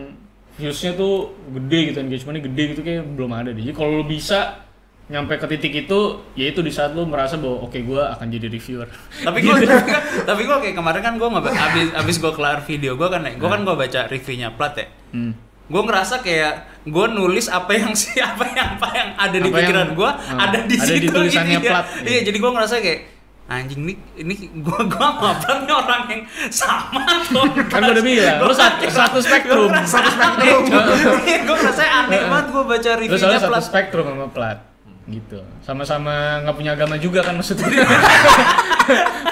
viewsnya 0.55 0.95
tuh 0.95 1.33
gede 1.51 1.95
gitu, 1.95 1.99
engagementnya 2.03 2.43
gede 2.51 2.63
gitu 2.77 2.81
kayak 2.83 3.03
belum 3.15 3.31
ada 3.33 3.51
deh. 3.55 3.63
Jadi 3.63 3.75
kalau 3.75 4.03
lu 4.03 4.05
bisa 4.05 4.61
nyampe 5.05 5.37
ke 5.37 5.47
titik 5.49 5.87
itu, 5.87 6.01
ya 6.35 6.49
itu 6.49 6.61
di 6.61 6.73
saat 6.73 6.93
lu 6.97 7.05
merasa 7.05 7.37
bahwa 7.37 7.69
oke 7.69 7.77
gue 7.77 8.03
akan 8.03 8.27
jadi 8.27 8.47
reviewer. 8.49 8.89
tapi 9.23 9.39
gue 9.45 9.55
tapi 10.29 10.43
gue 10.45 10.57
kayak 10.61 10.77
kemarin 10.77 11.01
kan 11.05 11.15
gue 11.17 11.29
nggak 11.29 11.45
abis 11.45 11.89
abis 11.93 12.17
gue 12.21 12.33
kelar 12.33 12.59
video 12.65 12.97
gue 12.97 13.09
kan 13.13 13.21
gue 13.21 13.49
kan 13.49 13.61
gue 13.63 13.75
baca 13.77 14.01
reviewnya 14.09 14.51
plat 14.57 14.75
ya 14.77 14.87
Hmm. 15.15 15.31
Gue 15.65 15.83
ngerasa 15.83 16.21
kayak 16.21 16.55
gue 16.85 17.07
nulis 17.11 17.49
apa 17.49 17.73
yang 17.73 17.93
si 18.01 18.21
apa 18.21 18.45
yang 18.47 18.77
apa 18.77 18.89
yang 18.93 19.09
ada 19.17 19.37
di 19.37 19.49
Apa 19.49 19.57
pikiran 19.59 19.87
yang- 19.87 19.97
gue 19.97 20.11
hmm, 20.11 20.39
ada 20.39 20.59
di 20.61 20.75
ada 20.75 20.85
di 20.85 21.01
situ 21.01 21.09
tulisannya 21.09 21.57
gitu, 21.57 21.65
ya. 21.65 21.71
plat. 21.73 21.85
iya 22.05 22.21
jadi 22.21 22.37
gue 22.37 22.51
ngerasa 22.53 22.75
kayak 22.79 23.01
anjing 23.45 23.83
nih 23.85 23.97
ini 24.17 24.35
gue 24.57 24.79
gue 24.85 25.05
sama 25.05 25.33
plat 25.37 25.61
nih 25.61 25.75
orang 25.75 26.03
yang 26.07 26.23
sama 26.49 27.05
tuh 27.29 27.45
Kan 27.69 27.81
gua 27.83 27.93
udah 27.93 28.05
bilang, 28.05 28.37
lu 28.41 28.53
satu- 28.53 28.89
satu 28.89 29.19
spektrum. 29.21 29.69
satu 29.85 30.09
spektrum 30.11 30.61
gue 31.49 31.57
ngerasa 31.57 31.83
aneh 31.85 32.21
banget 32.25 32.47
gue 32.51 32.65
baca 32.65 32.91
reviewnya 32.97 33.21
soalnya 33.21 33.41
satu 33.41 33.53
plat 33.53 33.65
spektrum 33.65 34.05
sama 34.05 34.27
plat 34.29 34.59
gitu 35.05 35.37
sama-sama 35.61 36.41
nggak 36.41 36.57
punya 36.57 36.73
agama 36.73 36.97
juga 36.97 37.21
kan 37.21 37.37
maksudnya 37.37 37.69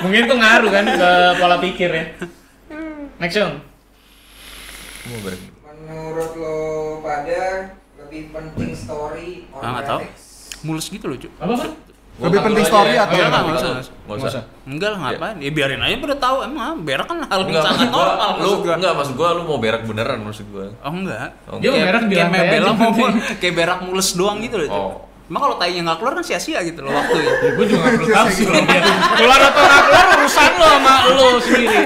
mungkin 0.04 0.28
tuh 0.28 0.36
ngaruh 0.36 0.68
kan 0.68 0.84
ke 0.84 1.10
pola 1.40 1.56
pikir 1.60 1.88
ya 1.88 2.04
next 3.16 3.40
bareng. 5.12 5.51
Menurut 5.82 6.32
lo 6.34 6.58
pada 6.98 7.42
lebih 7.98 8.30
penting 8.30 8.70
story 8.72 9.30
or 9.50 9.60
Ah, 9.60 9.68
nggak 9.72 9.86
tahu. 9.86 10.00
mulus 10.62 10.86
gitu 10.86 11.04
loh 11.04 11.16
cu 11.16 11.26
apa 11.34 11.74
Lebih 12.14 12.38
penting 12.40 12.62
story 12.62 12.92
aja. 12.92 13.02
atau 13.02 13.14
Iya, 13.14 13.24
apa? 13.24 13.30
nggak 13.32 13.42
Nggak 13.42 13.56
usah. 13.56 13.70
usah. 13.72 13.82
Nggak 13.82 13.96
Nggak 14.06 14.16
usah. 14.20 14.30
usah. 14.30 14.42
enggak 14.64 14.88
lah 14.88 14.98
ngapain 15.00 15.36
ya 15.38 15.50
biarin 15.50 15.80
aja 15.80 15.96
pada 15.98 16.16
tahu 16.18 16.36
emang 16.44 16.72
berak 16.80 17.06
kan 17.06 17.18
hal 17.20 17.40
yang 17.40 17.48
Enggak, 17.48 17.64
sangat 17.64 17.88
normal 17.88 18.30
lu 18.36 18.50
enggak 18.64 18.92
maksud 18.94 19.14
gua 19.14 19.28
lu 19.32 19.42
mau 19.42 19.58
berak 19.58 19.82
beneran 19.82 20.18
maksud 20.20 20.46
gua. 20.48 20.66
oh 20.76 20.92
enggak 20.92 21.28
Oh, 21.46 21.58
Dia 21.58 21.68
mau 21.68 21.74
Kayak- 21.74 21.88
berak 21.88 22.02
di 22.04 22.14
lantai 22.14 22.46
aja. 22.52 22.70
kayak 23.36 23.54
berak 23.56 23.78
mulus 23.82 24.08
doang 24.12 24.38
gitu 24.38 24.56
loh. 24.56 24.68
Oh. 24.68 24.92
emang 25.24 25.42
kalau 25.42 25.56
tainya 25.56 25.80
nggak 25.82 25.96
keluar 25.96 26.12
kan 26.12 26.22
sia-sia 26.22 26.60
gitu 26.60 26.80
loh 26.80 26.92
waktunya 26.92 27.32
Ya 27.42 27.50
gue 27.50 27.64
juga 27.66 27.80
gak 27.80 27.92
perlu 27.96 28.08
tahu 28.12 28.28
sih 28.28 28.44
kalau 28.44 28.62
dia 28.62 28.80
keluar 29.18 29.40
atau 29.42 29.62
nggak 29.62 29.82
keluar 29.82 30.06
urusan 30.14 30.50
lo 30.52 30.66
sama 30.68 30.94
lo 31.08 31.26
sendiri. 31.40 31.80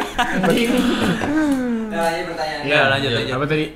Nah, 1.87 2.07
ini 2.11 2.23
pertanyaannya. 2.27 2.69
ya 2.69 2.81
lanjut 2.89 3.11
Iya. 3.11 3.20
aja 3.23 3.33
Apa 3.33 3.47
tadi? 3.47 3.66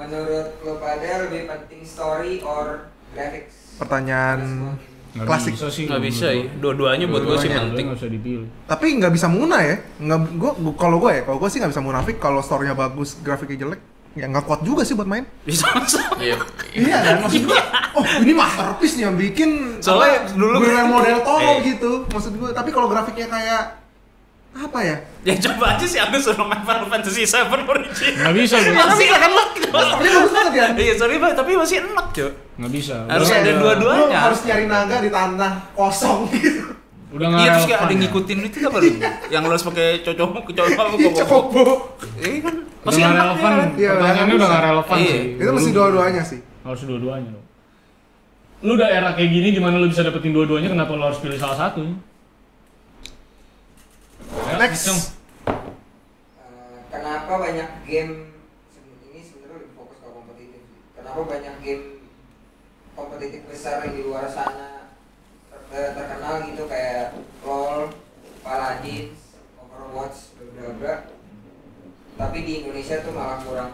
Menurut 0.00 0.46
lo 0.60 0.72
pada 0.76 0.96
lebih 1.22 1.44
penting 1.46 1.80
story 1.82 2.40
or 2.40 2.88
graphics 3.10 3.76
Pertanyaan 3.76 4.40
Nggak 5.10 5.26
klasik. 5.26 5.52
bisa 5.52 5.66
sih 5.68 5.84
nggak 5.84 6.02
bisa 6.02 6.26
ya 6.30 6.46
dua-duanya 6.56 7.04
buat 7.04 7.22
gue 7.22 7.36
sih 7.36 7.50
penting 7.50 7.84
nggak 7.84 7.98
usah 7.98 8.08
dipilih 8.08 8.46
Tapi 8.64 8.86
nggak 8.94 9.10
bisa 9.10 9.26
muna 9.26 9.58
ya. 9.60 9.76
Nggak, 9.98 10.18
gua, 10.34 10.52
gua- 10.54 10.78
kalau 10.78 10.96
gue 10.96 11.10
ya, 11.12 11.22
kalau 11.22 11.36
gue 11.36 11.48
sih 11.48 11.58
nggak 11.58 11.68
bisa 11.68 11.82
munafik 11.82 12.16
kalau 12.16 12.38
store-nya 12.38 12.72
bagus, 12.72 13.18
grafiknya 13.18 13.66
jelek, 13.66 13.80
ya 14.12 14.24
nggak 14.24 14.44
kuat 14.44 14.62
juga 14.62 14.80
sih 14.80 14.94
buat 14.94 15.04
main. 15.04 15.26
bisa 15.42 15.66
Iya. 16.16 16.38
Iya 16.70 16.96
kan, 17.02 17.14
maksud 17.20 17.42
gue, 17.42 17.58
oh 17.92 18.04
ini 18.22 18.32
masterpiece 18.32 18.94
nih 18.94 19.04
yang 19.04 19.16
bikin 19.16 19.50
Soalnya 19.80 20.22
apa, 20.22 20.30
dulu- 20.32 20.62
Guillermo 20.62 20.96
del 21.00 21.20
Toro 21.20 21.50
Eh. 21.50 21.56
gitu, 21.66 21.90
maksud 22.06 22.32
gue. 22.32 22.50
Tapi 22.52 22.70
kalau 22.70 22.86
grafiknya 22.86 23.26
kayak 23.26 23.79
apa 24.52 24.78
ya? 24.80 24.96
ya 25.22 25.34
coba 25.40 25.64
aja 25.72 25.84
sih 25.84 25.96
aku 25.96 26.16
suruh 26.16 26.42
main 26.42 26.60
Final 26.60 26.86
Fantasy 26.86 27.22
7 27.22 27.46
origin 27.64 28.12
nggak 28.12 28.34
bisa 28.34 28.54
bro 28.58 28.72
masih 28.84 29.06
enak 29.08 29.48
Tapi 29.70 30.06
bagus 30.08 30.32
banget 30.32 30.52
ya. 30.52 30.66
iya 30.82 30.94
sorry 30.94 31.16
Pak, 31.16 31.32
tapi 31.34 31.50
masih 31.54 31.76
enak 31.82 32.06
cuy 32.10 32.30
nggak 32.58 32.72
bisa 32.72 32.96
Harus 33.06 33.26
Udah- 33.26 33.40
ada 33.40 33.52
dua-duanya. 33.54 34.18
harus 34.20 34.40
nyari 34.42 34.64
naga 34.66 34.96
di 34.98 35.08
tanah 35.08 35.52
kosong 35.72 36.26
gitu. 36.30 36.66
udah 37.10 37.26
nggak 37.26 37.40
iya 37.40 37.50
terus 37.52 37.66
kayak 37.66 37.80
ada 37.80 37.94
ngikutin 37.96 38.38
itu 38.40 38.56
apa 38.60 38.76
lu 38.76 38.90
yang 39.28 39.42
lu 39.42 39.50
harus 39.50 39.64
pakai 39.64 39.86
cocok 40.00 40.28
cocok 40.46 40.68
Ih, 41.00 41.12
Cokobo. 41.16 41.64
iya 42.16 42.38
kan 42.40 42.54
udah 42.54 42.84
masih 42.84 43.00
nggak 43.00 43.12
enak 43.12 43.24
relevan 43.24 43.50
ya. 43.50 43.66
Iya, 43.76 43.90
pertanyaannya 43.92 44.24
udah 44.28 44.36
udah 44.36 44.48
nggak 44.48 44.64
relevan 44.64 44.96
Iya. 44.96 45.08
sih 45.08 45.22
Itu 45.36 45.50
mesti 45.52 45.68
Lu- 45.68 45.76
dua-duanya 45.76 46.22
sih. 46.24 46.40
harus 46.60 46.82
dua-duanya 46.84 47.30
dong 47.30 47.46
lu 48.60 48.70
udah 48.76 48.88
era 48.88 49.10
kayak 49.10 49.30
gini 49.30 49.48
gimana 49.52 49.76
lu 49.76 49.86
bisa 49.86 50.02
dapetin 50.02 50.30
dua-duanya 50.30 50.68
kenapa 50.68 50.92
lu 50.92 51.00
harus 51.02 51.16
pilih 51.16 51.34
salah 51.34 51.56
satu 51.56 51.80
Next. 54.30 54.86
Eh, 54.86 55.02
kenapa 56.86 57.32
banyak 57.34 57.70
game 57.82 58.14
ini 59.10 59.20
sebenarnya 59.20 59.56
lebih 59.58 59.72
fokus 59.74 59.98
ke 59.98 60.08
kompetitif. 60.08 60.62
Kenapa 60.94 61.20
banyak 61.26 61.54
game 61.58 61.84
kompetitif 62.94 63.40
besar 63.50 63.82
yang 63.82 63.94
di 63.96 64.02
luar 64.04 64.30
sana 64.30 64.86
ter- 65.50 65.66
ter- 65.66 65.94
terkenal 65.96 66.46
gitu 66.46 66.62
kayak 66.66 67.18
LoL, 67.42 67.90
Paladins, 68.40 69.34
Overwatch, 69.58 70.18
bla. 70.78 70.96
Tapi 72.14 72.38
di 72.44 72.52
Indonesia 72.62 73.00
tuh 73.00 73.12
malah 73.16 73.38
kurang 73.40 73.70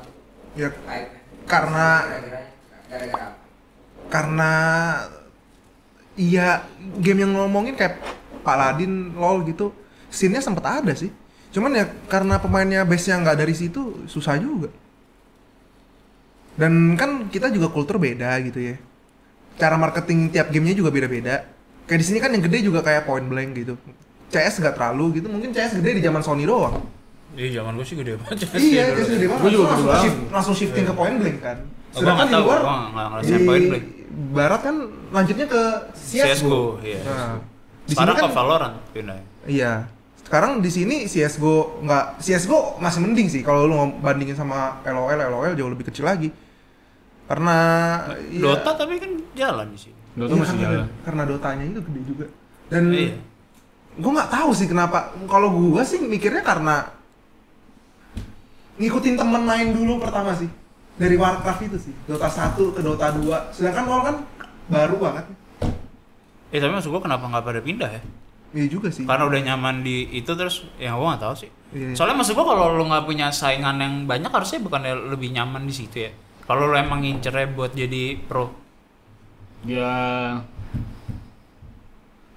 Ya 0.57 0.73
hype. 0.89 1.11
Karena- 1.45 2.05
gara-gara 2.87 3.35
karena 4.07 4.53
iya 6.15 6.63
game 7.03 7.27
yang 7.27 7.35
ngomongin 7.35 7.75
kayak 7.75 7.99
Paladin, 8.41 9.11
LoL 9.13 9.43
gitu, 9.45 9.75
scene-nya 10.17 10.41
sempet 10.41 10.65
ada 10.65 10.97
sih. 10.97 11.13
Cuman 11.53 11.77
ya 11.77 11.85
karena 12.09 12.41
pemainnya 12.41 12.83
base-nya 12.83 13.21
nggak 13.21 13.37
dari 13.37 13.53
situ 13.53 14.09
susah 14.09 14.41
juga. 14.41 14.73
Dan 16.57 16.97
kan 16.97 17.29
kita 17.29 17.53
juga 17.53 17.69
kultur 17.69 18.01
beda 18.01 18.33
gitu 18.41 18.73
ya. 18.73 18.77
Cara 19.61 19.77
marketing 19.77 20.33
tiap 20.33 20.49
gamenya 20.49 20.73
juga 20.73 20.89
beda-beda. 20.89 21.45
Kayak 21.85 22.01
di 22.01 22.07
sini 22.09 22.19
kan 22.19 22.33
yang 22.33 22.43
gede 22.43 22.65
juga 22.65 22.81
kayak 22.81 23.05
Point 23.05 23.29
Blank 23.29 23.51
gitu. 23.55 23.77
CS 24.33 24.59
nggak 24.59 24.75
terlalu 24.75 25.21
gitu. 25.21 25.29
Mungkin 25.29 25.53
CS 25.53 25.77
gede 25.79 26.01
di 26.01 26.03
zaman 26.03 26.25
Sony 26.25 26.49
doang. 26.49 26.81
iya 27.37 27.61
zaman 27.61 27.77
gue 27.77 27.85
sih 27.85 28.01
gede 28.01 28.17
banget 28.17 28.49
iya, 28.57 28.97
CS 28.97 29.13
gede 29.13 29.27
banget. 29.29 29.43
Gua 29.45 29.51
juga 29.53 29.65
langsung, 29.69 29.77
gede 29.77 29.93
banget. 29.93 30.05
shift- 30.09 30.29
langsung 30.33 30.55
shifting 30.57 30.85
ke 30.89 30.95
Point 30.97 31.17
Blank 31.21 31.39
kan. 31.45 31.59
Ngerasain 31.93 32.33
di 33.21 33.45
Point 33.45 33.65
Blank. 33.69 33.85
Barat 34.33 34.61
kan 34.65 34.77
lanjutnya 35.13 35.45
ke 35.45 35.63
CSGO. 35.93 36.25
CSGO, 36.25 36.63
iya. 36.81 37.01
Nah, 37.05 37.37
di 37.85 37.93
sekarang 37.93 38.17
sini 38.17 38.23
ke 38.25 38.25
kan 38.25 38.33
Valorant 38.33 38.75
pindah 38.97 39.19
iya. 39.45 39.73
Sekarang 40.27 40.59
di 40.59 40.67
sini 40.75 41.07
CSGO 41.07 41.87
nggak 41.87 42.19
CSGO 42.19 42.83
masih 42.83 42.99
mending 43.07 43.31
sih 43.31 43.47
kalau 43.47 43.71
lu 43.71 43.79
bandingin 44.03 44.35
sama 44.35 44.83
LOL, 44.83 45.15
LOL 45.15 45.55
jauh 45.55 45.71
lebih 45.71 45.87
kecil 45.87 46.03
lagi. 46.03 46.35
Karena 47.31 47.59
iya, 48.27 48.43
Dota 48.43 48.75
tapi 48.75 48.99
kan 48.99 49.11
jalan 49.39 49.67
di 49.71 49.79
sini 49.79 49.99
Dota 50.19 50.35
iya, 50.35 50.41
masih 50.43 50.55
karena, 50.59 50.67
jalan 50.67 50.89
karena 51.07 51.23
Dotanya 51.31 51.65
itu 51.71 51.81
gede 51.83 52.01
juga. 52.03 52.27
Dan 52.67 52.83
iya 52.91 53.15
gue 53.97 54.11
nggak 54.13 54.31
tahu 54.35 54.51
sih 54.53 54.67
kenapa. 54.69 55.15
Kalau 55.31 55.49
gue 55.55 55.83
sih 55.87 56.03
mikirnya 56.03 56.45
karena 56.45 56.91
ngikutin 58.77 59.15
temen 59.17 59.43
main 59.47 59.73
dulu 59.73 60.03
pertama 60.03 60.37
sih. 60.37 60.51
Dari 60.97 61.15
Warcraft 61.17 61.63
itu 61.71 61.79
sih. 61.91 61.95
Dota 62.09 62.29
1 62.29 62.57
ke 62.57 62.81
Dota 62.83 63.13
2. 63.13 63.55
Sedangkan 63.55 63.85
LoL 63.89 64.03
kan 64.05 64.17
baru 64.67 64.97
banget. 64.99 65.27
eh 66.55 66.63
tapi 66.63 66.73
maksud 66.79 66.95
gue 66.95 67.03
kenapa 67.03 67.27
nggak 67.27 67.43
pada 67.43 67.61
pindah 67.61 67.91
ya 67.91 68.03
Iya 68.57 68.67
juga 68.67 68.89
sih. 68.89 69.05
karena 69.05 69.29
udah 69.29 69.41
nyaman 69.45 69.85
di 69.85 70.09
itu 70.11 70.33
terus 70.33 70.65
ya 70.77 70.97
gue 70.97 71.05
nggak 71.05 71.21
tahu 71.21 71.37
sih 71.37 71.51
Iya. 71.67 71.93
soalnya 71.93 72.17
maksud 72.17 72.33
gue 72.33 72.47
kalau 72.47 72.73
lu 72.73 72.87
nggak 72.87 73.05
punya 73.05 73.29
saingan 73.29 73.77
yang 73.77 73.95
banyak 74.07 74.31
harusnya 74.31 74.63
bukannya 74.63 75.13
lebih 75.13 75.29
nyaman 75.31 75.63
di 75.63 75.75
situ 75.75 75.97
ya 75.99 76.11
kalau 76.43 76.65
lu 76.65 76.75
emang 76.75 77.03
ngincernya 77.03 77.53
buat 77.53 77.75
jadi 77.75 78.17
pro 78.17 78.49
ya 79.63 79.93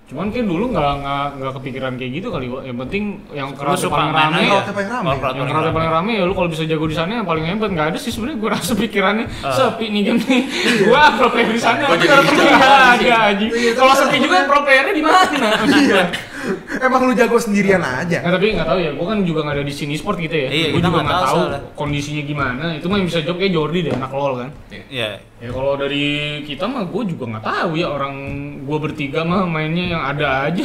cuman 0.10 0.34
kan 0.34 0.42
dulu 0.42 0.74
nggak 0.74 0.92
nggak 1.00 1.26
nggak 1.38 1.52
kepikiran 1.62 1.94
kayak 1.94 2.12
gitu 2.18 2.28
kali 2.28 2.50
yang 2.66 2.78
penting 2.82 3.04
yang 3.30 3.48
lu 3.48 3.62
keras 3.62 3.78
suka 3.78 3.94
paling 3.94 4.10
rame 4.10 4.34
paling. 4.34 4.50
Warcraft 4.50 4.66
yang 4.66 5.14
paling 5.38 5.46
keras 5.46 5.64
rame. 5.64 5.76
paling 5.78 5.92
rame 5.94 6.12
ya 6.18 6.24
lu 6.26 6.34
kalau 6.34 6.50
bisa 6.50 6.64
jago 6.66 6.86
di 6.86 6.98
sana 6.98 7.12
yang 7.22 7.28
paling 7.30 7.46
hebat. 7.46 7.70
Nggak 7.70 7.88
ada 7.94 7.98
sih 7.98 8.10
sebenarnya 8.10 8.38
gue 8.42 8.50
rasa 8.50 8.72
pikirannya 8.74 9.26
Ah. 9.40 9.54
sepi 9.54 9.86
nih 9.88 10.02
game 10.04 10.22
nih 10.26 10.42
gua 10.84 11.14
pro 11.14 11.30
player 11.30 11.54
di 11.54 11.62
sana. 11.62 11.86
Jadi 11.86 12.06
ada 12.10 13.18
aja 13.30 13.46
Iya, 13.46 13.72
kalau 13.74 13.94
tapi 13.94 14.02
sepi 14.02 14.18
juga 14.20 14.38
pro 14.44 14.60
playernya 14.66 14.94
di 14.94 15.04
mana? 15.06 15.48
Iya. 15.70 16.02
Emang 16.86 17.02
lu 17.04 17.14
jago 17.14 17.36
sendirian 17.36 17.80
aja. 17.80 18.22
Nah, 18.22 18.32
tapi 18.32 18.54
nggak 18.54 18.66
tahu 18.66 18.80
ya, 18.80 18.92
gue 18.94 19.06
kan 19.06 19.18
juga 19.22 19.40
nggak 19.44 19.56
ada 19.60 19.66
di 19.66 19.74
sini 19.74 19.94
sport 19.94 20.18
gitu 20.18 20.36
ya. 20.36 20.48
Iya, 20.48 20.68
Gua 20.72 20.82
juga 20.82 21.00
nggak 21.02 21.24
tahu 21.26 21.40
soalnya. 21.44 21.60
kondisinya 21.74 22.24
gimana. 22.24 22.64
Itu 22.74 22.86
mah 22.88 22.98
yang 22.98 23.08
bisa 23.08 23.20
jawab 23.20 23.38
kayak 23.38 23.54
Jordi 23.54 23.80
deh, 23.84 23.94
anak 23.94 24.12
lol 24.12 24.34
kan. 24.38 24.50
ya 24.88 25.10
Ya 25.40 25.50
kalau 25.50 25.74
dari 25.74 26.04
kita 26.44 26.68
mah 26.68 26.84
gue 26.84 27.04
juga 27.08 27.24
nggak 27.32 27.46
tahu 27.46 27.72
ya 27.76 27.88
orang 27.88 28.16
gue 28.64 28.78
bertiga 28.78 29.24
mah 29.24 29.48
mainnya 29.48 29.86
yang 29.90 30.04
ada 30.04 30.52
aja. 30.52 30.64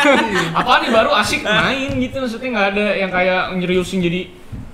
Apa 0.60 0.80
nih 0.80 0.90
baru 0.90 1.12
asik 1.14 1.44
main 1.44 1.90
gitu 1.96 2.16
maksudnya 2.18 2.48
nggak 2.50 2.68
ada 2.72 2.86
yang 2.96 3.10
kayak 3.12 3.42
nyeriusin 3.54 4.00
jadi 4.00 4.20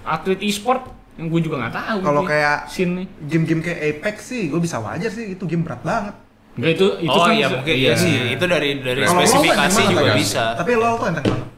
atlet 0.03 0.39
e-sport 0.43 0.87
yang 1.19 1.27
gue 1.27 1.41
juga 1.43 1.59
nggak 1.59 1.75
tahu. 1.75 1.99
Kalau 2.01 2.23
kayak 2.23 2.71
scene 2.71 3.05
game-game 3.21 3.61
kayak 3.61 3.81
Apex 3.99 4.31
sih, 4.31 4.47
gue 4.47 4.57
bisa 4.57 4.79
wajar 4.79 5.11
sih 5.11 5.35
itu 5.35 5.45
game 5.45 5.61
berat 5.61 5.83
banget. 5.83 6.15
Enggak 6.53 6.71
itu 6.75 6.87
itu 7.01 7.09
oh 7.11 7.23
kan 7.23 7.33
iya 7.33 7.47
mungkin 7.49 7.75
iya 7.75 7.93
sih 7.95 8.15
itu 8.31 8.45
dari 8.45 8.71
dari 8.79 9.01
tuh 9.01 9.15
spesifikasi 9.15 9.81
juga 9.87 10.03
banget, 10.05 10.17
bisa 10.19 10.45
Tapi 10.53 10.71
LoL 10.75 10.95
tuh 10.95 11.07
enteng 11.09 11.25
banget. 11.25 11.49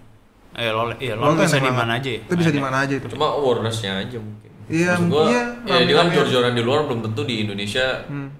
eh 0.54 0.70
lol 0.70 0.88
iya 0.96 1.14
LoL 1.14 1.24
lol 1.24 1.32
tuh 1.34 1.44
bisa 1.44 1.58
di 1.58 1.72
mana 1.72 1.92
aja 1.92 2.08
ya 2.08 2.20
Itu 2.20 2.34
bisa 2.36 2.50
di 2.50 2.60
mana 2.60 2.76
aja 2.80 2.94
itu. 2.94 3.06
Cuma 3.10 3.26
awareness-nya 3.32 3.92
aja 4.00 4.16
mungkin. 4.16 4.50
Iya, 4.64 4.96
Maksud 4.96 5.08
gua, 5.08 5.22
iya, 5.26 5.42
ya 5.62 5.76
dia 5.82 5.94
kan 5.94 6.06
jor-joran 6.08 6.52
di 6.52 6.62
luar 6.62 6.86
belum 6.86 7.00
tentu 7.02 7.20
di 7.22 7.34
Indonesia 7.38 8.06
Hmm. 8.06 8.30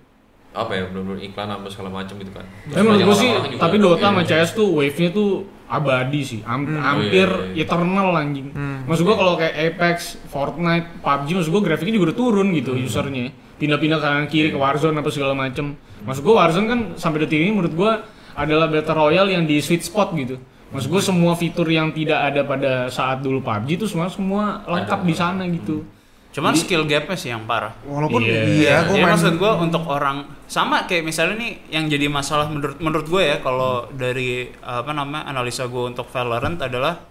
apa 0.52 0.72
ya 0.72 0.86
benar-benar 0.86 1.18
iklan 1.20 1.51
apa 1.51 1.66
segala 1.66 1.90
macam 1.93 2.14
gitu 2.14 2.31
kan. 2.31 2.47
Tapi 2.64 2.81
menurut 2.81 3.02
gue 3.05 3.16
sih, 3.18 3.31
tapi 3.56 3.76
Dota 3.76 4.06
sama 4.06 4.22
iya. 4.22 4.39
CS 4.40 4.55
tuh 4.55 4.70
wave-nya 4.72 5.10
tuh 5.10 5.31
abadi 5.66 6.20
sih, 6.22 6.40
Ham- 6.40 6.70
hampir 6.70 7.26
Oh, 7.26 7.43
iya, 7.44 7.52
iya. 7.52 7.66
eternal 7.66 8.14
anjing. 8.14 8.48
Hmm. 8.48 8.86
Maksud 8.86 9.02
gue 9.02 9.16
kalau 9.18 9.35
kayak 9.35 9.51
Apex, 9.68 9.97
Fortnite, 10.24 11.02
PUBG, 11.02 11.28
maksud 11.35 11.51
gue 11.51 11.62
grafiknya 11.64 11.94
juga 11.94 12.06
udah 12.09 12.16
turun 12.16 12.48
gitu 12.52 12.70
Hmm. 12.72 12.86
usernya, 12.86 13.35
pindah-pindah 13.56 13.98
kanan 13.98 14.26
kiri 14.26 14.48
ke 14.48 14.56
Warzone 14.56 14.94
apa 14.94 15.09
segala 15.09 15.32
macem. 15.32 15.74
Maksud 16.02 16.20
gue 16.20 16.32
Warzone 16.32 16.66
kan 16.66 16.81
sampai 16.94 17.22
detik 17.22 17.39
ini 17.39 17.51
menurut 17.51 17.72
gue 17.72 17.93
adalah 18.35 18.66
battle 18.66 18.98
royale 19.01 19.31
yang 19.31 19.44
di 19.44 19.59
sweet 19.59 19.81
spot 19.81 20.10
gitu. 20.14 20.36
Maksud 20.66 20.89
gue 20.89 20.98
semua 21.01 21.32
fitur 21.32 21.64
yang 21.64 21.90
tidak 21.90 22.18
ada 22.24 22.43
pada 22.43 22.72
saat 22.89 23.20
dulu 23.20 23.39
PUBG 23.39 23.68
itu 23.76 23.86
semua 23.86 24.06
semua 24.09 24.44
lengkap 24.64 25.01
di 25.02 25.14
sana 25.14 25.47
gitu. 25.47 25.86
cuman 26.35 26.51
skill 26.51 26.82
gapnya 26.82 27.14
sih 27.14 27.31
yang 27.31 27.47
parah 27.47 27.70
Walaupun 27.86 28.18
Iya. 28.18 28.43
iya, 28.43 28.74
gue 28.82 28.98
ya 28.98 29.06
main 29.06 29.14
maksud 29.14 29.39
gue 29.39 29.52
untuk 29.55 29.86
orang 29.86 30.26
sama 30.44 30.82
kayak 30.82 31.06
misalnya 31.06 31.39
nih 31.39 31.62
yang 31.70 31.86
jadi 31.86 32.10
masalah 32.10 32.51
menurut 32.51 32.74
menurut 32.82 33.06
gue 33.06 33.22
ya 33.22 33.36
kalau 33.39 33.86
dari 33.94 34.51
apa 34.59 34.90
namanya 34.90 35.31
analisa 35.31 35.70
gue 35.70 35.82
untuk 35.86 36.10
Valorant 36.10 36.59
adalah 36.59 37.06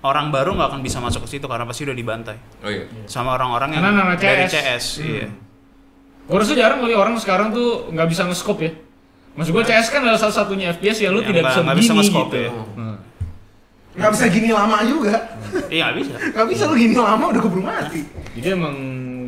orang 0.00 0.30
baru 0.30 0.54
nggak 0.54 0.68
akan 0.70 0.80
bisa 0.80 1.02
masuk 1.02 1.26
ke 1.26 1.34
situ 1.34 1.44
karena 1.44 1.66
pasti 1.66 1.82
udah 1.82 1.96
dibantai 1.96 2.38
Oh 2.62 2.70
iya. 2.70 2.86
sama 3.06 3.34
orang-orang 3.34 3.70
yang 3.72 3.82
Karena 3.82 4.02
anak 4.06 4.18
dari 4.20 4.44
CS. 4.46 4.54
CS 4.54 4.86
iya 5.02 5.26
Gue 6.26 6.36
rasa 6.36 6.52
jarang 6.52 6.78
kali 6.80 6.92
orang 6.92 7.14
sekarang 7.16 7.50
tuh 7.50 7.86
nggak 7.88 8.08
bisa 8.08 8.26
nge-scope 8.26 8.60
ya. 8.60 8.72
Maksud 9.36 9.52
gue 9.52 9.64
CS 9.64 9.86
kan 9.88 10.00
adalah 10.00 10.18
salah 10.18 10.34
satunya 10.34 10.72
FPS 10.72 10.98
yang 11.00 11.12
lu 11.12 11.20
Yang 11.20 11.28
tidak 11.30 11.42
nggak- 11.44 11.54
bisa 11.54 11.60
bisa 11.60 11.92
begini 11.92 11.96
nge-scope 11.96 12.26
gitu. 12.26 12.38
ya. 12.40 12.50
Nggak 13.96 14.10
bisa 14.12 14.24
gini 14.28 14.48
lama 14.50 14.78
juga. 14.84 15.14
iya 15.70 15.82
nggak 15.88 15.96
bisa 15.96 16.12
Nggak 16.34 16.46
bisa 16.50 16.62
lu 16.66 16.74
gini 16.74 16.94
lama 16.94 17.24
udah 17.30 17.40
keburu 17.40 17.62
mati. 17.62 18.00
Jadi 18.34 18.46
emang 18.50 18.74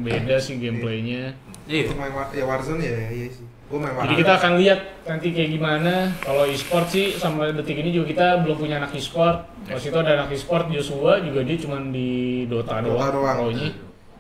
beda 0.03 0.37
sih 0.37 0.55
gameplaynya. 0.57 1.23
iya 1.65 1.85
main 1.93 2.13
ya 2.33 2.45
Warzone 2.45 2.81
ya 2.81 2.99
iya 3.09 3.29
sih. 3.29 3.45
Jadi 3.69 4.15
kita 4.17 4.33
akan 4.35 4.53
lihat 4.57 4.81
nanti 5.05 5.29
kayak 5.29 5.51
gimana. 5.53 5.95
Kalau 6.19 6.49
e-sport 6.49 6.89
sih 6.89 7.13
sampai 7.13 7.53
detik 7.53 7.77
ini 7.77 7.93
juga 7.93 8.07
kita 8.09 8.27
belum 8.41 8.57
punya 8.57 8.81
anak 8.81 8.97
e-sport. 8.97 9.45
Pas 9.69 9.77
itu 9.79 9.93
ada 9.93 10.17
anak 10.17 10.33
e-sport 10.33 10.73
Joshua 10.73 11.21
juga 11.21 11.45
dia 11.45 11.57
cuma 11.61 11.77
di 11.85 12.09
Dota, 12.49 12.81
Dota 12.81 13.13
doang, 13.13 13.13
doang. 13.13 13.37
pro-nya. 13.45 13.69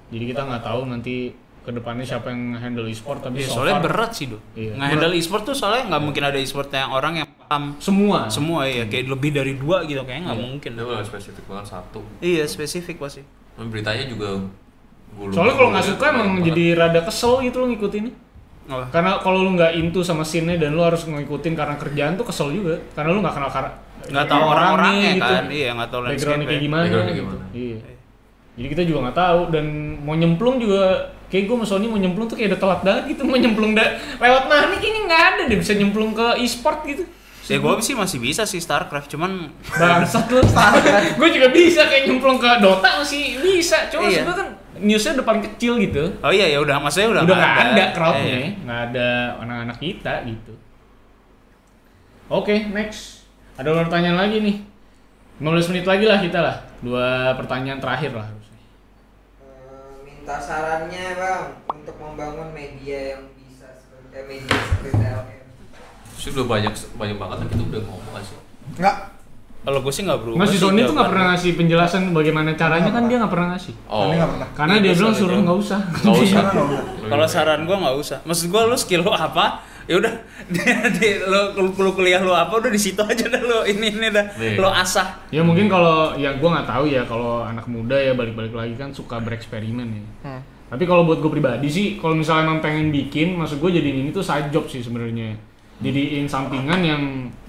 Jadi 0.09 0.25
kita 0.27 0.45
nggak 0.45 0.63
tahu 0.63 0.81
nanti 0.87 1.33
ke 1.69 1.73
depannya 1.75 2.01
siapa 2.03 2.33
yang 2.33 2.57
handle 2.57 2.89
e-sport 2.89 3.21
tapi 3.21 3.39
Iya, 3.39 3.47
so 3.47 3.61
soalnya 3.61 3.77
far 3.77 3.85
berat 3.85 4.11
sih 4.11 4.27
do 4.27 4.41
Iya. 4.55 4.73
nge-handle 4.75 5.13
e-sport 5.15 5.43
tuh 5.45 5.53
soalnya 5.53 5.85
nggak 5.87 6.03
mungkin 6.03 6.23
ada 6.25 6.39
e-sport 6.39 6.69
yang 6.71 6.89
orang 6.91 7.13
yang 7.15 7.29
paham 7.43 7.77
semua. 7.77 8.25
semua 8.29 8.65
ya 8.65 8.85
kayak 8.85 9.05
lebih 9.07 9.31
dari 9.31 9.53
dua 9.55 9.85
gitu 9.85 10.01
kayaknya 10.01 10.25
nggak 10.27 10.39
Iya. 10.39 10.47
mungkin 10.49 10.71
Itu 10.73 10.83
nggak 10.83 11.05
spesifik 11.05 11.45
banget 11.45 11.67
satu. 11.69 12.01
iya 12.19 12.45
spesifik 12.45 12.97
pasti 12.97 13.21
beritanya 13.55 14.05
juga 14.07 14.29
gulung- 15.11 15.35
Soalnya 15.35 15.55
kalau 15.55 15.69
nggak 15.71 15.87
suka 15.87 16.05
emang 16.09 16.29
banget. 16.35 16.45
jadi 16.49 16.65
rada 16.75 17.01
kesel 17.03 17.33
gitu 17.43 17.57
lo 17.59 17.67
ngikutinnya. 17.67 18.13
Apa? 18.67 18.85
Karena 18.91 19.13
kalau 19.19 19.39
lu 19.43 19.51
nggak 19.53 19.73
into 19.75 20.01
sama 20.01 20.23
scene-nya 20.23 20.57
dan 20.59 20.73
lu 20.73 20.81
harus 20.81 21.03
ngikutin 21.03 21.53
karena 21.53 21.75
kerjaan 21.75 22.15
tuh 22.15 22.25
kesel 22.25 22.49
juga. 22.51 22.77
Karena 22.93 23.11
lu 23.11 23.21
nggak 23.21 23.35
kenal 23.35 23.49
kar 23.49 23.67
nggak 23.99 24.25
tahu 24.25 24.41
orang-orangnya 24.47 25.11
kan 25.19 25.45
iya 25.51 25.75
nggak 25.75 25.91
tahu 25.91 26.01
Backgroundnya 26.03 26.17
landscape 26.39 26.49
kayak 26.49 26.63
gimana, 26.63 26.83
Backgroundnya 26.83 27.13
gitu. 27.13 27.25
gimana. 27.27 27.45
Iya. 27.53 27.79
Jadi 28.55 28.69
kita 28.69 28.83
juga 28.85 28.99
nggak 29.05 29.17
tahu 29.17 29.41
dan 29.51 29.65
mau 29.99 30.15
nyemplung 30.15 30.57
juga 30.59 30.83
kayak 31.29 31.45
gue 31.45 31.55
sama 31.55 31.67
Sony 31.67 31.87
mau 31.87 31.97
nyemplung 31.97 32.25
tuh 32.25 32.35
kayak 32.35 32.57
udah 32.57 32.61
telat 32.61 32.81
banget 32.81 33.03
gitu 33.13 33.23
mau 33.23 33.37
nyemplung 33.37 33.73
da 33.73 33.85
lewat 34.17 34.45
mana 34.49 34.77
kini 34.77 35.05
nggak 35.05 35.23
ada 35.35 35.43
deh 35.45 35.57
bisa 35.57 35.77
nyemplung 35.77 36.13
ke 36.13 36.41
e-sport 36.41 36.83
gitu. 36.85 37.05
Ya 37.49 37.57
gue 37.57 37.73
sih 37.81 37.97
masih 37.97 38.21
bisa 38.21 38.45
sih 38.45 38.61
Starcraft 38.61 39.09
cuman 39.09 39.49
bangsat 39.73 40.29
lu 40.29 40.41
gue 41.21 41.29
juga 41.33 41.49
bisa 41.49 41.89
kayak 41.89 42.05
nyemplung 42.05 42.37
ke 42.37 42.49
Dota 42.61 43.01
masih 43.01 43.41
bisa. 43.41 43.89
Cuma 43.89 44.05
Iya. 44.05 44.25
kan 44.29 44.49
newsnya 44.79 45.17
udah 45.17 45.27
paling 45.27 45.43
kecil 45.45 45.81
gitu. 45.81 46.13
Oh 46.21 46.29
iya 46.29 46.45
ya 46.45 46.61
udah 46.61 46.77
maksudnya 46.77 47.09
udah 47.09 47.23
udah 47.25 47.37
nggak 47.37 47.57
ada, 47.73 47.85
crowdnya 47.97 48.37
Iya. 48.37 48.49
nggak 48.65 48.81
ada 48.93 49.09
anak-anak 49.41 49.79
kita 49.81 50.13
gitu. 50.29 50.53
Oke 52.29 52.69
next. 52.69 53.25
Ada 53.57 53.73
pertanyaan 53.75 54.19
lagi 54.21 54.39
nih. 54.45 54.57
15 55.41 55.71
menit 55.71 55.87
lagi 55.87 56.05
lah 56.05 56.19
kita 56.19 56.39
lah 56.43 56.57
dua 56.83 57.31
pertanyaan 57.39 57.79
terakhir 57.79 58.11
lah 58.11 58.27
minta 60.29 60.45
sarannya 60.45 61.17
bang 61.17 61.45
untuk 61.73 61.97
membangun 61.97 62.53
media 62.53 63.17
yang 63.17 63.33
bisa 63.33 63.65
seperti 63.81 64.13
eh, 64.13 64.25
media 64.29 64.61
seperti. 64.61 65.37
Sih 66.21 66.37
udah 66.37 66.45
banyak 66.45 66.69
banyak 67.01 67.17
banget 67.17 67.37
tapi 67.41 67.53
itu 67.57 67.65
udah 67.65 67.81
ngomong 67.89 68.13
nggak 68.13 68.25
sih. 68.29 68.37
Enggak. 68.77 68.97
kalau 69.65 69.81
gue 69.81 69.89
sih 69.89 70.05
nggak 70.05 70.21
berubah 70.21 70.37
Nggak 70.37 70.51
si 70.53 70.59
Sony 70.61 70.81
tuh 70.85 70.93
nggak 70.93 71.09
pernah 71.09 71.25
ngasih 71.33 71.51
penjelasan 71.57 72.03
bagaimana 72.13 72.53
caranya 72.55 72.91
kan 72.93 73.09
dia 73.09 73.17
nggak 73.25 73.33
pernah 73.33 73.49
ngasih 73.57 73.75
Oh. 73.89 74.13
Nggak 74.13 74.31
pernah. 74.37 74.49
karena 74.53 74.73
Iya, 74.77 74.81
dia 74.85 74.93
bilang 75.01 75.15
suruh 75.17 75.41
nggak 75.41 75.59
usah 75.65 75.81
Nggak 75.81 76.17
usah. 76.21 76.43
Nggak 76.45 76.67
usah. 76.69 77.09
kalau 77.09 77.27
saran 77.27 77.61
gue 77.65 77.77
nggak 77.81 77.97
usah 77.97 78.19
maksud 78.29 78.47
gue 78.53 78.63
lu 78.69 78.77
skill 78.77 79.01
lu 79.01 79.13
apa 79.17 79.65
ya 79.89 79.97
udah 79.97 80.15
di, 80.53 80.61
di 81.01 81.09
lu, 81.25 81.41
lu, 81.57 81.73
lu 81.73 81.91
kuliah 81.97 82.21
lu 82.21 82.37
apa 82.37 82.53
udah 82.61 82.69
di 82.69 82.77
situ 82.77 83.01
aja 83.01 83.25
dah 83.25 83.41
lu 83.41 83.65
ini 83.65 83.89
ini 83.89 84.09
dah 84.13 84.27
Nih. 84.37 84.61
lu 84.61 84.69
asah 84.69 85.25
ya 85.33 85.41
mungkin 85.41 85.67
kalau 85.67 86.13
ya 86.15 86.37
gue 86.37 86.49
nggak 86.49 86.69
tahu 86.69 86.85
ya 86.93 87.03
kalau 87.09 87.41
anak 87.41 87.65
muda 87.67 87.97
ya 87.97 88.13
balik-balik 88.13 88.53
lagi 88.53 88.77
kan 88.77 88.93
suka 88.93 89.17
bereksperimen 89.19 89.89
ya 89.89 90.05
Hmm. 90.29 90.43
Tapi 90.69 90.85
kalau 90.85 91.09
buat 91.09 91.25
gue 91.25 91.33
pribadi 91.33 91.65
sih, 91.73 91.97
kalau 91.97 92.13
misalnya 92.13 92.53
emang 92.53 92.61
pengen 92.61 92.93
bikin, 92.93 93.41
maksud 93.41 93.57
gue 93.57 93.81
jadiin 93.81 94.05
ini 94.05 94.11
tuh 94.13 94.21
side 94.21 94.53
job 94.53 94.69
sih 94.69 94.85
sebenarnya. 94.85 95.33
Jadiin 95.81 96.29
sampingan 96.29 96.81
yang 96.85 97.03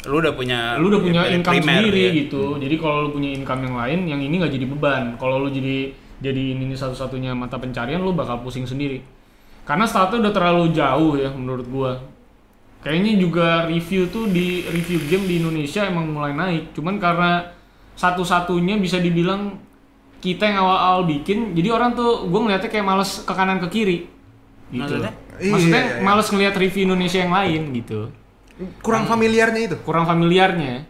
lu 0.07 0.23
udah 0.23 0.31
punya 0.31 0.79
lu 0.79 0.87
udah 0.87 1.01
punya 1.03 1.21
ya, 1.27 1.35
income 1.35 1.59
primer, 1.59 1.83
sendiri 1.83 1.99
ya. 1.99 2.11
gitu. 2.15 2.55
Jadi 2.55 2.75
kalau 2.79 2.97
lu 3.03 3.09
punya 3.11 3.35
income 3.35 3.61
yang 3.67 3.75
lain, 3.75 3.99
yang 4.07 4.21
ini 4.23 4.39
nggak 4.39 4.53
jadi 4.55 4.65
beban. 4.71 5.03
Kalau 5.19 5.43
lu 5.43 5.51
jadi 5.51 5.91
jadi 6.23 6.43
ini 6.55 6.71
satu-satunya 6.71 7.35
mata 7.35 7.59
pencarian, 7.59 7.99
lu 7.99 8.15
bakal 8.15 8.39
pusing 8.39 8.63
sendiri. 8.63 9.03
Karena 9.67 9.83
startnya 9.83 10.23
udah 10.23 10.33
terlalu 10.33 10.63
jauh 10.71 11.19
ya 11.19 11.27
menurut 11.35 11.67
gua. 11.67 11.99
Kayaknya 12.80 13.14
juga 13.18 13.47
review 13.65 14.07
tuh 14.07 14.26
di 14.26 14.64
review 14.65 14.99
game 15.06 15.26
di 15.27 15.35
Indonesia 15.38 15.84
emang 15.84 16.10
mulai 16.10 16.31
naik. 16.31 16.72
Cuman 16.72 16.95
karena 16.95 17.51
satu-satunya 17.93 18.80
bisa 18.80 18.97
dibilang 18.97 19.60
kita 20.19 20.43
yang 20.45 20.64
awal-awal 20.64 21.03
bikin, 21.03 21.51
jadi 21.51 21.72
orang 21.72 21.91
tuh 21.93 22.27
gue 22.27 22.39
ngeliatnya 22.39 22.68
kayak 22.68 22.84
males 22.84 23.23
ke 23.23 23.31
kanan 23.31 23.60
ke 23.60 23.68
kiri. 23.68 23.97
Gitu. 24.69 24.80
Maksudnya? 24.80 25.11
Maksudnya 25.39 25.81
Iya, 25.81 25.95
iya. 25.95 26.03
males 26.03 26.27
ngeliat 26.27 26.56
review 26.56 26.84
Indonesia 26.85 27.19
yang 27.19 27.31
lain 27.31 27.61
gitu 27.72 28.11
Kurang 28.84 29.07
familiarnya 29.07 29.61
itu. 29.65 29.77
kurang 29.81 30.03
familiarnya. 30.03 30.84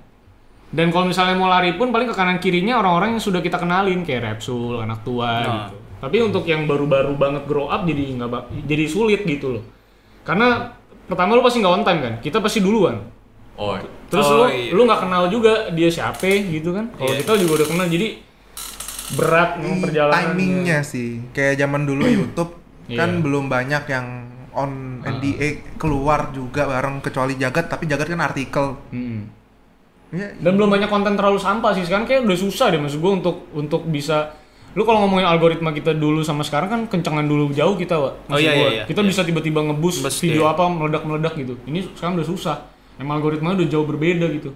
Dan 0.70 0.90
kalau 0.90 1.06
misalnya 1.06 1.34
mau 1.34 1.46
lari 1.46 1.74
pun 1.74 1.90
paling 1.90 2.10
ke 2.10 2.16
kanan 2.18 2.38
kirinya 2.38 2.78
orang-orang 2.78 3.18
yang 3.18 3.22
sudah 3.22 3.42
kita 3.42 3.58
kenalin 3.58 4.02
kayak 4.02 4.38
Repsul, 4.38 4.82
anak 4.82 5.02
tua 5.02 5.26
Nah. 5.26 5.46
gitu. 5.70 5.76
Tapi 6.00 6.18
untuk 6.22 6.46
yang 6.46 6.66
baru-baru 6.66 7.14
banget 7.14 7.44
grow 7.46 7.68
up 7.68 7.86
jadi 7.86 8.18
nggak 8.18 8.30
jadi 8.66 8.86
sulit 8.86 9.22
gitu 9.26 9.58
loh. 9.58 9.64
Karena 10.22 10.78
pertama 11.10 11.34
lu 11.34 11.42
pasti 11.42 11.60
nggak 11.60 11.74
on 11.74 11.84
time 11.84 12.00
kan, 12.00 12.14
kita 12.22 12.38
pasti 12.38 12.62
duluan. 12.62 13.02
Oh. 13.58 13.76
Terus 14.08 14.26
Oh, 14.26 14.36
lu 14.40 14.44
iya. 14.48 14.72
lu 14.72 14.86
nggak 14.86 15.02
kenal 15.04 15.28
juga 15.28 15.68
dia 15.70 15.90
siapa 15.90 16.24
gitu 16.24 16.72
kan. 16.72 16.88
Kalau 16.94 17.12
Iya. 17.12 17.20
kita 17.20 17.32
juga 17.36 17.54
udah 17.60 17.68
kenal 17.68 17.86
jadi 17.88 18.08
berat 19.12 19.52
nih 19.58 19.74
perjalanan. 19.80 20.16
Timingnya 20.32 20.80
sih. 20.80 21.10
Kayak 21.30 21.60
zaman 21.60 21.84
dulu 21.84 22.06
YouTube 22.16 22.52
kan 22.88 23.10
Iya. 23.12 23.22
belum 23.22 23.46
banyak 23.46 23.84
yang 23.86 24.08
on 24.50 24.72
NDA 25.02 25.78
keluar 25.78 26.32
juga 26.32 26.66
bareng 26.66 27.00
kecuali 27.00 27.36
Jagat 27.36 27.68
tapi 27.68 27.86
Jagat 27.86 28.08
kan 28.08 28.22
artikel. 28.24 28.66
Hmm. 28.90 29.30
Ya, 30.10 30.26
Dan 30.34 30.58
belum 30.58 30.74
banyak 30.74 30.90
konten 30.90 31.14
terlalu 31.14 31.38
sampah 31.38 31.70
sih 31.70 31.86
sekarang 31.86 32.10
kayak 32.10 32.26
udah 32.26 32.34
susah 32.36 32.74
deh 32.74 32.82
maksud 32.82 32.98
gue 32.98 33.12
untuk 33.14 33.46
untuk 33.54 33.86
bisa 33.86 34.34
lu 34.78 34.86
kalau 34.86 35.06
ngomongin 35.06 35.26
algoritma 35.26 35.74
kita 35.74 35.98
dulu 35.98 36.22
sama 36.22 36.46
sekarang 36.46 36.70
kan 36.70 36.82
kencengan 36.86 37.26
dulu 37.26 37.50
jauh 37.50 37.74
kita 37.74 37.98
Wak. 37.98 38.14
Oh, 38.30 38.38
iya, 38.38 38.54
iya, 38.54 38.68
iya. 38.70 38.84
kita 38.86 39.02
bisa 39.02 39.26
tiba-tiba 39.26 39.66
ngebus 39.66 40.06
video 40.22 40.46
iya. 40.46 40.54
apa 40.54 40.70
meledak-meledak 40.70 41.34
gitu 41.42 41.58
ini 41.66 41.90
sekarang 41.98 42.22
udah 42.22 42.28
susah 42.30 42.56
emang 43.02 43.18
algoritmanya 43.18 43.66
udah 43.66 43.70
jauh 43.70 43.86
berbeda 43.90 44.30
gitu 44.30 44.54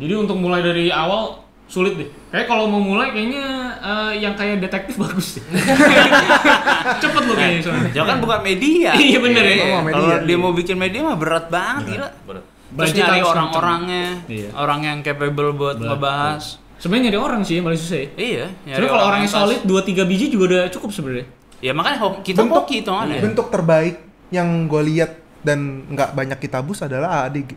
jadi 0.00 0.16
untuk 0.16 0.40
mulai 0.40 0.64
dari 0.64 0.88
awal 0.88 1.44
sulit 1.68 2.00
deh 2.00 2.08
kayak 2.32 2.48
kalau 2.48 2.68
mau 2.68 2.80
mulai 2.80 3.12
kayaknya 3.12 3.44
eh, 3.80 4.12
yang 4.24 4.34
kayak 4.36 4.60
detektif 4.60 4.96
bagus 5.04 5.36
deh 5.36 5.44
cepet 7.02 7.22
lu 7.24 7.34
kayaknya 7.36 7.60
soalnya 7.62 7.90
Jangan 7.92 8.08
kan 8.08 8.18
bukan 8.24 8.40
media. 8.42 8.90
Iya, 9.08 9.18
bener 9.20 9.44
ya. 9.44 9.56
Oh, 9.76 9.80
media. 9.84 9.94
Kalau 9.94 10.16
dia 10.26 10.36
mau 10.38 10.52
bikin 10.52 10.76
media 10.78 11.00
mah 11.04 11.16
berat 11.16 11.46
banget 11.52 11.96
gila. 11.96 12.08
Berat. 12.26 12.44
Terus 12.72 12.92
nyari 12.96 13.20
orang-orangnya, 13.20 14.06
Iya. 14.32 14.48
orang 14.56 14.80
yang 14.80 14.98
capable 15.04 15.52
buat 15.52 15.76
ngebahas. 15.76 16.56
Sebenarnya 16.82 17.04
nyari 17.06 17.18
orang 17.20 17.40
sih 17.40 17.54
yang 17.54 17.64
paling 17.64 17.78
susah 17.78 17.96
ya 17.96 18.08
Iya, 18.12 18.44
Sebenarnya 18.66 18.90
kalau 18.90 18.98
orang 18.98 19.06
orangnya 19.08 19.22
yang 19.22 19.30
pas. 19.30 19.38
solid 19.38 19.60
2-3 19.62 20.02
biji 20.04 20.26
juga 20.28 20.44
udah 20.48 20.62
cukup 20.68 20.90
sebenarnya 20.90 21.26
Ya 21.60 21.70
makanya 21.70 21.96
kita 22.20 22.38
Bentuk- 22.40 22.58
hoki 22.58 22.76
itu 22.76 22.90
kan 22.90 23.06
ya. 23.06 23.22
bentuk 23.22 23.46
terbaik 23.48 23.96
yang 24.28 24.48
gue 24.66 24.82
lihat 24.84 25.10
dan 25.40 25.58
nggak 25.88 26.10
banyak 26.12 26.38
kita 26.40 26.58
bus 26.58 26.80
adalah 26.80 27.22
ADG. 27.24 27.54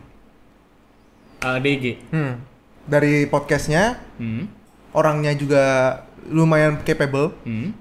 ADG 1.40 1.84
Hmm. 2.08 2.38
Dari 2.84 3.26
podcastnya, 3.26 3.98
hmm. 4.16 4.46
orangnya 4.92 5.32
juga 5.32 5.62
lumayan 6.24 6.78
capable. 6.80 7.34
Hmm. 7.42 7.74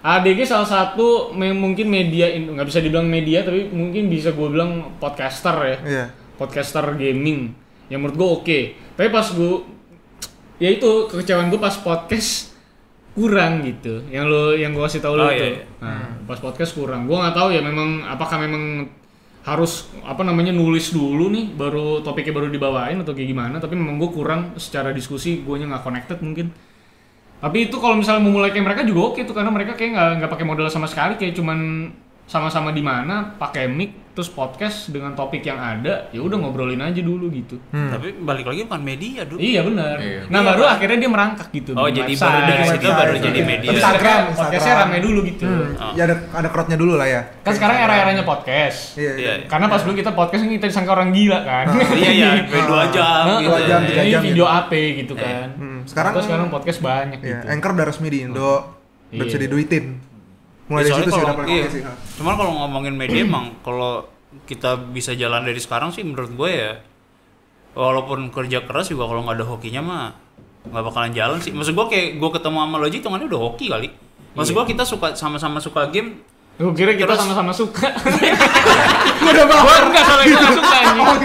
ADG 0.00 0.42
salah 0.44 0.64
satu 0.64 1.30
me- 1.30 1.52
mungkin 1.52 1.86
media 1.86 2.26
in- 2.26 2.50
nggak 2.50 2.66
bisa 2.66 2.80
dibilang 2.80 3.04
media 3.04 3.44
tapi 3.44 3.68
mungkin 3.68 4.08
bisa 4.08 4.32
gue 4.32 4.48
bilang 4.48 4.96
podcaster 4.96 5.52
ya 5.60 5.76
Iya. 5.84 6.04
podcaster 6.34 6.96
gaming 6.96 7.52
yang 7.86 8.00
menurut 8.00 8.16
gue 8.16 8.28
oke 8.32 8.58
tapi 8.94 9.08
pas 9.08 9.28
gue 9.28 9.54
ya 10.60 10.68
itu 10.70 11.08
kekecewaan 11.08 11.48
gue 11.48 11.56
pas 11.56 11.74
podcast 11.74 12.52
kurang 13.10 13.66
gitu. 13.66 14.06
Yang 14.06 14.24
lo 14.28 14.42
yang 14.54 14.70
gue 14.70 14.84
kasih 14.86 15.02
tahu 15.02 15.18
lo 15.18 15.26
Oh, 15.26 15.32
itu. 15.32 15.42
iya, 15.42 15.48
iya. 15.58 15.64
nah 15.82 16.14
pas 16.24 16.38
podcast 16.38 16.72
kurang. 16.72 17.08
Gue 17.08 17.16
nggak 17.16 17.34
tahu 17.34 17.48
ya 17.50 17.60
memang 17.60 18.06
apakah 18.06 18.38
memang 18.38 18.86
harus 19.40 19.88
apa 20.04 20.20
namanya 20.20 20.52
nulis 20.52 20.92
dulu 20.92 21.32
nih 21.32 21.56
baru 21.56 22.04
topiknya 22.04 22.36
baru 22.36 22.52
dibawain 22.52 23.00
atau 23.00 23.16
kayak 23.16 23.28
gimana. 23.28 23.56
Tapi 23.58 23.74
memang 23.74 23.98
gue 23.98 24.10
kurang 24.12 24.54
secara 24.56 24.92
diskusi 24.92 25.42
gue 25.42 25.54
nggak 25.58 25.82
connected 25.82 26.20
mungkin. 26.22 26.52
Tapi 27.40 27.72
itu 27.72 27.76
kalau 27.80 27.96
misalnya 27.96 28.20
mau 28.20 28.36
mulai 28.36 28.52
kayak 28.52 28.66
mereka 28.68 28.82
juga 28.84 29.16
oke 29.16 29.20
tuh 29.24 29.32
karena 29.32 29.48
mereka 29.48 29.72
kayak 29.72 29.90
nggak 29.96 30.08
nggak 30.22 30.30
pakai 30.36 30.46
modal 30.46 30.68
sama 30.68 30.86
sekali. 30.86 31.16
Kayak 31.16 31.40
cuman 31.40 31.88
sama-sama 32.30 32.70
di 32.70 32.84
mana 32.84 33.34
pakai 33.34 33.66
mic 33.66 33.99
terus 34.10 34.26
podcast 34.28 34.88
dengan 34.88 35.12
topik 35.12 35.40
yang 35.40 35.56
ada 35.56 36.08
ya 36.08 36.18
udah 36.18 36.36
ngobrolin 36.36 36.78
aja 36.78 36.98
dulu 36.98 37.28
gitu 37.28 37.56
Hmm. 37.68 37.88
Tapi 37.88 38.18
balik 38.18 38.42
lagi 38.44 38.64
bukan 38.64 38.80
media, 38.80 39.22
Duk. 39.22 39.38
iya 39.38 39.62
benar 39.62 39.96
Iya. 39.96 40.26
nah 40.26 40.42
baru 40.42 40.66
akhirnya 40.66 40.98
dia 40.98 41.08
merangkak 41.08 41.48
gitu 41.50 41.70
Oh, 41.72 41.86
jadi 41.86 42.08
website, 42.08 42.26
baru 42.26 42.40
dari 42.44 42.64
situ 42.66 42.88
baru 42.88 43.14
jadi 43.16 43.40
media. 43.40 43.68
tapi 43.68 43.76
Instagram, 43.76 44.20
podcastnya 44.32 44.74
rame 44.76 44.98
dulu 44.98 45.20
gitu 45.24 45.44
Hmm. 45.44 45.70
Oh. 45.76 45.92
Ya 45.92 46.02
ada 46.04 46.16
ada 46.32 46.48
crowdnya 46.48 46.76
dulu 46.76 46.92
lah 46.94 47.06
ya. 47.06 47.22
kan 47.40 47.52
sekarang 47.52 47.76
era-eranya 47.78 48.22
podcast 48.22 48.78
Iya. 48.92 49.00
Iya, 49.00 49.12
iya. 49.16 49.32
iya. 49.36 49.46
karena 49.46 49.66
pas 49.66 49.80
dulu 49.80 49.94
kita 49.94 50.10
podcast 50.10 50.42
ini 50.42 50.52
kita 50.56 50.66
disangka 50.68 50.90
orang 50.90 51.10
gila 51.10 51.38
kan 51.40 51.64
Iya, 51.92 52.10
iya, 52.10 52.28
sampai 52.40 52.62
dua 52.70 52.84
jam 52.88 53.22
Nah, 53.22 53.38
gitu. 53.38 53.48
dua 53.48 53.60
jam, 53.62 53.80
ya. 53.80 53.86
tiga 53.86 54.02
ini 54.02 54.10
jam 54.10 54.22
video 54.22 54.44
gitu. 54.44 54.58
AP 54.58 54.72
gitu 54.96 55.14
kan 55.14 55.46
Hmm. 55.52 55.80
Sekarang 55.82 56.12
sekarang 56.16 56.46
podcast 56.48 56.78
banyak 56.78 57.18
Iya, 57.18 57.28
gitu 57.36 57.44
Anchor 57.48 57.70
udah 57.72 57.86
resmi 57.86 58.08
di 58.08 58.18
Indo. 58.20 58.42
Udah 58.42 58.58
Iya. 59.12 59.22
bisa 59.24 59.38
diduitin. 59.38 59.84
Mulai 60.70 60.80
Ya, 60.80 60.86
dari 60.86 60.92
soalnya 60.94 61.04
situ 61.04 61.18
sih 61.42 61.50
iya. 61.50 61.66
sih. 61.68 61.82
ha. 61.82 61.92
Cuman 62.14 62.34
kalau 62.34 62.52
ngomongin 62.56 62.94
media 62.94 63.20
emang 63.20 63.58
kalau 63.60 64.06
kita 64.46 64.78
bisa 64.88 65.10
jalan 65.12 65.42
dari 65.42 65.58
sekarang 65.58 65.90
sih 65.90 66.06
menurut 66.06 66.30
gue 66.30 66.50
ya 66.52 66.70
walaupun 67.72 68.30
kerja 68.30 68.62
keras 68.62 68.86
juga 68.86 69.04
kalau 69.04 69.22
nggak 69.22 69.36
ada 69.36 69.46
hokinya 69.46 69.82
mah 69.82 70.04
nggak 70.62 70.84
bakalan 70.84 71.10
jalan 71.10 71.38
sih. 71.38 71.50
Maksud 71.50 71.74
gue 71.74 71.86
kayak 71.88 72.08
gue 72.16 72.30
ketemu 72.30 72.56
sama 72.60 72.76
Logi 72.78 72.96
hitungannya 72.98 73.26
udah 73.26 73.40
hoki 73.42 73.66
kali. 73.66 73.88
Maksud 74.30 74.52
gue 74.52 74.64
kita 74.68 74.84
suka 74.84 75.12
sama-sama 75.12 75.58
suka 75.58 75.90
game. 75.90 76.22
Gue 76.54 76.70
kira 76.76 76.92
kita 76.92 77.16
sama-sama 77.16 77.50
suka. 77.50 77.88
Gue 79.20 79.32
udah 79.32 79.46
bawa. 79.48 79.72
Enggak, 79.80 80.04
soalnya 80.04 80.24
gue 80.26 80.36
gak 80.36 80.52
suka 80.54 80.76
anjing. 80.76 81.00
Oh. 81.00 81.16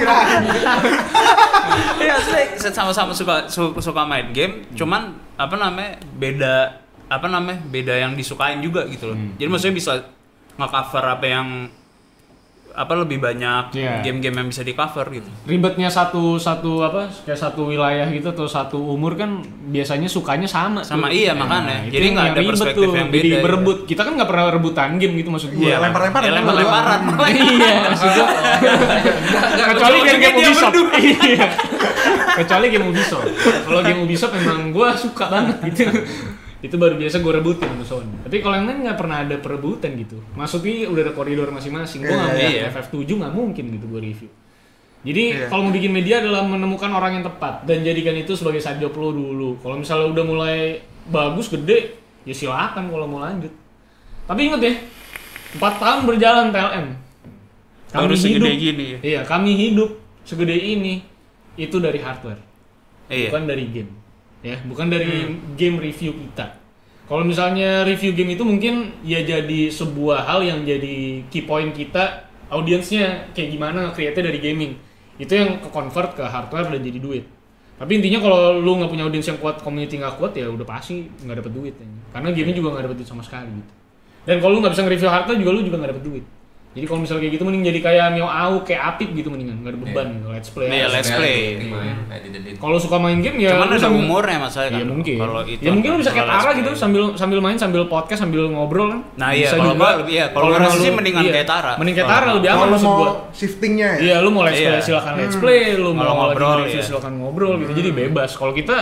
Iya, 1.99 2.15
sama-sama 2.71 3.11
suka 3.11 3.35
su- 3.47 3.75
suka 3.75 4.01
main 4.03 4.31
game. 4.31 4.63
Cuman 4.73 5.11
apa 5.35 5.55
namanya 5.55 5.99
beda 6.15 6.55
apa 7.07 7.27
namanya 7.27 7.61
beda 7.63 7.93
yang 7.95 8.13
disukain 8.13 8.59
juga 8.59 8.85
gitu 8.85 9.07
loh. 9.07 9.17
Jadi 9.33 9.47
maksudnya 9.47 9.75
bisa 9.75 9.93
nge-cover 10.55 11.03
apa 11.05 11.25
yang 11.25 11.47
apa 12.71 12.91
lebih 12.93 13.17
banyak 13.17 13.71
Iya. 13.71 14.03
game-game 14.03 14.35
yang 14.35 14.47
bisa 14.47 14.59
di 14.59 14.71
cover 14.71 15.07
gitu. 15.09 15.31
ribetnya 15.45 15.87
satu 15.87 16.35
satu 16.35 16.83
apa 16.83 17.07
kayak 17.23 17.39
satu 17.39 17.71
wilayah 17.71 18.03
gitu 18.05 18.27
atau 18.29 18.43
satu 18.45 18.75
umur 18.75 19.15
kan 19.15 19.39
biasanya 19.65 20.03
sukanya 20.05 20.43
sama 20.43 20.83
Sama, 20.83 21.07
tuh. 21.07 21.15
iya, 21.15 21.31
makanya. 21.31 21.87
itu 21.87 21.95
Jadi 21.95 22.05
nggak 22.11 22.27
ada 22.27 22.41
perspektif 22.45 22.83
tuh. 22.83 22.91
yang 22.93 23.07
jadi 23.07 23.15
beda, 23.15 23.31
iya. 23.31 23.39
berebut 23.41 23.77
kita 23.85 24.01
kan 24.03 24.11
nggak 24.13 24.27
pernah 24.27 24.45
rebutan 24.49 24.89
game 24.97 25.15
gitu 25.15 25.29
maksud 25.29 25.49
gue 25.51 25.63
Iya, 25.63 25.79
lempar-lempar 25.79 26.19
Ya, 26.19 26.31
lempar-lemparan. 26.33 26.99
iya 27.31 27.75
maksud 27.85 28.09
gua. 28.11 28.27
kecuali 29.65 29.97
game 30.01 30.19
game 30.21 30.35
Ubisoft 30.37 30.75
iya 30.99 31.47
kecuali 32.35 32.65
game 32.67 32.85
Ubisoft 32.85 33.27
kalau 33.63 33.81
game 33.81 33.99
Ubisoft 34.01 34.33
memang 34.35 34.59
gue 34.69 34.87
suka 34.97 35.25
banget 35.29 35.57
gitu 35.65 35.83
itu 36.65 36.75
baru 36.75 36.97
biasa 36.97 37.21
gue 37.21 37.29
rebutin 37.31 37.69
sama 37.69 37.85
Sony 37.85 38.09
tapi 38.25 38.41
kalau 38.41 38.57
yang 38.57 38.65
lain 38.65 38.79
nggak 38.83 38.97
pernah 38.97 39.17
ada 39.21 39.35
perebutan 39.37 39.93
gitu 39.93 40.17
maksudnya 40.33 40.89
udah 40.89 41.01
ada 41.05 41.13
koridor 41.13 41.49
masing-masing 41.49 42.01
gue 42.01 42.09
nggak 42.09 42.33
Iya, 42.33 42.41
mau 42.41 42.51
iya. 42.51 42.63
FF7 42.73 43.05
nggak 43.05 43.33
mungkin 43.33 43.63
gitu 43.69 43.85
gue 43.85 44.01
review 44.01 44.29
jadi 45.05 45.23
Iya. 45.29 45.47
kalau 45.47 45.61
mau 45.63 45.73
bikin 45.73 45.91
media 45.93 46.15
adalah 46.17 46.41
menemukan 46.41 46.89
orang 46.89 47.21
yang 47.21 47.23
tepat 47.23 47.61
dan 47.63 47.85
jadikan 47.85 48.15
itu 48.15 48.33
sebagai 48.33 48.57
side 48.57 48.81
job 48.81 48.91
lo 48.93 49.11
dulu 49.11 49.61
kalau 49.61 49.77
misalnya 49.77 50.09
udah 50.09 50.25
mulai 50.25 50.57
bagus 51.05 51.47
gede 51.47 51.93
ya 52.25 52.33
silakan 52.33 52.89
kalau 52.89 53.05
mau 53.05 53.21
lanjut 53.21 53.53
tapi 54.25 54.49
inget 54.49 54.61
ya 54.61 54.73
4 55.55 55.61
tahun 55.77 56.01
berjalan 56.03 56.49
TLM 56.49 56.87
Baru 57.95 58.11
segede 58.11 58.51
gini 58.59 58.85
ya. 58.91 58.99
Iya, 58.99 59.21
kami 59.23 59.55
hidup 59.55 59.87
segede 60.27 60.51
ini 60.51 60.99
itu 61.55 61.79
dari 61.79 61.95
hardware, 61.95 62.43
Iya. 63.07 63.31
bukan 63.31 63.47
dari 63.47 63.71
game. 63.71 63.87
Ya, 64.45 64.61
bukan 64.61 64.93
dari 64.93 65.41
game 65.57 65.81
review 65.81 66.13
kita. 66.13 66.61
Kalau 67.09 67.25
misalnya 67.25 67.81
review 67.81 68.13
game 68.13 68.37
itu 68.37 68.45
mungkin 68.45 68.93
ya 69.01 69.25
jadi 69.25 69.73
sebuah 69.73 70.25
hal 70.25 70.45
yang 70.45 70.61
jadi 70.61 71.25
key 71.33 71.49
point 71.49 71.73
kita, 71.73 72.29
audiensnya 72.53 73.33
kayak 73.33 73.49
gimana 73.57 73.89
create 73.89 74.21
dari 74.21 74.37
gaming. 74.37 74.77
Itu 75.17 75.33
yang 75.33 75.57
ke 75.65 75.69
convert 75.73 76.13
ke 76.13 76.21
hardware 76.21 76.69
dan 76.77 76.81
jadi 76.85 77.01
duit. 77.01 77.25
Tapi 77.75 77.91
intinya 77.97 78.21
kalau 78.21 78.61
lu 78.61 78.77
nggak 78.77 78.89
punya 78.93 79.03
audiens 79.09 79.25
yang 79.25 79.41
kuat, 79.41 79.65
community 79.65 79.97
nggak 79.97 80.21
kuat 80.21 80.37
ya 80.37 80.45
udah 80.45 80.65
pasti 80.65 81.09
nggak 81.25 81.41
dapet 81.41 81.51
duit. 81.53 81.73
ya. 81.81 81.85
Karena 82.13 82.29
gamenya 82.29 82.55
juga 82.55 82.69
nggak 82.77 82.85
dapet 82.85 82.97
duit 83.01 83.09
sama 83.09 83.25
sekali 83.25 83.49
gitu. 83.49 83.71
Dan 84.25 84.41
kalau 84.41 84.57
lu 84.57 84.59
nggak 84.61 84.73
bisa 84.73 84.81
nge-review 84.85 85.09
hardware 85.09 85.39
juga 85.41 85.51
lu 85.53 85.61
juga 85.65 85.77
nggak 85.81 85.91
dapet 85.97 86.05
duit. 86.05 86.25
Jadi 86.75 86.85
kalau 86.85 86.99
misalnya 86.99 87.21
kayak 87.23 87.33
gitu 87.33 87.43
mending 87.43 87.63
jadi 87.65 87.79
kayak 87.79 88.05
Mio 88.11 88.27
Au 88.27 88.59
kayak 88.61 88.81
Apip 88.85 89.15
gitu 89.15 89.31
mendingan 89.31 89.63
nggak 89.63 89.71
ada 89.71 89.79
beban 89.79 90.07
gitu. 90.11 90.27
Let's 90.27 90.49
play. 90.51 90.67
Iya, 90.67 90.85
aja. 90.85 90.87
let's 90.91 91.07
play. 91.09 91.39
Main, 91.63 91.95
edit 92.11 92.31
edit. 92.35 92.55
Kalau 92.59 92.75
suka 92.75 92.99
main 92.99 93.23
game 93.23 93.37
ya 93.39 93.55
Cuman 93.55 93.79
sambil- 93.79 94.03
umurnya 94.03 94.37
masalah 94.37 94.67
kan. 94.67 94.75
Iya 94.75 94.85
mungkin. 94.85 95.15
Kalau 95.15 95.41
itu. 95.45 95.61
ya 95.63 95.71
mungkin 95.71 95.89
lu 95.89 95.97
bisa 96.03 96.11
kayak 96.11 96.27
Tara 96.27 96.51
gitu 96.53 96.71
sambil 96.75 97.03
sambil 97.15 97.39
main 97.39 97.55
sambil 97.55 97.81
podcast 97.87 98.19
sambil 98.21 98.43
ngobrol 98.45 98.91
kan. 98.91 98.99
Nah, 99.15 99.31
iya, 99.31 99.47
Bisa 99.47 99.55
kalau 99.55 99.71
juga. 99.71 99.79
gua 99.79 99.91
lebih- 100.03 100.13
iya, 100.13 100.25
kalau 100.29 100.45
gua 100.51 100.69
sih 100.69 100.91
mendingan 100.91 101.23
iya, 101.23 101.31
kayak 101.31 101.47
Tara. 101.47 101.73
Mending 101.79 101.95
kayak 101.95 102.09
Tara 102.11 102.27
lebih 102.35 102.49
aman 102.51 102.67
maksud 102.67 102.85
mau 102.85 102.97
gua. 102.99 103.09
shiftingnya 103.31 103.87
ya. 103.87 103.99
Iya, 104.03 104.15
lu 104.19 104.29
mau 104.29 104.43
let's 104.43 104.59
play 104.59 104.67
Iya. 104.67 104.83
silakan 104.83 105.11
let's 105.15 105.37
play, 105.39 105.61
lu 105.75 105.89
mau 105.91 106.11
ngobrol, 106.11 106.59
iya. 106.67 106.83
silakan 106.83 107.13
ngobrol 107.17 107.53
gitu. 107.57 107.71
Jadi 107.71 107.89
bebas. 107.95 108.35
Kalau 108.35 108.51
kita 108.51 108.75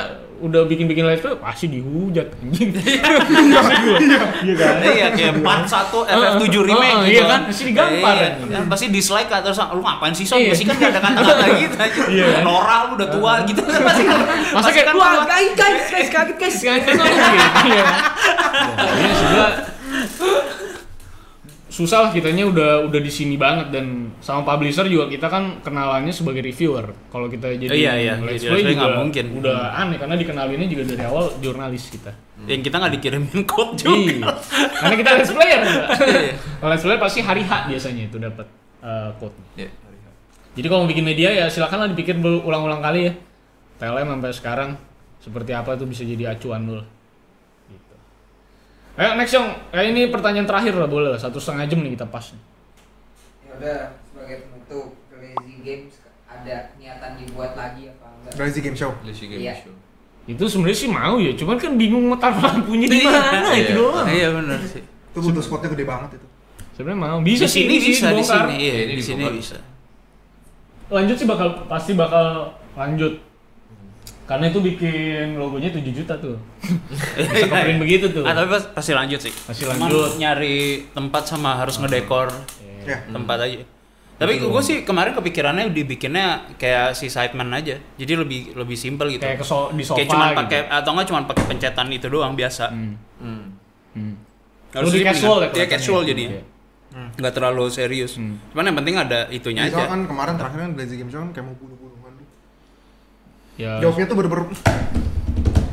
udah 0.44 0.68
bikin-bikin 0.68 1.08
let's 1.08 1.24
play 1.24 1.32
pasti 1.34 1.72
dihujat 1.72 2.36
anjing. 2.36 2.76
Gua. 2.76 2.84
Iya 4.44 4.56
kan? 4.60 4.76
Iya 4.84 5.08
kayak 5.16 5.34
41 5.40 6.04
FF7 6.04 6.56
remake 6.68 6.84
Heeh, 6.84 7.00
gitu 7.00 7.16
iya 7.16 7.24
kan? 7.24 7.42
Pasti 7.48 7.64
digampar, 7.64 8.14
Iya, 8.20 8.30
kan 8.52 8.64
pasti 8.68 8.86
dislike 8.92 9.30
kan 9.32 9.40
terus 9.40 9.56
lu 9.72 9.80
ngapain 9.80 10.12
sih 10.12 10.28
Son? 10.28 10.36
Iya. 10.38 10.52
Pasti 10.52 10.66
kan 10.68 10.76
gak 10.76 10.92
ada 10.92 11.00
kata-kata 11.00 11.46
gitu 11.64 11.76
aja. 11.80 12.02
Iya. 12.12 12.26
Norak 12.44 12.80
lu 12.84 13.00
udah 13.00 13.08
tua 13.08 13.34
gitu. 13.48 13.62
Pasti 13.88 14.04
kan 14.04 14.20
Masa 14.52 14.70
kayak 14.70 14.88
kan 14.92 14.96
wah 15.00 15.12
tua. 15.16 15.26
guys 15.26 15.52
guys 15.56 15.84
guys 15.88 16.10
kaget 16.12 16.36
guys 16.36 16.56
kaget 16.60 16.84
kan 16.84 16.96
mungkin. 17.00 17.40
Iya. 17.72 17.86
Iya 19.24 19.48
susah 21.74 22.06
lah 22.06 22.12
kitanya 22.14 22.46
udah 22.46 22.86
udah 22.86 23.02
di 23.02 23.10
sini 23.10 23.34
banget 23.34 23.74
dan 23.74 24.14
sama 24.22 24.46
publisher 24.46 24.86
juga 24.86 25.10
kita 25.10 25.26
kan 25.26 25.58
kenalannya 25.60 26.14
sebagai 26.14 26.46
reviewer. 26.46 26.94
Kalau 27.10 27.26
kita 27.26 27.50
jadi 27.50 27.74
Iya, 27.74 27.94
iya. 27.98 28.14
let's 28.22 28.46
Jadi 28.46 28.54
play 28.54 28.62
juga 28.62 28.78
nggak 28.78 28.94
mungkin. 29.02 29.26
udah 29.42 29.58
aneh 29.74 29.98
karena 29.98 30.14
dikenalinnya 30.14 30.68
juga 30.70 30.84
dari 30.94 31.02
awal 31.02 31.34
jurnalis 31.42 31.90
kita. 31.90 32.14
Yang 32.46 32.70
kita 32.70 32.76
nggak 32.78 32.94
dikirimin 32.94 33.42
code 33.50 33.74
Iya. 33.74 33.90
juga. 33.90 34.32
Karena 34.78 34.96
kita 34.96 35.10
let's 35.18 35.32
player 35.34 35.60
enggak. 35.60 35.88
Iya. 36.14 36.34
Kalau 36.62 36.70
let's 36.70 36.84
player 36.86 37.02
pasti 37.02 37.20
hari 37.20 37.42
H 37.42 37.52
biasanya 37.66 38.04
itu 38.06 38.18
dapat 38.22 38.46
eh, 38.80 39.10
code. 39.18 39.38
Iya. 39.58 39.70
Jadi 40.54 40.66
kalau 40.70 40.86
mau 40.86 40.90
bikin 40.94 41.02
media 41.02 41.34
ya 41.34 41.50
silakanlah 41.50 41.90
dipikir 41.90 42.14
berulang-ulang 42.16 42.86
kali 42.86 43.10
ya. 43.10 43.14
TLM 43.82 44.06
sampai 44.14 44.30
sekarang 44.30 44.70
seperti 45.18 45.52
apa 45.52 45.74
tuh 45.74 45.90
bisa 45.90 46.06
jadi 46.06 46.30
acuan 46.30 46.62
dulu. 46.64 46.86
Ayo 48.94 49.18
next 49.18 49.34
Yong, 49.34 49.50
kayak 49.74 49.88
ini 49.90 50.02
pertanyaan 50.14 50.46
terakhir 50.46 50.78
lah 50.78 50.86
boleh 50.86 51.10
lah, 51.10 51.18
satu 51.18 51.42
setengah 51.42 51.66
jam 51.66 51.82
nih 51.82 51.98
kita 51.98 52.06
pas. 52.06 52.30
Ya 53.42 53.52
udah 53.58 53.80
sebagai 54.06 54.46
penutup 54.46 54.94
Lazy 55.10 55.56
Games 55.66 55.98
ada 56.30 56.78
niatan 56.78 57.12
dibuat 57.18 57.58
lagi 57.58 57.90
apa 57.90 58.06
enggak? 58.06 58.32
Lazy 58.38 58.60
Game 58.62 58.78
Show. 58.78 58.94
Lazy 59.02 59.26
Game 59.26 59.42
Iya. 59.42 59.58
Show. 59.58 59.74
Itu 60.24 60.46
sebenarnya 60.46 60.78
sih 60.78 60.90
mau 60.90 61.18
ya, 61.18 61.34
cuman 61.34 61.58
kan 61.58 61.74
bingung 61.74 62.06
mau 62.06 62.16
taruh 62.16 62.38
lampunya 62.38 62.86
di 62.86 63.02
mana 63.02 63.50
Iya. 63.50 63.66
itu 63.66 63.72
doang. 63.76 64.06
Iya 64.06 64.28
benar 64.32 64.60
sih. 64.62 64.84
Itu 64.86 65.20
butuh 65.20 65.42
spotnya 65.42 65.74
gede 65.74 65.86
banget 65.86 66.22
itu. 66.22 66.28
Sebenarnya 66.74 67.00
mau, 67.02 67.18
bisa 67.22 67.46
sih, 67.46 67.66
bisa 67.66 68.14
di 68.14 68.22
sini. 68.22 68.54
Iya, 68.58 68.74
Iya, 68.78 68.82
ini 68.88 68.94
di 68.94 69.04
sini 69.04 69.24
bisa. 69.34 69.58
Lanjut 70.90 71.18
sih 71.18 71.26
bakal 71.26 71.66
pasti 71.66 71.98
bakal 71.98 72.54
lanjut. 72.74 73.18
Karena 74.24 74.48
itu 74.48 74.58
bikin 74.58 75.36
logonya 75.36 75.68
7 75.68 75.84
juta 75.86 76.16
tuh. 76.16 76.40
Bisa 77.18 77.44
keprint 77.44 77.78
begitu 77.78 78.06
tuh. 78.10 78.24
Ah, 78.24 78.32
tapi 78.32 78.48
pas- 78.50 78.72
pasti 78.72 78.92
lanjut 78.92 79.20
sih. 79.20 79.30
Pasti 79.30 79.64
Cuman 79.64 79.84
lanjut. 79.84 80.16
nyari 80.16 80.58
tempat 80.90 81.24
sama 81.26 81.56
harus 81.56 81.76
ngedekor 81.76 82.32
Ya. 82.82 83.04
tempat 83.06 83.38
aja. 83.42 83.64
Tapi 84.14 84.38
gue 84.38 84.62
sih 84.62 84.84
kemarin 84.84 85.12
kepikirannya 85.12 85.70
dibikinnya 85.70 86.26
kayak 86.56 86.94
si 86.94 87.08
Sideman 87.08 87.50
aja. 87.50 87.76
Jadi 87.94 88.14
lebih 88.14 88.42
lebih 88.54 88.76
simpel 88.76 89.10
gitu. 89.10 89.20
Kayak 89.22 89.40
ke 89.40 89.46
so- 89.46 89.70
di 89.70 89.84
sofa 89.84 89.98
Kayak 89.98 90.10
cuma 90.10 90.26
gitu. 90.26 90.40
pakai 90.40 90.60
atau 90.68 90.90
enggak 90.92 91.08
cuma 91.08 91.20
pakai 91.26 91.44
pencetan 91.46 91.88
itu 91.90 92.08
doang 92.08 92.34
biasa. 92.34 92.66
Hmm. 92.70 92.96
Hmm. 93.18 93.44
Hmm. 93.94 94.14
Harus 94.72 94.90
Lebih 94.90 95.06
casual 95.06 95.38
ya 95.42 95.50
Iya 95.54 95.66
casual 95.70 96.02
jadi. 96.04 96.24
Iya. 96.30 96.44
Nggak 97.14 97.34
terlalu 97.34 97.68
serius. 97.68 98.16
Hmm. 98.16 98.40
Cuman 98.50 98.64
yang 98.66 98.78
penting 98.78 98.96
ada 98.96 99.28
itunya 99.28 99.66
Jadi 99.66 99.74
soalnya 99.74 99.84
aja. 99.84 99.92
kan 99.92 100.02
kemarin 100.06 100.34
terakhir 100.38 100.60
kan 100.62 100.72
Lazy 100.74 100.96
Game 100.96 101.10
Show 101.10 101.20
kan 101.20 101.30
kayak 101.32 101.46
mau 101.46 101.56
tuh. 101.58 101.83
Ya. 103.54 103.78
Jawabnya 103.80 104.06
tuh 104.06 104.16
bener-bener 104.18 104.44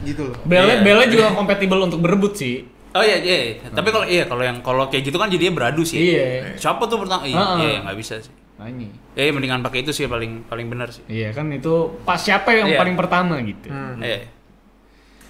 gitu 0.03 0.23
loh. 0.29 0.37
Belnya 0.45 0.77
Iya. 0.77 0.85
belnya 0.85 1.07
juga 1.09 1.27
kompatibel 1.33 1.79
untuk 1.81 2.01
berebut 2.01 2.33
sih. 2.35 2.65
Oh 2.91 3.01
iya, 3.01 3.23
iya. 3.23 3.39
iya. 3.41 3.55
Tapi 3.71 3.89
kalau 3.89 4.05
iya 4.05 4.25
kalau 4.27 4.43
yang 4.43 4.59
kalau 4.61 4.91
kayak 4.91 5.07
gitu 5.07 5.17
kan 5.17 5.31
jadinya 5.31 5.55
beradu 5.57 5.83
sih. 5.83 6.13
Iya. 6.13 6.59
Siapa 6.59 6.85
tuh 6.85 6.99
pertama? 6.99 7.23
Iya, 7.23 7.39
Heeh. 7.39 7.59
iya 7.61 7.77
nggak 7.87 7.97
bisa 7.97 8.19
sih. 8.19 8.35
Nah, 8.59 8.69
ini. 8.69 8.93
Ya 9.15 9.25
iya, 9.25 9.33
mendingan 9.33 9.63
pakai 9.63 9.81
itu 9.81 9.91
sih 9.91 10.05
paling 10.05 10.45
paling 10.45 10.67
benar 10.69 10.91
sih. 10.91 11.01
Iya 11.07 11.31
kan 11.31 11.49
itu 11.49 11.73
pas 12.03 12.19
siapa 12.19 12.51
yang 12.51 12.69
Iya. 12.69 12.77
paling 12.77 12.97
pertama 12.99 13.41
gitu. 13.41 13.71
Hmm. 13.71 13.97
Iya. 14.03 14.29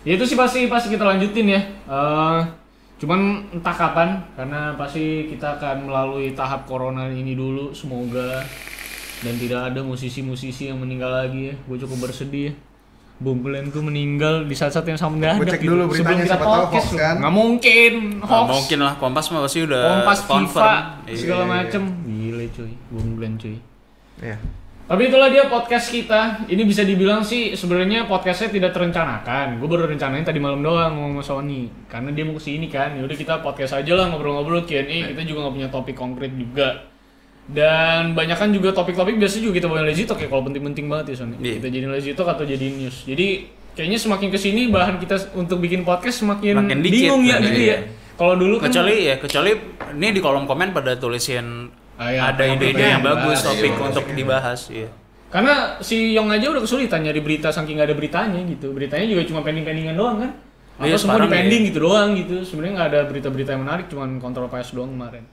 Ya 0.01 0.13
itu 0.17 0.25
sih 0.25 0.35
pasti 0.35 0.65
pasti 0.67 0.89
kita 0.89 1.05
lanjutin 1.05 1.47
ya. 1.47 1.61
Eh, 1.87 2.41
cuman 2.99 3.21
entah 3.53 3.73
kapan 3.73 4.19
karena 4.35 4.73
pasti 4.75 5.29
kita 5.29 5.57
akan 5.57 5.87
melalui 5.87 6.33
tahap 6.33 6.65
corona 6.65 7.07
ini 7.07 7.33
dulu 7.33 7.71
semoga 7.71 8.41
dan 9.21 9.35
tidak 9.37 9.61
ada 9.69 9.81
musisi-musisi 9.81 10.69
yang 10.69 10.77
meninggal 10.77 11.11
lagi 11.11 11.51
ya. 11.51 11.55
Gue 11.63 11.77
cukup 11.77 12.07
bersedih. 12.07 12.57
Bung 13.17 13.45
Glenn 13.45 13.69
tuh 13.69 13.85
meninggal 13.85 14.49
di 14.49 14.57
saat-saat 14.57 14.81
yang 14.83 14.97
sama 14.97 15.13
mendadak 15.15 15.37
Gua 15.37 15.47
cek 15.47 15.61
gitu. 15.61 15.71
dulu 15.71 15.83
beritanya, 15.93 16.25
siapa 16.25 16.41
tahu 16.41 16.57
hoax 16.67 16.73
loh. 16.87 16.97
kan. 16.97 17.15
Nggak 17.21 17.35
mungkin 17.35 17.93
Nggak 18.17 18.31
hoax. 18.33 18.49
mungkin 18.49 18.79
lah 18.81 18.93
Kompas 18.97 19.27
mah 19.29 19.41
pasti 19.45 19.59
udah 19.61 19.83
Kompas 19.85 20.19
confirm. 20.25 20.49
FIFA 20.49 20.73
Iya. 21.05 21.17
segala 21.19 21.45
macem. 21.45 21.83
Gile 22.03 22.45
cuy, 22.49 22.73
Bung 22.89 23.09
Glenn 23.15 23.35
cuy. 23.37 23.57
Iya. 24.19 24.37
Tapi 24.83 25.03
itulah 25.07 25.29
dia 25.29 25.47
podcast 25.47 25.87
kita. 25.87 26.21
Ini 26.49 26.63
bisa 26.65 26.83
dibilang 26.83 27.21
sih 27.21 27.53
sebenarnya 27.53 28.09
podcastnya 28.09 28.51
tidak 28.51 28.73
terencanakan. 28.73 29.61
Gue 29.61 29.69
baru 29.69 29.87
rencanain 29.87 30.25
tadi 30.25 30.41
malam 30.41 30.59
doang 30.61 30.91
ngomong 30.91 31.21
sama 31.21 31.45
Sony. 31.45 31.69
Karena 31.87 32.11
dia 32.11 32.25
mau 32.25 32.35
ke 32.35 32.43
sini 32.43 32.67
kan. 32.67 32.97
Yaudah 32.97 33.15
kita 33.15 33.39
podcast 33.39 33.77
aja 33.77 33.93
lah 33.95 34.09
ngobrol-ngobrol 34.09 34.65
Q&A. 34.65 34.83
Kita 35.07 35.23
juga 35.23 35.45
nggak 35.45 35.55
punya 35.55 35.69
topik 35.69 35.95
konkret 35.95 36.33
juga. 36.33 36.90
Dan 37.51 38.15
banyak 38.15 38.39
kan 38.39 38.49
juga 38.55 38.71
topik-topik 38.71 39.19
biasa 39.19 39.43
juga 39.43 39.59
kita 39.59 39.67
bawa 39.67 39.83
lazy 39.83 40.07
talk 40.07 40.23
ya 40.23 40.31
kalau 40.31 40.47
penting-penting 40.47 40.87
banget 40.87 41.15
ya 41.15 41.27
Sony. 41.27 41.35
Iya. 41.43 41.55
Kita 41.59 41.67
jadi 41.67 41.87
lazy 41.91 42.11
talk 42.15 42.29
atau 42.31 42.47
jadi 42.47 42.67
news. 42.71 43.03
Jadi 43.03 43.27
kayaknya 43.75 43.99
semakin 43.99 44.29
ke 44.31 44.39
sini 44.39 44.71
bahan 44.71 45.03
kita 45.03 45.35
untuk 45.35 45.59
bikin 45.59 45.83
podcast 45.83 46.23
semakin, 46.23 46.63
Makin 46.63 46.79
dikit, 46.79 47.11
bingung 47.11 47.23
ya 47.27 47.43
makin 47.43 47.51
gitu 47.51 47.61
iya. 47.67 47.75
ya. 47.75 47.79
Kalau 48.15 48.35
dulu 48.37 48.61
kan 48.61 48.69
Kecuali 48.71 48.97
ya, 49.09 49.15
kecuali 49.19 49.51
ini 49.97 50.09
di 50.13 50.21
kolom 50.21 50.45
komen 50.47 50.71
pada 50.71 50.95
tulisin 50.95 51.73
Ah, 52.01 52.09
iya, 52.09 52.33
ada 52.33 52.49
ide-ide 52.49 52.81
yang 52.81 53.01
yang 53.01 53.05
bagus, 53.05 53.45
topik 53.45 53.77
Iya, 53.77 53.85
untuk 53.85 54.05
topiknya. 54.09 54.17
dibahas. 54.25 54.61
Iya. 54.73 54.89
Karena 55.29 55.77
si 55.85 56.17
Yong 56.17 56.33
aja 56.33 56.49
udah 56.49 56.63
kesulitan 56.65 57.05
nyari 57.05 57.21
berita 57.21 57.53
saking 57.53 57.77
nggak 57.77 57.89
ada 57.93 57.97
beritanya 57.97 58.41
gitu. 58.49 58.73
Beritanya 58.73 59.05
juga 59.05 59.23
cuma 59.29 59.41
pending-pendingan 59.45 59.95
doang 60.01 60.17
kan. 60.17 60.31
Atau 60.81 60.89
Iya, 60.89 60.97
semua 60.97 61.21
di 61.21 61.29
sekarang 61.29 61.31
pending 61.37 61.61
iya. 61.61 61.69
gitu 61.69 61.79
doang 61.85 62.09
gitu. 62.17 62.37
Sebenarnya 62.41 62.73
nggak 62.81 62.89
ada 62.89 63.01
berita-berita 63.05 63.51
yang 63.53 63.63
menarik, 63.69 63.87
cuma 63.93 64.05
kontroversi 64.17 64.73
doang 64.73 64.91
kemarin. 64.97 65.25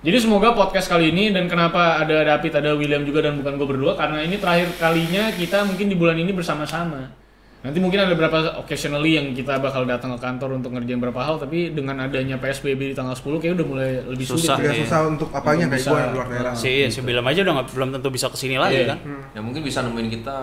Jadi 0.00 0.16
semoga 0.16 0.56
podcast 0.56 0.88
kali 0.88 1.12
ini 1.12 1.28
dan 1.28 1.44
kenapa 1.44 2.00
ada 2.00 2.24
David, 2.24 2.52
ada 2.56 2.72
William 2.72 3.04
juga 3.04 3.20
dan 3.20 3.36
bukan 3.36 3.60
gue 3.60 3.68
berdua 3.68 3.92
karena 4.00 4.24
ini 4.24 4.40
terakhir 4.40 4.72
kalinya 4.80 5.28
kita 5.36 5.60
mungkin 5.68 5.92
di 5.92 5.96
bulan 5.96 6.16
ini 6.16 6.32
bersama-sama. 6.32 7.20
Nanti 7.60 7.76
mungkin 7.76 8.00
ada 8.00 8.16
beberapa 8.16 8.56
occasionally 8.56 9.20
yang 9.20 9.36
kita 9.36 9.60
bakal 9.60 9.84
datang 9.84 10.16
ke 10.16 10.20
kantor 10.24 10.56
untuk 10.56 10.72
ngerjain 10.72 10.96
beberapa 10.96 11.20
hal, 11.20 11.36
tapi 11.36 11.76
dengan 11.76 12.00
adanya 12.00 12.40
PSBB 12.40 12.80
di 12.80 12.94
tanggal 12.96 13.12
10 13.12 13.36
kayak 13.36 13.52
udah 13.60 13.66
mulai 13.68 13.90
lebih 14.00 14.24
Susah. 14.24 14.56
sulit. 14.56 14.64
Juga 14.64 14.72
iya. 14.72 14.80
susah 14.88 15.00
untuk 15.04 15.28
apanya 15.28 15.68
Untuk 15.68 15.76
kayak 15.76 15.84
bisa- 15.84 15.92
gue 15.92 16.00
yang 16.00 16.12
luar 16.16 16.28
daerah. 16.32 16.52
Si 16.56 16.68
iya, 16.72 16.88
si 16.88 17.00
aja 17.04 17.40
udah 17.44 17.52
nggak 17.60 17.68
belum 17.76 17.88
tentu 18.00 18.08
bisa 18.08 18.26
ke 18.32 18.36
sini 18.40 18.56
lagi 18.56 18.80
Iya. 18.80 18.96
kan. 18.96 18.98
Ya 19.36 19.40
mungkin 19.44 19.60
bisa 19.60 19.84
nemuin 19.84 20.08
kita 20.08 20.36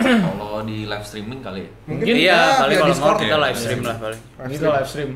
kalau 0.40 0.64
di 0.64 0.88
live 0.88 1.04
streaming 1.04 1.44
kali 1.44 1.60
ya. 1.68 1.70
Mungkin 1.84 2.14
iya, 2.16 2.32
ya, 2.32 2.40
kali 2.64 2.72
kalau 2.72 2.88
mau 2.88 2.88
Discord 2.96 3.18
kita 3.20 3.36
ya. 3.36 3.44
live 3.44 3.58
stream 3.60 3.80
lah 3.84 3.96
paling. 4.00 4.20
Ini 4.40 4.52
kita 4.56 4.68
live 4.72 4.88
stream. 4.88 5.10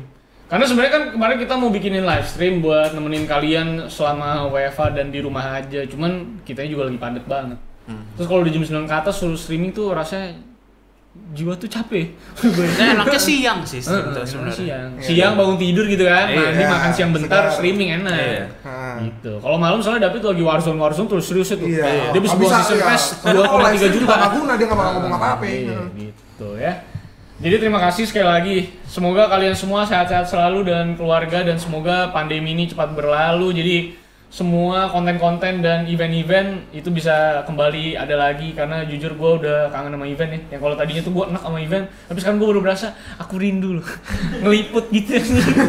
Karena 0.47 0.63
sebenarnya 0.63 0.93
kan 0.95 1.03
kemarin 1.11 1.37
kita 1.43 1.53
mau 1.59 1.67
bikinin 1.67 2.07
live 2.07 2.27
stream 2.27 2.63
buat 2.63 2.95
nemenin 2.95 3.27
kalian 3.27 3.67
selama 3.91 4.47
WFA 4.47 4.95
dan 4.95 5.11
di 5.11 5.19
rumah 5.19 5.59
aja. 5.59 5.83
Cuman 5.83 6.39
kitanya 6.47 6.71
juga 6.71 6.83
lagi 6.87 6.99
padat 6.99 7.25
banget. 7.27 7.59
Terus 8.15 8.27
kalau 8.27 8.43
di 8.43 8.51
jam 8.51 8.63
9 8.63 8.87
ke 8.87 8.95
atas 8.95 9.15
suruh 9.19 9.39
streaming 9.39 9.71
tuh 9.71 9.91
rasanya 9.91 10.39
jiwa 11.33 11.53
tuh 11.57 11.67
capek. 11.67 12.13
Nah, 12.77 12.93
enaknya 12.93 13.19
siang 13.19 13.59
sih 13.65 13.81
sebenarnya. 13.81 14.23
siang. 14.27 14.51
siang. 14.53 14.89
Iya. 15.01 15.07
Siang 15.07 15.33
bangun 15.33 15.57
tidur 15.57 15.85
gitu 15.89 16.05
kan, 16.05 16.29
Iya. 16.29 16.53
mandi 16.53 16.63
makan 16.67 16.91
siang 16.93 17.11
bentar, 17.11 17.43
streaming 17.51 17.89
enak. 18.01 18.13
Iya. 18.13 18.43
Nah. 18.61 18.95
Gitu. 19.01 19.33
Kalau 19.41 19.57
malam 19.57 19.79
soalnya 19.81 20.07
David 20.07 20.21
lagi 20.23 20.43
warzone 20.45 20.77
warzone 20.77 21.07
terus 21.09 21.25
serius 21.25 21.49
itu. 21.57 21.65
Iya. 21.65 22.13
Dia 22.13 22.21
bisa 22.21 22.35
bawa 22.37 22.51
season 22.61 22.77
iya. 22.77 22.85
pass 22.85 23.03
Soalnya 23.23 23.49
kalau 23.49 23.61
live 23.65 23.75
2,3 23.75 23.79
stream 23.81 23.93
juta. 23.97 24.05
juga 24.05 24.15
nggak 24.15 24.33
guna, 24.37 24.51
dia 24.53 24.65
nggak 24.67 24.79
bakal 24.79 24.91
ngomong 24.93 25.13
apa-apa. 25.17 25.43
Iya, 25.47 25.79
gitu 25.97 26.49
ya. 26.59 26.73
Jadi 27.37 27.55
terima 27.61 27.77
kasih 27.77 28.09
sekali 28.09 28.25
lagi. 28.25 28.57
Semoga 28.89 29.29
kalian 29.29 29.53
semua 29.53 29.85
sehat-sehat 29.85 30.25
selalu 30.25 30.65
dan 30.65 30.97
keluarga 30.97 31.45
dan 31.45 31.61
semoga 31.61 32.09
pandemi 32.09 32.57
ini 32.57 32.65
cepat 32.65 32.97
berlalu. 32.97 33.53
Jadi 33.53 33.77
semua 34.27 34.89
konten-konten 34.89 35.61
dan 35.61 35.85
event-event 35.85 36.65
itu 36.73 36.89
bisa 36.89 37.45
kembali 37.45 37.93
ada 37.95 38.17
lagi 38.17 38.51
karena 38.57 38.83
jujur 38.83 39.13
gue 39.13 39.31
udah 39.45 39.69
kangen 39.69 39.93
sama 39.93 40.09
event 40.09 40.31
ya. 40.33 40.39
Yang 40.57 40.61
kalau 40.65 40.75
tadinya 40.75 41.01
tuh 41.05 41.13
gue 41.13 41.25
enak 41.29 41.43
sama 41.45 41.57
event, 41.61 41.85
tapi 42.09 42.17
sekarang 42.19 42.37
gue 42.41 42.47
baru 42.49 42.61
berasa 42.65 42.87
aku 43.21 43.33
rindu 43.37 43.69
loh 43.79 43.87
ngeliput 44.41 44.89
gitu. 44.89 45.21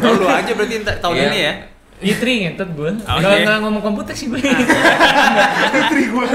Lu 0.08 0.24
aja 0.24 0.52
berarti 0.56 0.74
tahun 0.82 1.14
Iya. 1.20 1.26
ini 1.28 1.38
ya. 1.44 1.52
Litri 1.98 2.46
ngentet 2.46 2.70
gue. 2.78 2.90
Nggak 3.02 3.32
iya. 3.34 3.44
nggak 3.46 3.58
ngomong 3.66 3.82
komputer 3.82 4.14
sih 4.14 4.30
gue. 4.30 4.38
Litri 5.74 6.02
gue 6.10 6.26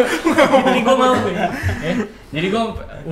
mau 0.95 1.13
gue. 1.15 1.33
Ya. 1.33 1.49
Jadi 2.33 2.47
gue 2.49 2.63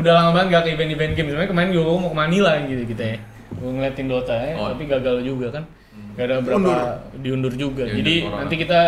udah 0.02 0.12
lama 0.18 0.30
banget 0.34 0.48
gak 0.58 0.62
ke 0.66 0.70
event-event 0.76 1.14
game. 1.14 1.28
Sebenarnya 1.30 1.50
kemarin 1.54 1.70
gue 1.72 1.84
mau 1.84 2.10
ke 2.10 2.18
Manila 2.18 2.52
gitu 2.66 2.84
kita 2.90 3.04
ya. 3.06 3.18
Gue 3.52 3.70
ngeliatin 3.78 4.08
Dota 4.10 4.34
ya, 4.34 4.58
Oh. 4.58 4.74
tapi 4.74 4.84
gagal 4.90 5.22
juga 5.22 5.48
kan. 5.54 5.64
Gak 6.18 6.26
ada 6.28 6.36
berapa 6.44 6.58
Undur. 6.60 6.80
diundur 7.22 7.54
juga. 7.56 7.84
Diundur 7.88 8.00
Jadi 8.04 8.16
corona. 8.26 8.40
nanti 8.44 8.56
kita 8.58 8.80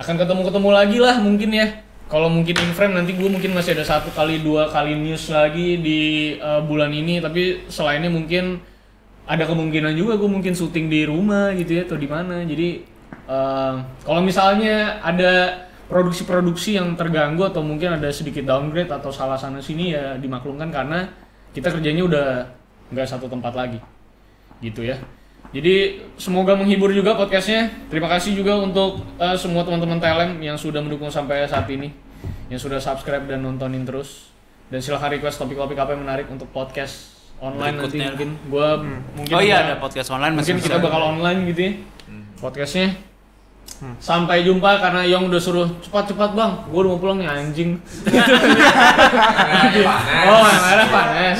akan 0.00 0.14
ketemu-ketemu 0.18 0.68
lagi 0.72 0.98
lah 0.98 1.16
mungkin 1.20 1.50
ya. 1.52 1.66
Kalau 2.08 2.28
mungkin 2.28 2.54
in 2.60 2.72
frame 2.76 2.94
nanti 2.96 3.12
gue 3.16 3.28
mungkin 3.28 3.56
masih 3.56 3.72
ada 3.72 3.84
satu 3.88 4.12
kali 4.12 4.40
dua 4.44 4.68
kali 4.68 4.92
news 4.96 5.32
lagi 5.32 5.80
di 5.80 6.00
uh, 6.40 6.60
bulan 6.64 6.90
ini. 6.92 7.20
Tapi 7.20 7.68
selainnya 7.68 8.08
mungkin 8.08 8.60
ada 9.32 9.48
kemungkinan 9.48 9.96
juga 9.96 10.20
gue 10.20 10.28
mungkin 10.28 10.52
syuting 10.52 10.92
di 10.92 11.08
rumah 11.08 11.56
gitu 11.56 11.80
ya 11.80 11.88
atau 11.88 11.96
di 11.96 12.04
mana. 12.04 12.44
Jadi 12.44 12.84
uh, 13.24 13.80
kalau 14.04 14.20
misalnya 14.20 15.00
ada 15.00 15.64
produksi-produksi 15.88 16.76
yang 16.76 16.92
terganggu 16.92 17.48
atau 17.48 17.64
mungkin 17.64 17.96
ada 17.96 18.12
sedikit 18.12 18.44
downgrade 18.44 18.92
atau 18.92 19.08
salah 19.08 19.40
sana 19.40 19.64
sini 19.64 19.96
ya 19.96 20.20
dimaklumkan 20.20 20.68
karena 20.68 21.08
kita 21.56 21.72
kerjanya 21.72 22.04
udah 22.04 22.26
nggak 22.92 23.08
satu 23.08 23.24
tempat 23.32 23.56
lagi 23.56 23.80
gitu 24.60 24.84
ya. 24.84 25.00
Jadi 25.52 26.00
semoga 26.16 26.56
menghibur 26.56 26.92
juga 26.92 27.16
podcastnya. 27.16 27.72
Terima 27.92 28.08
kasih 28.08 28.36
juga 28.36 28.56
untuk 28.56 29.04
uh, 29.20 29.36
semua 29.36 29.64
teman-teman 29.64 30.00
Telem 30.00 30.40
yang 30.40 30.56
sudah 30.56 30.80
mendukung 30.80 31.12
sampai 31.12 31.44
saat 31.44 31.68
ini, 31.68 31.92
yang 32.48 32.60
sudah 32.60 32.80
subscribe 32.80 33.24
dan 33.28 33.44
nontonin 33.44 33.84
terus. 33.84 34.32
Dan 34.72 34.80
silahkan 34.80 35.12
request 35.12 35.36
topik-topik 35.36 35.76
apa 35.76 35.92
yang 35.92 36.08
menarik 36.08 36.32
untuk 36.32 36.48
podcast 36.48 37.12
online 37.42 37.74
nanti 37.74 37.98
mungkin. 37.98 38.30
Gua 38.46 38.78
mungkin 39.18 39.34
Oh 39.34 39.42
iya 39.42 39.66
ada 39.66 39.74
podcast 39.82 40.14
online 40.14 40.38
mungkin 40.38 40.62
kita 40.62 40.78
bisa. 40.78 40.86
bakal 40.86 41.00
online 41.18 41.50
gitu 41.50 41.60
ya 41.66 41.72
podcastnya. 42.42 42.90
Sampai 43.98 44.46
jumpa 44.46 44.78
karena 44.78 45.02
Yong 45.10 45.26
udah 45.26 45.42
suruh 45.42 45.66
cepat-cepat 45.82 46.38
bang, 46.38 46.52
gue 46.70 46.78
udah 46.86 46.90
mau 46.94 47.02
pulang 47.02 47.18
nih 47.18 47.26
anjing. 47.26 47.70
oh 50.30 50.46
yang 50.46 50.66
ada 50.70 50.86
panas. 50.86 51.38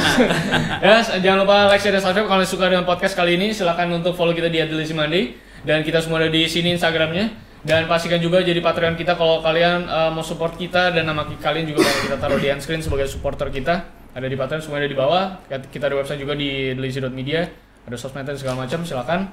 ya 0.82 0.94
jangan 1.22 1.46
lupa 1.46 1.70
like, 1.70 1.78
share, 1.78 1.94
dan 1.94 2.02
subscribe 2.02 2.26
kalau 2.26 2.42
suka 2.42 2.66
dengan 2.66 2.82
podcast 2.82 3.14
kali 3.14 3.38
ini. 3.38 3.54
Silahkan 3.54 3.86
untuk 3.94 4.18
follow 4.18 4.34
kita 4.34 4.50
di 4.50 4.58
Adilisi 4.58 4.90
Monday 4.90 5.38
dan 5.62 5.86
kita 5.86 6.02
semua 6.02 6.18
ada 6.18 6.34
di 6.34 6.42
sini 6.50 6.74
Instagramnya. 6.74 7.30
Dan 7.62 7.86
pastikan 7.86 8.18
juga 8.18 8.42
jadi 8.42 8.58
Patreon 8.58 8.98
kita 8.98 9.14
kalau 9.14 9.38
kalian 9.38 9.86
uh, 9.86 10.10
mau 10.10 10.26
support 10.26 10.58
kita 10.58 10.90
dan 10.90 11.06
nama 11.06 11.22
kalian 11.22 11.70
juga 11.70 11.86
bakal 11.86 12.00
kita 12.10 12.16
taruh 12.18 12.38
di 12.42 12.50
end 12.50 12.58
screen 12.58 12.82
sebagai 12.82 13.06
supporter 13.06 13.54
kita. 13.54 14.01
Ada 14.12 14.28
di 14.28 14.36
Patreon, 14.36 14.60
semua 14.60 14.76
ada 14.76 14.88
di 14.88 14.98
bawah. 14.98 15.40
Kita 15.48 15.88
ada 15.88 15.96
website 15.96 16.20
juga 16.20 16.36
di 16.36 16.76
delisi.media. 16.76 17.48
Ada 17.88 17.96
sosmed 17.96 18.28
dan 18.28 18.36
segala 18.36 18.68
macam. 18.68 18.84
Silakan. 18.84 19.32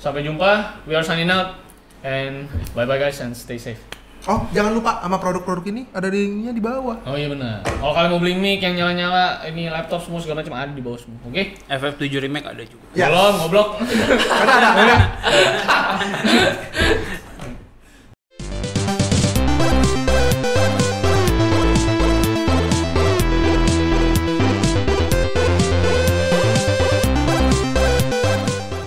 Sampai 0.00 0.24
jumpa. 0.24 0.80
We 0.88 0.96
are 0.96 1.04
signing 1.04 1.28
out. 1.28 1.60
And 2.00 2.48
bye 2.72 2.86
bye 2.86 2.96
guys 2.96 3.20
and 3.20 3.36
stay 3.36 3.58
safe. 3.58 3.82
Oh, 4.26 4.48
jangan 4.50 4.74
lupa 4.74 4.98
sama 4.98 5.18
produk-produk 5.22 5.70
ini 5.70 5.86
ada 5.94 6.10
linknya 6.10 6.50
di 6.50 6.58
bawah. 6.58 6.98
Oh 7.06 7.14
iya 7.14 7.30
benar. 7.30 7.62
Kalau 7.62 7.94
kalian 7.94 8.10
mau 8.10 8.18
beli 8.18 8.34
mic 8.34 8.58
yang 8.58 8.74
nyala-nyala, 8.74 9.46
ini 9.46 9.70
laptop 9.70 10.02
semua 10.02 10.18
segala 10.18 10.42
macam 10.42 10.58
ada 10.58 10.74
di 10.74 10.82
bawah 10.82 10.98
semua. 10.98 11.22
Oke? 11.30 11.54
FF7 11.70 12.26
remake 12.26 12.46
ada 12.50 12.62
juga. 12.66 12.82
Ya. 12.98 13.06
Belum, 13.12 13.34
goblok. 13.46 13.68
Ada 13.78 14.52
ada 14.58 14.68
ada. 14.74 14.96